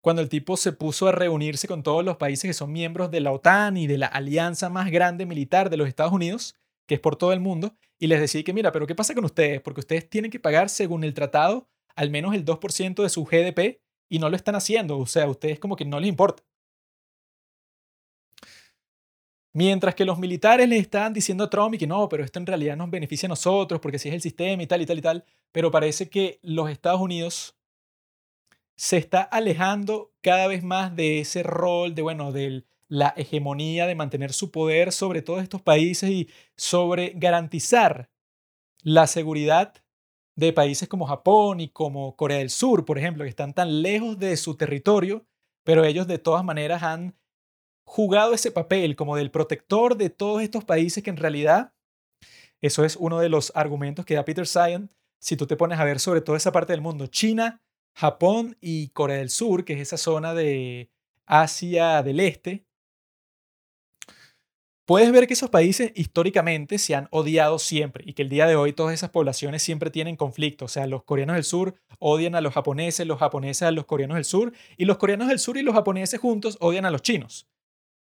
cuando 0.00 0.22
el 0.22 0.28
tipo 0.28 0.56
se 0.56 0.72
puso 0.72 1.08
a 1.08 1.12
reunirse 1.12 1.66
con 1.66 1.82
todos 1.82 2.04
los 2.04 2.16
países 2.16 2.48
que 2.48 2.54
son 2.54 2.72
miembros 2.72 3.10
de 3.10 3.20
la 3.20 3.32
OTAN 3.32 3.76
y 3.76 3.86
de 3.86 3.98
la 3.98 4.06
alianza 4.06 4.68
más 4.68 4.90
grande 4.90 5.26
militar 5.26 5.70
de 5.70 5.78
los 5.78 5.88
Estados 5.88 6.12
Unidos, 6.12 6.56
que 6.86 6.94
es 6.96 7.00
por 7.00 7.16
todo 7.16 7.32
el 7.32 7.40
mundo, 7.40 7.74
y 7.98 8.06
les 8.06 8.20
decía 8.20 8.42
que, 8.44 8.52
mira, 8.52 8.70
pero 8.70 8.86
¿qué 8.86 8.94
pasa 8.94 9.14
con 9.14 9.24
ustedes? 9.24 9.62
Porque 9.62 9.80
ustedes 9.80 10.08
tienen 10.08 10.30
que 10.30 10.40
pagar, 10.40 10.68
según 10.68 11.04
el 11.04 11.14
tratado, 11.14 11.68
al 11.96 12.10
menos 12.10 12.34
el 12.34 12.44
2% 12.44 13.02
de 13.02 13.08
su 13.08 13.24
GDP 13.24 13.80
y 14.10 14.18
no 14.18 14.28
lo 14.28 14.36
están 14.36 14.54
haciendo. 14.54 14.98
O 14.98 15.06
sea, 15.06 15.24
a 15.24 15.30
ustedes 15.30 15.58
como 15.58 15.76
que 15.76 15.84
no 15.84 16.00
les 16.00 16.08
importa. 16.08 16.42
Mientras 19.56 19.94
que 19.94 20.04
los 20.04 20.18
militares 20.18 20.68
les 20.68 20.80
estaban 20.80 21.12
diciendo 21.12 21.44
a 21.44 21.50
Trump 21.50 21.74
y 21.74 21.78
que 21.78 21.86
no, 21.86 22.08
pero 22.08 22.24
esto 22.24 22.40
en 22.40 22.46
realidad 22.46 22.76
nos 22.76 22.90
beneficia 22.90 23.28
a 23.28 23.30
nosotros 23.30 23.80
porque 23.80 24.00
si 24.00 24.08
es 24.08 24.14
el 24.16 24.20
sistema 24.20 24.60
y 24.60 24.66
tal 24.66 24.82
y 24.82 24.86
tal 24.86 24.98
y 24.98 25.02
tal, 25.02 25.24
pero 25.52 25.70
parece 25.70 26.10
que 26.10 26.40
los 26.42 26.68
Estados 26.68 27.00
Unidos 27.00 27.56
se 28.74 28.96
está 28.96 29.22
alejando 29.22 30.12
cada 30.22 30.48
vez 30.48 30.64
más 30.64 30.96
de 30.96 31.20
ese 31.20 31.44
rol 31.44 31.94
de, 31.94 32.02
bueno, 32.02 32.32
de 32.32 32.64
la 32.88 33.14
hegemonía, 33.16 33.86
de 33.86 33.94
mantener 33.94 34.32
su 34.32 34.50
poder 34.50 34.90
sobre 34.90 35.22
todos 35.22 35.40
estos 35.40 35.62
países 35.62 36.10
y 36.10 36.28
sobre 36.56 37.12
garantizar 37.14 38.10
la 38.82 39.06
seguridad 39.06 39.74
de 40.34 40.52
países 40.52 40.88
como 40.88 41.06
Japón 41.06 41.60
y 41.60 41.68
como 41.68 42.16
Corea 42.16 42.38
del 42.38 42.50
Sur, 42.50 42.84
por 42.84 42.98
ejemplo, 42.98 43.22
que 43.22 43.30
están 43.30 43.54
tan 43.54 43.82
lejos 43.82 44.18
de 44.18 44.36
su 44.36 44.56
territorio, 44.56 45.24
pero 45.62 45.84
ellos 45.84 46.08
de 46.08 46.18
todas 46.18 46.44
maneras 46.44 46.82
han 46.82 47.14
jugado 47.84 48.34
ese 48.34 48.50
papel 48.50 48.96
como 48.96 49.16
del 49.16 49.30
protector 49.30 49.96
de 49.96 50.10
todos 50.10 50.42
estos 50.42 50.64
países 50.64 51.02
que 51.02 51.10
en 51.10 51.16
realidad, 51.16 51.72
eso 52.60 52.84
es 52.84 52.96
uno 52.96 53.20
de 53.20 53.28
los 53.28 53.52
argumentos 53.54 54.04
que 54.04 54.14
da 54.14 54.24
Peter 54.24 54.46
Sion, 54.46 54.90
si 55.20 55.36
tú 55.36 55.46
te 55.46 55.56
pones 55.56 55.78
a 55.78 55.84
ver 55.84 56.00
sobre 56.00 56.20
toda 56.20 56.38
esa 56.38 56.52
parte 56.52 56.72
del 56.72 56.80
mundo, 56.80 57.06
China 57.06 57.62
Japón 57.94 58.56
y 58.60 58.88
Corea 58.88 59.18
del 59.18 59.30
Sur, 59.30 59.64
que 59.64 59.74
es 59.74 59.80
esa 59.80 59.96
zona 59.96 60.34
de 60.34 60.90
Asia 61.26 62.02
del 62.02 62.20
Este, 62.20 62.66
puedes 64.84 65.10
ver 65.12 65.26
que 65.26 65.34
esos 65.34 65.48
países 65.48 65.92
históricamente 65.94 66.78
se 66.78 66.94
han 66.94 67.08
odiado 67.10 67.58
siempre 67.58 68.04
y 68.06 68.12
que 68.14 68.22
el 68.22 68.28
día 68.28 68.46
de 68.46 68.56
hoy 68.56 68.72
todas 68.72 68.94
esas 68.94 69.10
poblaciones 69.10 69.62
siempre 69.62 69.90
tienen 69.90 70.16
conflicto. 70.16 70.66
O 70.66 70.68
sea, 70.68 70.86
los 70.86 71.04
coreanos 71.04 71.36
del 71.36 71.44
sur 71.44 71.76
odian 71.98 72.34
a 72.34 72.40
los 72.40 72.52
japoneses, 72.52 73.06
los 73.06 73.18
japoneses 73.18 73.62
a 73.62 73.70
los 73.70 73.86
coreanos 73.86 74.16
del 74.16 74.24
sur 74.24 74.52
y 74.76 74.84
los 74.84 74.98
coreanos 74.98 75.28
del 75.28 75.38
sur 75.38 75.56
y 75.56 75.62
los 75.62 75.74
japoneses 75.74 76.20
juntos 76.20 76.58
odian 76.60 76.84
a 76.84 76.90
los 76.90 77.02
chinos. 77.02 77.48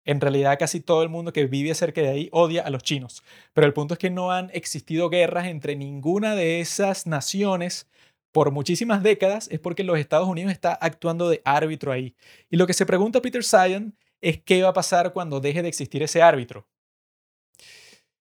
En 0.08 0.22
realidad 0.22 0.58
casi 0.58 0.80
todo 0.80 1.04
el 1.04 1.10
mundo 1.10 1.34
que 1.34 1.46
vive 1.46 1.76
cerca 1.76 2.02
de 2.02 2.08
ahí 2.08 2.30
odia 2.32 2.64
a 2.64 2.72
los 2.72 2.82
chinos. 2.82 3.24
Pero 3.54 3.68
el 3.68 3.74
punto 3.74 3.94
es 3.94 4.00
que 4.00 4.10
no 4.10 4.32
han 4.32 4.50
existido 4.54 5.10
guerras 5.10 5.48
entre 5.48 5.76
ninguna 5.76 6.34
de 6.34 6.62
esas 6.62 7.06
naciones 7.06 7.88
por 8.32 8.52
muchísimas 8.52 9.04
décadas 9.04 9.48
es 9.52 9.60
porque 9.60 9.84
los 9.84 9.98
Estados 10.00 10.28
Unidos 10.28 10.52
está 10.52 10.74
actuando 10.74 11.30
de 11.30 11.42
árbitro 11.44 11.92
ahí. 11.92 12.16
Y 12.50 12.58
lo 12.58 12.68
que 12.68 12.74
se 12.74 12.86
pregunta 12.86 13.22
Peter 13.22 13.44
Sion 13.44 13.96
es 14.22 14.42
qué 14.42 14.64
va 14.64 14.70
a 14.70 14.74
pasar 14.74 15.12
cuando 15.12 15.40
deje 15.40 15.62
de 15.62 15.70
existir 15.70 16.02
ese 16.04 16.22
árbitro. 16.22 16.68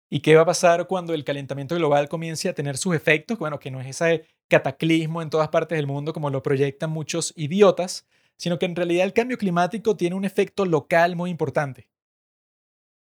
¿Y 0.08 0.20
qué 0.20 0.36
va 0.36 0.42
a 0.42 0.46
pasar 0.46 0.86
cuando 0.86 1.12
el 1.12 1.24
calentamiento 1.24 1.74
global 1.74 2.08
comience 2.08 2.48
a 2.48 2.54
tener 2.54 2.76
sus 2.78 2.94
efectos? 2.94 3.38
Bueno, 3.38 3.58
que 3.58 3.70
no 3.70 3.80
es 3.80 3.88
ese 3.88 4.24
cataclismo 4.48 5.20
en 5.20 5.30
todas 5.30 5.48
partes 5.48 5.76
del 5.76 5.86
mundo 5.86 6.12
como 6.12 6.30
lo 6.30 6.42
proyectan 6.42 6.90
muchos 6.90 7.34
idiotas, 7.36 8.06
sino 8.38 8.58
que 8.58 8.66
en 8.66 8.76
realidad 8.76 9.04
el 9.04 9.12
cambio 9.12 9.38
climático 9.38 9.96
tiene 9.96 10.16
un 10.16 10.24
efecto 10.24 10.64
local 10.64 11.16
muy 11.16 11.30
importante. 11.30 11.88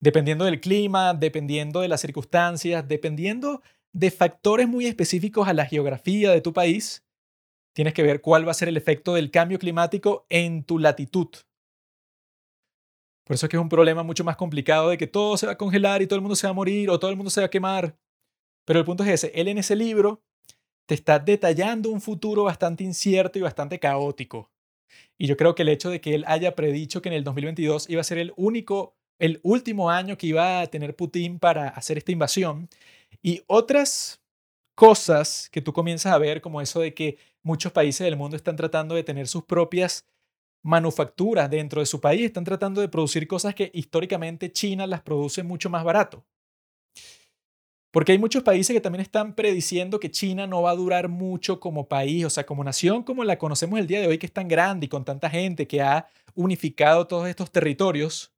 Dependiendo 0.01 0.45
del 0.45 0.61
clima, 0.61 1.13
dependiendo 1.13 1.81
de 1.81 1.87
las 1.87 2.01
circunstancias, 2.01 2.87
dependiendo 2.87 3.61
de 3.91 4.11
factores 4.11 4.67
muy 4.67 4.85
específicos 4.85 5.47
a 5.47 5.53
la 5.53 5.65
geografía 5.65 6.31
de 6.31 6.41
tu 6.41 6.53
país, 6.53 7.05
tienes 7.73 7.93
que 7.93 8.03
ver 8.03 8.21
cuál 8.21 8.47
va 8.47 8.51
a 8.51 8.55
ser 8.55 8.69
el 8.69 8.77
efecto 8.77 9.13
del 9.13 9.31
cambio 9.31 9.59
climático 9.59 10.25
en 10.29 10.63
tu 10.63 10.79
latitud. 10.79 11.27
Por 13.25 13.35
eso 13.35 13.45
es 13.45 13.49
que 13.49 13.57
es 13.57 13.61
un 13.61 13.69
problema 13.69 14.01
mucho 14.03 14.23
más 14.23 14.37
complicado 14.37 14.89
de 14.89 14.97
que 14.97 15.05
todo 15.05 15.37
se 15.37 15.45
va 15.45 15.51
a 15.51 15.57
congelar 15.57 16.01
y 16.01 16.07
todo 16.07 16.15
el 16.15 16.21
mundo 16.21 16.35
se 16.35 16.47
va 16.47 16.51
a 16.51 16.55
morir 16.55 16.89
o 16.89 16.99
todo 16.99 17.11
el 17.11 17.17
mundo 17.17 17.29
se 17.29 17.41
va 17.41 17.45
a 17.45 17.51
quemar. 17.51 17.95
Pero 18.65 18.79
el 18.79 18.85
punto 18.85 19.03
es 19.03 19.09
ese, 19.09 19.31
él 19.35 19.47
en 19.47 19.59
ese 19.59 19.75
libro 19.75 20.23
te 20.87 20.95
está 20.95 21.19
detallando 21.19 21.91
un 21.91 22.01
futuro 22.01 22.45
bastante 22.45 22.83
incierto 22.83 23.37
y 23.37 23.43
bastante 23.43 23.79
caótico. 23.79 24.49
Y 25.17 25.27
yo 25.27 25.37
creo 25.37 25.55
que 25.55 25.63
el 25.63 25.69
hecho 25.69 25.89
de 25.89 26.01
que 26.01 26.15
él 26.15 26.23
haya 26.27 26.55
predicho 26.55 27.01
que 27.01 27.09
en 27.09 27.15
el 27.15 27.23
2022 27.23 27.89
iba 27.89 28.01
a 28.01 28.03
ser 28.03 28.17
el 28.17 28.33
único, 28.37 28.95
el 29.19 29.39
último 29.43 29.89
año 29.89 30.17
que 30.17 30.27
iba 30.27 30.61
a 30.61 30.67
tener 30.67 30.95
Putin 30.95 31.39
para 31.39 31.69
hacer 31.69 31.97
esta 31.97 32.11
invasión, 32.11 32.69
y 33.21 33.41
otras 33.47 34.21
cosas 34.75 35.49
que 35.51 35.61
tú 35.61 35.73
comienzas 35.73 36.13
a 36.13 36.17
ver, 36.17 36.41
como 36.41 36.61
eso 36.61 36.79
de 36.79 36.93
que 36.93 37.17
muchos 37.43 37.71
países 37.71 38.05
del 38.05 38.17
mundo 38.17 38.37
están 38.37 38.55
tratando 38.55 38.95
de 38.95 39.03
tener 39.03 39.27
sus 39.27 39.43
propias 39.43 40.05
manufacturas 40.63 41.49
dentro 41.49 41.81
de 41.81 41.85
su 41.85 41.99
país, 42.01 42.25
están 42.25 42.43
tratando 42.43 42.81
de 42.81 42.89
producir 42.89 43.27
cosas 43.27 43.55
que 43.55 43.71
históricamente 43.73 44.51
China 44.51 44.87
las 44.87 45.01
produce 45.01 45.43
mucho 45.43 45.69
más 45.69 45.83
barato. 45.83 46.25
Porque 47.91 48.11
hay 48.11 48.19
muchos 48.19 48.43
países 48.43 48.73
que 48.73 48.81
también 48.81 49.01
están 49.01 49.33
prediciendo 49.33 49.99
que 49.99 50.11
China 50.11 50.45
no 50.45 50.61
va 50.61 50.71
a 50.71 50.75
durar 50.75 51.09
mucho 51.09 51.59
como 51.59 51.87
país, 51.87 52.23
o 52.25 52.29
sea, 52.29 52.45
como 52.45 52.63
nación 52.63 53.03
como 53.03 53.23
la 53.23 53.37
conocemos 53.37 53.79
el 53.79 53.87
día 53.87 53.99
de 53.99 54.07
hoy, 54.07 54.17
que 54.19 54.27
es 54.27 54.33
tan 54.33 54.47
grande 54.47 54.85
y 54.85 54.89
con 54.89 55.03
tanta 55.03 55.29
gente 55.29 55.67
que 55.67 55.81
ha 55.81 56.07
unificado 56.35 57.07
todos 57.07 57.27
estos 57.27 57.51
territorios, 57.51 58.31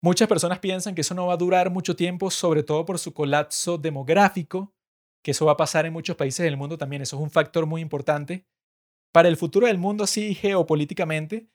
Muchas 0.00 0.28
personas 0.28 0.60
piensan 0.60 0.94
que 0.94 1.00
eso 1.00 1.14
no 1.14 1.26
va 1.26 1.34
a 1.34 1.38
durar 1.38 1.70
mucho 1.70 1.96
tiempo, 1.96 2.30
sobre 2.30 2.62
todo 2.62 2.84
por 2.84 3.00
su 3.00 3.12
colapso 3.12 3.78
demográfico, 3.78 4.72
que 5.24 5.32
eso 5.32 5.46
va 5.46 5.52
a 5.52 5.56
pasar 5.56 5.86
en 5.86 5.92
muchos 5.92 6.14
países 6.14 6.44
del 6.44 6.56
mundo 6.56 6.78
también. 6.78 7.02
Eso 7.02 7.16
es 7.16 7.22
un 7.22 7.30
factor 7.30 7.66
muy 7.66 7.80
importante 7.80 8.46
para 9.12 9.28
el 9.28 9.36
futuro 9.36 9.66
del 9.66 9.78
mundo, 9.78 10.04
así 10.04 10.36
geopolíticamente, 10.36 11.48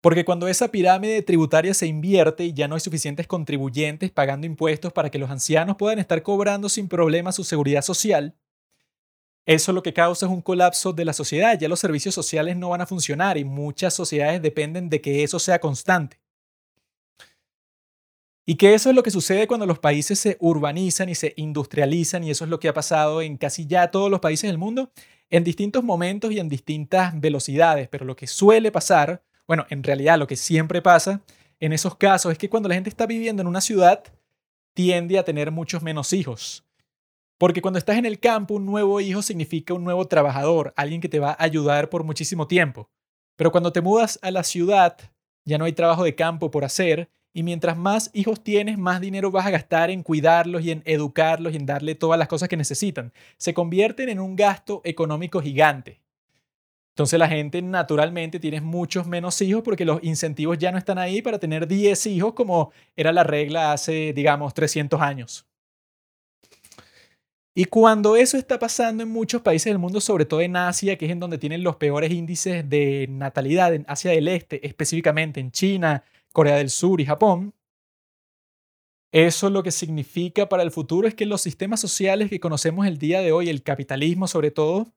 porque 0.00 0.24
cuando 0.24 0.48
esa 0.48 0.68
pirámide 0.68 1.22
tributaria 1.22 1.74
se 1.74 1.86
invierte 1.86 2.44
y 2.44 2.52
ya 2.52 2.68
no 2.68 2.74
hay 2.74 2.80
suficientes 2.80 3.26
contribuyentes 3.26 4.10
pagando 4.10 4.46
impuestos 4.46 4.92
para 4.92 5.10
que 5.10 5.18
los 5.18 5.30
ancianos 5.30 5.76
puedan 5.76 5.98
estar 5.98 6.22
cobrando 6.22 6.68
sin 6.68 6.88
problema 6.88 7.32
su 7.32 7.44
seguridad 7.44 7.82
social, 7.82 8.36
eso 9.48 9.72
lo 9.72 9.82
que 9.82 9.94
causa 9.94 10.26
es 10.26 10.32
un 10.32 10.42
colapso 10.42 10.92
de 10.92 11.06
la 11.06 11.14
sociedad. 11.14 11.58
Ya 11.58 11.68
los 11.68 11.80
servicios 11.80 12.14
sociales 12.14 12.54
no 12.54 12.68
van 12.68 12.82
a 12.82 12.86
funcionar 12.86 13.38
y 13.38 13.44
muchas 13.44 13.94
sociedades 13.94 14.42
dependen 14.42 14.90
de 14.90 15.00
que 15.00 15.22
eso 15.22 15.38
sea 15.38 15.58
constante. 15.58 16.20
Y 18.44 18.56
que 18.56 18.74
eso 18.74 18.90
es 18.90 18.94
lo 18.94 19.02
que 19.02 19.10
sucede 19.10 19.46
cuando 19.46 19.64
los 19.64 19.78
países 19.78 20.18
se 20.18 20.36
urbanizan 20.40 21.08
y 21.08 21.14
se 21.14 21.32
industrializan, 21.36 22.24
y 22.24 22.30
eso 22.30 22.44
es 22.44 22.50
lo 22.50 22.60
que 22.60 22.68
ha 22.68 22.74
pasado 22.74 23.22
en 23.22 23.38
casi 23.38 23.66
ya 23.66 23.90
todos 23.90 24.10
los 24.10 24.20
países 24.20 24.50
del 24.50 24.58
mundo, 24.58 24.90
en 25.30 25.44
distintos 25.44 25.82
momentos 25.82 26.30
y 26.30 26.38
en 26.40 26.50
distintas 26.50 27.18
velocidades. 27.18 27.88
Pero 27.88 28.04
lo 28.04 28.16
que 28.16 28.26
suele 28.26 28.70
pasar, 28.70 29.22
bueno, 29.48 29.66
en 29.70 29.82
realidad 29.82 30.18
lo 30.18 30.26
que 30.26 30.36
siempre 30.36 30.82
pasa 30.82 31.22
en 31.58 31.72
esos 31.72 31.96
casos 31.96 32.30
es 32.30 32.38
que 32.38 32.50
cuando 32.50 32.68
la 32.68 32.76
gente 32.76 32.90
está 32.90 33.06
viviendo 33.06 33.42
en 33.42 33.48
una 33.48 33.62
ciudad, 33.62 34.04
tiende 34.74 35.18
a 35.18 35.24
tener 35.24 35.50
muchos 35.50 35.82
menos 35.82 36.12
hijos. 36.12 36.64
Porque 37.38 37.62
cuando 37.62 37.78
estás 37.78 37.96
en 37.96 38.06
el 38.06 38.20
campo, 38.20 38.54
un 38.54 38.66
nuevo 38.66 39.00
hijo 39.00 39.22
significa 39.22 39.74
un 39.74 39.84
nuevo 39.84 40.06
trabajador, 40.06 40.74
alguien 40.76 41.00
que 41.00 41.08
te 41.08 41.18
va 41.18 41.30
a 41.30 41.42
ayudar 41.42 41.88
por 41.88 42.04
muchísimo 42.04 42.46
tiempo. 42.46 42.90
Pero 43.36 43.50
cuando 43.50 43.72
te 43.72 43.80
mudas 43.80 44.18
a 44.22 44.30
la 44.30 44.44
ciudad, 44.44 44.98
ya 45.44 45.56
no 45.56 45.64
hay 45.64 45.72
trabajo 45.72 46.04
de 46.04 46.14
campo 46.14 46.50
por 46.50 46.64
hacer 46.64 47.08
y 47.32 47.42
mientras 47.42 47.76
más 47.76 48.10
hijos 48.12 48.42
tienes, 48.42 48.76
más 48.76 49.00
dinero 49.00 49.30
vas 49.30 49.46
a 49.46 49.50
gastar 49.50 49.90
en 49.90 50.02
cuidarlos 50.02 50.62
y 50.62 50.72
en 50.72 50.82
educarlos 50.84 51.54
y 51.54 51.56
en 51.56 51.66
darle 51.66 51.94
todas 51.94 52.18
las 52.18 52.28
cosas 52.28 52.48
que 52.48 52.56
necesitan. 52.56 53.12
Se 53.38 53.54
convierten 53.54 54.10
en 54.10 54.20
un 54.20 54.36
gasto 54.36 54.82
económico 54.84 55.40
gigante. 55.40 56.02
Entonces 56.98 57.16
la 57.16 57.28
gente 57.28 57.62
naturalmente 57.62 58.40
tiene 58.40 58.60
muchos 58.60 59.06
menos 59.06 59.40
hijos 59.40 59.62
porque 59.62 59.84
los 59.84 60.02
incentivos 60.02 60.58
ya 60.58 60.72
no 60.72 60.78
están 60.78 60.98
ahí 60.98 61.22
para 61.22 61.38
tener 61.38 61.68
10 61.68 62.06
hijos 62.06 62.34
como 62.34 62.72
era 62.96 63.12
la 63.12 63.22
regla 63.22 63.72
hace, 63.72 64.12
digamos, 64.12 64.52
300 64.52 65.00
años. 65.00 65.46
Y 67.54 67.66
cuando 67.66 68.16
eso 68.16 68.36
está 68.36 68.58
pasando 68.58 69.04
en 69.04 69.10
muchos 69.10 69.42
países 69.42 69.66
del 69.66 69.78
mundo, 69.78 70.00
sobre 70.00 70.24
todo 70.24 70.40
en 70.40 70.56
Asia, 70.56 70.98
que 70.98 71.06
es 71.06 71.12
en 71.12 71.20
donde 71.20 71.38
tienen 71.38 71.62
los 71.62 71.76
peores 71.76 72.10
índices 72.10 72.68
de 72.68 73.06
natalidad, 73.08 73.72
en 73.74 73.84
Asia 73.86 74.10
del 74.10 74.26
Este, 74.26 74.66
específicamente 74.66 75.38
en 75.38 75.52
China, 75.52 76.02
Corea 76.32 76.56
del 76.56 76.68
Sur 76.68 77.00
y 77.00 77.06
Japón, 77.06 77.54
eso 79.12 79.50
lo 79.50 79.62
que 79.62 79.70
significa 79.70 80.48
para 80.48 80.64
el 80.64 80.72
futuro 80.72 81.06
es 81.06 81.14
que 81.14 81.26
los 81.26 81.42
sistemas 81.42 81.80
sociales 81.80 82.28
que 82.28 82.40
conocemos 82.40 82.88
el 82.88 82.98
día 82.98 83.20
de 83.20 83.30
hoy, 83.30 83.48
el 83.48 83.62
capitalismo 83.62 84.26
sobre 84.26 84.50
todo, 84.50 84.88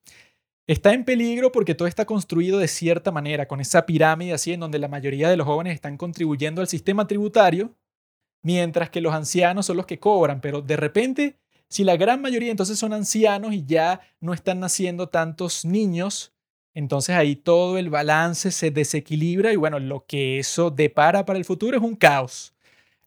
está 0.67 0.93
en 0.93 1.05
peligro 1.05 1.51
porque 1.51 1.75
todo 1.75 1.87
está 1.87 2.05
construido 2.05 2.59
de 2.59 2.67
cierta 2.67 3.11
manera, 3.11 3.47
con 3.47 3.59
esa 3.61 3.85
pirámide 3.85 4.33
así 4.33 4.53
en 4.53 4.59
donde 4.59 4.79
la 4.79 4.87
mayoría 4.87 5.29
de 5.29 5.37
los 5.37 5.47
jóvenes 5.47 5.73
están 5.73 5.97
contribuyendo 5.97 6.61
al 6.61 6.67
sistema 6.67 7.07
tributario, 7.07 7.75
mientras 8.43 8.89
que 8.89 9.01
los 9.01 9.13
ancianos 9.13 9.65
son 9.65 9.77
los 9.77 9.85
que 9.85 9.99
cobran, 9.99 10.41
pero 10.41 10.61
de 10.61 10.77
repente, 10.77 11.37
si 11.67 11.83
la 11.83 11.97
gran 11.97 12.21
mayoría 12.21 12.51
entonces 12.51 12.79
son 12.79 12.93
ancianos 12.93 13.53
y 13.53 13.65
ya 13.65 14.01
no 14.19 14.33
están 14.33 14.59
naciendo 14.59 15.09
tantos 15.09 15.65
niños, 15.65 16.33
entonces 16.73 17.15
ahí 17.15 17.35
todo 17.35 17.77
el 17.77 17.89
balance 17.89 18.51
se 18.51 18.71
desequilibra 18.71 19.51
y 19.51 19.57
bueno, 19.57 19.79
lo 19.79 20.05
que 20.05 20.39
eso 20.39 20.71
depara 20.71 21.25
para 21.25 21.37
el 21.37 21.45
futuro 21.45 21.77
es 21.77 21.83
un 21.83 21.95
caos. 21.95 22.53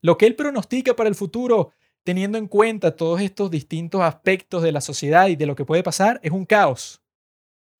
Lo 0.02 0.18
que 0.18 0.26
él 0.26 0.36
pronostica 0.36 0.94
para 0.94 1.08
el 1.08 1.14
futuro, 1.14 1.72
teniendo 2.02 2.36
en 2.36 2.46
cuenta 2.46 2.94
todos 2.94 3.22
estos 3.22 3.50
distintos 3.50 4.02
aspectos 4.02 4.62
de 4.62 4.72
la 4.72 4.82
sociedad 4.82 5.28
y 5.28 5.36
de 5.36 5.46
lo 5.46 5.56
que 5.56 5.64
puede 5.64 5.82
pasar, 5.82 6.20
es 6.22 6.30
un 6.30 6.44
caos. 6.44 7.03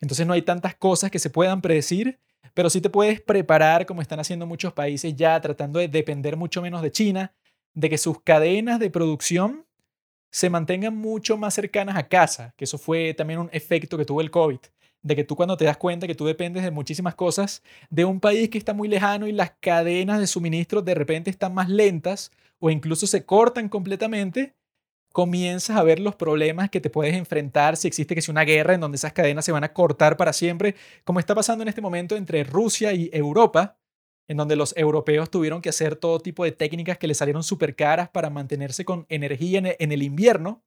Entonces 0.05 0.26
no 0.26 0.34
hay 0.34 0.42
tantas 0.42 0.74
cosas 0.74 1.11
que 1.11 1.18
se 1.18 1.30
puedan 1.30 1.61
predecir, 1.61 2.20
pero 2.52 2.70
sí 2.70 2.80
te 2.80 2.90
puedes 2.90 3.20
preparar, 3.20 3.86
como 3.86 4.02
están 4.02 4.20
haciendo 4.20 4.46
muchos 4.46 4.72
países 4.72 5.16
ya, 5.16 5.40
tratando 5.40 5.80
de 5.80 5.88
depender 5.88 6.36
mucho 6.36 6.62
menos 6.62 6.82
de 6.82 6.92
China, 6.92 7.32
de 7.72 7.90
que 7.90 7.98
sus 7.98 8.20
cadenas 8.22 8.78
de 8.78 8.90
producción 8.90 9.66
se 10.30 10.50
mantengan 10.50 10.96
mucho 10.96 11.36
más 11.36 11.55
cercanas 11.55 11.96
a 11.96 12.07
casa, 12.09 12.52
que 12.57 12.64
eso 12.64 12.76
fue 12.76 13.14
también 13.14 13.40
un 13.40 13.48
efecto 13.52 13.96
que 13.96 14.05
tuvo 14.05 14.20
el 14.20 14.30
COVID 14.30 14.59
de 15.05 15.14
que 15.14 15.22
tú 15.22 15.36
cuando 15.36 15.57
te 15.57 15.66
das 15.66 15.76
cuenta 15.76 16.07
que 16.07 16.14
tú 16.14 16.24
dependes 16.24 16.64
de 16.64 16.70
muchísimas 16.70 17.14
cosas 17.14 17.62
de 17.90 18.05
un 18.05 18.20
país 18.20 18.48
que 18.48 18.59
está 18.59 18.72
muy 18.72 18.88
lejano 18.88 19.28
y 19.28 19.32
las 19.32 19.52
cadenas 19.61 20.18
de 20.18 20.26
suministro 20.26 20.80
de 20.82 20.94
repente 20.94 21.30
están 21.30 21.55
más 21.55 21.68
lentas 21.68 22.32
o 22.59 22.70
incluso 22.70 23.07
se 23.07 23.24
cortan 23.26 23.68
completamente, 23.68 24.55
comienzas 25.14 25.76
a 25.76 25.84
ver 25.84 26.00
los 26.00 26.16
problemas 26.16 26.70
que 26.70 26.80
te 26.80 26.90
puedes 26.90 27.14
enfrentar 27.14 27.76
si 27.76 27.86
existe 27.86 28.16
que 28.16 28.20
sea 28.20 28.32
una 28.32 28.44
guerra 28.44 28.74
en 28.74 28.80
donde 28.80 28.96
esas 28.96 29.12
cadenas 29.12 29.44
se 29.44 29.52
van 29.52 29.62
a 29.62 29.72
cortar 29.72 30.16
para 30.16 30.32
siempre, 30.32 30.74
como 31.04 31.20
está 31.20 31.36
pasando 31.36 31.62
en 31.62 31.68
este 31.68 31.80
momento 31.80 32.16
entre 32.16 32.42
Rusia 32.42 32.92
y 32.92 33.10
Europa, 33.12 33.78
en 34.26 34.36
donde 34.36 34.56
los 34.56 34.76
europeos 34.76 35.30
tuvieron 35.30 35.62
que 35.62 35.68
hacer 35.68 35.94
todo 35.94 36.18
tipo 36.18 36.44
de 36.44 36.50
técnicas 36.50 36.98
que 36.98 37.06
les 37.06 37.18
salieron 37.18 37.44
súper 37.44 37.76
caras 37.76 38.08
para 38.08 38.28
mantenerse 38.28 38.84
con 38.84 39.06
energía 39.08 39.62
en 39.78 39.92
el 39.92 40.02
invierno 40.02 40.64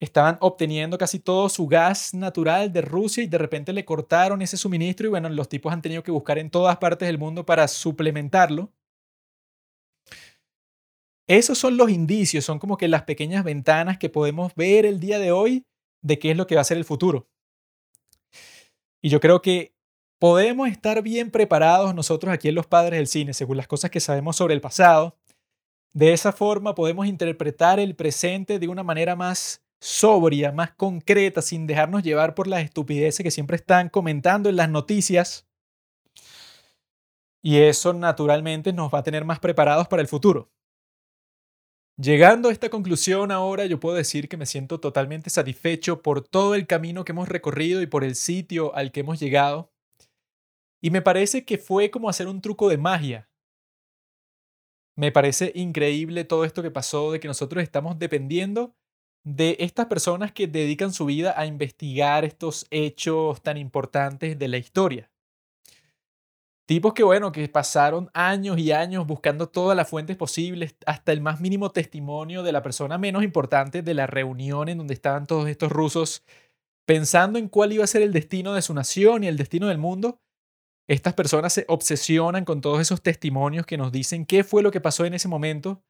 estaban 0.00 0.38
obteniendo 0.40 0.96
casi 0.96 1.18
todo 1.18 1.48
su 1.48 1.66
gas 1.66 2.14
natural 2.14 2.72
de 2.72 2.82
Rusia 2.82 3.24
y 3.24 3.26
de 3.26 3.38
repente 3.38 3.72
le 3.72 3.84
cortaron 3.84 4.42
ese 4.42 4.56
suministro 4.56 5.08
y 5.08 5.10
bueno, 5.10 5.28
los 5.28 5.48
tipos 5.48 5.72
han 5.72 5.82
tenido 5.82 6.02
que 6.02 6.12
buscar 6.12 6.38
en 6.38 6.50
todas 6.50 6.76
partes 6.76 7.08
del 7.08 7.18
mundo 7.18 7.44
para 7.44 7.66
suplementarlo. 7.66 8.72
Esos 11.28 11.58
son 11.58 11.76
los 11.76 11.90
indicios, 11.90 12.46
son 12.46 12.58
como 12.58 12.78
que 12.78 12.88
las 12.88 13.02
pequeñas 13.02 13.44
ventanas 13.44 13.98
que 13.98 14.08
podemos 14.08 14.54
ver 14.54 14.86
el 14.86 14.98
día 14.98 15.18
de 15.18 15.30
hoy 15.30 15.66
de 16.00 16.18
qué 16.18 16.30
es 16.30 16.36
lo 16.36 16.46
que 16.46 16.54
va 16.54 16.62
a 16.62 16.64
ser 16.64 16.78
el 16.78 16.86
futuro. 16.86 17.28
Y 19.02 19.10
yo 19.10 19.20
creo 19.20 19.42
que 19.42 19.74
podemos 20.18 20.70
estar 20.70 21.02
bien 21.02 21.30
preparados 21.30 21.94
nosotros 21.94 22.32
aquí 22.32 22.48
en 22.48 22.54
los 22.54 22.66
padres 22.66 22.98
del 22.98 23.06
cine, 23.06 23.34
según 23.34 23.58
las 23.58 23.68
cosas 23.68 23.90
que 23.90 24.00
sabemos 24.00 24.36
sobre 24.36 24.54
el 24.54 24.62
pasado. 24.62 25.18
De 25.92 26.14
esa 26.14 26.32
forma 26.32 26.74
podemos 26.74 27.06
interpretar 27.06 27.78
el 27.78 27.94
presente 27.94 28.58
de 28.58 28.68
una 28.68 28.82
manera 28.82 29.14
más 29.14 29.62
sobria, 29.80 30.50
más 30.50 30.72
concreta, 30.72 31.42
sin 31.42 31.66
dejarnos 31.66 32.02
llevar 32.02 32.34
por 32.34 32.46
las 32.46 32.64
estupideces 32.64 33.22
que 33.22 33.30
siempre 33.30 33.56
están 33.56 33.90
comentando 33.90 34.48
en 34.48 34.56
las 34.56 34.70
noticias. 34.70 35.46
Y 37.42 37.58
eso 37.58 37.92
naturalmente 37.92 38.72
nos 38.72 38.92
va 38.92 39.00
a 39.00 39.02
tener 39.02 39.26
más 39.26 39.40
preparados 39.40 39.88
para 39.88 40.00
el 40.00 40.08
futuro. 40.08 40.50
Llegando 42.00 42.48
a 42.48 42.52
esta 42.52 42.70
conclusión 42.70 43.32
ahora, 43.32 43.66
yo 43.66 43.80
puedo 43.80 43.96
decir 43.96 44.28
que 44.28 44.36
me 44.36 44.46
siento 44.46 44.78
totalmente 44.78 45.30
satisfecho 45.30 46.00
por 46.00 46.22
todo 46.22 46.54
el 46.54 46.68
camino 46.68 47.04
que 47.04 47.10
hemos 47.10 47.28
recorrido 47.28 47.82
y 47.82 47.86
por 47.86 48.04
el 48.04 48.14
sitio 48.14 48.72
al 48.76 48.92
que 48.92 49.00
hemos 49.00 49.18
llegado. 49.18 49.72
Y 50.80 50.90
me 50.92 51.02
parece 51.02 51.44
que 51.44 51.58
fue 51.58 51.90
como 51.90 52.08
hacer 52.08 52.28
un 52.28 52.40
truco 52.40 52.68
de 52.68 52.78
magia. 52.78 53.28
Me 54.96 55.10
parece 55.10 55.50
increíble 55.56 56.22
todo 56.22 56.44
esto 56.44 56.62
que 56.62 56.70
pasó, 56.70 57.10
de 57.10 57.18
que 57.18 57.26
nosotros 57.26 57.64
estamos 57.64 57.98
dependiendo 57.98 58.76
de 59.24 59.56
estas 59.58 59.86
personas 59.86 60.30
que 60.30 60.46
dedican 60.46 60.92
su 60.92 61.04
vida 61.04 61.34
a 61.36 61.46
investigar 61.46 62.24
estos 62.24 62.68
hechos 62.70 63.42
tan 63.42 63.56
importantes 63.56 64.38
de 64.38 64.46
la 64.46 64.58
historia. 64.58 65.10
Tipos 66.68 66.92
que, 66.92 67.02
bueno, 67.02 67.32
que 67.32 67.48
pasaron 67.48 68.10
años 68.12 68.58
y 68.58 68.72
años 68.72 69.06
buscando 69.06 69.48
todas 69.48 69.74
las 69.74 69.88
fuentes 69.88 70.18
posibles, 70.18 70.76
hasta 70.84 71.12
el 71.12 71.22
más 71.22 71.40
mínimo 71.40 71.70
testimonio 71.70 72.42
de 72.42 72.52
la 72.52 72.62
persona 72.62 72.98
menos 72.98 73.24
importante 73.24 73.80
de 73.80 73.94
la 73.94 74.06
reunión 74.06 74.68
en 74.68 74.76
donde 74.76 74.92
estaban 74.92 75.26
todos 75.26 75.48
estos 75.48 75.72
rusos, 75.72 76.26
pensando 76.86 77.38
en 77.38 77.48
cuál 77.48 77.72
iba 77.72 77.84
a 77.84 77.86
ser 77.86 78.02
el 78.02 78.12
destino 78.12 78.52
de 78.52 78.60
su 78.60 78.74
nación 78.74 79.24
y 79.24 79.28
el 79.28 79.38
destino 79.38 79.68
del 79.68 79.78
mundo. 79.78 80.20
Estas 80.86 81.14
personas 81.14 81.54
se 81.54 81.64
obsesionan 81.68 82.44
con 82.44 82.60
todos 82.60 82.82
esos 82.82 83.00
testimonios 83.00 83.64
que 83.64 83.78
nos 83.78 83.90
dicen 83.90 84.26
qué 84.26 84.44
fue 84.44 84.62
lo 84.62 84.70
que 84.70 84.82
pasó 84.82 85.06
en 85.06 85.14
ese 85.14 85.26
momento 85.26 85.82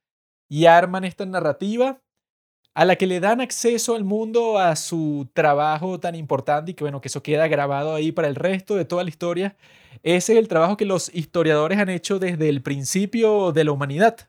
y 0.49 0.67
arman 0.67 1.03
esta 1.03 1.27
narrativa 1.27 2.01
a 2.75 2.85
la 2.85 2.97
que 2.97 3.07
le 3.07 3.21
dan 3.21 3.41
acceso 3.41 3.95
al 3.95 4.05
mundo 4.05 4.59
a 4.59 4.77
su 4.77 5.29
trabajo 5.33 5.99
tan 5.99 6.15
importante 6.15 6.71
y 6.71 6.75
que 6.75 6.85
bueno, 6.85 7.01
que 7.01 7.09
eso 7.09 7.23
queda 7.23 7.49
grabado 7.49 7.95
ahí 7.95 8.13
para 8.13 8.29
el 8.29 8.37
resto 8.37 8.77
de 8.77 8.85
toda 8.85 9.03
la 9.03 9.11
historia. 9.11 9.57
Ese 10.03 10.33
es 10.35 10.39
el 10.39 10.49
trabajo 10.49 10.77
que 10.77 10.85
los 10.85 11.13
historiadores 11.15 11.79
han 11.79 11.89
hecho 11.89 12.19
desde 12.19 12.49
el 12.49 12.63
principio 12.63 13.53
de 13.53 13.65
la 13.65 13.73
humanidad. 13.73 14.29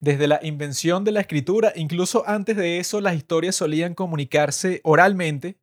Desde 0.00 0.26
la 0.26 0.40
invención 0.42 1.04
de 1.04 1.12
la 1.12 1.20
escritura, 1.20 1.72
incluso 1.76 2.24
antes 2.28 2.56
de 2.56 2.78
eso, 2.78 3.00
las 3.00 3.14
historias 3.14 3.54
solían 3.54 3.94
comunicarse 3.94 4.80
oralmente. 4.82 5.58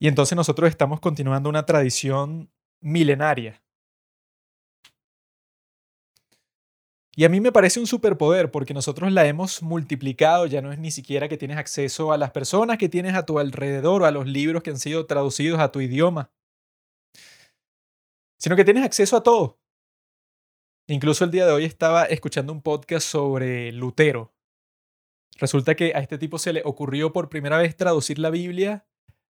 Y 0.00 0.08
entonces 0.08 0.36
nosotros 0.36 0.70
estamos 0.70 1.00
continuando 1.00 1.50
una 1.50 1.66
tradición 1.66 2.50
milenaria. 2.80 3.62
Y 7.20 7.24
a 7.24 7.28
mí 7.28 7.38
me 7.38 7.52
parece 7.52 7.78
un 7.78 7.86
superpoder 7.86 8.50
porque 8.50 8.72
nosotros 8.72 9.12
la 9.12 9.26
hemos 9.26 9.62
multiplicado, 9.62 10.46
ya 10.46 10.62
no 10.62 10.72
es 10.72 10.78
ni 10.78 10.90
siquiera 10.90 11.28
que 11.28 11.36
tienes 11.36 11.58
acceso 11.58 12.12
a 12.12 12.16
las 12.16 12.30
personas 12.30 12.78
que 12.78 12.88
tienes 12.88 13.14
a 13.14 13.26
tu 13.26 13.38
alrededor 13.38 14.00
o 14.00 14.06
a 14.06 14.10
los 14.10 14.26
libros 14.26 14.62
que 14.62 14.70
han 14.70 14.78
sido 14.78 15.04
traducidos 15.04 15.60
a 15.60 15.70
tu 15.70 15.82
idioma, 15.82 16.32
sino 18.38 18.56
que 18.56 18.64
tienes 18.64 18.84
acceso 18.84 19.18
a 19.18 19.22
todo. 19.22 19.60
Incluso 20.88 21.26
el 21.26 21.30
día 21.30 21.44
de 21.44 21.52
hoy 21.52 21.66
estaba 21.66 22.04
escuchando 22.04 22.54
un 22.54 22.62
podcast 22.62 23.06
sobre 23.06 23.70
Lutero. 23.72 24.32
Resulta 25.36 25.74
que 25.74 25.92
a 25.94 25.98
este 25.98 26.16
tipo 26.16 26.38
se 26.38 26.54
le 26.54 26.62
ocurrió 26.64 27.12
por 27.12 27.28
primera 27.28 27.58
vez 27.58 27.76
traducir 27.76 28.18
la 28.18 28.30
Biblia 28.30 28.86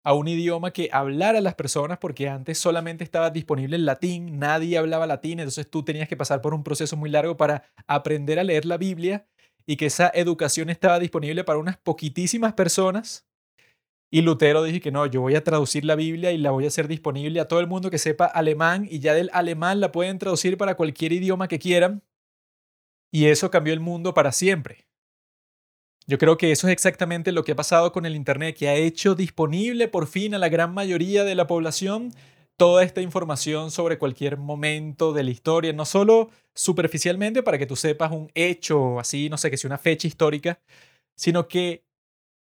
a 0.04 0.14
un 0.14 0.28
idioma 0.28 0.70
que 0.70 0.88
hablara 0.92 1.38
a 1.38 1.42
las 1.42 1.54
personas 1.54 1.98
porque 1.98 2.28
antes 2.28 2.58
solamente 2.58 3.04
estaba 3.04 3.30
disponible 3.30 3.76
el 3.76 3.84
latín, 3.84 4.38
nadie 4.38 4.78
hablaba 4.78 5.06
latín, 5.06 5.40
entonces 5.40 5.68
tú 5.68 5.84
tenías 5.84 6.08
que 6.08 6.16
pasar 6.16 6.40
por 6.40 6.54
un 6.54 6.64
proceso 6.64 6.96
muy 6.96 7.10
largo 7.10 7.36
para 7.36 7.64
aprender 7.86 8.38
a 8.38 8.44
leer 8.44 8.64
la 8.64 8.76
Biblia 8.76 9.26
y 9.66 9.76
que 9.76 9.86
esa 9.86 10.10
educación 10.14 10.70
estaba 10.70 10.98
disponible 10.98 11.44
para 11.44 11.58
unas 11.58 11.76
poquitísimas 11.76 12.54
personas. 12.54 13.26
Y 14.10 14.22
Lutero 14.22 14.62
dijo 14.62 14.80
que 14.82 14.90
no, 14.90 15.04
yo 15.04 15.20
voy 15.20 15.34
a 15.34 15.44
traducir 15.44 15.84
la 15.84 15.94
Biblia 15.94 16.32
y 16.32 16.38
la 16.38 16.50
voy 16.50 16.64
a 16.64 16.68
hacer 16.68 16.88
disponible 16.88 17.40
a 17.40 17.48
todo 17.48 17.60
el 17.60 17.66
mundo 17.66 17.90
que 17.90 17.98
sepa 17.98 18.24
alemán 18.24 18.88
y 18.90 19.00
ya 19.00 19.12
del 19.12 19.28
alemán 19.34 19.80
la 19.80 19.92
pueden 19.92 20.18
traducir 20.18 20.56
para 20.56 20.74
cualquier 20.74 21.12
idioma 21.12 21.48
que 21.48 21.58
quieran. 21.58 22.02
Y 23.10 23.26
eso 23.26 23.50
cambió 23.50 23.74
el 23.74 23.80
mundo 23.80 24.14
para 24.14 24.32
siempre. 24.32 24.87
Yo 26.08 26.16
creo 26.16 26.38
que 26.38 26.50
eso 26.50 26.68
es 26.68 26.72
exactamente 26.72 27.32
lo 27.32 27.44
que 27.44 27.52
ha 27.52 27.56
pasado 27.56 27.92
con 27.92 28.06
el 28.06 28.16
Internet, 28.16 28.56
que 28.56 28.68
ha 28.70 28.74
hecho 28.74 29.14
disponible 29.14 29.88
por 29.88 30.06
fin 30.06 30.34
a 30.34 30.38
la 30.38 30.48
gran 30.48 30.72
mayoría 30.72 31.22
de 31.22 31.34
la 31.34 31.46
población 31.46 32.14
toda 32.56 32.82
esta 32.82 33.02
información 33.02 33.70
sobre 33.70 33.98
cualquier 33.98 34.38
momento 34.38 35.12
de 35.12 35.22
la 35.22 35.30
historia, 35.30 35.74
no 35.74 35.84
solo 35.84 36.30
superficialmente 36.54 37.42
para 37.42 37.58
que 37.58 37.66
tú 37.66 37.76
sepas 37.76 38.10
un 38.10 38.30
hecho 38.34 38.98
así, 38.98 39.28
no 39.28 39.36
sé, 39.36 39.50
que 39.50 39.58
sea 39.58 39.68
una 39.68 39.76
fecha 39.76 40.08
histórica, 40.08 40.58
sino 41.14 41.46
que 41.46 41.84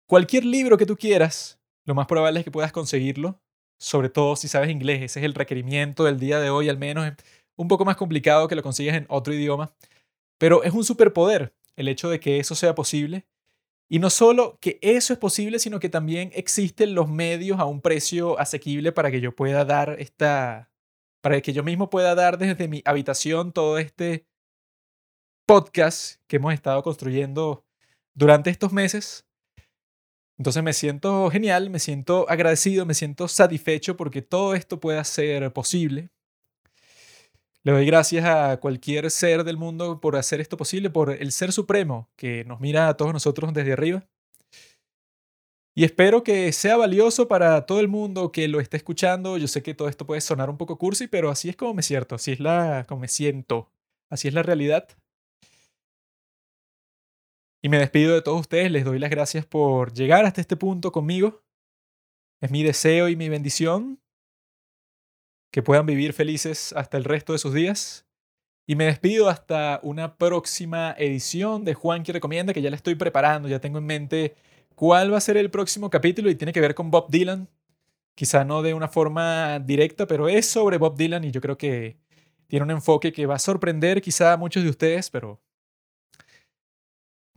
cualquier 0.08 0.46
libro 0.46 0.78
que 0.78 0.86
tú 0.86 0.96
quieras, 0.96 1.60
lo 1.84 1.96
más 1.96 2.06
probable 2.06 2.40
es 2.40 2.46
que 2.46 2.52
puedas 2.52 2.72
conseguirlo, 2.72 3.42
sobre 3.80 4.10
todo 4.10 4.36
si 4.36 4.48
sabes 4.48 4.70
inglés, 4.70 5.02
ese 5.02 5.20
es 5.20 5.26
el 5.26 5.34
requerimiento 5.34 6.04
del 6.04 6.20
día 6.20 6.40
de 6.40 6.52
hoy, 6.52 6.70
al 6.70 6.78
menos 6.78 7.08
es 7.08 7.14
un 7.58 7.68
poco 7.68 7.86
más 7.86 7.98
complicado 7.98 8.48
que 8.48 8.56
lo 8.56 8.62
consigas 8.62 8.96
en 8.96 9.08
otro 9.10 9.34
idioma, 9.34 9.74
pero 10.38 10.62
es 10.64 10.74
un 10.74 10.84
superpoder 10.84 11.56
el 11.76 11.88
hecho 11.88 12.08
de 12.08 12.20
que 12.20 12.40
eso 12.40 12.54
sea 12.54 12.76
posible 12.76 13.26
y 13.90 14.00
no 14.00 14.10
solo 14.10 14.58
que 14.60 14.80
eso 14.82 15.14
es 15.14 15.20
posible, 15.20 15.60
sino 15.60 15.80
que 15.80 15.90
también 15.90 16.32
existen 16.34 16.94
los 16.94 17.10
medios 17.10 17.60
a 17.60 17.66
un 17.66 17.82
precio 17.82 18.38
asequible 18.40 18.92
para 18.92 19.12
que 19.12 19.22
yo 19.22 19.36
pueda 19.36 19.64
dar 19.64 19.96
esta, 20.00 20.70
para 21.22 21.42
que 21.42 21.54
yo 21.54 21.64
mismo 21.64 21.90
pueda 21.90 22.14
dar 22.14 22.38
desde 22.38 22.68
mi 22.68 22.82
habitación 22.86 23.54
todo 23.54 23.78
este 23.78 24.26
podcast 25.46 26.22
que 26.28 26.36
hemos 26.36 26.54
estado 26.54 26.84
construyendo 26.84 27.66
durante 28.14 28.50
estos 28.50 28.74
meses. 28.74 29.26
Entonces 30.38 30.62
me 30.62 30.74
siento 30.74 31.30
genial, 31.32 31.70
me 31.70 31.80
siento 31.80 32.30
agradecido, 32.30 32.86
me 32.86 32.94
siento 32.94 33.30
satisfecho 33.30 33.96
porque 33.96 34.22
todo 34.22 34.54
esto 34.54 34.82
pueda 34.82 35.04
ser 35.06 35.52
posible. 35.54 36.10
Le 37.68 37.74
doy 37.74 37.86
gracias 37.86 38.24
a 38.24 38.62
cualquier 38.62 39.12
ser 39.12 39.44
del 39.44 39.58
mundo 39.58 40.00
por 40.00 40.16
hacer 40.16 40.40
esto 40.40 40.56
posible, 40.56 40.90
por 40.90 41.10
el 41.12 41.34
ser 41.34 41.52
supremo 41.52 42.10
que 42.16 42.46
nos 42.46 42.62
mira 42.62 42.88
a 42.88 42.96
todos 42.96 43.12
nosotros 43.12 43.54
desde 43.54 43.74
arriba. 43.74 44.08
Y 45.76 45.84
espero 45.84 46.24
que 46.24 46.54
sea 46.54 46.78
valioso 46.78 47.28
para 47.28 47.66
todo 47.66 47.82
el 47.82 47.90
mundo 47.90 48.32
que 48.32 48.48
lo 48.48 48.62
esté 48.62 48.78
escuchando. 48.78 49.38
Yo 49.38 49.50
sé 49.50 49.64
que 49.64 49.74
todo 49.74 49.90
esto 49.90 50.06
puede 50.06 50.22
sonar 50.22 50.50
un 50.50 50.56
poco 50.58 50.78
cursi, 50.78 51.08
pero 51.08 51.30
así 51.30 51.50
es 51.50 51.58
como 51.58 51.74
me 51.74 51.84
siento, 51.84 52.16
así 52.16 52.32
es 52.32 52.40
la 52.40 52.86
como 52.88 53.02
me 53.02 53.10
siento, 53.10 53.70
así 54.10 54.30
es 54.30 54.34
la 54.34 54.44
realidad. 54.44 54.88
Y 57.62 57.68
me 57.68 57.80
despido 57.80 58.16
de 58.16 58.22
todos 58.22 58.40
ustedes, 58.40 58.72
les 58.72 58.86
doy 58.86 58.98
las 58.98 59.10
gracias 59.10 59.46
por 59.46 59.92
llegar 59.92 60.24
hasta 60.24 60.40
este 60.40 60.56
punto 60.56 60.94
conmigo. 60.94 61.44
Es 62.40 62.50
mi 62.50 62.64
deseo 62.64 63.10
y 63.10 63.18
mi 63.18 63.28
bendición 63.28 64.00
que 65.52 65.64
puedan 65.64 65.86
vivir 65.86 66.14
felices 66.14 66.74
hasta 66.76 66.98
el 66.98 67.04
resto 67.04 67.34
de 67.34 67.40
sus 67.40 67.54
días. 67.54 68.06
Y 68.66 68.76
me 68.76 68.86
despido 68.86 69.30
hasta 69.30 69.80
una 69.82 70.18
próxima 70.18 70.94
edición 70.98 71.64
de 71.64 71.74
Juan 71.74 72.04
que 72.04 72.12
recomienda, 72.12 72.54
que 72.54 72.62
ya 72.62 72.70
la 72.70 72.76
estoy 72.76 72.96
preparando, 72.96 73.48
ya 73.48 73.60
tengo 73.60 73.78
en 73.78 73.86
mente 73.86 74.36
cuál 74.76 75.14
va 75.14 75.18
a 75.18 75.22
ser 75.22 75.38
el 75.38 75.50
próximo 75.50 75.90
capítulo 75.90 76.30
y 76.30 76.36
tiene 76.36 76.54
que 76.54 76.62
ver 76.62 76.76
con 76.76 76.92
Bob 76.92 77.10
Dylan. 77.10 77.48
Quizá 78.14 78.44
no 78.44 78.62
de 78.62 78.74
una 78.74 78.88
forma 78.90 79.60
directa, 79.60 80.06
pero 80.06 80.28
es 80.28 80.48
sobre 80.48 80.78
Bob 80.78 80.98
Dylan 80.98 81.24
y 81.24 81.32
yo 81.32 81.40
creo 81.40 81.58
que 81.58 81.98
tiene 82.48 82.64
un 82.64 82.72
enfoque 82.72 83.14
que 83.14 83.26
va 83.26 83.36
a 83.36 83.40
sorprender 83.40 84.02
quizá 84.02 84.34
a 84.34 84.38
muchos 84.38 84.64
de 84.64 84.70
ustedes, 84.70 85.10
pero 85.10 85.40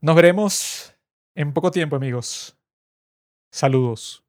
nos 0.00 0.16
veremos 0.16 0.94
en 1.34 1.52
poco 1.52 1.70
tiempo, 1.70 1.96
amigos. 1.96 2.56
Saludos. 3.52 4.24